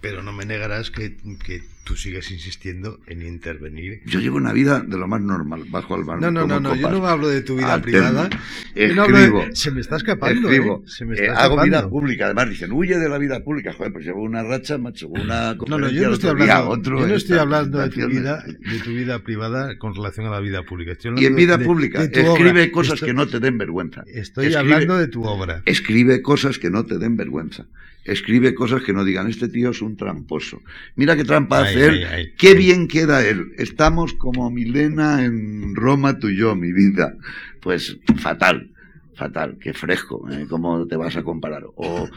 Pero 0.00 0.22
no 0.22 0.32
me 0.32 0.46
negarás 0.46 0.90
que, 0.90 1.16
que, 1.44 1.62
tú 1.84 1.96
sigues 1.96 2.30
insistiendo 2.30 3.00
en 3.06 3.20
intervenir. 3.26 4.00
Yo 4.06 4.20
llevo 4.20 4.36
una 4.36 4.52
vida 4.52 4.80
de 4.80 4.96
lo 4.96 5.08
más 5.08 5.20
normal, 5.20 5.64
bajo 5.68 5.94
al 5.96 6.04
bar. 6.04 6.20
No, 6.20 6.30
no, 6.30 6.46
no, 6.46 6.60
no, 6.60 6.74
yo 6.76 6.88
no 6.90 7.04
hablo 7.06 7.28
de 7.28 7.40
tu 7.42 7.56
vida 7.56 7.74
Al 7.74 7.82
privada. 7.82 8.30
Escribo, 8.76 8.94
No 8.94 9.02
hablo 9.02 9.18
de- 9.40 9.56
se 9.56 9.70
me 9.72 9.80
está 9.80 9.96
escapando. 9.96 10.48
escribo, 10.48 10.82
¿eh? 10.86 10.88
Se 10.88 11.04
me 11.04 11.16
eh, 11.16 11.26
está 11.26 11.42
hago 11.42 11.56
vida 11.56 11.64
escapando. 11.78 11.90
pública. 11.90 12.24
Además 12.26 12.48
dicen, 12.48 12.72
huye 12.72 12.96
de 12.96 13.08
la 13.08 13.18
vida 13.18 13.40
pública. 13.42 13.72
Joder, 13.72 13.92
pues 13.92 14.04
llevo 14.06 14.22
una 14.22 14.42
racha, 14.44 14.78
macho, 14.78 15.08
una 15.08 15.54
No, 15.54 15.78
no, 15.78 15.90
yo 15.90 16.08
no 16.08 16.14
estoy 16.14 16.30
otro 16.30 16.44
día, 16.44 16.56
hablando, 16.58 16.70
otro 16.80 17.00
yo 17.00 17.06
no 17.08 17.14
estoy 17.14 17.38
hablando 17.38 17.78
de 17.80 17.88
tu 17.90 18.06
vida, 18.08 18.44
de 18.46 18.78
tu 18.84 18.90
vida 18.90 19.18
privada 19.24 19.76
con 19.78 19.94
relación 19.94 20.26
a 20.26 20.30
la 20.30 20.40
vida 20.40 20.62
pública. 20.62 20.92
Y 21.16 21.26
en 21.26 21.34
vida 21.34 21.56
de- 21.58 21.64
pública, 21.64 22.06
de 22.06 22.20
escribe 22.22 22.50
obra. 22.62 22.70
cosas 22.72 22.94
Estoy- 22.94 23.08
que 23.08 23.14
no 23.14 23.26
te 23.26 23.40
den 23.40 23.58
vergüenza. 23.58 24.04
Estoy 24.06 24.46
Escribe- 24.46 24.58
hablando 24.74 24.96
de 24.96 25.08
tu 25.08 25.24
obra. 25.24 25.62
Escribe 25.66 26.22
cosas 26.22 26.58
que 26.58 26.70
no 26.70 26.86
te 26.86 26.98
den 26.98 27.16
vergüenza. 27.16 27.66
Escribe 28.04 28.54
cosas 28.54 28.82
que 28.82 28.92
no 28.92 29.04
digan, 29.04 29.28
este 29.28 29.48
tío 29.48 29.70
es 29.70 29.82
un 29.82 29.96
tramposo. 29.96 30.62
Mira 30.96 31.16
qué 31.16 31.24
trampa 31.24 31.58
Ay, 31.58 31.64
hace 31.64 31.86
él. 31.86 32.06
ay. 32.10 32.32
Qué 32.38 32.54
bien 32.54 32.88
queda 32.88 33.26
él. 33.26 33.52
Estamos 33.58 34.14
como 34.14 34.50
Milena 34.50 35.24
en 35.24 35.74
Roma, 35.74 36.18
tú 36.18 36.28
y 36.28 36.36
yo, 36.36 36.56
mi 36.56 36.72
vida. 36.72 37.14
Pues 37.60 37.98
fatal, 38.16 38.70
fatal, 39.14 39.58
qué 39.60 39.74
fresco. 39.74 40.26
¿eh? 40.30 40.46
¿Cómo 40.48 40.86
te 40.86 40.96
vas 40.96 41.16
a 41.16 41.22
comparar? 41.22 41.64
O, 41.76 42.08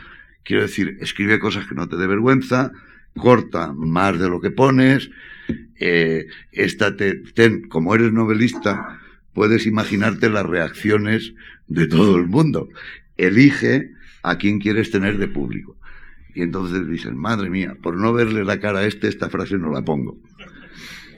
quiero 0.43 0.61
decir, 0.63 0.97
escribe 1.01 1.39
cosas 1.39 1.67
que 1.67 1.75
no 1.75 1.89
te 1.89 1.97
dé 1.97 2.07
vergüenza, 2.07 2.71
corta 3.15 3.73
más 3.73 4.17
de 4.19 4.29
lo 4.29 4.39
que 4.39 4.51
pones, 4.51 5.09
eh, 5.79 6.27
esta 6.51 6.95
te, 6.95 7.15
ten, 7.15 7.67
como 7.67 7.93
eres 7.93 8.13
novelista, 8.13 8.99
puedes 9.34 9.65
imaginarte 9.65 10.29
las 10.29 10.45
reacciones 10.45 11.34
de 11.67 11.88
todo 11.88 12.15
el 12.17 12.27
mundo. 12.27 12.69
Elige 13.17 13.91
a 14.24 14.38
quién 14.38 14.59
quieres 14.59 14.89
tener 14.89 15.17
de 15.17 15.28
público. 15.28 15.76
Y 16.34 16.41
entonces 16.41 16.88
dicen, 16.88 17.15
madre 17.15 17.49
mía, 17.49 17.76
por 17.82 17.95
no 17.95 18.11
verle 18.11 18.43
la 18.43 18.59
cara 18.59 18.80
a 18.80 18.86
este, 18.86 19.07
esta 19.07 19.30
frase 19.30 19.57
no 19.57 19.71
la 19.71 19.84
pongo. 19.84 20.17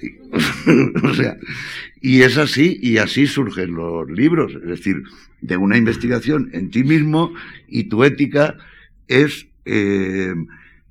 o 1.04 1.14
sea, 1.14 1.38
y 2.02 2.22
es 2.22 2.38
así, 2.38 2.78
y 2.82 2.98
así 2.98 3.26
surgen 3.28 3.76
los 3.76 4.10
libros, 4.10 4.54
es 4.56 4.68
decir, 4.68 5.04
de 5.42 5.58
una 5.58 5.78
investigación 5.78 6.50
en 6.54 6.70
ti 6.70 6.84
mismo 6.84 7.34
y 7.68 7.86
tu 7.86 8.04
ética 8.04 8.58
es 9.08 9.48
eh, 9.66 10.34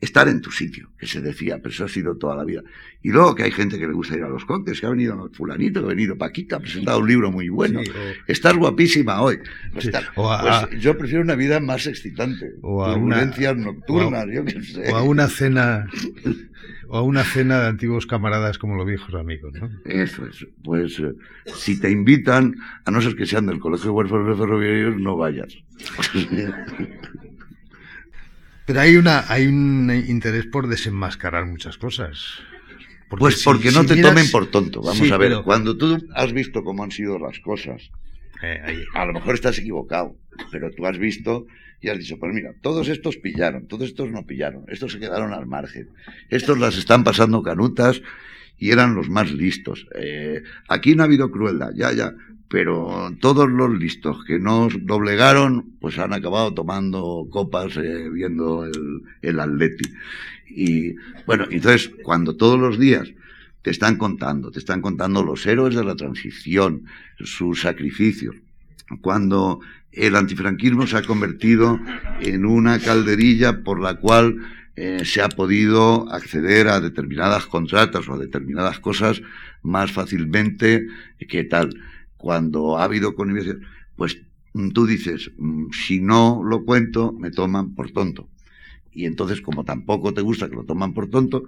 estar 0.05 0.29
en 0.29 0.41
tu 0.41 0.51
sitio, 0.51 0.91
que 0.99 1.07
se 1.07 1.21
decía, 1.21 1.59
pero 1.59 1.71
eso 1.71 1.85
ha 1.85 1.89
sido 1.89 2.17
toda 2.17 2.37
la 2.37 2.45
vida. 2.45 2.63
Y 3.03 3.11
luego 3.11 3.35
que 3.35 3.45
hay 3.45 3.51
gente 3.51 3.79
que 3.79 3.87
le 3.87 3.93
gusta 3.93 4.17
ir 4.17 4.23
a 4.23 4.29
los 4.29 4.45
cócteles, 4.45 4.81
que 4.81 4.87
ha 4.87 4.91
venido 4.91 5.31
fulanito, 5.33 5.81
que 5.81 5.87
ha 5.87 5.89
venido 5.89 6.17
Paquita, 6.17 6.57
ha 6.57 6.61
presentado 6.61 6.99
un 7.01 7.09
libro 7.09 7.31
muy 7.31 7.49
bueno. 7.49 7.81
Estás 8.27 8.55
guapísima 8.55 9.21
hoy. 9.21 9.39
Pues, 9.73 9.91
pues 10.15 10.81
yo 10.81 10.97
prefiero 10.97 11.23
una 11.23 11.35
vida 11.35 11.61
más 11.61 11.87
excitante. 11.87 12.53
O 12.63 12.85
a 12.85 12.95
una, 12.95 13.25
nocturnas, 13.25 14.27
yo 14.33 14.45
qué 14.45 14.63
sé. 14.63 14.93
O 14.93 14.97
a 14.97 15.03
una 15.03 15.29
cena 15.29 15.87
o 16.89 16.99
a 16.99 17.03
una 17.03 17.25
cena 17.25 17.61
de 17.61 17.69
antiguos 17.69 18.07
camaradas 18.07 18.59
como 18.59 18.77
los 18.77 18.87
viejos 18.87 19.15
amigos, 19.15 19.53
¿no? 19.55 19.71
Eso 19.85 20.27
es. 20.27 20.47
Pues 20.63 20.99
eh, 21.01 21.15
si 21.47 21.81
te 21.81 21.91
invitan, 21.91 22.55
a 22.85 22.91
no 22.91 23.01
ser 23.01 23.17
que 23.17 23.27
sean 23.27 23.47
del 23.47 23.59
Colegio 23.59 23.87
de 23.87 23.91
Huérfanos 23.91 24.39
Ferroviarios, 24.39 24.97
no 24.97 25.17
vayas. 25.17 25.57
Pero 28.67 28.81
hay 28.81 28.97
una 28.97 29.25
hay 29.29 29.47
un 29.47 29.91
interés 30.09 30.47
por 30.47 30.69
desenmascarar 30.69 31.47
muchas 31.47 31.77
cosas. 31.79 32.41
pues 33.11 33.43
porque 33.45 33.71
no 33.71 33.85
te 33.85 34.01
tomen 34.01 34.31
por 34.31 34.47
tonto. 34.47 34.83
Vamos 34.83 35.11
a 35.11 35.17
ver, 35.19 35.43
cuando 35.45 35.77
tú 35.77 35.99
has 36.15 36.33
visto 36.33 36.65
cómo 36.65 36.83
han 36.83 36.91
sido 36.91 37.19
las 37.19 37.39
cosas, 37.41 37.91
eh, 38.43 38.85
a 38.95 39.05
lo 39.07 39.13
mejor 39.13 39.35
estás 39.35 39.59
equivocado, 39.59 40.17
pero 40.51 40.71
tú 40.71 40.87
has 40.87 40.99
visto 40.99 41.47
y 41.81 41.91
has 41.91 41.99
dicho, 41.99 42.19
pues 42.19 42.33
mira, 42.33 42.55
todos 42.63 42.89
estos 42.89 43.19
pillaron, 43.19 43.67
todos 43.67 43.89
estos 43.89 44.11
no 44.11 44.25
pillaron, 44.25 44.65
estos 44.69 44.93
se 44.93 44.99
quedaron 44.99 45.35
al 45.35 45.47
margen, 45.47 45.91
estos 46.31 46.59
las 46.59 46.79
están 46.79 47.05
pasando 47.05 47.43
canutas 47.43 48.01
y 48.59 48.71
eran 48.71 48.95
los 48.95 49.11
más 49.11 49.31
listos. 49.31 49.87
Eh, 49.95 50.43
aquí 50.69 50.95
no 50.95 51.03
ha 51.03 51.07
habido 51.07 51.31
crueldad, 51.31 51.73
ya, 51.75 51.93
ya, 51.93 52.15
pero 52.55 53.13
todos 53.19 53.51
los 53.51 53.77
listos 53.77 54.25
que 54.25 54.39
nos 54.39 54.75
doblegaron, 54.87 55.73
pues 55.81 55.99
han 55.99 56.13
acabado 56.13 56.55
tomando 56.55 57.27
copas 57.29 57.77
eh, 57.77 58.09
viendo 58.09 58.65
el, 58.65 59.03
el 59.23 59.41
Atleti. 59.41 59.93
Y 60.47 60.95
bueno, 61.27 61.49
entonces, 61.51 61.91
cuando 62.05 62.37
todos 62.37 62.57
los 62.61 62.79
días 62.79 63.11
te 63.63 63.73
están 63.73 63.97
contando, 63.97 64.53
te 64.53 64.61
están 64.61 64.83
contando 64.83 65.25
los 65.25 65.45
héroes 65.47 65.75
de 65.75 65.83
la 65.83 65.97
transición, 65.97 66.85
sus 67.19 67.63
sacrificios, 67.63 68.37
cuando 69.01 69.59
el 69.91 70.15
antifranquismo 70.15 70.87
se 70.87 70.99
ha 70.99 71.03
convertido 71.03 71.81
en 72.21 72.47
una 72.47 72.79
calderilla 72.79 73.65
por 73.65 73.81
la 73.81 73.97
cual 73.97 74.37
eh, 74.77 75.05
se 75.05 75.23
ha 75.23 75.29
podido 75.29 76.09
acceder 76.13 76.69
a 76.69 76.81
determinadas 76.81 77.47
contratas 77.47 78.09
o 78.09 78.15
a 78.15 78.19
determinadas 78.19 78.79
cosas 78.79 79.23
más 79.63 79.91
fácilmente 79.91 80.87
que 81.29 81.43
tal. 81.43 81.75
Cuando 82.25 82.79
ha 82.79 82.85
habido 82.85 83.15
connivencia, 83.15 83.59
pues 83.97 84.17
mm, 84.55 84.71
tú 84.71 84.87
dices, 84.87 85.31
mm, 85.37 85.73
si 85.73 86.01
no 86.01 86.41
lo 86.43 86.65
cuento, 86.65 87.13
me 87.13 87.31
toman 87.31 87.75
por 87.75 87.91
tonto. 87.91 88.31
Y 88.93 89.05
entonces, 89.05 89.43
como 89.43 89.65
tampoco 89.65 90.15
te 90.15 90.23
gusta 90.23 90.49
que 90.49 90.57
lo 90.57 90.65
toman 90.65 90.95
por 90.95 91.11
tonto, 91.11 91.45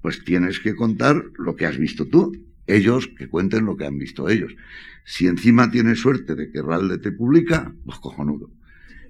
pues 0.00 0.24
tienes 0.24 0.60
que 0.60 0.74
contar 0.74 1.22
lo 1.36 1.56
que 1.56 1.66
has 1.66 1.76
visto 1.76 2.06
tú 2.06 2.32
ellos 2.66 3.06
que 3.18 3.28
cuenten 3.28 3.66
lo 3.66 3.76
que 3.76 3.84
han 3.84 3.98
visto 3.98 4.30
ellos. 4.30 4.56
Si 5.04 5.26
encima 5.26 5.70
tienes 5.70 6.00
suerte 6.00 6.34
de 6.34 6.50
que 6.50 6.62
Ralde 6.62 6.96
te 6.96 7.12
publica, 7.12 7.74
pues 7.84 7.98
cojonudo. 7.98 8.50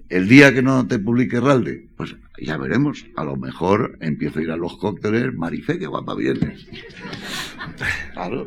El 0.09 0.27
día 0.27 0.53
que 0.53 0.61
no 0.61 0.85
te 0.85 0.99
publique 0.99 1.39
Ralde, 1.39 1.87
pues 1.95 2.17
ya 2.41 2.57
veremos. 2.57 3.05
A 3.15 3.23
lo 3.23 3.37
mejor 3.37 3.97
empiezo 4.01 4.39
a 4.39 4.43
ir 4.43 4.51
a 4.51 4.57
los 4.57 4.75
cócteles, 4.75 5.33
Marifé, 5.33 5.79
qué 5.79 5.87
guapa 5.87 6.13
vienes. 6.13 6.67
Claro. 8.13 8.45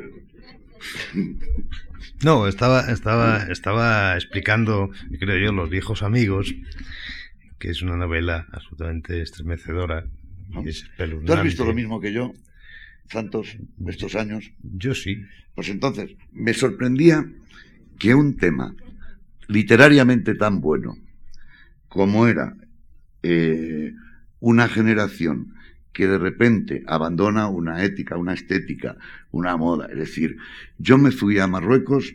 No, 2.25 2.49
estaba, 2.49 2.91
estaba, 2.91 3.45
estaba 3.45 4.15
explicando, 4.15 4.91
creo 5.19 5.39
yo, 5.39 5.53
Los 5.53 5.71
viejos 5.71 6.03
amigos, 6.03 6.55
que 7.59 7.71
es 7.71 7.83
una 7.83 7.97
novela 7.97 8.47
absolutamente 8.53 9.23
estremecedora. 9.23 10.05
¿Tú 10.53 11.33
has 11.33 11.45
visto 11.45 11.65
lo 11.65 11.75
mismo 11.75 12.01
que 12.01 12.13
yo? 12.13 12.33
tantos 13.09 13.57
estos 13.87 14.15
años? 14.15 14.53
Yo 14.63 14.95
sí. 14.95 15.25
Pues 15.55 15.69
entonces, 15.69 16.15
me 16.33 16.55
sorprendía 16.55 17.27
que 17.99 18.15
un 18.15 18.37
tema 18.37 18.75
literariamente 19.49 20.35
tan 20.35 20.61
bueno 20.61 20.97
como 21.89 22.29
era 22.29 22.55
eh, 23.23 23.93
una 24.41 24.69
generación 24.69 25.55
que 25.99 26.07
de 26.07 26.17
repente 26.17 26.85
abandona 26.87 27.49
una 27.49 27.83
ética, 27.83 28.17
una 28.17 28.33
estética, 28.33 28.97
una 29.33 29.57
moda. 29.57 29.89
Es 29.91 29.99
decir, 29.99 30.37
yo 30.79 30.97
me 30.97 31.11
fui 31.11 31.41
a 31.41 31.49
Marruecos 31.49 32.15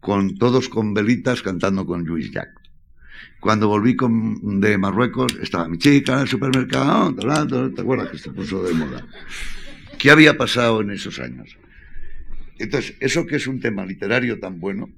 con 0.00 0.36
todos 0.36 0.68
con 0.68 0.92
velitas 0.92 1.40
cantando 1.40 1.86
con 1.86 2.04
Luis 2.04 2.30
Jack. 2.30 2.50
Cuando 3.40 3.68
volví 3.68 3.96
de 4.42 4.76
Marruecos 4.76 5.32
estaba 5.40 5.66
mi 5.66 5.78
chica 5.78 6.12
en 6.12 6.18
el 6.20 6.28
supermercado, 6.28 7.14
¿te 7.14 7.80
acuerdas 7.80 8.10
que 8.10 8.18
se 8.18 8.32
puso 8.32 8.64
de 8.64 8.74
moda? 8.74 9.06
¿Qué 9.98 10.10
había 10.10 10.36
pasado 10.36 10.82
en 10.82 10.90
esos 10.90 11.20
años? 11.20 11.56
Entonces, 12.58 12.96
eso 13.00 13.24
que 13.24 13.36
es 13.36 13.46
un 13.46 13.60
tema 13.60 13.86
literario 13.86 14.38
tan 14.40 14.60
bueno, 14.60 14.90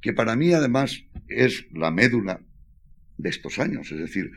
que 0.00 0.14
para 0.14 0.34
mí 0.34 0.54
además 0.54 1.04
es 1.28 1.66
la 1.74 1.90
médula 1.90 2.40
de 3.18 3.28
estos 3.28 3.58
años, 3.58 3.92
es 3.92 3.98
decir, 3.98 4.32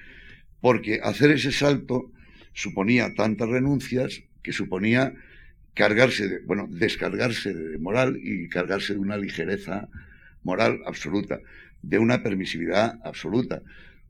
porque 0.59 0.99
hacer 1.01 1.31
ese 1.31 1.53
salto 1.53 2.11
suponía 2.57 3.13
tantas 3.13 3.47
renuncias 3.49 4.23
que 4.41 4.51
suponía 4.51 5.13
cargarse, 5.75 6.27
de, 6.27 6.39
bueno, 6.39 6.67
descargarse 6.67 7.53
de 7.53 7.77
moral 7.77 8.19
y 8.19 8.49
cargarse 8.49 8.93
de 8.93 8.99
una 8.99 9.15
ligereza 9.15 9.89
moral 10.41 10.81
absoluta, 10.87 11.39
de 11.83 11.99
una 11.99 12.23
permisividad 12.23 12.99
absoluta, 13.03 13.61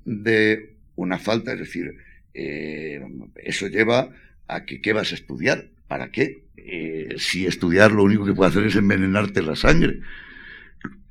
de 0.05 0.77
una 0.95 1.19
falta, 1.19 1.51
es 1.51 1.59
decir, 1.59 1.97
eh, 2.33 3.01
eso 3.35 3.67
lleva 3.67 4.11
a 4.47 4.63
que 4.63 4.79
qué 4.79 4.93
vas 4.93 5.11
a 5.11 5.15
estudiar, 5.15 5.67
¿Para 5.87 6.11
qué? 6.11 6.43
Eh, 6.57 7.15
si 7.17 7.45
estudiar 7.45 7.93
lo 7.93 8.03
único 8.03 8.25
que 8.25 8.33
puede 8.33 8.49
hacer 8.49 8.65
es 8.65 8.75
envenenarte 8.75 9.41
la 9.41 9.55
sangre. 9.55 10.01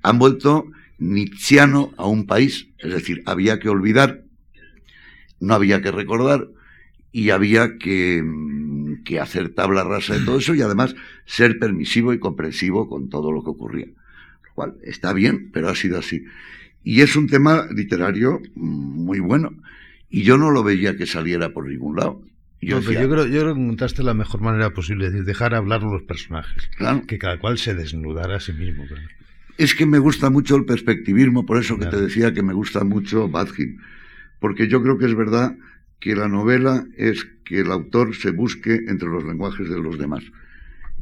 Han 0.02 0.18
vuelto 0.18 0.70
nietzscheano 0.98 1.94
a 1.96 2.06
un 2.06 2.26
país, 2.26 2.68
es 2.78 2.92
decir, 2.92 3.22
había 3.24 3.58
que 3.58 3.70
olvidar, 3.70 4.22
no 5.40 5.54
había 5.54 5.80
que 5.80 5.90
recordar 5.90 6.48
y 7.16 7.30
había 7.30 7.78
que, 7.78 8.22
mm, 8.22 9.02
que 9.02 9.20
hacer 9.20 9.48
tabla 9.48 9.84
rasa 9.84 10.12
de 10.12 10.20
todo 10.26 10.36
eso 10.36 10.54
y 10.54 10.60
además 10.60 10.94
ser 11.24 11.58
permisivo 11.58 12.12
y 12.12 12.18
comprensivo 12.18 12.90
con 12.90 13.08
todo 13.08 13.32
lo 13.32 13.42
que 13.42 13.48
ocurría. 13.48 13.86
Lo 13.86 14.54
cual 14.54 14.74
está 14.82 15.14
bien, 15.14 15.48
pero 15.50 15.70
ha 15.70 15.74
sido 15.74 15.98
así. 15.98 16.26
Y 16.84 17.00
es 17.00 17.16
un 17.16 17.26
tema 17.26 17.68
literario 17.74 18.42
mm, 18.54 19.04
muy 19.06 19.20
bueno. 19.20 19.54
Y 20.10 20.24
yo 20.24 20.36
no 20.36 20.50
lo 20.50 20.62
veía 20.62 20.98
que 20.98 21.06
saliera 21.06 21.54
por 21.54 21.66
ningún 21.66 21.96
lado. 21.96 22.20
Yo, 22.60 22.80
yo, 22.80 23.08
creo, 23.08 23.26
yo 23.26 23.40
creo 23.40 23.54
que 23.54 23.62
encontraste 23.62 24.02
la 24.02 24.12
mejor 24.12 24.42
manera 24.42 24.74
posible, 24.74 25.06
es 25.06 25.12
decir, 25.12 25.24
dejar 25.24 25.54
hablar 25.54 25.84
los 25.84 26.02
personajes. 26.02 26.68
Que 27.06 27.16
cada 27.16 27.38
cual 27.38 27.56
se 27.56 27.74
desnudara 27.74 28.36
a 28.36 28.40
sí 28.40 28.52
mismo. 28.52 28.84
Es 29.56 29.74
que 29.74 29.86
me 29.86 29.98
gusta 29.98 30.28
mucho 30.28 30.54
el 30.54 30.66
perspectivismo, 30.66 31.46
por 31.46 31.56
eso 31.56 31.78
que 31.78 31.86
te 31.86 31.98
decía 31.98 32.34
que 32.34 32.42
me 32.42 32.52
gusta 32.52 32.84
mucho 32.84 33.26
Badgin. 33.30 33.80
Porque 34.38 34.68
yo 34.68 34.82
creo 34.82 34.98
que 34.98 35.06
es 35.06 35.14
verdad 35.14 35.56
que 36.06 36.14
la 36.14 36.28
novela 36.28 36.86
es 36.96 37.26
que 37.44 37.58
el 37.62 37.72
autor 37.72 38.14
se 38.14 38.30
busque 38.30 38.84
entre 38.86 39.08
los 39.08 39.24
lenguajes 39.24 39.68
de 39.68 39.80
los 39.80 39.98
demás. 39.98 40.22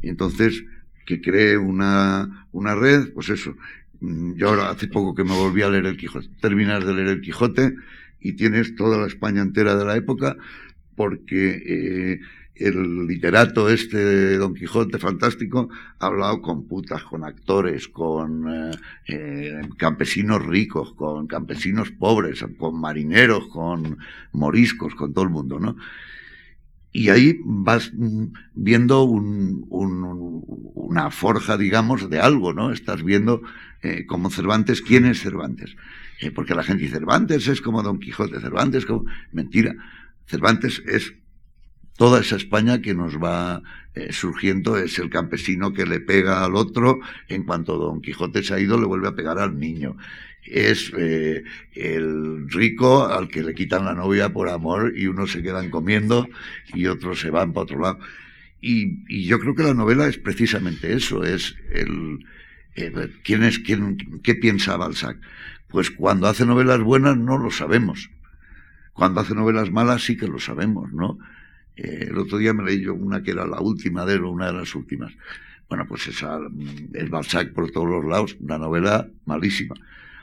Y 0.01 0.09
entonces, 0.09 0.65
que 1.05 1.21
cree 1.21 1.59
una, 1.59 2.47
una 2.51 2.73
red, 2.73 3.13
pues 3.13 3.29
eso. 3.29 3.55
Mm, 3.99 4.33
yo 4.33 4.49
ahora 4.49 4.71
hace 4.71 4.87
poco 4.87 5.13
que 5.13 5.23
me 5.23 5.35
volví 5.35 5.61
a 5.61 5.69
leer 5.69 5.85
el 5.85 5.97
Quijote. 5.97 6.27
Terminas 6.41 6.83
de 6.83 6.95
leer 6.95 7.09
el 7.09 7.21
Quijote 7.21 7.75
y 8.19 8.33
tienes 8.33 8.75
toda 8.75 8.97
la 8.97 9.05
España 9.05 9.43
entera 9.43 9.75
de 9.75 9.85
la 9.85 9.95
época 9.95 10.37
porque 10.95 11.61
eh, 11.63 12.21
el 12.55 13.07
literato 13.07 13.69
este 13.69 14.37
Don 14.37 14.53
Quijote 14.53 14.97
fantástico 14.97 15.69
ha 15.99 16.05
hablado 16.05 16.41
con 16.41 16.67
putas, 16.67 17.03
con 17.03 17.23
actores, 17.23 17.87
con 17.87 18.47
eh, 18.47 18.71
eh, 19.07 19.61
campesinos 19.77 20.45
ricos, 20.45 20.93
con 20.93 21.27
campesinos 21.27 21.91
pobres, 21.91 22.45
con 22.57 22.79
marineros, 22.79 23.47
con 23.47 23.97
moriscos, 24.31 24.95
con 24.95 25.13
todo 25.13 25.25
el 25.25 25.31
mundo, 25.31 25.59
¿no? 25.59 25.75
Y 26.91 27.09
ahí 27.09 27.39
vas 27.43 27.91
viendo 28.53 29.03
un, 29.03 29.65
una 29.67 31.11
forja, 31.11 31.57
digamos, 31.57 32.09
de 32.09 32.21
algo, 32.21 32.53
¿no? 32.53 32.71
Estás 32.71 33.03
viendo 33.03 33.41
como 34.07 34.29
Cervantes, 34.29 34.81
¿quién 34.81 35.05
es 35.05 35.21
Cervantes? 35.21 35.75
porque 36.33 36.55
la 36.55 36.63
gente 36.63 36.83
dice, 36.83 36.95
Cervantes 36.95 37.49
es 37.49 37.59
como 37.59 37.83
Don 37.83 37.99
Quijote, 37.99 38.39
Cervantes 38.39 38.85
como... 38.85 39.03
Mentira. 39.33 39.75
Cervantes 40.25 40.81
es 40.87 41.13
toda 41.97 42.21
esa 42.21 42.35
España 42.35 42.81
que 42.81 42.93
nos 42.93 43.17
va 43.17 43.61
eh, 43.93 44.11
surgiendo 44.11 44.77
es 44.77 44.99
el 44.99 45.09
campesino 45.09 45.73
que 45.73 45.85
le 45.85 45.99
pega 45.99 46.43
al 46.43 46.55
otro, 46.55 46.99
en 47.29 47.43
cuanto 47.43 47.77
Don 47.77 48.01
Quijote 48.01 48.43
se 48.43 48.53
ha 48.53 48.59
ido 48.59 48.79
le 48.79 48.85
vuelve 48.85 49.07
a 49.07 49.15
pegar 49.15 49.39
al 49.39 49.57
niño. 49.57 49.97
Es 50.43 50.91
eh, 50.95 51.43
el 51.73 52.49
rico 52.49 53.07
al 53.07 53.29
que 53.29 53.41
le 53.41 53.55
quitan 53.55 53.85
la 53.85 53.95
novia 53.95 54.31
por 54.31 54.49
amor 54.49 54.93
y 54.95 55.07
unos 55.07 55.31
se 55.31 55.41
quedan 55.41 55.69
comiendo 55.71 56.27
y 56.73 56.85
otros 56.87 57.19
se 57.19 57.29
van 57.29 57.53
para 57.53 57.63
otro 57.63 57.79
lado. 57.79 57.99
Y, 58.61 59.25
yo 59.27 59.39
creo 59.39 59.55
que 59.55 59.63
la 59.63 59.73
novela 59.73 60.07
es 60.07 60.17
precisamente 60.17 60.93
eso, 60.93 61.23
es 61.23 61.55
el, 61.71 62.25
quién 63.23 63.43
es 63.43 63.59
quién, 63.59 64.19
qué 64.21 64.35
piensa 64.35 64.77
Balzac. 64.77 65.17
Pues 65.69 65.91
cuando 65.91 66.27
hace 66.27 66.45
novelas 66.45 66.81
buenas 66.81 67.17
no 67.17 67.37
lo 67.37 67.51
sabemos. 67.51 68.09
Cuando 68.93 69.21
hace 69.21 69.35
novelas 69.35 69.71
malas 69.71 70.03
sí 70.03 70.17
que 70.17 70.27
lo 70.27 70.39
sabemos, 70.39 70.91
¿no? 70.93 71.17
Eh, 71.75 72.07
el 72.09 72.17
otro 72.17 72.37
día 72.37 72.53
me 72.53 72.63
leí 72.63 72.81
yo 72.81 72.93
una 72.93 73.21
que 73.21 73.31
era 73.31 73.45
la 73.45 73.59
última 73.59 74.05
de 74.05 74.15
él, 74.15 74.23
una 74.23 74.47
de 74.47 74.53
las 74.53 74.75
últimas. 74.75 75.13
Bueno, 75.67 75.85
pues 75.87 76.07
esa, 76.07 76.39
el 76.93 77.09
Balzac 77.09 77.53
por 77.53 77.71
todos 77.71 77.89
los 77.89 78.05
lados, 78.05 78.37
una 78.39 78.57
novela 78.57 79.07
malísima. 79.25 79.75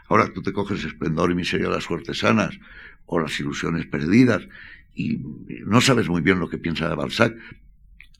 Ahora 0.09 0.33
tú 0.33 0.43
te 0.43 0.53
coges 0.53 0.85
Esplendor 0.85 1.31
y 1.31 1.35
Miseria 1.35 1.69
de 1.69 1.75
las 1.75 1.87
Cortesanas 1.87 2.59
o 3.07 3.19
Las 3.19 3.39
Ilusiones 3.41 3.87
Perdidas 3.87 4.47
y 4.95 5.21
no 5.65 5.81
sabes 5.81 6.09
muy 6.09 6.21
bien 6.21 6.39
lo 6.39 6.49
que 6.49 6.59
piensa 6.59 6.89
de 6.89 6.95
Balzac. 6.95 7.37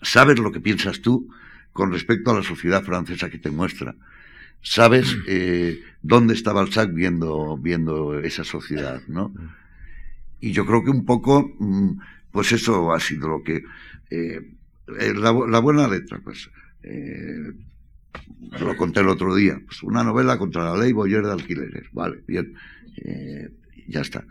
Sabes 0.01 0.39
lo 0.39 0.51
que 0.53 0.61
piensas 0.61 1.01
tú 1.01 1.29
con 1.73 1.93
respecto 1.93 2.31
a 2.31 2.35
la 2.35 2.43
sociedad 2.43 2.83
francesa 2.83 3.31
que 3.31 3.39
te 3.39 3.51
muestra. 3.51 3.95
Sabes 4.63 5.17
eh, 5.27 5.83
dónde 6.03 6.35
está 6.35 6.53
Balzac 6.53 6.93
viendo, 6.93 7.57
viendo 7.57 8.19
esa 8.19 8.45
sociedad, 8.45 9.03
¿no? 9.09 9.33
Y 10.41 10.53
yo 10.53 10.67
creo 10.67 10.85
que 10.85 10.91
un 10.91 11.05
poco 11.05 11.55
mm, 11.59 12.01
pues 12.33 12.53
eso 12.53 12.93
ha 12.93 13.01
sido 13.01 13.29
lo 13.29 13.43
que... 13.43 13.63
Eh, 14.11 14.41
eh, 14.99 15.15
la, 15.15 15.31
buena 15.31 15.87
letra, 15.87 16.21
pues... 16.23 16.51
Eh, 16.83 17.53
lo 18.61 18.77
conté 18.77 19.01
el 19.01 19.09
otro 19.09 19.35
día. 19.35 19.61
Pues 19.65 19.83
una 19.83 20.03
novela 20.03 20.39
contra 20.39 20.65
la 20.65 20.77
ley 20.77 20.93
Boyer 20.93 21.25
de 21.25 21.33
alquileres. 21.33 21.87
Vale, 21.93 22.23
bien. 22.27 22.55
ya 23.87 24.01
está. 24.01 24.25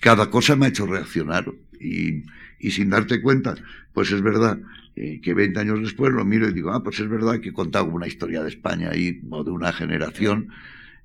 Cada 0.00 0.30
cosa 0.30 0.56
me 0.56 0.66
ha 0.66 0.68
hecho 0.68 0.86
reaccionar. 0.86 1.46
Y, 1.80 2.24
y 2.58 2.70
sin 2.70 2.90
darte 2.90 3.22
cuenta, 3.22 3.54
pues 3.92 4.10
es 4.10 4.20
verdad 4.20 4.58
que 4.94 5.34
20 5.34 5.58
años 5.60 5.80
después 5.80 6.12
lo 6.12 6.24
miro 6.24 6.48
y 6.48 6.52
digo, 6.52 6.72
ah, 6.72 6.82
pues 6.82 7.00
es 7.00 7.08
verdad 7.08 7.40
que 7.40 7.50
he 7.50 7.52
contado 7.54 7.86
una 7.86 8.06
historia 8.06 8.42
de 8.42 8.50
España 8.50 8.90
ahí, 8.90 9.22
o 9.30 9.42
de 9.42 9.50
una 9.50 9.72
generación, 9.72 10.48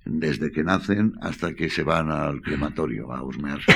desde 0.03 0.51
que 0.51 0.63
nacen 0.63 1.13
hasta 1.21 1.53
que 1.53 1.69
se 1.69 1.83
van 1.83 2.09
al 2.11 2.41
crematorio 2.41 3.13
a 3.13 3.23
husmearse. 3.23 3.71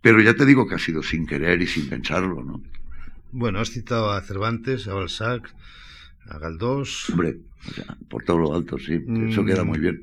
Pero 0.00 0.20
ya 0.20 0.34
te 0.34 0.46
digo 0.46 0.66
que 0.66 0.74
ha 0.74 0.78
sido 0.78 1.02
sin 1.02 1.26
querer 1.26 1.60
y 1.60 1.66
sin 1.66 1.88
pensarlo, 1.88 2.42
¿no? 2.42 2.62
Bueno, 3.32 3.60
has 3.60 3.70
citado 3.70 4.10
a 4.10 4.20
Cervantes, 4.22 4.88
a 4.88 4.94
Balzac, 4.94 5.54
a 6.26 6.38
Galdós. 6.38 7.10
Hombre, 7.10 7.38
por 8.08 8.24
todo 8.24 8.38
lo 8.38 8.54
alto, 8.54 8.78
sí, 8.78 8.98
eso 9.28 9.44
queda 9.44 9.64
muy 9.64 9.78
bien. 9.78 10.02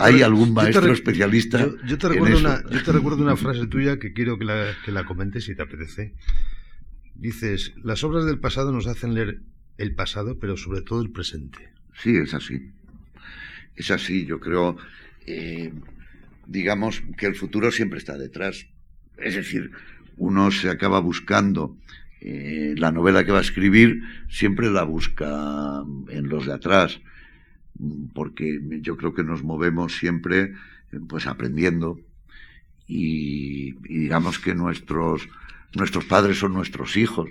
¿Hay 0.00 0.22
algún 0.22 0.52
maestro 0.52 0.92
especialista? 0.92 1.68
Yo, 1.86 1.98
te 1.98 2.08
recuerdo 2.08 2.38
Una, 2.38 2.62
yo 2.70 2.82
te 2.82 2.92
recuerdo 2.92 3.22
una 3.22 3.36
frase 3.36 3.66
tuya 3.66 3.98
que 3.98 4.12
quiero 4.12 4.38
que 4.38 4.44
la, 4.44 4.74
que 4.84 4.90
la 4.90 5.04
comentes 5.04 5.44
si 5.44 5.54
te 5.54 5.62
apetece. 5.62 6.14
Dices, 7.14 7.72
las 7.82 8.02
obras 8.04 8.26
del 8.26 8.38
pasado 8.38 8.72
nos 8.72 8.86
hacen 8.86 9.14
leer 9.14 9.40
el 9.78 9.94
pasado, 9.94 10.38
pero 10.38 10.56
sobre 10.56 10.82
todo 10.82 11.02
el 11.02 11.10
presente. 11.10 11.70
Sí, 12.02 12.16
es 12.16 12.34
así. 12.34 12.72
Es 13.74 13.90
así, 13.90 14.26
yo 14.26 14.40
creo, 14.40 14.76
eh, 15.26 15.72
digamos 16.46 17.02
que 17.16 17.26
el 17.26 17.34
futuro 17.34 17.70
siempre 17.70 17.98
está 17.98 18.16
detrás. 18.16 18.66
Es 19.18 19.34
decir, 19.34 19.70
uno 20.16 20.50
se 20.50 20.70
acaba 20.70 21.00
buscando 21.00 21.76
eh, 22.20 22.74
la 22.76 22.92
novela 22.92 23.24
que 23.24 23.32
va 23.32 23.38
a 23.38 23.42
escribir, 23.42 24.02
siempre 24.28 24.70
la 24.70 24.84
busca 24.84 25.84
en 26.08 26.28
los 26.28 26.46
de 26.46 26.54
atrás, 26.54 27.00
porque 28.14 28.60
yo 28.80 28.96
creo 28.96 29.14
que 29.14 29.22
nos 29.22 29.42
movemos 29.42 29.96
siempre 29.96 30.54
pues 31.08 31.26
aprendiendo 31.26 32.00
y, 32.86 33.72
digamos 33.82 34.38
que 34.38 34.54
nuestros, 34.54 35.28
nuestros 35.74 36.04
padres 36.04 36.38
son 36.38 36.52
nuestros 36.52 36.96
hijos. 36.96 37.28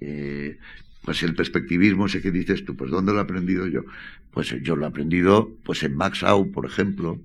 Eh, 0.00 0.58
pues 1.04 1.22
el 1.22 1.34
perspectivismo 1.34 2.06
ese 2.06 2.22
que 2.22 2.30
dices 2.30 2.64
tú, 2.64 2.76
pues 2.76 2.90
¿dónde 2.90 3.12
lo 3.12 3.18
he 3.18 3.22
aprendido 3.22 3.66
yo? 3.66 3.84
Pues 4.30 4.54
yo 4.62 4.74
lo 4.74 4.84
he 4.84 4.88
aprendido 4.88 5.54
pues 5.62 5.82
en 5.82 5.94
Max 5.96 6.22
Au, 6.22 6.50
por 6.50 6.64
ejemplo, 6.64 7.20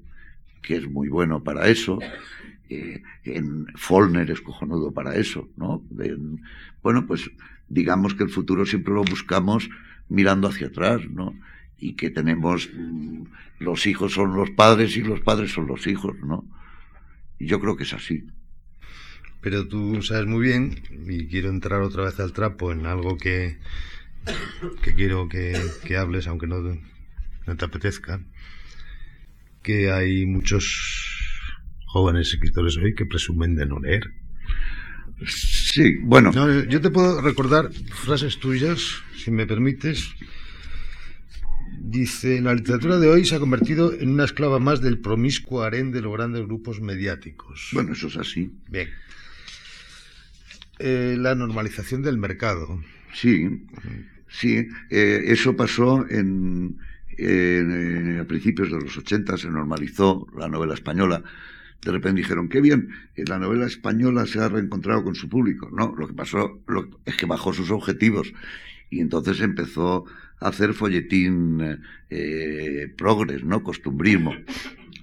que 0.62 0.76
es 0.76 0.90
muy 0.90 1.08
bueno 1.08 1.44
para 1.44 1.70
eso. 1.70 2.00
Eh, 2.70 3.02
en 3.24 3.66
Follner 3.76 4.30
es 4.30 4.42
cojonudo 4.42 4.92
para 4.92 5.16
eso, 5.16 5.50
¿no? 5.58 5.84
bueno, 6.84 7.08
pues 7.08 7.32
digamos 7.68 8.14
que 8.14 8.24
el 8.24 8.30
futuro 8.30 8.64
siempre 8.64 8.94
lo 8.94 9.04
buscamos 9.04 9.70
mirando 10.08 10.48
hacia 10.48 10.68
atrás, 10.68 11.02
¿no? 11.10 11.34
Y 11.80 11.94
que 11.94 12.12
tenemos, 12.12 12.70
mm, 12.72 13.24
los 13.60 13.88
hijos 13.88 14.14
son 14.14 14.36
los 14.36 14.52
padres 14.52 14.96
y 14.98 15.02
los 15.02 15.22
padres 15.22 15.52
son 15.52 15.66
los 15.66 15.88
hijos, 15.88 16.16
¿no? 16.20 16.46
Y 17.40 17.48
yo 17.48 17.60
creo 17.60 17.76
que 17.76 17.84
es 17.84 17.94
así. 17.94 18.28
Pero 19.42 19.68
tú 19.68 20.02
sabes 20.04 20.28
muy 20.28 20.42
bien, 20.42 20.76
y 21.08 21.28
quiero 21.28 21.50
entrar 21.50 21.82
otra 21.82 22.04
vez 22.04 22.20
al 22.20 22.34
trapo 22.34 22.72
en 22.72 22.86
algo 22.86 23.18
que, 23.18 23.58
que 24.84 24.94
quiero 24.94 25.28
que, 25.28 25.60
que 25.86 25.98
hables, 25.98 26.28
aunque 26.28 26.46
no, 26.46 26.62
no 26.62 27.56
te 27.56 27.66
apetezca, 27.66 28.22
que 29.64 29.92
hay 29.92 30.28
muchos 30.28 31.09
jóvenes 31.90 32.28
escritores 32.28 32.78
hoy 32.78 32.94
que 32.94 33.06
presumen 33.06 33.56
de 33.56 33.66
no 33.66 33.80
leer. 33.80 34.12
Sí, 35.26 35.98
bueno. 36.02 36.32
yo 36.68 36.80
te 36.80 36.92
puedo 36.92 37.20
recordar 37.22 37.72
frases 37.74 38.40
tuyas, 38.40 38.80
si 39.18 39.32
me 39.32 39.46
permites. 39.46 40.14
Dice, 41.82 42.42
la 42.42 42.54
literatura 42.54 43.00
de 43.00 43.10
hoy 43.10 43.26
se 43.26 43.36
ha 43.36 43.40
convertido 43.40 43.94
en 43.94 44.10
una 44.10 44.26
esclava 44.26 44.60
más 44.60 44.82
del 44.82 45.00
promiscuo 45.00 45.64
harén 45.64 45.92
de 45.92 46.02
los 46.02 46.14
grandes 46.14 46.46
grupos 46.46 46.80
mediáticos. 46.80 47.70
Bueno, 47.74 47.94
eso 47.94 48.08
es 48.08 48.18
así. 48.18 48.52
Bien. 48.70 48.90
Eh, 50.78 51.16
la 51.18 51.34
normalización 51.34 52.04
del 52.04 52.18
mercado. 52.18 52.82
Sí, 53.14 53.66
sí. 54.28 54.68
Eh, 54.92 55.24
eso 55.26 55.56
pasó 55.56 56.06
en, 56.08 56.78
a 58.22 58.24
principios 58.26 58.72
de 58.72 58.80
los 58.80 58.96
80, 58.96 59.38
se 59.38 59.50
normalizó 59.50 60.28
la 60.38 60.48
novela 60.48 60.76
española 60.76 61.24
de 61.82 61.92
repente 61.92 62.22
dijeron, 62.22 62.50
qué 62.50 62.62
bien, 62.62 62.90
la 63.16 63.40
novela 63.40 63.66
española 63.66 64.26
se 64.26 64.40
ha 64.40 64.50
reencontrado 64.50 65.04
con 65.04 65.16
su 65.16 65.30
público. 65.30 65.70
No, 65.72 65.96
lo 65.98 66.08
que 66.08 66.14
pasó 66.14 66.62
es 67.06 67.16
que 67.16 67.26
bajó 67.26 67.54
sus 67.54 67.72
objetivos 67.72 68.34
y 68.90 69.00
entonces 69.00 69.40
empezó 69.42 70.06
a 70.40 70.50
hacer 70.50 70.74
folletín 70.74 71.80
eh, 72.10 72.94
progres, 72.98 73.44
¿no? 73.44 73.64
Costumbrismo. 73.64 74.36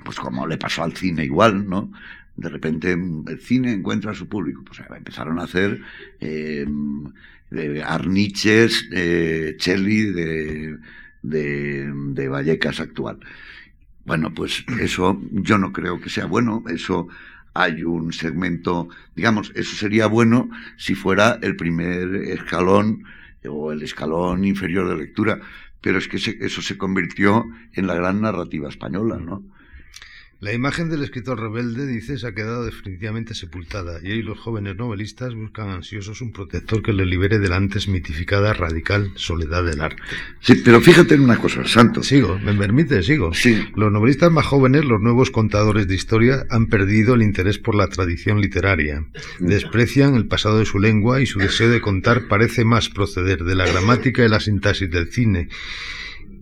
Pues 0.05 0.19
como 0.19 0.47
le 0.47 0.59
pasó 0.59 0.83
al 0.83 0.95
cine 0.97 1.25
igual, 1.25 1.69
¿no? 1.69 1.91
De 2.37 2.49
repente 2.51 2.93
el 2.93 3.41
cine 3.41 3.73
encuentra 3.73 4.15
su 4.15 4.29
público. 4.29 4.63
Pues 4.65 4.81
empezaron 4.95 5.39
a 5.39 5.45
hacer 5.45 5.81
eh, 6.21 6.67
arniches, 7.85 8.87
eh, 8.93 9.57
de, 9.65 10.79
de, 11.23 11.93
de 11.93 12.29
Vallecas 12.29 12.81
actual. 12.81 13.19
Bueno, 14.07 14.33
pues 14.33 14.65
eso 14.81 15.21
yo 15.33 15.59
no 15.59 15.73
creo 15.73 16.01
que 16.01 16.11
sea 16.11 16.27
bueno. 16.27 16.63
Eso 16.69 17.09
hay 17.55 17.83
un 17.83 18.13
segmento, 18.13 18.89
digamos, 19.17 19.51
eso 19.57 19.75
sería 19.75 20.07
bueno 20.07 20.49
si 20.77 20.95
fuera 20.95 21.39
el 21.43 21.57
primer 21.57 22.15
escalón 22.15 23.03
o 23.49 23.73
el 23.73 23.83
escalón 23.83 24.45
inferior 24.45 24.89
de 24.89 24.97
lectura, 24.97 25.41
pero 25.81 25.99
es 25.99 26.07
que 26.07 26.19
eso 26.19 26.63
se 26.63 26.79
convirtió 26.79 27.47
en 27.73 27.87
la 27.89 27.95
gran 27.95 28.21
narrativa 28.21 28.69
española, 28.69 29.19
¿no? 29.19 29.43
La 30.39 30.53
imagen 30.53 30.91
del 30.91 31.03
escritor 31.03 31.41
rebelde, 31.41 31.87
dices, 31.87 32.23
ha 32.25 32.35
quedado 32.35 32.67
definitivamente 32.67 33.35
sepultada 33.35 34.01
y 34.03 34.13
hoy 34.13 34.23
los 34.23 34.39
jóvenes 34.39 34.77
novelistas 34.77 35.35
buscan 35.35 35.71
ansiosos 35.71 36.21
un 36.21 36.31
protector 36.31 36.83
que 36.83 36.93
les 36.93 37.07
libere 37.07 37.39
de 37.39 37.49
la 37.49 37.57
antes 37.57 37.89
mitificada 37.89 38.53
radical 38.53 39.13
soledad 39.15 39.65
del 39.65 39.81
arte. 39.81 40.03
Sí, 40.41 40.61
pero 40.63 40.83
fíjate 40.83 41.15
en 41.15 41.23
una 41.23 41.39
cosa, 41.39 41.67
Santo. 41.67 42.03
Sigo, 42.03 42.39
me 42.39 42.53
permite, 42.53 43.03
sigo. 43.03 43.33
Sí. 43.33 43.65
Los 43.77 43.91
novelistas 43.91 44.31
más 44.31 44.45
jóvenes, 44.45 44.85
los 44.85 45.01
nuevos 45.01 45.31
contadores 45.31 45.89
de 45.89 45.95
historia, 45.95 46.45
han 46.51 46.67
perdido 46.67 47.15
el 47.15 47.23
interés 47.23 47.59
por 47.59 47.75
la 47.75 47.89
tradición 47.89 48.43
literaria. 48.43 49.07
Mm. 49.41 49.47
Desprecian 49.47 50.17
el 50.17 50.27
pasado 50.27 50.59
de 50.59 50.67
su 50.67 50.79
lengua 50.79 51.23
y 51.23 51.27
su 51.27 51.39
deseo 51.39 51.71
de 51.71 51.81
contar 51.81 52.29
parece 52.29 52.67
más 52.67 52.91
proceder 52.91 53.43
de 53.45 53.55
la 53.55 53.67
gramática 53.67 54.23
y 54.23 54.29
la 54.29 54.41
sintaxis 54.41 54.91
del 54.91 55.11
cine 55.11 55.49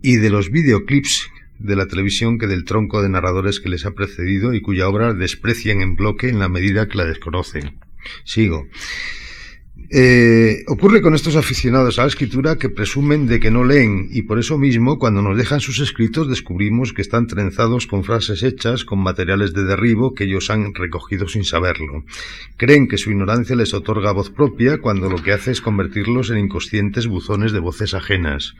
y 0.02 0.16
de 0.16 0.30
los 0.30 0.50
videoclips 0.50 1.30
de 1.64 1.76
la 1.76 1.86
televisión 1.86 2.38
que 2.38 2.46
del 2.46 2.64
tronco 2.64 3.02
de 3.02 3.08
narradores 3.08 3.58
que 3.58 3.70
les 3.70 3.86
ha 3.86 3.92
precedido 3.92 4.52
y 4.52 4.60
cuya 4.60 4.88
obra 4.88 5.14
desprecian 5.14 5.80
en 5.80 5.96
bloque 5.96 6.28
en 6.28 6.38
la 6.38 6.48
medida 6.48 6.88
que 6.88 6.98
la 6.98 7.06
desconocen. 7.06 7.78
Sigo. 8.24 8.68
Eh, 9.90 10.64
ocurre 10.66 11.02
con 11.02 11.14
estos 11.14 11.36
aficionados 11.36 11.98
a 11.98 12.02
la 12.02 12.08
escritura 12.08 12.56
que 12.56 12.68
presumen 12.68 13.26
de 13.26 13.40
que 13.40 13.50
no 13.50 13.64
leen 13.64 14.08
y 14.10 14.22
por 14.22 14.38
eso 14.38 14.58
mismo 14.58 14.98
cuando 14.98 15.20
nos 15.20 15.36
dejan 15.36 15.60
sus 15.60 15.78
escritos 15.80 16.28
descubrimos 16.28 16.92
que 16.92 17.02
están 17.02 17.26
trenzados 17.26 17.86
con 17.86 18.02
frases 18.02 18.42
hechas, 18.42 18.84
con 18.84 19.00
materiales 19.00 19.52
de 19.52 19.64
derribo 19.64 20.14
que 20.14 20.24
ellos 20.24 20.50
han 20.50 20.74
recogido 20.74 21.28
sin 21.28 21.44
saberlo. 21.44 22.04
Creen 22.56 22.88
que 22.88 22.98
su 22.98 23.10
ignorancia 23.10 23.56
les 23.56 23.72
otorga 23.72 24.12
voz 24.12 24.30
propia 24.30 24.78
cuando 24.78 25.08
lo 25.08 25.22
que 25.22 25.32
hace 25.32 25.50
es 25.50 25.60
convertirlos 25.60 26.30
en 26.30 26.38
inconscientes 26.38 27.06
buzones 27.06 27.52
de 27.52 27.60
voces 27.60 27.94
ajenas. 27.94 28.54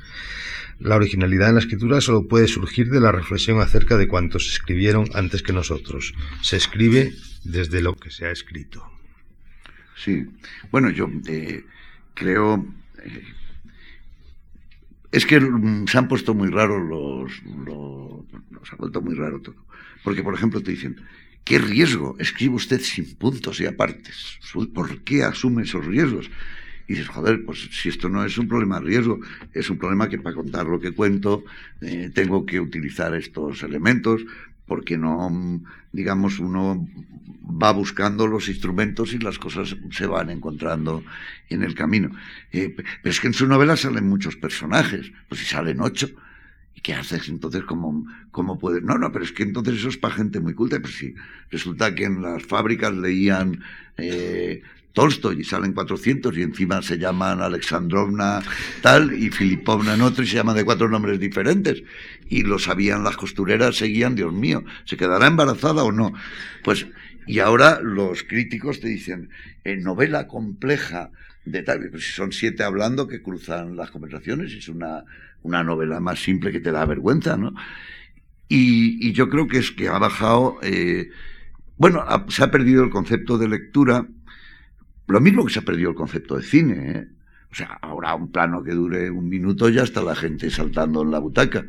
La 0.79 0.97
originalidad 0.97 1.49
en 1.49 1.55
la 1.55 1.61
escritura 1.61 2.01
solo 2.01 2.27
puede 2.27 2.49
surgir 2.49 2.91
de 2.91 3.01
la 3.01 3.13
reflexión 3.13 3.61
acerca 3.61 3.97
de 3.97 4.09
cuantos 4.09 4.49
escribieron 4.49 5.09
antes 5.15 5.43
que 5.43 5.53
nosotros. 5.53 6.15
Se 6.43 6.57
escribe 6.57 7.13
desde 7.45 7.81
lo 7.81 7.95
que 7.97 8.11
se 8.11 8.27
ha 8.27 8.31
escrito. 8.31 8.85
Sí, 9.97 10.27
bueno, 10.71 10.91
yo 10.91 11.09
eh, 11.27 11.65
creo... 12.15 12.67
Eh, 13.03 13.23
es 15.13 15.27
que 15.27 15.41
se 15.87 15.99
han 15.99 16.09
puesto 16.09 16.35
muy 16.35 16.49
raros 16.49 16.83
los, 16.83 17.43
los... 17.65 18.69
Se 18.69 18.75
ha 18.75 18.77
vuelto 18.77 19.01
muy 19.01 19.15
raro 19.15 19.41
todo. 19.41 19.65
Porque, 20.03 20.25
por 20.25 20.35
ejemplo, 20.35 20.61
te 20.61 20.73
dicen, 20.73 20.97
¿qué 21.45 21.59
riesgo 21.59 22.17
escribe 22.19 22.57
usted 22.57 22.81
sin 22.81 23.15
puntos 23.15 23.61
y 23.61 23.67
apartes? 23.67 24.41
¿Por 24.75 25.05
qué 25.05 25.23
asume 25.23 25.63
esos 25.63 25.87
riesgos? 25.87 26.31
Y 26.86 26.94
dices, 26.94 27.09
joder, 27.09 27.44
pues 27.44 27.69
si 27.73 27.89
esto 27.89 28.09
no 28.09 28.24
es 28.24 28.36
un 28.36 28.48
problema 28.48 28.78
de 28.78 28.86
riesgo, 28.86 29.20
es 29.52 29.70
un 29.70 29.78
problema 29.78 30.09
que 30.09 30.19
para 30.19 30.35
contar 30.35 30.66
lo 30.66 30.81
que 30.81 30.93
cuento 30.93 31.44
eh, 31.81 32.11
tengo 32.15 32.44
que 32.44 32.61
utilizar 32.61 33.15
estos 33.15 33.62
elementos, 33.62 34.24
porque 34.66 34.97
no, 34.97 35.61
digamos, 35.93 36.39
uno 36.39 36.86
va 37.44 37.73
buscando 37.73 38.27
los 38.27 38.48
instrumentos 38.48 39.12
y 39.12 39.19
las 39.19 39.39
cosas 39.39 39.77
se 39.90 40.06
van 40.06 40.31
encontrando 40.31 41.05
en 41.48 41.62
el 41.62 41.74
camino. 41.74 42.11
Eh, 42.52 42.74
pero 42.74 43.11
es 43.11 43.20
que 43.20 43.28
en 43.28 43.35
su 43.35 43.47
novela 43.47 43.77
salen 43.77 44.09
muchos 44.09 44.36
personajes, 44.36 45.12
pues 45.28 45.40
si 45.40 45.47
salen 45.47 45.81
ocho, 45.81 46.09
¿y 46.09 46.15
qué 46.83 46.95
haces 46.95 47.29
entonces? 47.29 47.63
¿Cómo, 47.65 48.07
cómo 48.31 48.59
puedes? 48.59 48.83
No, 48.83 48.99
no, 48.99 49.13
pero 49.13 49.25
es 49.25 49.33
que 49.33 49.43
entonces 49.43 49.75
eso 49.77 49.89
es 49.89 49.97
para 49.97 50.15
gente 50.15 50.41
muy 50.41 50.55
culta, 50.55 50.79
pero 50.81 50.93
si 50.93 51.15
resulta 51.51 51.95
que 51.95 52.05
en 52.05 52.23
las 52.23 52.43
fábricas 52.43 52.95
leían 52.95 53.63
eh, 53.97 54.63
Tolstoy 54.95 55.41
y 55.41 55.45
salen 55.45 55.73
400 55.73 56.37
y 56.39 56.43
encima 56.43 56.81
se 56.81 56.99
llaman 56.99 57.41
Alexandrovna 57.41 58.41
tal 58.81 59.13
y 59.13 59.29
Filipovna 59.31 59.95
en 59.95 60.03
otro 60.03 60.23
y 60.23 60.27
se 60.29 60.37
llaman 60.37 60.55
de 60.55 60.65
cuatro 60.65 60.89
nombres 60.89 61.19
diferentes. 61.19 61.83
Y 62.29 62.43
lo 62.43 62.59
sabían 62.59 63.03
las 63.03 63.17
costureras, 63.17 63.77
seguían, 63.77 64.15
Dios 64.15 64.33
mío, 64.33 64.65
¿se 64.85 64.97
quedará 64.97 65.27
embarazada 65.27 65.83
o 65.83 65.91
no? 65.91 66.13
Pues, 66.63 66.87
y 67.27 67.41
ahora 67.41 67.81
los 67.83 68.23
críticos 68.23 68.81
te 68.81 68.89
dicen, 68.89 69.31
en 69.65 69.83
novela 69.83 70.29
compleja 70.29 71.11
de 71.45 71.63
tal, 71.63 71.91
pues 71.91 72.05
si 72.05 72.13
son 72.13 72.33
siete 72.33 72.63
hablando 72.63 73.09
que 73.09 73.21
cruzan 73.21 73.77
las 73.77 73.91
conversaciones, 73.91 74.53
es 74.53 74.69
una, 74.69 75.05
una 75.45 75.62
novela 75.62 76.01
más 76.01 76.21
simple 76.21 76.51
que 76.51 76.61
te 76.61 76.73
da 76.73 76.85
vergüenza, 76.85 77.37
¿no? 77.37 77.55
Y, 78.49 79.12
yo 79.12 79.29
creo 79.29 79.47
que 79.47 79.59
es 79.59 79.71
que 79.71 79.89
ha 79.89 79.99
bajado, 79.99 80.59
eh, 80.62 81.11
bueno, 81.77 82.05
se 82.29 82.45
ha 82.45 82.51
perdido 82.51 82.83
el 82.83 82.91
concepto 82.91 83.39
de 83.39 83.49
lectura, 83.49 84.07
lo 85.07 85.21
mismo 85.21 85.45
que 85.45 85.53
se 85.53 85.61
ha 85.61 85.65
perdido 85.65 85.91
el 85.91 85.97
concepto 85.97 86.37
de 86.37 86.43
cine, 86.43 86.91
¿eh? 86.91 87.09
O 87.51 87.55
sea, 87.55 87.79
ahora 87.83 88.16
un 88.16 88.33
plano 88.33 88.65
que 88.65 88.73
dure 88.73 89.11
un 89.11 89.29
minuto 89.29 89.69
ya 89.69 89.85
está 89.85 90.03
la 90.03 90.16
gente 90.16 90.51
saltando 90.51 91.03
en 91.03 91.12
la 91.12 91.21
butaca. 91.21 91.65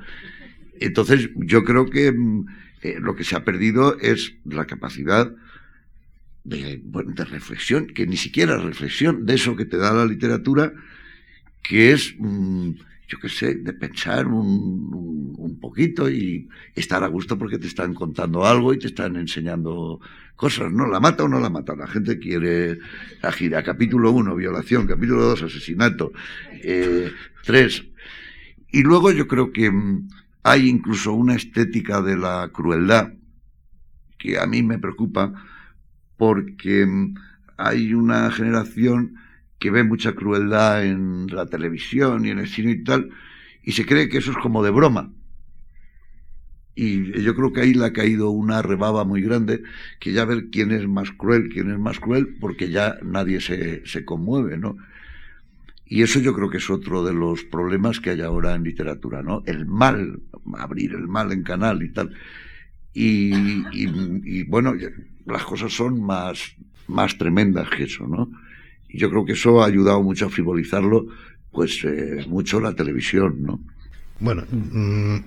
Entonces, 0.80 1.30
yo 1.35 1.64
creo 1.64 1.85
que 1.85 2.11
mm, 2.11 2.45
eh, 2.81 2.97
lo 2.99 3.15
que 3.15 3.23
se 3.23 3.35
ha 3.35 3.43
perdido 3.43 3.95
es 3.99 4.34
la 4.45 4.65
capacidad 4.65 5.31
de, 6.43 6.81
reflexión, 7.30 7.88
que 7.88 8.07
ni 8.07 8.18
siquiera 8.18 8.57
reflexión 8.57 9.26
de 9.26 9.35
eso 9.35 9.56
que 9.56 9.65
te 9.65 9.77
da 9.77 9.93
la 9.93 10.06
literatura, 10.06 10.73
que 11.64 11.91
es, 11.91 12.15
mm, 12.18 12.72
yo 13.07 13.19
qué 13.19 13.30
sé, 13.30 13.56
de 13.56 13.73
pensar 13.73 14.27
un, 14.27 15.36
un, 15.38 15.60
poquito 15.60 16.10
y 16.10 16.48
estar 16.73 17.03
a 17.03 17.07
gusto 17.07 17.38
porque 17.38 17.57
te 17.57 17.68
están 17.68 17.94
contando 17.94 18.45
algo 18.45 18.73
y 18.73 18.80
te 18.80 18.88
están 18.88 19.15
enseñando 19.15 19.99
cosas, 20.36 20.72
¿no? 20.72 20.88
¿La 20.88 20.99
mata 20.99 21.23
o 21.23 21.27
no 21.27 21.40
la 21.40 21.49
mata? 21.49 21.76
La 21.76 21.88
gente 21.88 22.19
quiere 22.19 22.80
la 23.22 23.32
gira. 23.32 23.64
Capítulo 23.64 24.11
1, 24.11 24.36
violación. 24.36 24.88
Capítulo 24.88 25.23
2, 25.23 25.44
asesinato. 25.44 26.11
Eh, 26.64 27.11
3. 27.45 27.86
Y 28.72 28.82
luego 28.84 29.11
yo 29.11 29.27
creo 29.27 29.52
que 29.52 29.72
mm, 29.72 30.07
hay 30.44 30.68
incluso 30.68 31.14
una 31.14 31.36
estética 31.36 32.02
de 32.02 32.18
la 32.18 32.49
crueldad 32.52 33.14
que 34.18 34.40
a 34.40 34.45
mí 34.45 34.64
me 34.64 34.80
preocupa 34.80 35.34
porque 36.18 36.86
mm, 36.86 37.15
hay 37.57 37.94
una 37.94 38.30
generación 38.32 39.15
que 39.65 39.71
ve 39.71 39.83
mucha 39.83 40.13
crueldad 40.13 40.85
en 40.85 41.25
la 41.25 41.47
televisión 41.47 42.23
y 42.23 42.29
en 42.29 42.37
el 42.37 42.47
cine 42.47 42.69
y 42.73 42.83
tal, 42.83 43.09
y 43.63 43.71
se 43.71 43.83
cree 43.83 44.09
que 44.09 44.19
eso 44.19 44.29
es 44.29 44.37
como 44.37 44.63
de 44.63 44.69
broma. 44.69 45.11
Y 46.75 47.19
yo 47.19 47.33
creo 47.33 47.51
que 47.51 47.61
ahí 47.61 47.73
le 47.73 47.85
ha 47.85 47.91
caído 47.91 48.29
una 48.29 48.61
rebaba 48.61 49.05
muy 49.05 49.23
grande, 49.23 49.63
que 49.99 50.13
ya 50.13 50.23
ver 50.23 50.51
quién 50.51 50.71
es 50.71 50.87
más 50.87 51.09
cruel, 51.09 51.49
quién 51.51 51.71
es 51.71 51.79
más 51.79 51.99
cruel, 51.99 52.37
porque 52.39 52.69
ya 52.69 52.99
nadie 53.01 53.41
se, 53.41 53.83
se 53.87 54.05
conmueve, 54.05 54.55
¿no? 54.59 54.77
Y 55.87 56.03
eso 56.03 56.19
yo 56.19 56.35
creo 56.35 56.51
que 56.51 56.57
es 56.57 56.69
otro 56.69 57.03
de 57.03 57.15
los 57.15 57.43
problemas 57.43 57.99
que 57.99 58.11
hay 58.11 58.21
ahora 58.21 58.53
en 58.53 58.61
literatura, 58.61 59.23
¿no? 59.23 59.41
El 59.47 59.65
mal, 59.65 60.21
abrir 60.59 60.93
el 60.93 61.07
mal 61.07 61.31
en 61.31 61.41
canal 61.41 61.81
y 61.81 61.89
tal. 61.89 62.13
Y, 62.93 63.33
y, 63.73 64.43
bueno, 64.43 64.75
las 65.25 65.43
cosas 65.43 65.73
son 65.73 66.03
más, 66.03 66.55
más 66.87 67.17
tremendas 67.17 67.67
que 67.71 67.85
eso, 67.85 68.07
¿no? 68.07 68.29
Y 68.95 68.97
yo 68.97 69.09
creo 69.09 69.26
que 69.26 69.34
eso 69.34 69.61
ha 69.61 69.65
ayudado 69.65 70.01
mucho 70.01 70.27
a 70.27 70.30
frivolizarlo, 70.30 71.07
pues 71.51 71.84
eh, 71.84 72.26
mucho 72.30 72.61
la 72.61 72.73
televisión, 72.73 73.43
¿no? 73.43 73.59
Bueno, 74.22 74.45
mmm, 74.49 75.17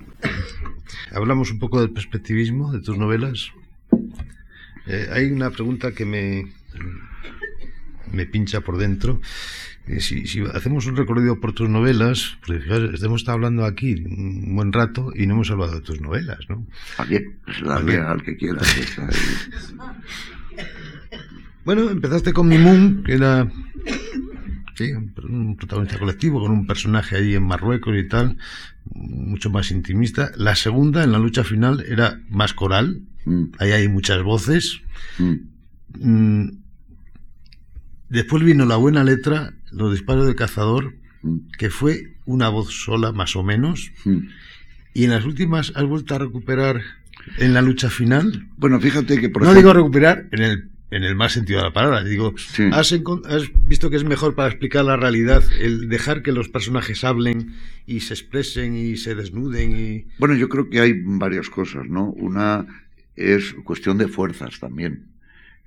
hablamos 1.13 1.51
un 1.51 1.59
poco 1.59 1.79
del 1.79 1.91
perspectivismo 1.91 2.71
de 2.71 2.81
tus 2.81 2.97
novelas. 2.97 3.51
Eh, 4.87 5.07
hay 5.11 5.31
una 5.31 5.51
pregunta 5.51 5.91
que 5.91 6.03
me, 6.03 6.51
me 8.11 8.25
pincha 8.25 8.61
por 8.61 8.79
dentro. 8.79 9.21
Eh, 9.85 10.01
si, 10.01 10.25
si, 10.25 10.41
hacemos 10.51 10.87
un 10.87 10.97
recorrido 10.97 11.39
por 11.39 11.53
tus 11.53 11.69
novelas, 11.69 12.39
pues 12.47 12.63
hemos 13.03 13.21
estado 13.21 13.35
hablando 13.35 13.65
aquí 13.65 14.03
un 14.03 14.55
buen 14.55 14.73
rato 14.73 15.11
y 15.13 15.27
no 15.27 15.35
hemos 15.35 15.51
hablado 15.51 15.75
de 15.75 15.81
tus 15.81 16.01
novelas, 16.01 16.39
¿no? 16.49 16.65
Alguien, 16.97 18.01
al 18.01 18.23
que 18.23 18.35
quiera. 18.35 18.63
bueno, 21.65 21.89
empezaste 21.89 22.33
con 22.33 22.47
Mimoun, 22.47 23.03
que 23.03 23.13
era 23.13 23.51
sí, 24.79 24.93
un 24.93 25.57
protagonista 25.57 25.99
colectivo, 25.99 26.39
con 26.39 26.51
un 26.51 26.65
personaje 26.65 27.17
ahí 27.17 27.35
en 27.35 27.43
Marruecos 27.43 27.97
y 27.97 28.07
tal, 28.07 28.37
mucho 28.93 29.49
más 29.49 29.71
intimista. 29.71 30.31
La 30.37 30.55
segunda, 30.55 31.03
en 31.03 31.11
la 31.11 31.19
lucha 31.19 31.43
final, 31.43 31.83
era 31.87 32.21
más 32.29 32.53
coral. 32.53 33.01
Mm. 33.25 33.43
Ahí 33.59 33.71
hay 33.71 33.87
muchas 33.89 34.23
voces. 34.23 34.81
Mm. 35.17 35.33
Mm. 35.99 36.51
Después 38.07 38.43
vino 38.43 38.65
la 38.65 38.77
buena 38.77 39.03
letra, 39.03 39.53
los 39.71 39.91
disparos 39.91 40.25
del 40.25 40.35
cazador, 40.35 40.95
que 41.57 41.69
fue 41.69 42.15
una 42.25 42.47
voz 42.47 42.73
sola, 42.73 43.11
más 43.11 43.35
o 43.35 43.43
menos. 43.43 43.91
Y 44.93 45.03
en 45.03 45.11
las 45.11 45.25
últimas 45.25 45.73
has 45.75 45.83
vuelto 45.83 46.15
a 46.15 46.19
recuperar 46.19 46.81
en 47.37 47.53
la 47.53 47.61
lucha 47.61 47.89
final. 47.89 48.47
Bueno, 48.57 48.79
fíjate 48.79 49.19
que 49.19 49.29
por 49.29 49.43
No 49.43 49.53
digo 49.53 49.73
recuperar 49.73 50.27
en 50.31 50.41
el 50.41 50.69
en 50.91 51.03
el 51.03 51.15
más 51.15 51.33
sentido 51.33 51.59
de 51.59 51.65
la 51.65 51.73
palabra. 51.73 52.03
Digo, 52.03 52.33
¿has, 52.71 52.93
visto 53.67 53.89
que 53.89 53.95
es 53.95 54.03
mejor 54.03 54.35
para 54.35 54.49
explicar 54.49 54.85
la 54.85 54.97
realidad 54.97 55.43
el 55.59 55.87
dejar 55.87 56.23
que 56.23 56.31
los 56.31 56.49
personajes 56.49 57.03
hablen 57.03 57.53
y 57.85 58.01
se 58.01 58.13
expresen 58.13 58.75
y 58.75 58.97
se 58.97 59.15
desnuden? 59.15 59.77
Y... 59.77 60.07
Bueno, 60.17 60.35
yo 60.35 60.49
creo 60.49 60.69
que 60.69 60.79
hay 60.79 60.93
varias 61.03 61.49
cosas, 61.49 61.87
¿no? 61.87 62.09
Una 62.11 62.65
es 63.15 63.53
cuestión 63.63 63.97
de 63.97 64.07
fuerzas 64.07 64.59
también. 64.59 65.07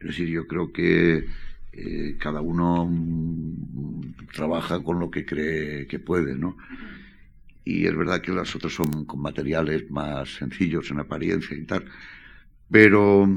Es 0.01 0.09
decir, 0.09 0.29
yo 0.29 0.47
creo 0.47 0.73
que 0.73 1.27
eh, 1.73 2.17
cada 2.19 2.41
uno 2.41 2.87
mm, 2.91 4.27
trabaja 4.35 4.83
con 4.83 4.99
lo 4.99 5.11
que 5.11 5.25
cree 5.25 5.87
que 5.87 5.99
puede, 6.01 6.35
¿no? 6.35 6.57
Y 7.65 7.87
es 7.87 7.97
verdad 7.97 8.21
que 8.21 8.33
las 8.33 8.57
otras 8.57 8.73
son 8.73 9.05
con 9.05 9.23
materiales 9.23 9.89
más 9.89 10.35
sencillos 10.35 10.91
en 10.91 10.99
apariencia 10.99 11.57
y 11.57 11.65
tal. 11.65 11.85
Pero 12.69 13.29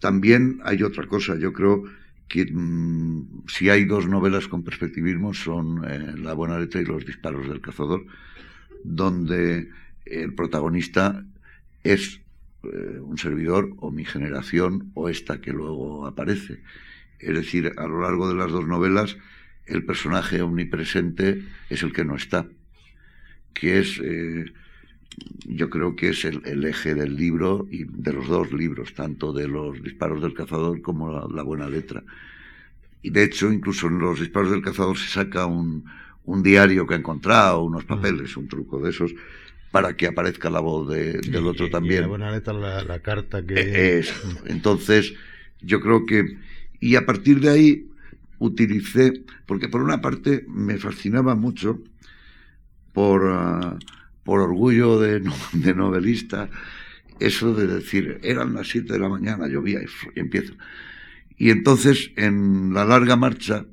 también 0.00 0.60
hay 0.64 0.82
otra 0.82 1.06
cosa, 1.06 1.36
yo 1.36 1.52
creo 1.52 1.84
que 2.28 2.46
mm, 2.50 3.44
si 3.46 3.70
hay 3.70 3.84
dos 3.84 4.08
novelas 4.08 4.48
con 4.48 4.64
perspectivismo 4.64 5.34
son 5.34 5.84
eh, 5.84 6.14
La 6.16 6.34
buena 6.34 6.58
letra 6.58 6.80
y 6.80 6.84
Los 6.84 7.04
disparos 7.04 7.48
del 7.48 7.60
cazador, 7.60 8.06
donde 8.82 9.70
el 10.04 10.34
protagonista 10.34 11.24
es 11.82 12.20
eh, 12.64 12.98
un 13.00 13.18
servidor 13.18 13.70
o 13.78 13.90
mi 13.90 14.04
generación 14.04 14.90
o 14.94 15.08
esta 15.08 15.40
que 15.40 15.52
luego 15.52 16.06
aparece. 16.06 16.60
Es 17.18 17.34
decir, 17.34 17.72
a 17.76 17.86
lo 17.86 18.00
largo 18.02 18.28
de 18.28 18.34
las 18.34 18.50
dos 18.50 18.66
novelas, 18.66 19.16
el 19.66 19.84
personaje 19.84 20.42
omnipresente 20.42 21.42
es 21.70 21.82
el 21.82 21.92
que 21.92 22.04
no 22.04 22.16
está, 22.16 22.46
que 23.54 23.78
es 23.78 24.00
eh, 24.02 24.44
yo 25.46 25.70
creo 25.70 25.94
que 25.94 26.10
es 26.10 26.24
el, 26.24 26.64
eje 26.64 26.94
del 26.94 27.16
libro 27.16 27.66
y 27.70 27.84
de 27.84 28.12
los 28.12 28.28
dos 28.28 28.52
libros, 28.52 28.94
tanto 28.94 29.32
de 29.32 29.48
los 29.48 29.82
disparos 29.82 30.22
del 30.22 30.34
cazador 30.34 30.80
como 30.82 31.28
la, 31.28 31.42
buena 31.42 31.68
letra. 31.68 32.02
y 33.02 33.10
de 33.10 33.24
hecho, 33.24 33.52
incluso 33.52 33.86
en 33.86 33.98
los 33.98 34.20
disparos 34.20 34.50
del 34.50 34.62
cazador 34.62 34.96
se 34.96 35.08
saca 35.08 35.46
un, 35.46 35.84
un 36.24 36.42
diario 36.42 36.86
que 36.86 36.94
ha 36.94 36.98
encontrado, 36.98 37.62
unos 37.62 37.84
papeles, 37.84 38.36
un 38.36 38.48
truco 38.48 38.80
de 38.80 38.90
esos, 38.90 39.14
para 39.70 39.96
que 39.96 40.06
aparezca 40.06 40.50
la 40.50 40.60
voz 40.60 40.88
de, 40.88 41.20
del 41.20 41.46
otro 41.46 41.68
también. 41.68 41.98
Y 41.98 42.02
la 42.02 42.08
buena 42.08 42.30
letra, 42.30 42.52
la, 42.52 42.82
la 42.84 43.00
carta 43.00 43.44
que... 43.44 43.54
Eh, 43.54 43.98
es, 43.98 44.14
entonces, 44.46 45.14
yo 45.60 45.80
creo 45.80 46.06
que... 46.06 46.38
Y 46.80 46.96
a 46.96 47.06
partir 47.06 47.40
de 47.40 47.50
ahí 47.50 47.90
utilicé, 48.38 49.24
porque 49.46 49.68
por 49.68 49.82
una 49.82 50.00
parte 50.00 50.44
me 50.48 50.78
fascinaba 50.78 51.34
mucho 51.34 51.80
por, 52.92 53.26
ah, 53.30 53.78
por 54.24 54.40
orgullo 54.40 54.98
de, 55.00 55.20
novelista, 55.74 56.48
eso 57.20 57.54
de 57.54 57.66
decir, 57.66 58.18
eran 58.22 58.54
las 58.54 58.68
7 58.68 58.92
de 58.92 58.98
la 58.98 59.08
mañana, 59.08 59.46
llovía 59.46 59.80
y, 59.80 59.86
y 60.16 60.20
empiezo. 60.20 60.54
Y 61.36 61.50
entonces, 61.50 62.10
en 62.16 62.74
la 62.74 62.84
larga 62.84 63.16
marcha, 63.16 63.66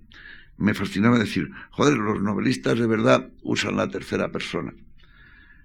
me 0.57 0.73
fascinaba 0.73 1.17
decir, 1.17 1.49
joder, 1.71 1.97
los 1.97 2.21
novelistas 2.21 2.77
de 2.77 2.87
verdad 2.87 3.29
usan 3.41 3.75
la 3.75 3.89
tercera 3.89 4.31
persona. 4.31 4.73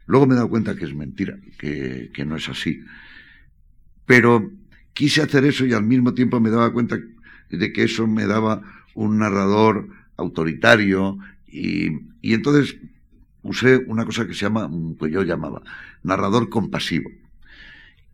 Luego 0.06 0.26
me 0.26 0.34
he 0.34 0.36
dado 0.36 0.48
cuenta 0.48 0.76
que 0.76 0.84
es 0.84 0.94
mentira, 0.94 1.38
que, 1.58 2.10
no 2.26 2.36
es 2.36 2.48
así. 2.48 2.80
Pero 4.06 4.50
quise 4.92 5.22
hacer 5.22 5.44
eso 5.44 5.66
y 5.66 5.72
al 5.72 5.82
mismo 5.82 6.14
tiempo 6.14 6.40
me 6.40 6.50
daba 6.50 6.72
cuenta 6.72 6.98
de 7.50 7.72
que 7.72 7.84
eso 7.84 8.06
me 8.06 8.26
daba 8.26 8.62
un 8.94 9.18
narrador 9.18 9.88
autoritario 10.16 11.18
y 11.46 11.90
entonces 12.22 12.76
usé 13.47 13.85
una 13.86 14.05
cosa 14.05 14.27
que 14.27 14.35
se 14.35 14.40
llama, 14.40 14.68
que 15.01 15.10
yo 15.10 15.23
llamaba, 15.23 15.62
narrador 16.02 16.48
compasivo, 16.48 17.10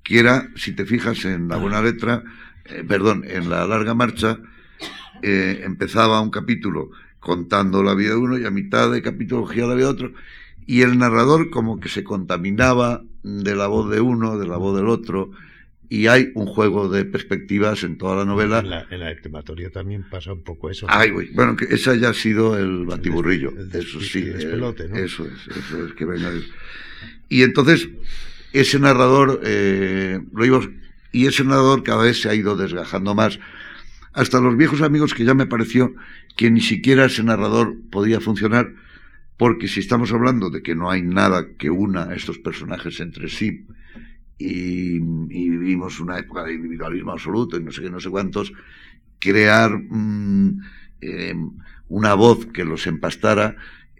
que 0.02 0.18
era, 0.18 0.48
si 0.56 0.72
te 0.72 0.84
fijas 0.84 1.24
en 1.24 1.48
la 1.48 1.56
buena 1.56 1.80
letra, 1.80 2.22
eh, 2.64 2.84
perdón, 2.86 3.24
en 3.26 3.48
la 3.50 3.66
larga 3.66 3.94
marcha, 3.94 4.38
eh, 5.22 5.62
empezaba 5.64 6.20
un 6.20 6.30
capítulo 6.30 6.90
contando 7.20 7.82
la 7.82 7.94
vida 7.94 8.10
de 8.10 8.16
uno 8.16 8.38
y 8.38 8.44
a 8.44 8.50
mitad 8.50 8.90
de 8.90 9.02
capítulo 9.02 9.46
giraba 9.46 9.70
la 9.70 9.76
vida 9.76 9.86
de 9.86 9.92
otro, 9.92 10.12
y 10.66 10.82
el 10.82 10.98
narrador 10.98 11.50
como 11.50 11.80
que 11.80 11.88
se 11.88 12.04
contaminaba 12.04 13.02
de 13.22 13.54
la 13.54 13.66
voz 13.66 13.90
de 13.90 14.00
uno, 14.00 14.38
de 14.38 14.46
la 14.46 14.56
voz 14.56 14.76
del 14.76 14.88
otro, 14.88 15.30
y 15.92 16.06
hay 16.06 16.32
un 16.34 16.46
juego 16.46 16.88
de 16.88 17.04
perspectivas 17.04 17.84
en 17.84 17.98
toda 17.98 18.16
la 18.16 18.24
novela. 18.24 18.60
En 18.60 18.70
la, 18.70 18.86
en 19.10 19.70
también 19.72 20.06
pasa 20.08 20.32
un 20.32 20.42
poco 20.42 20.70
eso. 20.70 20.86
Ay, 20.88 21.10
bueno, 21.34 21.54
que 21.54 21.66
ese 21.66 21.98
ya 22.00 22.08
ha 22.08 22.14
sido 22.14 22.58
el 22.58 22.86
batiburrillo. 22.86 23.52
eso 23.74 24.00
sí. 24.00 24.20
El 24.20 24.58
¿no? 24.58 24.70
Eso 24.70 25.26
es, 25.26 25.54
eso 25.54 25.86
es 25.86 25.92
que 25.92 26.06
venga. 26.06 26.32
Y 27.28 27.42
entonces, 27.42 27.90
ese 28.54 28.78
narrador, 28.78 29.42
eh, 29.44 30.18
lo 30.32 30.44
digo, 30.44 30.62
y 31.12 31.26
ese 31.26 31.44
narrador 31.44 31.82
cada 31.82 32.04
vez 32.04 32.22
se 32.22 32.30
ha 32.30 32.34
ido 32.34 32.56
desgajando 32.56 33.14
más. 33.14 33.38
Hasta 34.14 34.40
los 34.40 34.56
viejos 34.56 34.80
amigos 34.80 35.12
que 35.12 35.26
ya 35.26 35.34
me 35.34 35.44
pareció 35.44 35.94
que 36.38 36.50
ni 36.50 36.62
siquiera 36.62 37.04
ese 37.04 37.22
narrador 37.22 37.76
podía 37.90 38.18
funcionar, 38.18 38.72
porque 39.36 39.68
si 39.68 39.80
estamos 39.80 40.10
hablando 40.10 40.48
de 40.48 40.62
que 40.62 40.74
no 40.74 40.90
hay 40.90 41.02
nada 41.02 41.48
que 41.58 41.68
una 41.68 42.04
a 42.04 42.14
estos 42.14 42.38
personajes 42.38 42.98
entre 43.00 43.28
sí, 43.28 43.66
y, 44.42 44.98
vivimos 45.50 46.00
una 46.00 46.18
época 46.18 46.44
de 46.44 46.54
individualismo 46.54 47.12
absoluto 47.12 47.56
y 47.56 47.62
no 47.62 47.70
sé 47.70 47.82
qué, 47.82 47.90
no 47.90 48.00
sé 48.00 48.10
cuántos, 48.10 48.52
crear 49.18 49.70
mm, 49.78 50.60
eh, 51.00 51.34
una 51.88 52.14
voz 52.14 52.46
que 52.46 52.64
los 52.64 52.86
empastara 52.86 53.56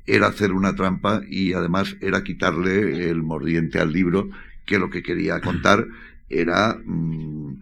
era 0.07 0.27
hacer 0.27 0.53
una 0.53 0.75
trampa 0.75 1.23
y 1.29 1.53
además 1.53 1.97
era 2.01 2.25
quitarle 2.25 3.09
el 3.09 3.23
mordiente 3.23 3.79
al 3.79 3.93
libro 3.93 4.31
que 4.67 4.79
lo 4.79 4.91
que 4.91 5.03
quería 5.03 5.41
contar 5.41 5.87
era, 6.29 6.79
mm, 6.85 7.61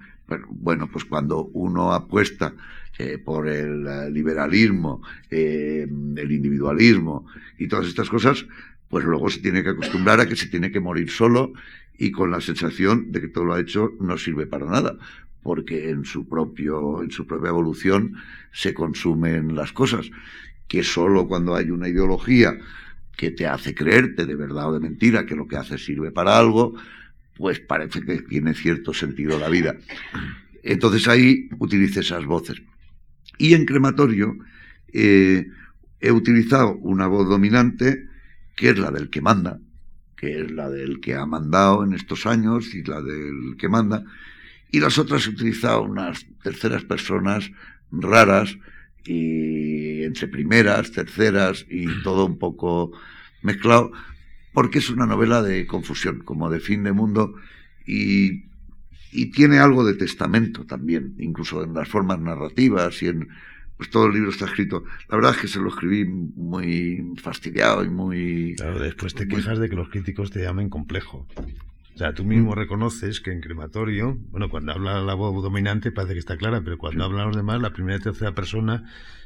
bueno, 0.48 0.88
pues 0.90 1.04
cuando 1.04 1.50
uno 1.52 1.92
apuesta 1.92 2.54
eh, 2.98 3.18
por 3.18 3.48
el 3.48 3.86
eh, 3.86 4.10
liberalismo, 4.10 5.02
eh, 5.30 5.86
el 5.88 6.32
individualismo 6.32 7.26
y 7.58 7.68
todas 7.68 7.86
estas 7.86 8.10
cosas, 8.10 8.46
pues 8.88 9.04
luego 9.04 9.30
se 9.30 9.40
tiene 9.40 9.62
que 9.62 9.70
acostumbrar 9.70 10.20
a 10.20 10.26
que 10.26 10.36
se 10.36 10.48
tiene 10.48 10.70
que 10.70 10.80
morir 10.80 11.10
solo 11.10 11.52
y 11.96 12.10
con 12.10 12.30
la 12.30 12.40
sensación 12.40 13.12
de 13.12 13.20
que 13.20 13.28
todo 13.28 13.44
lo 13.44 13.54
ha 13.54 13.60
hecho 13.60 13.92
no 14.00 14.18
sirve 14.18 14.46
para 14.46 14.66
nada, 14.66 14.96
porque 15.42 15.90
en 15.90 16.04
su 16.04 16.28
propio, 16.28 17.02
en 17.02 17.10
su 17.10 17.26
propia 17.26 17.50
evolución 17.50 18.16
se 18.52 18.74
consumen 18.74 19.54
las 19.54 19.72
cosas, 19.72 20.10
que 20.68 20.82
solo 20.82 21.26
cuando 21.26 21.54
hay 21.54 21.70
una 21.70 21.88
ideología 21.88 22.58
que 23.16 23.30
te 23.30 23.46
hace 23.46 23.74
creerte 23.74 24.24
de 24.24 24.34
verdad 24.34 24.70
o 24.70 24.72
de 24.72 24.80
mentira 24.80 25.26
que 25.26 25.36
lo 25.36 25.46
que 25.46 25.56
hace 25.56 25.78
sirve 25.78 26.10
para 26.10 26.38
algo, 26.38 26.74
pues 27.36 27.60
parece 27.60 28.02
que 28.02 28.22
tiene 28.22 28.54
cierto 28.54 28.92
sentido 28.92 29.38
la 29.38 29.48
vida. 29.48 29.76
Entonces 30.62 31.08
ahí 31.08 31.48
utilice 31.58 32.00
esas 32.00 32.24
voces. 32.24 32.60
Y 33.40 33.54
en 33.54 33.64
crematorio 33.64 34.36
eh, 34.92 35.46
he 35.98 36.12
utilizado 36.12 36.76
una 36.76 37.06
voz 37.06 37.26
dominante, 37.26 38.06
que 38.54 38.68
es 38.68 38.78
la 38.78 38.90
del 38.90 39.08
que 39.08 39.22
manda, 39.22 39.58
que 40.14 40.42
es 40.42 40.50
la 40.50 40.68
del 40.68 41.00
que 41.00 41.14
ha 41.14 41.24
mandado 41.24 41.82
en 41.82 41.94
estos 41.94 42.26
años 42.26 42.74
y 42.74 42.82
la 42.82 43.00
del 43.00 43.56
que 43.56 43.70
manda, 43.70 44.04
y 44.70 44.80
las 44.80 44.98
otras 44.98 45.26
he 45.26 45.30
utilizado 45.30 45.82
unas 45.82 46.26
terceras 46.42 46.84
personas 46.84 47.50
raras 47.90 48.58
y 49.06 50.02
entre 50.02 50.28
primeras, 50.28 50.92
terceras 50.92 51.64
y 51.70 51.86
todo 52.02 52.26
un 52.26 52.38
poco 52.38 52.92
mezclado 53.40 53.90
porque 54.52 54.80
es 54.80 54.90
una 54.90 55.06
novela 55.06 55.42
de 55.42 55.66
confusión, 55.66 56.20
como 56.20 56.50
de 56.50 56.60
fin 56.60 56.82
de 56.82 56.92
mundo, 56.92 57.34
y, 57.86 58.49
y 59.12 59.30
tiene 59.30 59.58
algo 59.58 59.84
de 59.84 59.94
testamento 59.94 60.64
también, 60.64 61.14
incluso 61.18 61.62
en 61.64 61.74
las 61.74 61.88
formas 61.88 62.20
narrativas 62.20 63.02
y 63.02 63.08
en 63.08 63.28
pues 63.80 63.88
todo 63.88 64.08
el 64.08 64.12
libro 64.12 64.28
está 64.28 64.44
escrito. 64.44 64.84
La 65.08 65.16
verdad 65.16 65.32
es 65.34 65.40
que 65.40 65.48
se 65.48 65.58
lo 65.58 65.70
escribí 65.70 66.04
muy 66.04 67.14
fastidiado 67.16 67.82
y 67.82 67.88
muy... 67.88 68.54
Claro, 68.58 68.78
después 68.78 69.14
te 69.14 69.26
quejas 69.26 69.58
de 69.58 69.70
que 69.70 69.74
los 69.74 69.88
críticos 69.88 70.30
te 70.30 70.42
llamen 70.42 70.68
complejo. 70.68 71.26
O 71.94 71.98
sea, 71.98 72.12
tú 72.12 72.26
mismo 72.26 72.54
reconoces 72.54 73.22
que 73.22 73.32
en 73.32 73.40
crematorio, 73.40 74.18
bueno, 74.32 74.50
cuando 74.50 74.72
habla 74.72 75.00
la 75.00 75.14
voz 75.14 75.42
dominante 75.42 75.92
parece 75.92 76.12
que 76.12 76.18
está 76.18 76.36
clara, 76.36 76.60
pero 76.62 76.76
cuando 76.76 77.04
hablan 77.04 77.28
los 77.28 77.36
demás, 77.36 77.62
la 77.62 77.72
primera 77.72 77.96
y 77.96 78.02
tercera 78.02 78.34
persona 78.34 78.84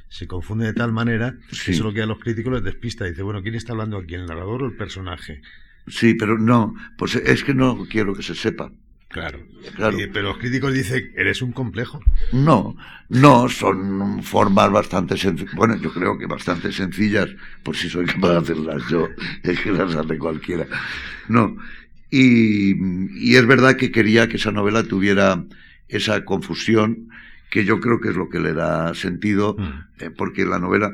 se 0.08 0.28
confunde 0.28 0.66
de 0.66 0.72
tal 0.72 0.92
manera 0.92 1.36
que 1.64 1.72
eso 1.72 1.82
lo 1.82 1.92
que 1.92 2.02
a 2.02 2.06
los 2.06 2.20
críticos 2.20 2.52
les 2.52 2.62
despista. 2.62 3.06
Dice, 3.06 3.24
bueno, 3.24 3.42
¿quién 3.42 3.56
está 3.56 3.72
hablando 3.72 3.98
aquí, 3.98 4.14
el 4.14 4.26
narrador 4.26 4.62
o 4.62 4.66
el 4.66 4.76
personaje? 4.76 5.42
Sí, 5.88 6.14
pero 6.14 6.38
no, 6.38 6.76
pues 6.96 7.16
es 7.16 7.42
que 7.42 7.54
no 7.54 7.86
quiero 7.90 8.14
que 8.14 8.22
se 8.22 8.36
sepa. 8.36 8.70
Claro, 9.14 9.38
claro. 9.76 9.96
pero 10.12 10.30
los 10.30 10.38
críticos 10.38 10.74
dicen, 10.74 11.12
eres 11.16 11.40
un 11.40 11.52
complejo. 11.52 12.00
No, 12.32 12.76
no, 13.08 13.48
son 13.48 14.24
formas 14.24 14.72
bastante 14.72 15.16
sencillas, 15.16 15.54
bueno, 15.54 15.76
yo 15.76 15.92
creo 15.92 16.18
que 16.18 16.26
bastante 16.26 16.72
sencillas, 16.72 17.28
por 17.62 17.76
si 17.76 17.88
soy 17.88 18.06
capaz 18.06 18.30
de 18.30 18.36
hacerlas 18.38 18.82
yo, 18.90 19.06
es 19.44 19.60
que 19.60 19.70
las 19.70 19.94
hace 19.94 20.18
cualquiera. 20.18 20.66
No, 21.28 21.56
y, 22.10 22.74
y 23.14 23.36
es 23.36 23.46
verdad 23.46 23.76
que 23.76 23.92
quería 23.92 24.28
que 24.28 24.36
esa 24.36 24.50
novela 24.50 24.82
tuviera 24.82 25.44
esa 25.86 26.24
confusión, 26.24 27.08
que 27.50 27.64
yo 27.64 27.78
creo 27.78 28.00
que 28.00 28.08
es 28.08 28.16
lo 28.16 28.28
que 28.28 28.40
le 28.40 28.52
da 28.52 28.94
sentido, 28.94 29.54
mm. 29.56 30.02
eh, 30.02 30.10
porque 30.10 30.44
la 30.44 30.58
novela, 30.58 30.92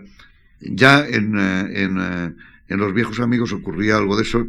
ya 0.60 1.06
en, 1.06 1.38
eh, 1.38 1.84
en, 1.84 1.98
eh, 1.98 2.34
en, 2.68 2.80
Los 2.80 2.92
viejos 2.92 3.18
amigos 3.18 3.54
ocurría 3.54 3.96
algo 3.96 4.14
de 4.14 4.24
eso 4.24 4.46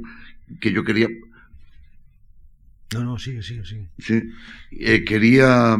que 0.59 0.73
yo 0.73 0.83
quería... 0.83 1.07
No, 2.93 3.03
no, 3.03 3.17
sigue, 3.17 3.41
sigue, 3.41 3.65
sigue. 3.65 3.89
Sí, 3.99 4.33
quería... 5.05 5.77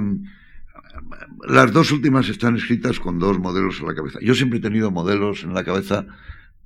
Las 1.47 1.71
dos 1.71 1.91
últimas 1.91 2.29
están 2.29 2.55
escritas 2.55 2.99
con 2.99 3.19
dos 3.19 3.39
modelos 3.39 3.79
en 3.79 3.88
la 3.88 3.95
cabeza. 3.95 4.19
Yo 4.21 4.33
siempre 4.33 4.59
he 4.59 4.61
tenido 4.61 4.91
modelos 4.91 5.43
en 5.43 5.53
la 5.53 5.63
cabeza 5.63 6.05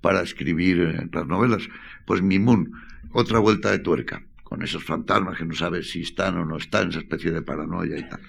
para 0.02 0.22
escribir 0.22 1.10
las 1.12 1.28
novelas. 1.28 1.68
Pues 2.06 2.22
mi 2.22 2.38
Moon, 2.38 2.72
otra 3.12 3.40
vuelta 3.40 3.72
de 3.72 3.80
tuerca, 3.80 4.24
con 4.44 4.62
esos 4.62 4.84
fantasmas 4.84 5.38
que 5.38 5.46
no 5.46 5.56
sabes 5.56 5.90
si 5.90 6.02
están 6.02 6.38
o 6.38 6.46
no 6.46 6.58
están, 6.58 6.90
esa 6.90 7.00
especie 7.00 7.32
de 7.32 7.42
paranoia 7.42 7.98
y 7.98 8.10
tal. 8.10 8.20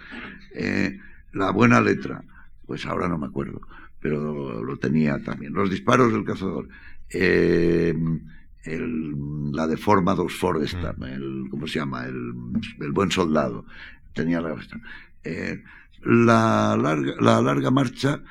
Eh, 0.55 0.99
la 1.33 1.51
buena 1.51 1.81
letra, 1.81 2.23
pues 2.67 2.87
ahora 2.87 3.09
no 3.09 3.19
me 3.19 3.27
acuerdo, 3.27 3.61
pero 4.01 4.63
lo 4.63 4.77
tenía 4.79 5.23
también. 5.23 5.53
Los 5.53 5.71
disparos 5.71 6.13
del 6.13 6.25
cazador. 6.25 6.69
Eh, 7.11 7.95
la 8.67 9.67
de 9.67 9.77
forma 9.77 10.15
dos 10.15 10.35
Fordestam, 10.35 10.97
mm. 10.99 11.05
el, 11.05 11.45
¿cómo 11.51 11.67
se 11.67 11.79
llama? 11.79 12.07
El, 12.07 12.33
buen 12.93 13.11
soldado. 13.11 13.65
Tenía 14.13 14.41
la, 14.41 14.57
eh, 15.25 15.63
la, 16.03 16.77
larga, 16.77 17.15
la 17.21 17.41
larga 17.41 17.71
marcha 17.71 18.23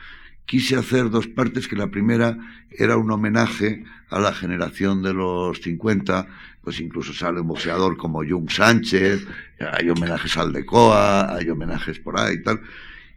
quise 0.45 0.75
hacer 0.75 1.09
dos 1.09 1.27
partes, 1.27 1.67
que 1.67 1.75
la 1.75 1.87
primera 1.87 2.37
era 2.69 2.97
un 2.97 3.09
homenaje 3.11 3.83
a 4.09 4.19
la 4.19 4.33
generación 4.33 5.01
de 5.01 5.13
los 5.13 5.59
50, 5.61 6.27
pues 6.61 6.79
incluso 6.79 7.13
sale 7.13 7.41
un 7.41 7.47
boxeador 7.47 7.97
como 7.97 8.23
Jung 8.23 8.49
Sánchez, 8.49 9.25
hay 9.59 9.89
homenajes 9.89 10.37
al 10.37 10.53
Decoa, 10.53 11.35
hay 11.35 11.49
homenajes 11.49 11.99
por 11.99 12.19
ahí 12.19 12.35
y 12.35 12.43
tal 12.43 12.61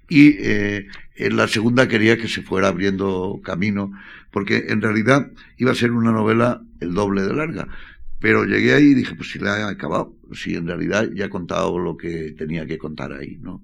y 0.08 0.36
eh, 0.38 0.86
en 1.16 1.36
la 1.36 1.46
segunda 1.46 1.86
quería 1.86 2.16
que 2.16 2.28
se 2.28 2.42
fuera 2.42 2.68
abriendo 2.68 3.40
camino, 3.44 3.92
porque 4.30 4.66
en 4.68 4.82
realidad 4.82 5.30
iba 5.56 5.72
a 5.72 5.74
ser 5.74 5.92
una 5.92 6.12
novela 6.12 6.62
el 6.80 6.94
doble 6.94 7.22
de 7.22 7.34
larga. 7.34 7.68
Pero 8.20 8.44
llegué 8.44 8.74
ahí 8.74 8.86
y 8.86 8.94
dije, 8.94 9.14
pues 9.14 9.30
si 9.30 9.38
la 9.38 9.58
he 9.58 9.62
acabado, 9.62 10.16
si 10.32 10.54
en 10.54 10.66
realidad 10.66 11.08
ya 11.14 11.26
he 11.26 11.30
contado 11.30 11.78
lo 11.78 11.96
que 11.96 12.32
tenía 12.36 12.66
que 12.66 12.78
contar 12.78 13.12
ahí, 13.12 13.38
¿no? 13.40 13.62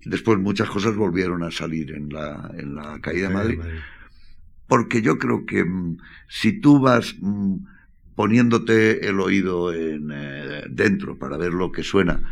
Y 0.00 0.08
después 0.08 0.38
muchas 0.38 0.70
cosas 0.70 0.96
volvieron 0.96 1.42
a 1.42 1.50
salir 1.50 1.92
en 1.92 2.08
la, 2.08 2.50
en 2.56 2.74
la 2.74 3.00
caída 3.00 3.28
de 3.28 3.34
Madrid. 3.34 3.58
Porque 4.66 5.02
yo 5.02 5.18
creo 5.18 5.44
que 5.44 5.64
mm, 5.64 5.98
si 6.28 6.60
tú 6.60 6.80
vas 6.80 7.16
mm, 7.20 7.56
poniéndote 8.14 9.06
el 9.06 9.20
oído 9.20 9.72
en, 9.72 10.10
eh, 10.12 10.64
dentro 10.70 11.18
para 11.18 11.36
ver 11.36 11.52
lo 11.52 11.70
que 11.70 11.82
suena 11.82 12.22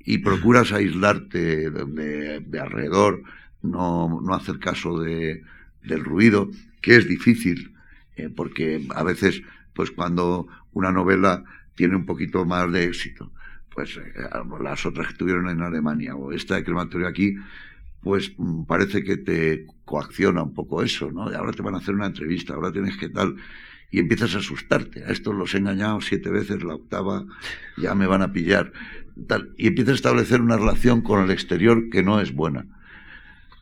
y 0.00 0.18
procuras 0.18 0.72
aislarte 0.72 1.70
de, 1.70 2.40
de 2.40 2.60
alrededor, 2.60 3.22
no, 3.62 4.20
no, 4.22 4.34
hacer 4.34 4.58
caso 4.58 5.00
de, 5.00 5.42
del 5.84 6.04
ruido, 6.04 6.50
que 6.80 6.96
es 6.96 7.08
difícil, 7.08 7.74
eh, 8.16 8.28
porque 8.28 8.86
a 8.94 9.02
veces, 9.02 9.42
pues 9.74 9.90
cuando 9.90 10.46
una 10.72 10.92
novela 10.92 11.44
tiene 11.74 11.96
un 11.96 12.06
poquito 12.06 12.44
más 12.44 12.70
de 12.72 12.84
éxito, 12.84 13.32
pues 13.74 13.96
eh, 13.96 14.02
las 14.62 14.86
otras 14.86 15.08
que 15.08 15.14
tuvieron 15.14 15.48
en 15.48 15.62
Alemania 15.62 16.14
o 16.14 16.32
esta 16.32 16.56
de 16.56 16.64
crematorio 16.64 17.08
aquí, 17.08 17.36
pues 18.02 18.32
mm, 18.36 18.64
parece 18.64 19.02
que 19.02 19.16
te 19.16 19.66
coacciona 19.84 20.42
un 20.42 20.54
poco 20.54 20.82
eso, 20.82 21.10
¿no? 21.10 21.22
Ahora 21.24 21.52
te 21.52 21.62
van 21.62 21.74
a 21.74 21.78
hacer 21.78 21.94
una 21.94 22.06
entrevista, 22.06 22.54
ahora 22.54 22.70
tienes 22.70 22.96
que 22.96 23.08
tal, 23.08 23.36
y 23.90 23.98
empiezas 23.98 24.34
a 24.34 24.38
asustarte. 24.38 25.04
A 25.04 25.08
estos 25.08 25.34
los 25.34 25.54
he 25.54 25.58
engañado 25.58 26.00
siete 26.00 26.30
veces, 26.30 26.62
la 26.62 26.74
octava 26.74 27.24
ya 27.76 27.94
me 27.94 28.06
van 28.06 28.22
a 28.22 28.32
pillar, 28.32 28.72
tal, 29.26 29.54
y 29.56 29.68
empiezas 29.68 29.92
a 29.92 29.96
establecer 29.96 30.40
una 30.40 30.56
relación 30.56 31.02
con 31.02 31.22
el 31.22 31.30
exterior 31.30 31.90
que 31.90 32.02
no 32.02 32.20
es 32.20 32.32
buena. 32.32 32.66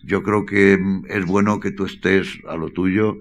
Yo 0.05 0.23
creo 0.23 0.45
que 0.47 0.77
mm, 0.79 1.05
es 1.09 1.25
bueno 1.27 1.61
que 1.61 1.71
tú 1.71 1.85
estés 1.85 2.39
a 2.49 2.57
lo 2.57 2.71
tuyo 2.71 3.19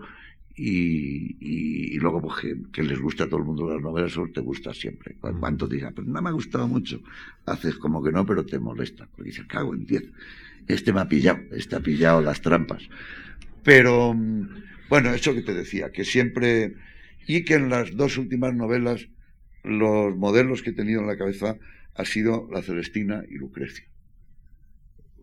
y, 0.56 1.98
luego 1.98 2.22
pues, 2.22 2.56
que, 2.72 2.84
les 2.84 3.00
gusta 3.00 3.24
a 3.24 3.28
todo 3.28 3.40
el 3.40 3.46
mundo 3.46 3.72
las 3.72 3.82
novelas, 3.82 4.16
o 4.18 4.28
te 4.28 4.42
gusta 4.42 4.74
siempre. 4.74 5.16
Cuando 5.20 5.68
te 5.68 5.76
diga, 5.76 5.92
pero 5.96 6.08
no 6.08 6.22
me 6.22 6.30
ha 6.30 6.34
gustado 6.34 6.68
mucho, 6.68 7.02
haces 7.46 7.76
como 7.78 8.04
que 8.04 8.12
no, 8.12 8.26
pero 8.26 8.46
te 8.46 8.60
molesta, 8.60 9.08
porque 9.16 9.32
dices, 9.32 9.46
cago 9.48 9.74
en 9.74 9.86
diez, 9.86 10.04
este 10.68 10.94
me 10.94 11.02
ha 11.02 11.08
pillado, 11.08 11.40
este 11.52 11.76
ha 11.76 11.80
pillado 11.80 12.22
las 12.22 12.42
trampas. 12.42 12.88
Pero, 13.64 14.14
mm, 14.14 14.50
bueno, 14.90 15.14
eso 15.14 15.34
que 15.34 15.42
te 15.42 15.54
decía, 15.54 15.92
que 15.92 16.06
siempre, 16.06 16.76
y 17.26 17.44
que 17.44 17.56
en 17.56 17.70
las 17.70 17.96
dos 17.96 18.18
últimas 18.18 18.54
novelas, 18.54 19.08
los 19.64 20.16
modelos 20.16 20.62
que 20.62 20.72
he 20.72 20.74
tenido 20.74 21.02
en 21.02 21.08
la 21.08 21.18
cabeza 21.18 21.58
ha 21.96 22.06
sido 22.06 22.48
la 22.52 22.62
Celestina 22.62 23.24
y 23.30 23.36
Lucrecia. 23.36 23.91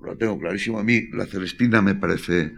Lo 0.03 0.17
tengo 0.17 0.39
clarísimo. 0.39 0.79
A 0.79 0.85
mí 0.85 1.09
la 1.13 1.27
Celestina 1.27 1.83
me 1.83 1.95
parece 1.95 2.53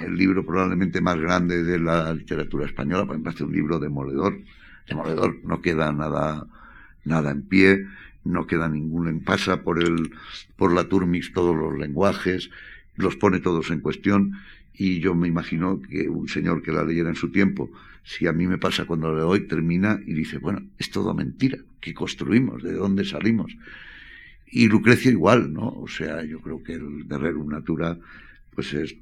el 0.00 0.16
libro 0.16 0.44
probablemente 0.44 1.00
más 1.00 1.18
grande 1.18 1.62
de 1.62 1.78
la 1.78 2.12
literatura 2.12 2.66
española, 2.66 3.04
ejemplo, 3.04 3.30
hace 3.30 3.44
un 3.44 3.52
libro 3.52 3.78
demoledor. 3.78 4.40
Demoledor, 4.88 5.38
no 5.44 5.60
queda 5.60 5.92
nada, 5.92 6.46
nada 7.04 7.30
en 7.30 7.42
pie, 7.42 7.86
no 8.24 8.46
queda 8.46 8.68
ningún, 8.68 9.20
pasa 9.20 9.62
por 9.62 9.82
el, 9.82 10.12
por 10.56 10.72
la 10.72 10.84
Turmix 10.84 11.32
todos 11.32 11.54
los 11.54 11.78
lenguajes, 11.78 12.50
los 12.96 13.16
pone 13.16 13.40
todos 13.40 13.70
en 13.70 13.80
cuestión, 13.80 14.32
y 14.74 15.00
yo 15.00 15.14
me 15.14 15.28
imagino 15.28 15.80
que 15.80 16.08
un 16.08 16.28
señor 16.28 16.62
que 16.62 16.72
la 16.72 16.84
leyera 16.84 17.10
en 17.10 17.16
su 17.16 17.30
tiempo, 17.30 17.70
si 18.02 18.26
a 18.26 18.32
mí 18.32 18.46
me 18.46 18.58
pasa 18.58 18.86
cuando 18.86 19.12
lo 19.12 19.28
hoy, 19.28 19.40
termina 19.46 20.00
y 20.06 20.14
dice, 20.14 20.38
bueno, 20.38 20.62
es 20.78 20.90
todo 20.90 21.14
mentira, 21.14 21.58
¿qué 21.80 21.92
construimos? 21.92 22.62
¿De 22.62 22.72
dónde 22.72 23.04
salimos? 23.04 23.56
Y 24.50 24.68
Lucrecia 24.68 25.10
igual, 25.10 25.52
¿no? 25.52 25.68
O 25.68 25.88
sea, 25.88 26.24
yo 26.24 26.40
creo 26.40 26.62
que 26.62 26.74
el 26.74 27.06
de 27.06 27.18
Rerum 27.18 27.48
Natura, 27.48 27.98
pues 28.54 28.72
es 28.74 28.96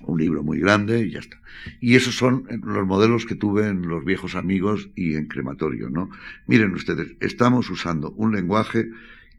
un 0.00 0.18
libro 0.18 0.42
muy 0.42 0.60
grande 0.60 1.00
y 1.00 1.10
ya 1.10 1.18
está. 1.18 1.40
Y 1.80 1.96
esos 1.96 2.14
son 2.14 2.46
los 2.62 2.86
modelos 2.86 3.26
que 3.26 3.34
tuve 3.34 3.66
en 3.66 3.88
Los 3.88 4.04
Viejos 4.04 4.34
Amigos 4.34 4.90
y 4.94 5.14
en 5.14 5.26
Crematorio, 5.26 5.90
¿no? 5.90 6.10
Miren 6.46 6.72
ustedes, 6.74 7.16
estamos 7.20 7.68
usando 7.70 8.12
un 8.12 8.32
lenguaje 8.32 8.88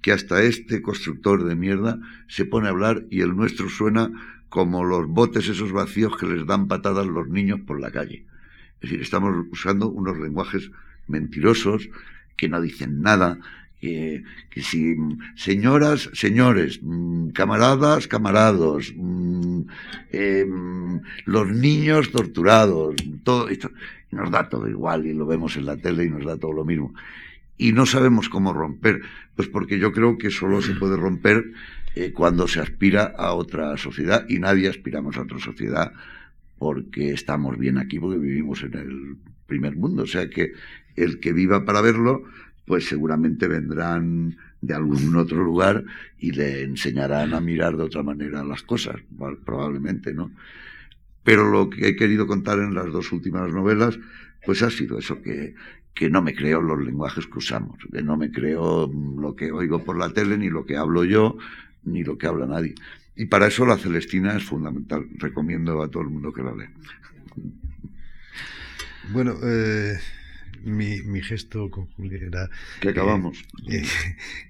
que 0.02 0.11
hasta 0.11 0.44
este 0.44 0.82
constructor 0.82 1.44
de 1.44 1.56
mierda 1.56 1.99
se 2.28 2.45
pone 2.45 2.68
a 2.68 2.72
hablar 2.72 3.06
y 3.10 3.22
el 3.22 3.36
nuestro 3.36 3.70
suena 3.70 4.11
como 4.49 4.84
los 4.84 5.07
botes 5.07 5.48
esos 5.48 5.72
vacíos 5.72 6.18
que 6.18 6.26
les 6.26 6.45
dan 6.45 6.68
patadas 6.68 7.06
los 7.07 7.30
niños 7.30 7.60
por 7.61 7.80
la 7.80 7.91
calle. 7.91 8.26
Es 8.76 8.90
decir, 8.90 9.02
estamos 9.02 9.45
usando 9.52 9.90
unos 9.90 10.18
lenguajes 10.18 10.72
mentirosos 11.07 11.90
que 12.38 12.49
no 12.49 12.61
dicen 12.61 13.02
nada, 13.02 13.40
que, 13.80 14.23
si 14.61 14.95
señoras, 15.35 16.10
señores, 16.14 16.80
mm, 16.81 17.30
camaradas, 17.30 18.07
camarados, 18.07 18.93
em, 20.11 21.01
los 21.26 21.47
niños 21.49 22.11
torturados, 22.11 22.95
todo 23.23 23.47
esto, 23.49 23.72
nos 24.11 24.31
da 24.31 24.49
todo 24.49 24.68
igual 24.68 25.06
y 25.06 25.14
lo 25.14 25.26
vemos 25.26 25.56
en 25.56 25.65
la 25.65 25.77
tele 25.77 26.06
y 26.06 26.10
nos 26.10 26.26
da 26.26 26.38
todo 26.38 26.53
lo 26.53 26.65
mismo. 26.65 26.93
Y 27.57 27.73
no 27.73 27.85
sabemos 27.85 28.30
cómo 28.30 28.53
romper, 28.53 29.01
pues 29.35 29.47
porque 29.47 29.80
yo 29.80 29.91
creo 29.91 30.18
que 30.18 30.30
solo 30.30 30.61
se 30.61 30.76
puede 30.76 30.97
romper 30.97 31.51
eh, 31.95 32.11
cuando 32.14 32.47
se 32.47 32.61
aspira 32.61 33.14
a 33.18 33.34
otra 33.34 33.76
sociedad 33.77 34.26
y 34.30 34.39
nadie 34.39 34.69
aspiramos 34.69 35.18
a 35.18 35.23
otra 35.23 35.39
sociedad 35.39 35.91
porque 36.57 37.11
estamos 37.11 37.57
bien 37.57 37.77
aquí, 37.77 37.99
porque 37.99 38.18
vivimos 38.18 38.64
en 38.64 38.73
el 38.73 39.18
primer 39.47 39.76
mundo. 39.76 40.03
O 40.03 40.07
sea 40.07 40.30
que 40.30 40.53
el 40.95 41.19
que 41.19 41.34
viva 41.34 41.65
para 41.65 41.81
verlo, 41.81 42.23
pues 42.70 42.88
seguramente 42.88 43.48
vendrán 43.48 44.38
de 44.62 44.76
algún 44.76 45.16
otro 45.16 45.44
lugar 45.44 45.84
y 46.20 46.34
le 46.34 46.62
enseñarán 46.62 47.34
a 47.34 47.41
mirar 47.41 47.76
de 47.76 47.82
otra 47.82 48.04
manera 48.04 48.44
las 48.44 48.62
cosas, 48.62 48.98
probablemente, 49.44 50.14
¿no? 50.14 50.30
Pero 51.24 51.50
lo 51.50 51.72
que 51.72 51.88
he 51.88 51.96
querido 51.96 52.28
contar 52.28 52.60
en 52.60 52.76
las 52.76 52.91
dos 52.91 53.12
últimas 53.12 53.52
novelas, 53.52 53.98
pues 54.46 54.62
ha 54.62 54.70
sido 54.70 55.00
eso, 55.00 55.20
que, 55.24 55.56
que 55.96 56.12
no 56.12 56.22
me 56.22 56.36
creo 56.36 56.62
los 56.62 56.80
lenguajes 56.80 57.26
que 57.26 57.40
usamos, 57.40 57.80
que 57.91 58.04
no 58.04 58.18
me 58.18 58.30
creo 58.30 58.88
lo 59.20 59.36
que 59.36 59.52
oigo 59.52 59.84
por 59.84 59.98
la 59.98 60.14
tele, 60.14 60.38
ni 60.38 60.52
lo 60.52 60.64
que 60.68 60.78
hablo 60.78 61.04
yo, 61.04 61.40
ni 61.86 62.04
lo 62.04 62.20
que 62.20 62.28
habla 62.28 62.46
nadie. 62.46 62.76
Y 63.16 63.26
para 63.26 63.48
eso 63.48 63.66
la 63.66 63.80
Celestina 63.80 64.38
es 64.38 64.44
fundamental. 64.44 65.08
Recomiendo 65.16 65.82
a 65.82 65.88
todo 65.90 66.04
el 66.04 66.10
mundo 66.10 66.32
que 66.32 66.44
la 66.44 66.54
lea. 66.54 66.72
Bueno, 69.12 69.34
eh, 69.41 69.98
mi, 70.64 71.02
mi 71.02 71.22
gesto 71.22 71.69
con 71.69 71.88
Julia 71.88 72.19
era... 72.26 72.49
Que 72.80 72.90
acabamos. 72.90 73.44
Eh, 73.72 73.86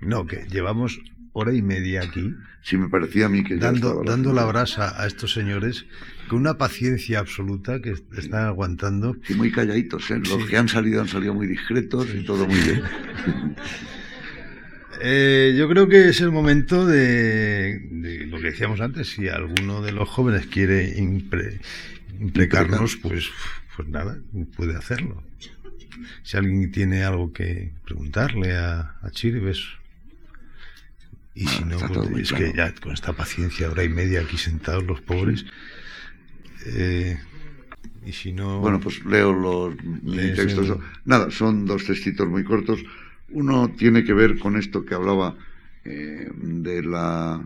no, 0.01 0.25
que 0.25 0.45
llevamos 0.49 0.99
hora 1.33 1.53
y 1.53 1.61
media 1.61 2.01
aquí. 2.03 2.35
Sí, 2.61 2.77
me 2.77 2.89
parecía 2.89 3.25
a 3.25 3.29
mí 3.29 3.43
que... 3.43 3.55
Dando, 3.55 4.03
dando 4.03 4.33
la 4.33 4.45
brasa 4.45 5.01
a 5.01 5.07
estos 5.07 5.33
señores 5.33 5.85
con 6.27 6.39
una 6.39 6.57
paciencia 6.57 7.19
absoluta 7.19 7.81
que 7.81 7.91
están 7.91 8.45
aguantando. 8.45 9.17
Y 9.27 9.33
muy 9.33 9.51
calladitos, 9.51 10.09
¿eh? 10.11 10.19
Los 10.19 10.45
que 10.47 10.57
han 10.57 10.67
salido 10.67 11.01
han 11.01 11.07
salido 11.07 11.33
muy 11.33 11.47
discretos 11.47 12.07
y 12.13 12.23
todo 12.23 12.47
muy 12.47 12.59
bien. 12.59 12.83
Eh, 15.01 15.55
yo 15.57 15.69
creo 15.69 15.87
que 15.87 16.09
es 16.09 16.19
el 16.19 16.29
momento 16.29 16.85
de, 16.85 18.27
lo 18.27 18.37
que 18.39 18.47
decíamos 18.47 18.81
antes, 18.81 19.07
si 19.07 19.29
alguno 19.29 19.81
de 19.81 19.93
los 19.93 20.09
jóvenes 20.09 20.47
quiere 20.47 20.93
imprecarnos, 22.19 22.97
pues, 22.97 23.29
pues 23.77 23.87
nada, 23.87 24.19
puede 24.57 24.75
hacerlo 24.75 25.23
si 26.23 26.37
alguien 26.37 26.71
tiene 26.71 27.03
algo 27.03 27.31
que 27.33 27.71
preguntarle 27.85 28.55
a, 28.55 28.95
a 29.01 29.09
Chirves. 29.11 29.63
Y 31.35 31.47
si 31.47 31.63
no, 31.63 31.77
pues, 31.79 32.31
es 32.31 32.33
que 32.33 32.53
ya 32.53 32.73
con 32.75 32.91
esta 32.91 33.13
paciencia, 33.13 33.69
hora 33.69 33.83
y 33.83 33.89
media 33.89 34.21
aquí 34.21 34.37
sentados 34.37 34.83
los 34.83 35.01
pobres. 35.01 35.45
Eh, 36.65 37.17
y 38.05 38.11
si 38.11 38.33
no. 38.33 38.59
Bueno, 38.59 38.79
pues 38.79 39.05
leo 39.05 39.33
los 39.33 39.75
textos. 40.35 40.77
Nada, 41.05 41.31
son 41.31 41.65
dos 41.65 41.85
textitos 41.85 42.27
muy 42.27 42.43
cortos. 42.43 42.83
Uno 43.29 43.69
tiene 43.77 44.03
que 44.03 44.13
ver 44.13 44.39
con 44.39 44.57
esto 44.57 44.83
que 44.83 44.95
hablaba 44.95 45.37
eh, 45.85 46.29
de 46.35 46.83
la 46.83 47.45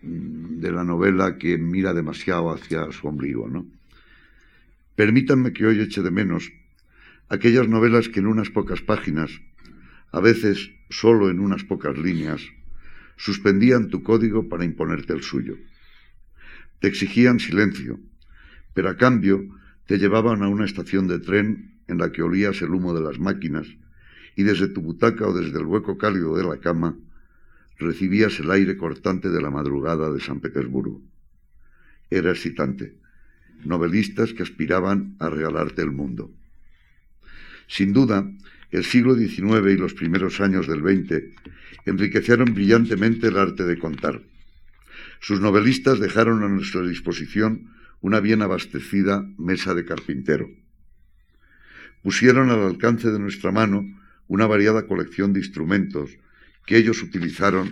de 0.00 0.72
la 0.72 0.84
novela 0.84 1.38
que 1.38 1.58
mira 1.58 1.92
demasiado 1.92 2.52
hacia 2.52 2.90
su 2.92 3.08
ombligo, 3.08 3.48
¿no? 3.48 3.66
Permítanme 4.94 5.52
que 5.52 5.66
hoy 5.66 5.80
eche 5.80 6.02
de 6.02 6.10
menos 6.10 6.50
aquellas 7.28 7.68
novelas 7.68 8.08
que 8.08 8.20
en 8.20 8.26
unas 8.26 8.50
pocas 8.50 8.80
páginas, 8.80 9.30
a 10.12 10.20
veces 10.20 10.72
solo 10.90 11.30
en 11.30 11.40
unas 11.40 11.64
pocas 11.64 11.96
líneas, 11.98 12.42
suspendían 13.16 13.88
tu 13.88 14.02
código 14.02 14.48
para 14.48 14.64
imponerte 14.64 15.12
el 15.12 15.22
suyo. 15.22 15.56
Te 16.80 16.88
exigían 16.88 17.40
silencio, 17.40 18.00
pero 18.74 18.88
a 18.88 18.96
cambio 18.96 19.44
te 19.86 19.98
llevaban 19.98 20.42
a 20.42 20.48
una 20.48 20.64
estación 20.64 21.08
de 21.08 21.18
tren 21.18 21.80
en 21.88 21.98
la 21.98 22.12
que 22.12 22.22
olías 22.22 22.62
el 22.62 22.70
humo 22.70 22.94
de 22.94 23.00
las 23.00 23.18
máquinas 23.18 23.66
y 24.36 24.44
desde 24.44 24.68
tu 24.68 24.80
butaca 24.80 25.26
o 25.26 25.32
desde 25.32 25.58
el 25.58 25.66
hueco 25.66 25.98
cálido 25.98 26.36
de 26.36 26.44
la 26.44 26.60
cama 26.60 26.96
recibías 27.78 28.38
el 28.40 28.50
aire 28.50 28.76
cortante 28.76 29.30
de 29.30 29.40
la 29.40 29.50
madrugada 29.50 30.12
de 30.12 30.20
San 30.20 30.40
Petersburgo. 30.40 31.02
Era 32.10 32.30
excitante. 32.30 32.96
Novelistas 33.64 34.32
que 34.32 34.42
aspiraban 34.42 35.16
a 35.18 35.28
regalarte 35.28 35.82
el 35.82 35.90
mundo. 35.90 36.32
Sin 37.68 37.92
duda, 37.92 38.28
el 38.70 38.84
siglo 38.84 39.14
XIX 39.14 39.70
y 39.70 39.76
los 39.76 39.94
primeros 39.94 40.40
años 40.40 40.66
del 40.66 40.80
XX 40.80 41.22
enriquecieron 41.84 42.54
brillantemente 42.54 43.28
el 43.28 43.36
arte 43.36 43.64
de 43.64 43.78
contar. 43.78 44.22
Sus 45.20 45.40
novelistas 45.40 46.00
dejaron 46.00 46.42
a 46.42 46.48
nuestra 46.48 46.82
disposición 46.82 47.70
una 48.00 48.20
bien 48.20 48.42
abastecida 48.42 49.26
mesa 49.38 49.74
de 49.74 49.84
carpintero. 49.84 50.50
Pusieron 52.02 52.50
al 52.50 52.62
alcance 52.62 53.10
de 53.10 53.18
nuestra 53.18 53.52
mano 53.52 53.84
una 54.28 54.46
variada 54.46 54.86
colección 54.86 55.32
de 55.32 55.40
instrumentos 55.40 56.10
que 56.66 56.76
ellos 56.76 57.02
utilizaron 57.02 57.68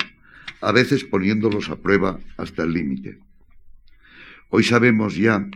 a 0.61 0.73
veces 0.73 1.05
poniéndolos 1.05 1.69
a 1.69 1.77
prueba 1.77 2.19
hasta 2.37 2.65
el 2.65 2.73
límite. 2.73 3.19
Hoy 4.51 4.65
sabemos 4.65 5.17
ya 5.17 5.47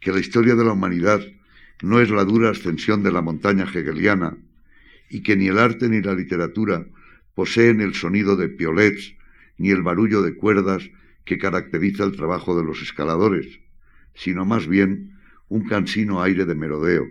que 0.00 0.12
la 0.12 0.20
historia 0.20 0.54
de 0.54 0.64
la 0.64 0.72
humanidad 0.72 1.20
no 1.82 2.00
es 2.00 2.10
la 2.10 2.24
dura 2.24 2.50
ascensión 2.50 3.02
de 3.02 3.12
la 3.12 3.22
montaña 3.22 3.64
hegeliana 3.64 4.36
y 5.08 5.22
que 5.22 5.36
ni 5.36 5.48
el 5.48 5.58
arte 5.58 5.88
ni 5.88 6.00
la 6.00 6.14
literatura 6.14 6.86
poseen 7.34 7.80
el 7.80 7.94
sonido 7.94 8.36
de 8.36 8.48
piolets 8.48 9.14
ni 9.58 9.70
el 9.70 9.82
barullo 9.82 10.22
de 10.22 10.36
cuerdas 10.36 10.90
que 11.24 11.38
caracteriza 11.38 12.04
el 12.04 12.16
trabajo 12.16 12.56
de 12.56 12.64
los 12.64 12.82
escaladores, 12.82 13.60
sino 14.14 14.44
más 14.44 14.66
bien 14.66 15.18
un 15.48 15.66
cansino 15.66 16.22
aire 16.22 16.44
de 16.44 16.54
merodeo, 16.54 17.06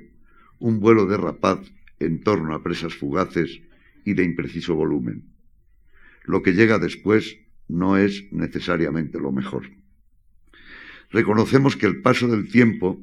un 0.59 0.79
vuelo 0.79 1.05
de 1.05 1.17
rapaz 1.17 1.59
en 1.99 2.21
torno 2.21 2.53
a 2.55 2.63
presas 2.63 2.93
fugaces 2.93 3.61
y 4.05 4.13
de 4.13 4.23
impreciso 4.23 4.75
volumen. 4.75 5.25
Lo 6.23 6.41
que 6.41 6.53
llega 6.53 6.79
después 6.79 7.37
no 7.67 7.97
es 7.97 8.31
necesariamente 8.31 9.19
lo 9.19 9.31
mejor. 9.31 9.69
Reconocemos 11.11 11.75
que 11.75 11.87
el 11.87 12.01
paso 12.01 12.27
del 12.27 12.49
tiempo 12.49 12.99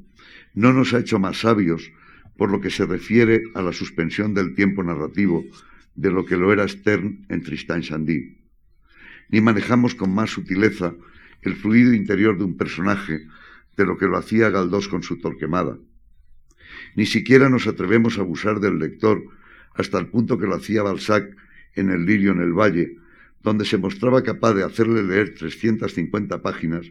no 0.56 0.72
nos 0.72 0.94
ha 0.94 0.98
hecho 0.98 1.20
más 1.20 1.40
sabios 1.40 1.92
por 2.36 2.50
lo 2.50 2.60
que 2.60 2.70
se 2.70 2.86
refiere 2.86 3.42
a 3.54 3.62
la 3.62 3.72
suspensión 3.72 4.34
del 4.34 4.54
tiempo 4.54 4.82
narrativo 4.82 5.44
de 5.94 6.10
lo 6.10 6.24
que 6.24 6.36
lo 6.36 6.52
era 6.52 6.66
Stern 6.66 7.26
en 7.28 7.42
Tristan 7.42 7.82
Shandy, 7.82 8.38
ni 9.28 9.40
manejamos 9.40 9.94
con 9.94 10.14
más 10.14 10.30
sutileza 10.30 10.94
el 11.42 11.54
fluido 11.56 11.92
interior 11.92 12.36
de 12.38 12.44
un 12.44 12.56
personaje 12.56 13.26
de 13.76 13.86
lo 13.86 13.96
que 13.98 14.06
lo 14.06 14.16
hacía 14.16 14.50
Galdós 14.50 14.88
con 14.88 15.02
su 15.02 15.18
torquemada. 15.18 15.78
Ni 16.94 17.06
siquiera 17.06 17.48
nos 17.48 17.66
atrevemos 17.66 18.18
a 18.18 18.22
abusar 18.22 18.58
del 18.58 18.78
lector 18.78 19.22
hasta 19.74 19.98
el 19.98 20.06
punto 20.08 20.38
que 20.38 20.46
lo 20.46 20.56
hacía 20.56 20.82
Balzac 20.82 21.36
en 21.74 21.90
El 21.90 22.06
lirio 22.06 22.32
en 22.32 22.40
el 22.40 22.54
valle, 22.54 22.96
donde 23.42 23.66
se 23.66 23.76
mostraba 23.76 24.22
capaz 24.22 24.54
de 24.54 24.64
hacerle 24.64 25.02
leer 25.02 25.34
350 25.34 26.40
páginas 26.40 26.90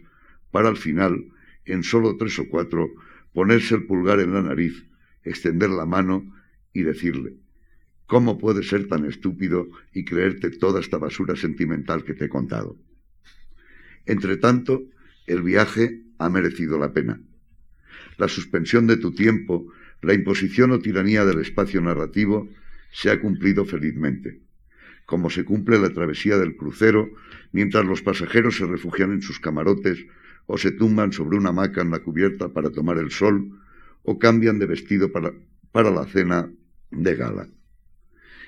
para 0.52 0.70
al 0.70 0.78
final, 0.78 1.26
en 1.66 1.84
solo 1.84 2.16
tres 2.18 2.38
o 2.38 2.48
cuatro, 2.48 2.92
ponerse 3.36 3.76
el 3.76 3.86
pulgar 3.86 4.20
en 4.20 4.34
la 4.34 4.42
nariz, 4.42 4.86
extender 5.24 5.70
la 5.70 5.86
mano 5.86 6.34
y 6.74 6.82
decirle, 6.82 7.36
¿cómo 8.08 8.40
puedes 8.40 8.70
ser 8.70 8.88
tan 8.88 9.06
estúpido 9.06 9.68
y 9.94 10.06
creerte 10.06 10.50
toda 10.50 10.80
esta 10.80 10.98
basura 10.98 11.36
sentimental 11.36 12.04
que 12.04 12.16
te 12.16 12.26
he 12.26 12.30
contado? 12.30 12.78
Entre 14.08 14.38
tanto, 14.38 14.82
el 15.28 15.44
viaje 15.44 16.02
ha 16.18 16.30
merecido 16.30 16.80
la 16.80 16.94
pena. 16.94 17.22
La 18.18 18.28
suspensión 18.28 18.88
de 18.88 18.98
tu 18.98 19.12
tiempo, 19.12 19.72
la 20.02 20.14
imposición 20.14 20.72
o 20.72 20.80
tiranía 20.80 21.26
del 21.26 21.42
espacio 21.42 21.82
narrativo, 21.82 22.50
se 22.92 23.12
ha 23.12 23.20
cumplido 23.20 23.66
felizmente 23.66 24.46
como 25.06 25.30
se 25.30 25.46
cumple 25.46 25.80
la 25.80 25.92
travesía 25.92 26.38
del 26.38 26.56
crucero, 26.56 27.12
mientras 27.52 27.86
los 27.86 28.02
pasajeros 28.02 28.58
se 28.58 28.66
refugian 28.66 29.12
en 29.12 29.22
sus 29.22 29.40
camarotes 29.40 30.06
o 30.48 30.58
se 30.58 30.72
tumban 30.72 31.12
sobre 31.12 31.38
una 31.38 31.50
hamaca 31.50 31.82
en 31.82 31.92
la 31.92 32.00
cubierta 32.00 32.50
para 32.50 32.70
tomar 32.70 32.98
el 32.98 33.12
sol, 33.12 33.60
o 34.04 34.20
cambian 34.20 34.60
de 34.60 34.68
vestido 34.68 35.12
para, 35.12 35.34
para 35.72 35.92
la 35.92 36.06
cena 36.06 36.50
de 36.92 37.16
gala. 37.16 37.48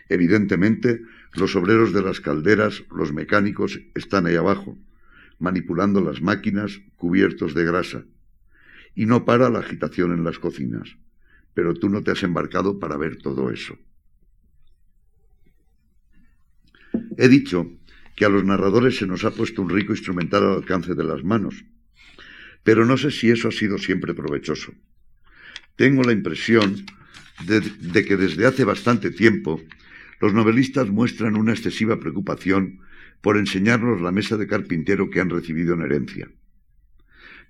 Evidentemente, 0.10 1.02
los 1.34 1.56
obreros 1.56 1.94
de 1.94 2.02
las 2.02 2.22
calderas, 2.22 2.84
los 2.96 3.12
mecánicos, 3.12 3.80
están 3.96 4.26
ahí 4.26 4.36
abajo, 4.36 4.78
manipulando 5.40 6.02
las 6.02 6.22
máquinas 6.22 6.82
cubiertos 6.96 7.54
de 7.54 7.66
grasa. 7.66 8.06
Y 8.96 9.06
no 9.06 9.26
para 9.26 9.50
la 9.50 9.60
agitación 9.60 10.14
en 10.14 10.24
las 10.24 10.40
cocinas. 10.40 10.98
Pero 11.54 11.74
tú 11.74 11.90
no 11.90 12.04
te 12.04 12.12
has 12.12 12.24
embarcado 12.24 12.80
para 12.80 12.98
ver 12.98 13.18
todo 13.18 13.52
eso. 13.52 13.78
He 17.18 17.28
dicho 17.28 17.72
que 18.16 18.26
a 18.26 18.30
los 18.30 18.44
narradores 18.44 18.98
se 18.98 19.06
nos 19.06 19.24
ha 19.26 19.32
puesto 19.32 19.62
un 19.62 19.70
rico 19.70 19.92
instrumental 19.92 20.44
al 20.44 20.56
alcance 20.56 20.96
de 20.96 21.04
las 21.04 21.24
manos, 21.24 21.66
pero 22.64 22.86
no 22.86 22.98
sé 22.98 23.12
si 23.12 23.30
eso 23.30 23.48
ha 23.48 23.52
sido 23.52 23.78
siempre 23.78 24.14
provechoso. 24.14 24.74
Tengo 25.76 26.04
la 26.04 26.12
impresión 26.12 26.86
de, 27.46 28.06
que 28.06 28.18
desde 28.18 28.46
hace 28.46 28.64
bastante 28.64 29.12
tiempo 29.12 29.62
los 30.20 30.34
novelistas 30.34 30.90
muestran 30.90 31.36
una 31.36 31.54
excesiva 31.54 32.00
preocupación 32.00 32.80
por 33.22 33.38
enseñarnos 33.38 34.02
la 34.02 34.12
mesa 34.12 34.38
de 34.38 34.48
carpintero 34.48 35.10
que 35.10 35.20
han 35.20 35.30
recibido 35.30 35.76
en 35.76 35.82
herencia. 35.82 36.30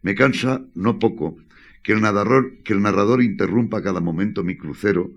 Me 0.01 0.15
cansa, 0.15 0.65
no 0.75 0.99
poco, 0.99 1.37
que 1.83 1.93
el, 1.93 2.01
narrador, 2.01 3.23
interrumpa 3.23 3.81
cada 3.81 4.01
momento 4.01 4.43
mi 4.43 4.57
crucero 4.57 5.11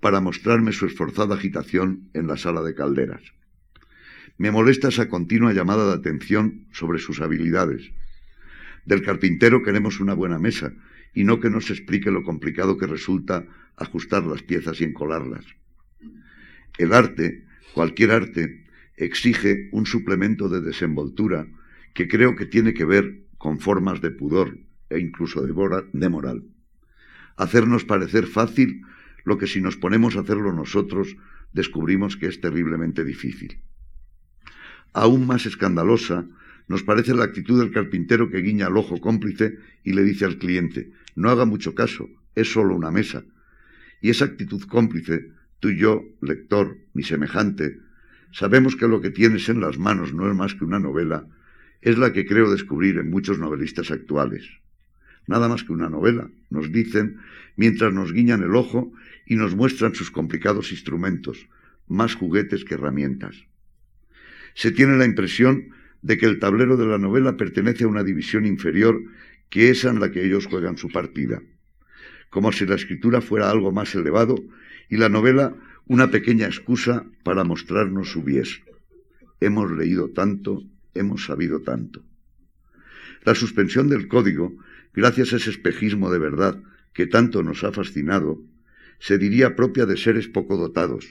para 0.00 0.20
mostrarme 0.20 0.72
su 0.72 0.86
esforzada 0.86 1.36
agitación 1.36 2.10
en 2.14 2.26
la 2.26 2.36
sala 2.36 2.62
de 2.62 2.74
calderas. 2.74 3.22
Me 4.36 4.50
molesta 4.50 4.88
esa 4.88 5.08
continua 5.08 5.52
llamada 5.52 5.86
de 5.86 5.94
atención 5.94 6.66
sobre 6.72 6.98
sus 6.98 7.20
habilidades. 7.20 7.92
Del 8.86 9.02
carpintero 9.02 9.62
queremos 9.62 10.00
una 10.00 10.14
buena 10.14 10.38
mesa 10.38 10.72
y 11.12 11.24
no 11.24 11.40
que 11.40 11.50
nos 11.50 11.70
explique 11.70 12.10
lo 12.12 12.22
complicado 12.22 12.78
que 12.78 12.86
resulta 12.86 13.44
ajustar 13.76 14.24
las 14.24 14.42
piezas 14.42 14.80
y 14.80 14.84
encolarlas. 14.84 15.44
El 16.78 16.92
arte, 16.92 17.44
cualquier 17.74 18.12
arte, 18.12 18.64
exige 18.96 19.68
un 19.72 19.86
suplemento 19.86 20.48
de 20.48 20.60
desenvoltura 20.60 21.48
que 21.94 22.06
creo 22.06 22.36
que 22.36 22.46
tiene 22.46 22.74
que 22.74 22.84
ver 22.84 23.24
con 23.38 23.58
formas 23.58 24.00
de 24.00 24.10
pudor 24.10 24.56
e 24.88 25.00
incluso 25.00 25.42
de, 25.42 26.08
moral. 26.08 26.44
Hacernos 27.36 27.84
parecer 27.84 28.26
fácil 28.26 28.82
lo 29.24 29.36
que 29.36 29.48
si 29.48 29.60
nos 29.60 29.76
ponemos 29.76 30.16
a 30.16 30.20
hacerlo 30.20 30.52
nosotros 30.52 31.16
descubrimos 31.52 32.16
que 32.16 32.26
es 32.26 32.40
terriblemente 32.40 33.04
difícil. 33.04 33.60
Aún 34.92 35.26
más 35.26 35.44
escandalosa 35.44 36.26
nos 36.68 36.82
parece 36.82 37.14
la 37.14 37.24
actitud 37.24 37.60
del 37.60 37.72
carpintero 37.72 38.30
que 38.30 38.42
guiña 38.42 38.66
al 38.66 38.76
ojo 38.76 39.00
cómplice 39.00 39.58
y 39.84 39.92
le 39.92 40.02
dice 40.02 40.24
al 40.24 40.38
cliente, 40.38 40.90
no 41.14 41.30
haga 41.30 41.44
mucho 41.44 41.74
caso, 41.74 42.08
es 42.34 42.52
solo 42.52 42.74
una 42.74 42.90
mesa. 42.90 43.24
Y 44.00 44.10
esa 44.10 44.26
actitud 44.26 44.62
cómplice, 44.62 45.30
tú 45.60 45.70
y 45.70 45.78
yo, 45.78 46.04
lector, 46.20 46.78
mi 46.92 47.02
semejante, 47.02 47.78
sabemos 48.32 48.76
que 48.76 48.88
lo 48.88 49.00
que 49.00 49.10
tienes 49.10 49.48
en 49.48 49.60
las 49.60 49.78
manos 49.78 50.12
no 50.12 50.28
es 50.28 50.36
más 50.36 50.54
que 50.54 50.64
una 50.64 50.78
novela, 50.78 51.26
es 51.80 51.98
la 51.98 52.12
que 52.12 52.26
creo 52.26 52.50
descubrir 52.50 52.98
en 52.98 53.10
muchos 53.10 53.38
novelistas 53.38 53.90
actuales. 53.90 54.48
Nada 55.26 55.48
más 55.48 55.64
que 55.64 55.72
una 55.72 55.88
novela, 55.88 56.30
nos 56.50 56.72
dicen, 56.72 57.18
mientras 57.56 57.92
nos 57.92 58.12
guiñan 58.12 58.42
el 58.42 58.54
ojo 58.54 58.92
y 59.24 59.36
nos 59.36 59.54
muestran 59.54 59.94
sus 59.94 60.10
complicados 60.10 60.72
instrumentos, 60.72 61.48
más 61.88 62.14
juguetes 62.14 62.64
que 62.64 62.74
herramientas 62.74 63.46
se 64.56 64.72
tiene 64.72 64.96
la 64.96 65.04
impresión 65.04 65.68
de 66.02 66.18
que 66.18 66.26
el 66.26 66.38
tablero 66.38 66.76
de 66.76 66.86
la 66.86 66.98
novela 66.98 67.36
pertenece 67.36 67.84
a 67.84 67.88
una 67.88 68.04
división 68.04 68.46
inferior 68.46 69.00
que 69.50 69.70
esa 69.70 69.90
en 69.90 70.00
la 70.00 70.10
que 70.10 70.24
ellos 70.24 70.46
juegan 70.46 70.76
su 70.76 70.90
partida, 70.90 71.42
como 72.30 72.52
si 72.52 72.66
la 72.66 72.74
escritura 72.74 73.20
fuera 73.20 73.50
algo 73.50 73.72
más 73.72 73.94
elevado 73.94 74.36
y 74.88 74.96
la 74.96 75.08
novela 75.08 75.54
una 75.86 76.10
pequeña 76.10 76.46
excusa 76.46 77.06
para 77.22 77.44
mostrarnos 77.44 78.10
su 78.10 78.22
bies. 78.22 78.62
Hemos 79.40 79.70
leído 79.70 80.10
tanto, 80.10 80.62
hemos 80.94 81.24
sabido 81.24 81.60
tanto. 81.62 82.02
La 83.24 83.34
suspensión 83.34 83.88
del 83.88 84.08
código, 84.08 84.56
gracias 84.94 85.32
a 85.32 85.36
ese 85.36 85.50
espejismo 85.50 86.10
de 86.10 86.18
verdad 86.18 86.62
que 86.92 87.06
tanto 87.06 87.42
nos 87.42 87.62
ha 87.64 87.72
fascinado, 87.72 88.40
se 88.98 89.18
diría 89.18 89.54
propia 89.54 89.86
de 89.86 89.96
seres 89.96 90.28
poco 90.28 90.56
dotados, 90.56 91.06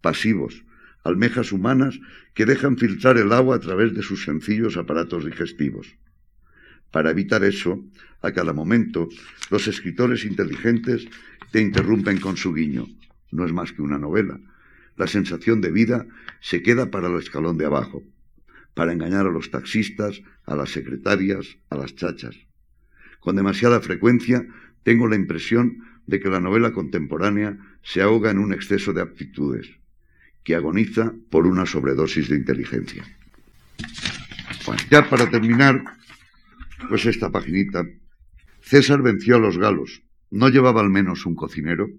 pasivos, 0.00 0.64
almejas 1.08 1.52
humanas 1.52 2.00
que 2.34 2.46
dejan 2.46 2.76
filtrar 2.76 3.18
el 3.18 3.32
agua 3.32 3.56
a 3.56 3.60
través 3.60 3.94
de 3.94 4.02
sus 4.02 4.24
sencillos 4.24 4.76
aparatos 4.76 5.24
digestivos. 5.24 5.96
Para 6.90 7.10
evitar 7.10 7.44
eso, 7.44 7.84
a 8.22 8.32
cada 8.32 8.52
momento, 8.52 9.08
los 9.50 9.68
escritores 9.68 10.24
inteligentes 10.24 11.08
te 11.50 11.60
interrumpen 11.60 12.20
con 12.20 12.36
su 12.36 12.54
guiño. 12.54 12.86
No 13.30 13.44
es 13.44 13.52
más 13.52 13.72
que 13.72 13.82
una 13.82 13.98
novela. 13.98 14.40
La 14.96 15.06
sensación 15.06 15.60
de 15.60 15.70
vida 15.70 16.06
se 16.40 16.62
queda 16.62 16.90
para 16.90 17.08
el 17.08 17.18
escalón 17.18 17.58
de 17.58 17.66
abajo, 17.66 18.02
para 18.74 18.92
engañar 18.92 19.26
a 19.26 19.30
los 19.30 19.50
taxistas, 19.50 20.22
a 20.44 20.56
las 20.56 20.70
secretarias, 20.70 21.58
a 21.70 21.76
las 21.76 21.94
chachas. 21.94 22.36
Con 23.20 23.36
demasiada 23.36 23.80
frecuencia 23.80 24.46
tengo 24.82 25.08
la 25.08 25.16
impresión 25.16 25.84
de 26.06 26.20
que 26.20 26.30
la 26.30 26.40
novela 26.40 26.72
contemporánea 26.72 27.58
se 27.82 28.00
ahoga 28.00 28.30
en 28.30 28.38
un 28.38 28.52
exceso 28.52 28.92
de 28.92 29.02
aptitudes 29.02 29.78
que 30.48 30.54
agoniza 30.54 31.12
por 31.28 31.46
una 31.46 31.66
sobredosis 31.66 32.30
de 32.30 32.36
inteligencia. 32.36 33.04
Ya 34.90 35.06
para 35.10 35.28
terminar, 35.28 35.84
pues 36.88 37.04
esta 37.04 37.30
paginita. 37.30 37.84
César 38.62 39.02
venció 39.02 39.36
a 39.36 39.40
los 39.40 39.58
galos. 39.58 40.02
¿No 40.30 40.48
llevaba 40.48 40.80
al 40.80 40.88
menos 40.88 41.26
un 41.26 41.34
cocinero? 41.34 41.90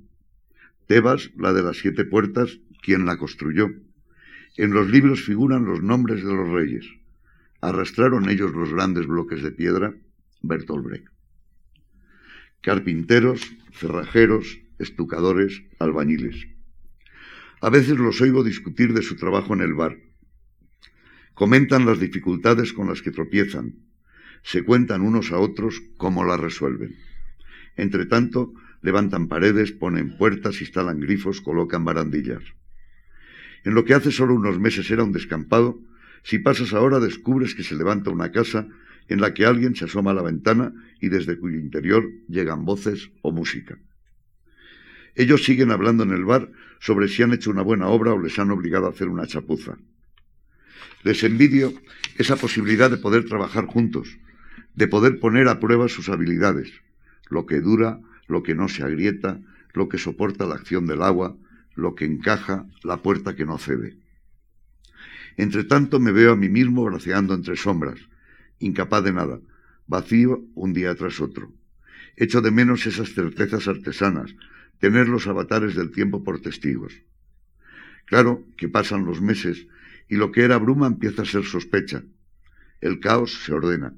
Tebas, 0.87 1.29
la 1.37 1.53
de 1.53 1.61
las 1.61 1.77
siete 1.77 2.05
puertas, 2.05 2.57
quien 2.81 3.05
la 3.05 3.17
construyó. 3.17 3.67
En 4.57 4.71
los 4.71 4.89
libros 4.89 5.21
figuran 5.21 5.65
los 5.65 5.83
nombres 5.83 6.23
de 6.23 6.33
los 6.33 6.49
reyes. 6.49 6.87
¿Arrastraron 7.61 8.31
ellos 8.31 8.51
los 8.53 8.73
grandes 8.73 9.05
bloques 9.05 9.43
de 9.43 9.51
piedra? 9.51 9.93
Bertolt 10.41 10.85
Brecht. 10.85 11.07
Carpinteros, 12.61 13.41
cerrajeros, 13.73 14.57
estucadores, 14.79 15.61
albañiles. 15.77 16.47
A 17.61 17.69
veces 17.69 17.97
los 17.97 18.21
oigo 18.21 18.43
discutir 18.43 18.93
de 18.93 19.01
su 19.01 19.15
trabajo 19.15 19.53
en 19.53 19.61
el 19.61 19.73
bar. 19.73 19.97
comentan 21.33 21.85
las 21.85 21.99
dificultades 21.99 22.73
con 22.73 22.89
las 22.89 23.01
que 23.01 23.11
tropiezan, 23.11 23.75
se 24.43 24.63
cuentan 24.63 25.01
unos 25.01 25.31
a 25.31 25.39
otros 25.39 25.81
cómo 25.95 26.25
las 26.25 26.39
resuelven. 26.39 26.95
Entre 27.77 28.05
tanto, 28.05 28.53
levantan 28.81 29.27
paredes, 29.27 29.71
ponen 29.71 30.17
puertas, 30.17 30.59
instalan 30.59 30.99
grifos, 30.99 31.39
colocan 31.39 31.85
barandillas. 31.85 32.43
En 33.63 33.73
lo 33.73 33.85
que 33.85 33.93
hace 33.93 34.11
solo 34.11 34.35
unos 34.35 34.59
meses 34.59 34.89
era 34.91 35.03
un 35.03 35.13
descampado, 35.13 35.79
si 36.23 36.39
pasas 36.39 36.73
ahora 36.73 36.99
descubres 36.99 37.55
que 37.55 37.63
se 37.63 37.75
levanta 37.75 38.09
una 38.09 38.31
casa 38.31 38.67
en 39.07 39.21
la 39.21 39.33
que 39.33 39.45
alguien 39.45 39.75
se 39.75 39.85
asoma 39.85 40.11
a 40.11 40.13
la 40.13 40.21
ventana 40.21 40.73
y 40.99 41.09
desde 41.09 41.37
cuyo 41.37 41.57
interior 41.57 42.03
llegan 42.27 42.65
voces 42.65 43.11
o 43.21 43.31
música. 43.31 43.77
Ellos 45.15 45.43
siguen 45.43 45.71
hablando 45.71 46.03
en 46.03 46.11
el 46.11 46.23
bar 46.23 46.51
sobre 46.79 47.07
si 47.07 47.23
han 47.23 47.33
hecho 47.33 47.51
una 47.51 47.61
buena 47.61 47.87
obra 47.87 48.13
o 48.13 48.21
les 48.21 48.37
han 48.39 48.51
obligado 48.51 48.87
a 48.87 48.89
hacer 48.89 49.09
una 49.09 49.27
chapuza. 49.27 49.77
Les 51.03 51.23
envidio 51.23 51.73
esa 52.17 52.35
posibilidad 52.35 52.89
de 52.89 52.97
poder 52.97 53.25
trabajar 53.25 53.65
juntos, 53.65 54.17
de 54.75 54.87
poder 54.87 55.19
poner 55.19 55.47
a 55.47 55.59
prueba 55.59 55.87
sus 55.87 56.09
habilidades, 56.09 56.71
lo 57.29 57.45
que 57.45 57.61
dura, 57.61 57.99
lo 58.27 58.43
que 58.43 58.55
no 58.55 58.67
se 58.67 58.83
agrieta, 58.83 59.39
lo 59.73 59.89
que 59.89 59.97
soporta 59.97 60.45
la 60.45 60.55
acción 60.55 60.87
del 60.87 61.01
agua, 61.01 61.35
lo 61.75 61.95
que 61.95 62.05
encaja, 62.05 62.65
la 62.83 63.01
puerta 63.01 63.35
que 63.35 63.45
no 63.45 63.57
cede. 63.57 63.97
Entre 65.37 65.63
tanto 65.63 65.99
me 65.99 66.11
veo 66.11 66.33
a 66.33 66.35
mí 66.35 66.49
mismo 66.49 66.83
braceando 66.83 67.33
entre 67.33 67.55
sombras, 67.55 67.99
incapaz 68.59 69.03
de 69.03 69.13
nada, 69.13 69.39
vacío 69.87 70.43
un 70.55 70.73
día 70.73 70.93
tras 70.95 71.21
otro. 71.21 71.51
Echo 72.17 72.41
de 72.41 72.51
menos 72.51 72.85
esas 72.85 73.13
certezas 73.13 73.67
artesanas, 73.67 74.35
tener 74.79 75.07
los 75.07 75.27
avatares 75.27 75.75
del 75.75 75.91
tiempo 75.91 76.23
por 76.23 76.41
testigos. 76.41 76.93
Claro 78.05 78.43
que 78.57 78.69
pasan 78.69 79.05
los 79.05 79.21
meses 79.21 79.67
y 80.07 80.15
lo 80.15 80.31
que 80.31 80.41
era 80.41 80.57
bruma 80.57 80.87
empieza 80.87 81.21
a 81.21 81.25
ser 81.25 81.43
sospecha. 81.45 82.03
El 82.81 82.99
caos 82.99 83.43
se 83.43 83.53
ordena. 83.53 83.93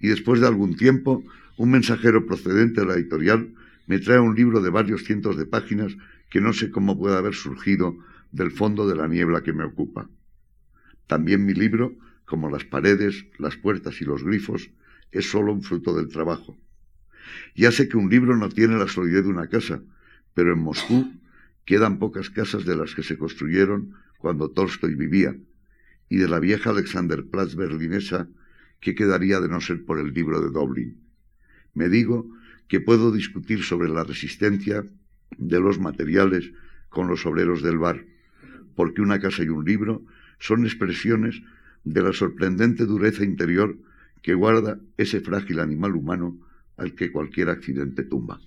Y 0.00 0.08
después 0.08 0.40
de 0.40 0.46
algún 0.46 0.76
tiempo, 0.76 1.24
un 1.56 1.70
mensajero 1.70 2.26
procedente 2.26 2.82
de 2.82 2.86
la 2.86 2.94
editorial 2.94 3.54
me 3.86 3.98
trae 3.98 4.20
un 4.20 4.34
libro 4.34 4.60
de 4.60 4.70
varios 4.70 5.04
cientos 5.04 5.36
de 5.36 5.46
páginas 5.46 5.96
que 6.28 6.40
no 6.40 6.52
sé 6.52 6.70
cómo 6.70 6.98
puede 6.98 7.16
haber 7.16 7.34
surgido 7.34 7.96
del 8.32 8.50
fondo 8.50 8.86
de 8.86 8.96
la 8.96 9.08
niebla 9.08 9.42
que 9.42 9.54
me 9.54 9.64
ocupa. 9.64 10.08
También 11.06 11.46
mi 11.46 11.54
libro, 11.54 11.96
como 12.26 12.50
las 12.50 12.64
paredes, 12.64 13.24
las 13.38 13.56
puertas 13.56 14.00
y 14.02 14.04
los 14.04 14.22
grifos, 14.22 14.70
es 15.10 15.30
solo 15.30 15.52
un 15.54 15.62
fruto 15.62 15.96
del 15.96 16.08
trabajo. 16.08 16.58
Ya 17.54 17.72
sé 17.72 17.88
que 17.88 17.96
un 17.96 18.10
libro 18.10 18.36
no 18.36 18.50
tiene 18.50 18.76
la 18.76 18.88
solidez 18.88 19.24
de 19.24 19.30
una 19.30 19.48
casa, 19.48 19.80
pero 20.34 20.52
en 20.52 20.60
Moscú 20.60 21.12
quedan 21.64 21.98
pocas 21.98 22.30
casas 22.30 22.64
de 22.64 22.76
las 22.76 22.94
que 22.94 23.02
se 23.02 23.18
construyeron 23.18 23.94
cuando 24.18 24.50
Tolstoy 24.50 24.94
vivía, 24.94 25.36
y 26.08 26.16
de 26.16 26.28
la 26.28 26.40
vieja 26.40 26.70
Alexanderplatz 26.70 27.54
berlinesa, 27.54 28.28
que 28.80 28.94
quedaría 28.94 29.40
de 29.40 29.48
no 29.48 29.60
ser 29.60 29.84
por 29.84 29.98
el 29.98 30.14
libro 30.14 30.40
de 30.40 30.50
Dublín. 30.50 31.00
Me 31.74 31.88
digo 31.88 32.26
que 32.68 32.80
puedo 32.80 33.12
discutir 33.12 33.62
sobre 33.62 33.88
la 33.88 34.04
resistencia 34.04 34.84
de 35.36 35.60
los 35.60 35.78
materiales 35.78 36.52
con 36.88 37.08
los 37.08 37.26
obreros 37.26 37.62
del 37.62 37.78
bar, 37.78 38.04
porque 38.74 39.02
una 39.02 39.20
casa 39.20 39.42
y 39.42 39.48
un 39.48 39.64
libro 39.64 40.02
son 40.38 40.64
expresiones 40.64 41.42
de 41.84 42.02
la 42.02 42.12
sorprendente 42.12 42.86
dureza 42.86 43.24
interior 43.24 43.76
que 44.22 44.34
guarda 44.34 44.78
ese 44.96 45.20
frágil 45.20 45.60
animal 45.60 45.96
humano 45.96 46.38
al 46.76 46.94
que 46.94 47.10
cualquier 47.10 47.50
accidente 47.50 48.04
tumba. 48.04 48.40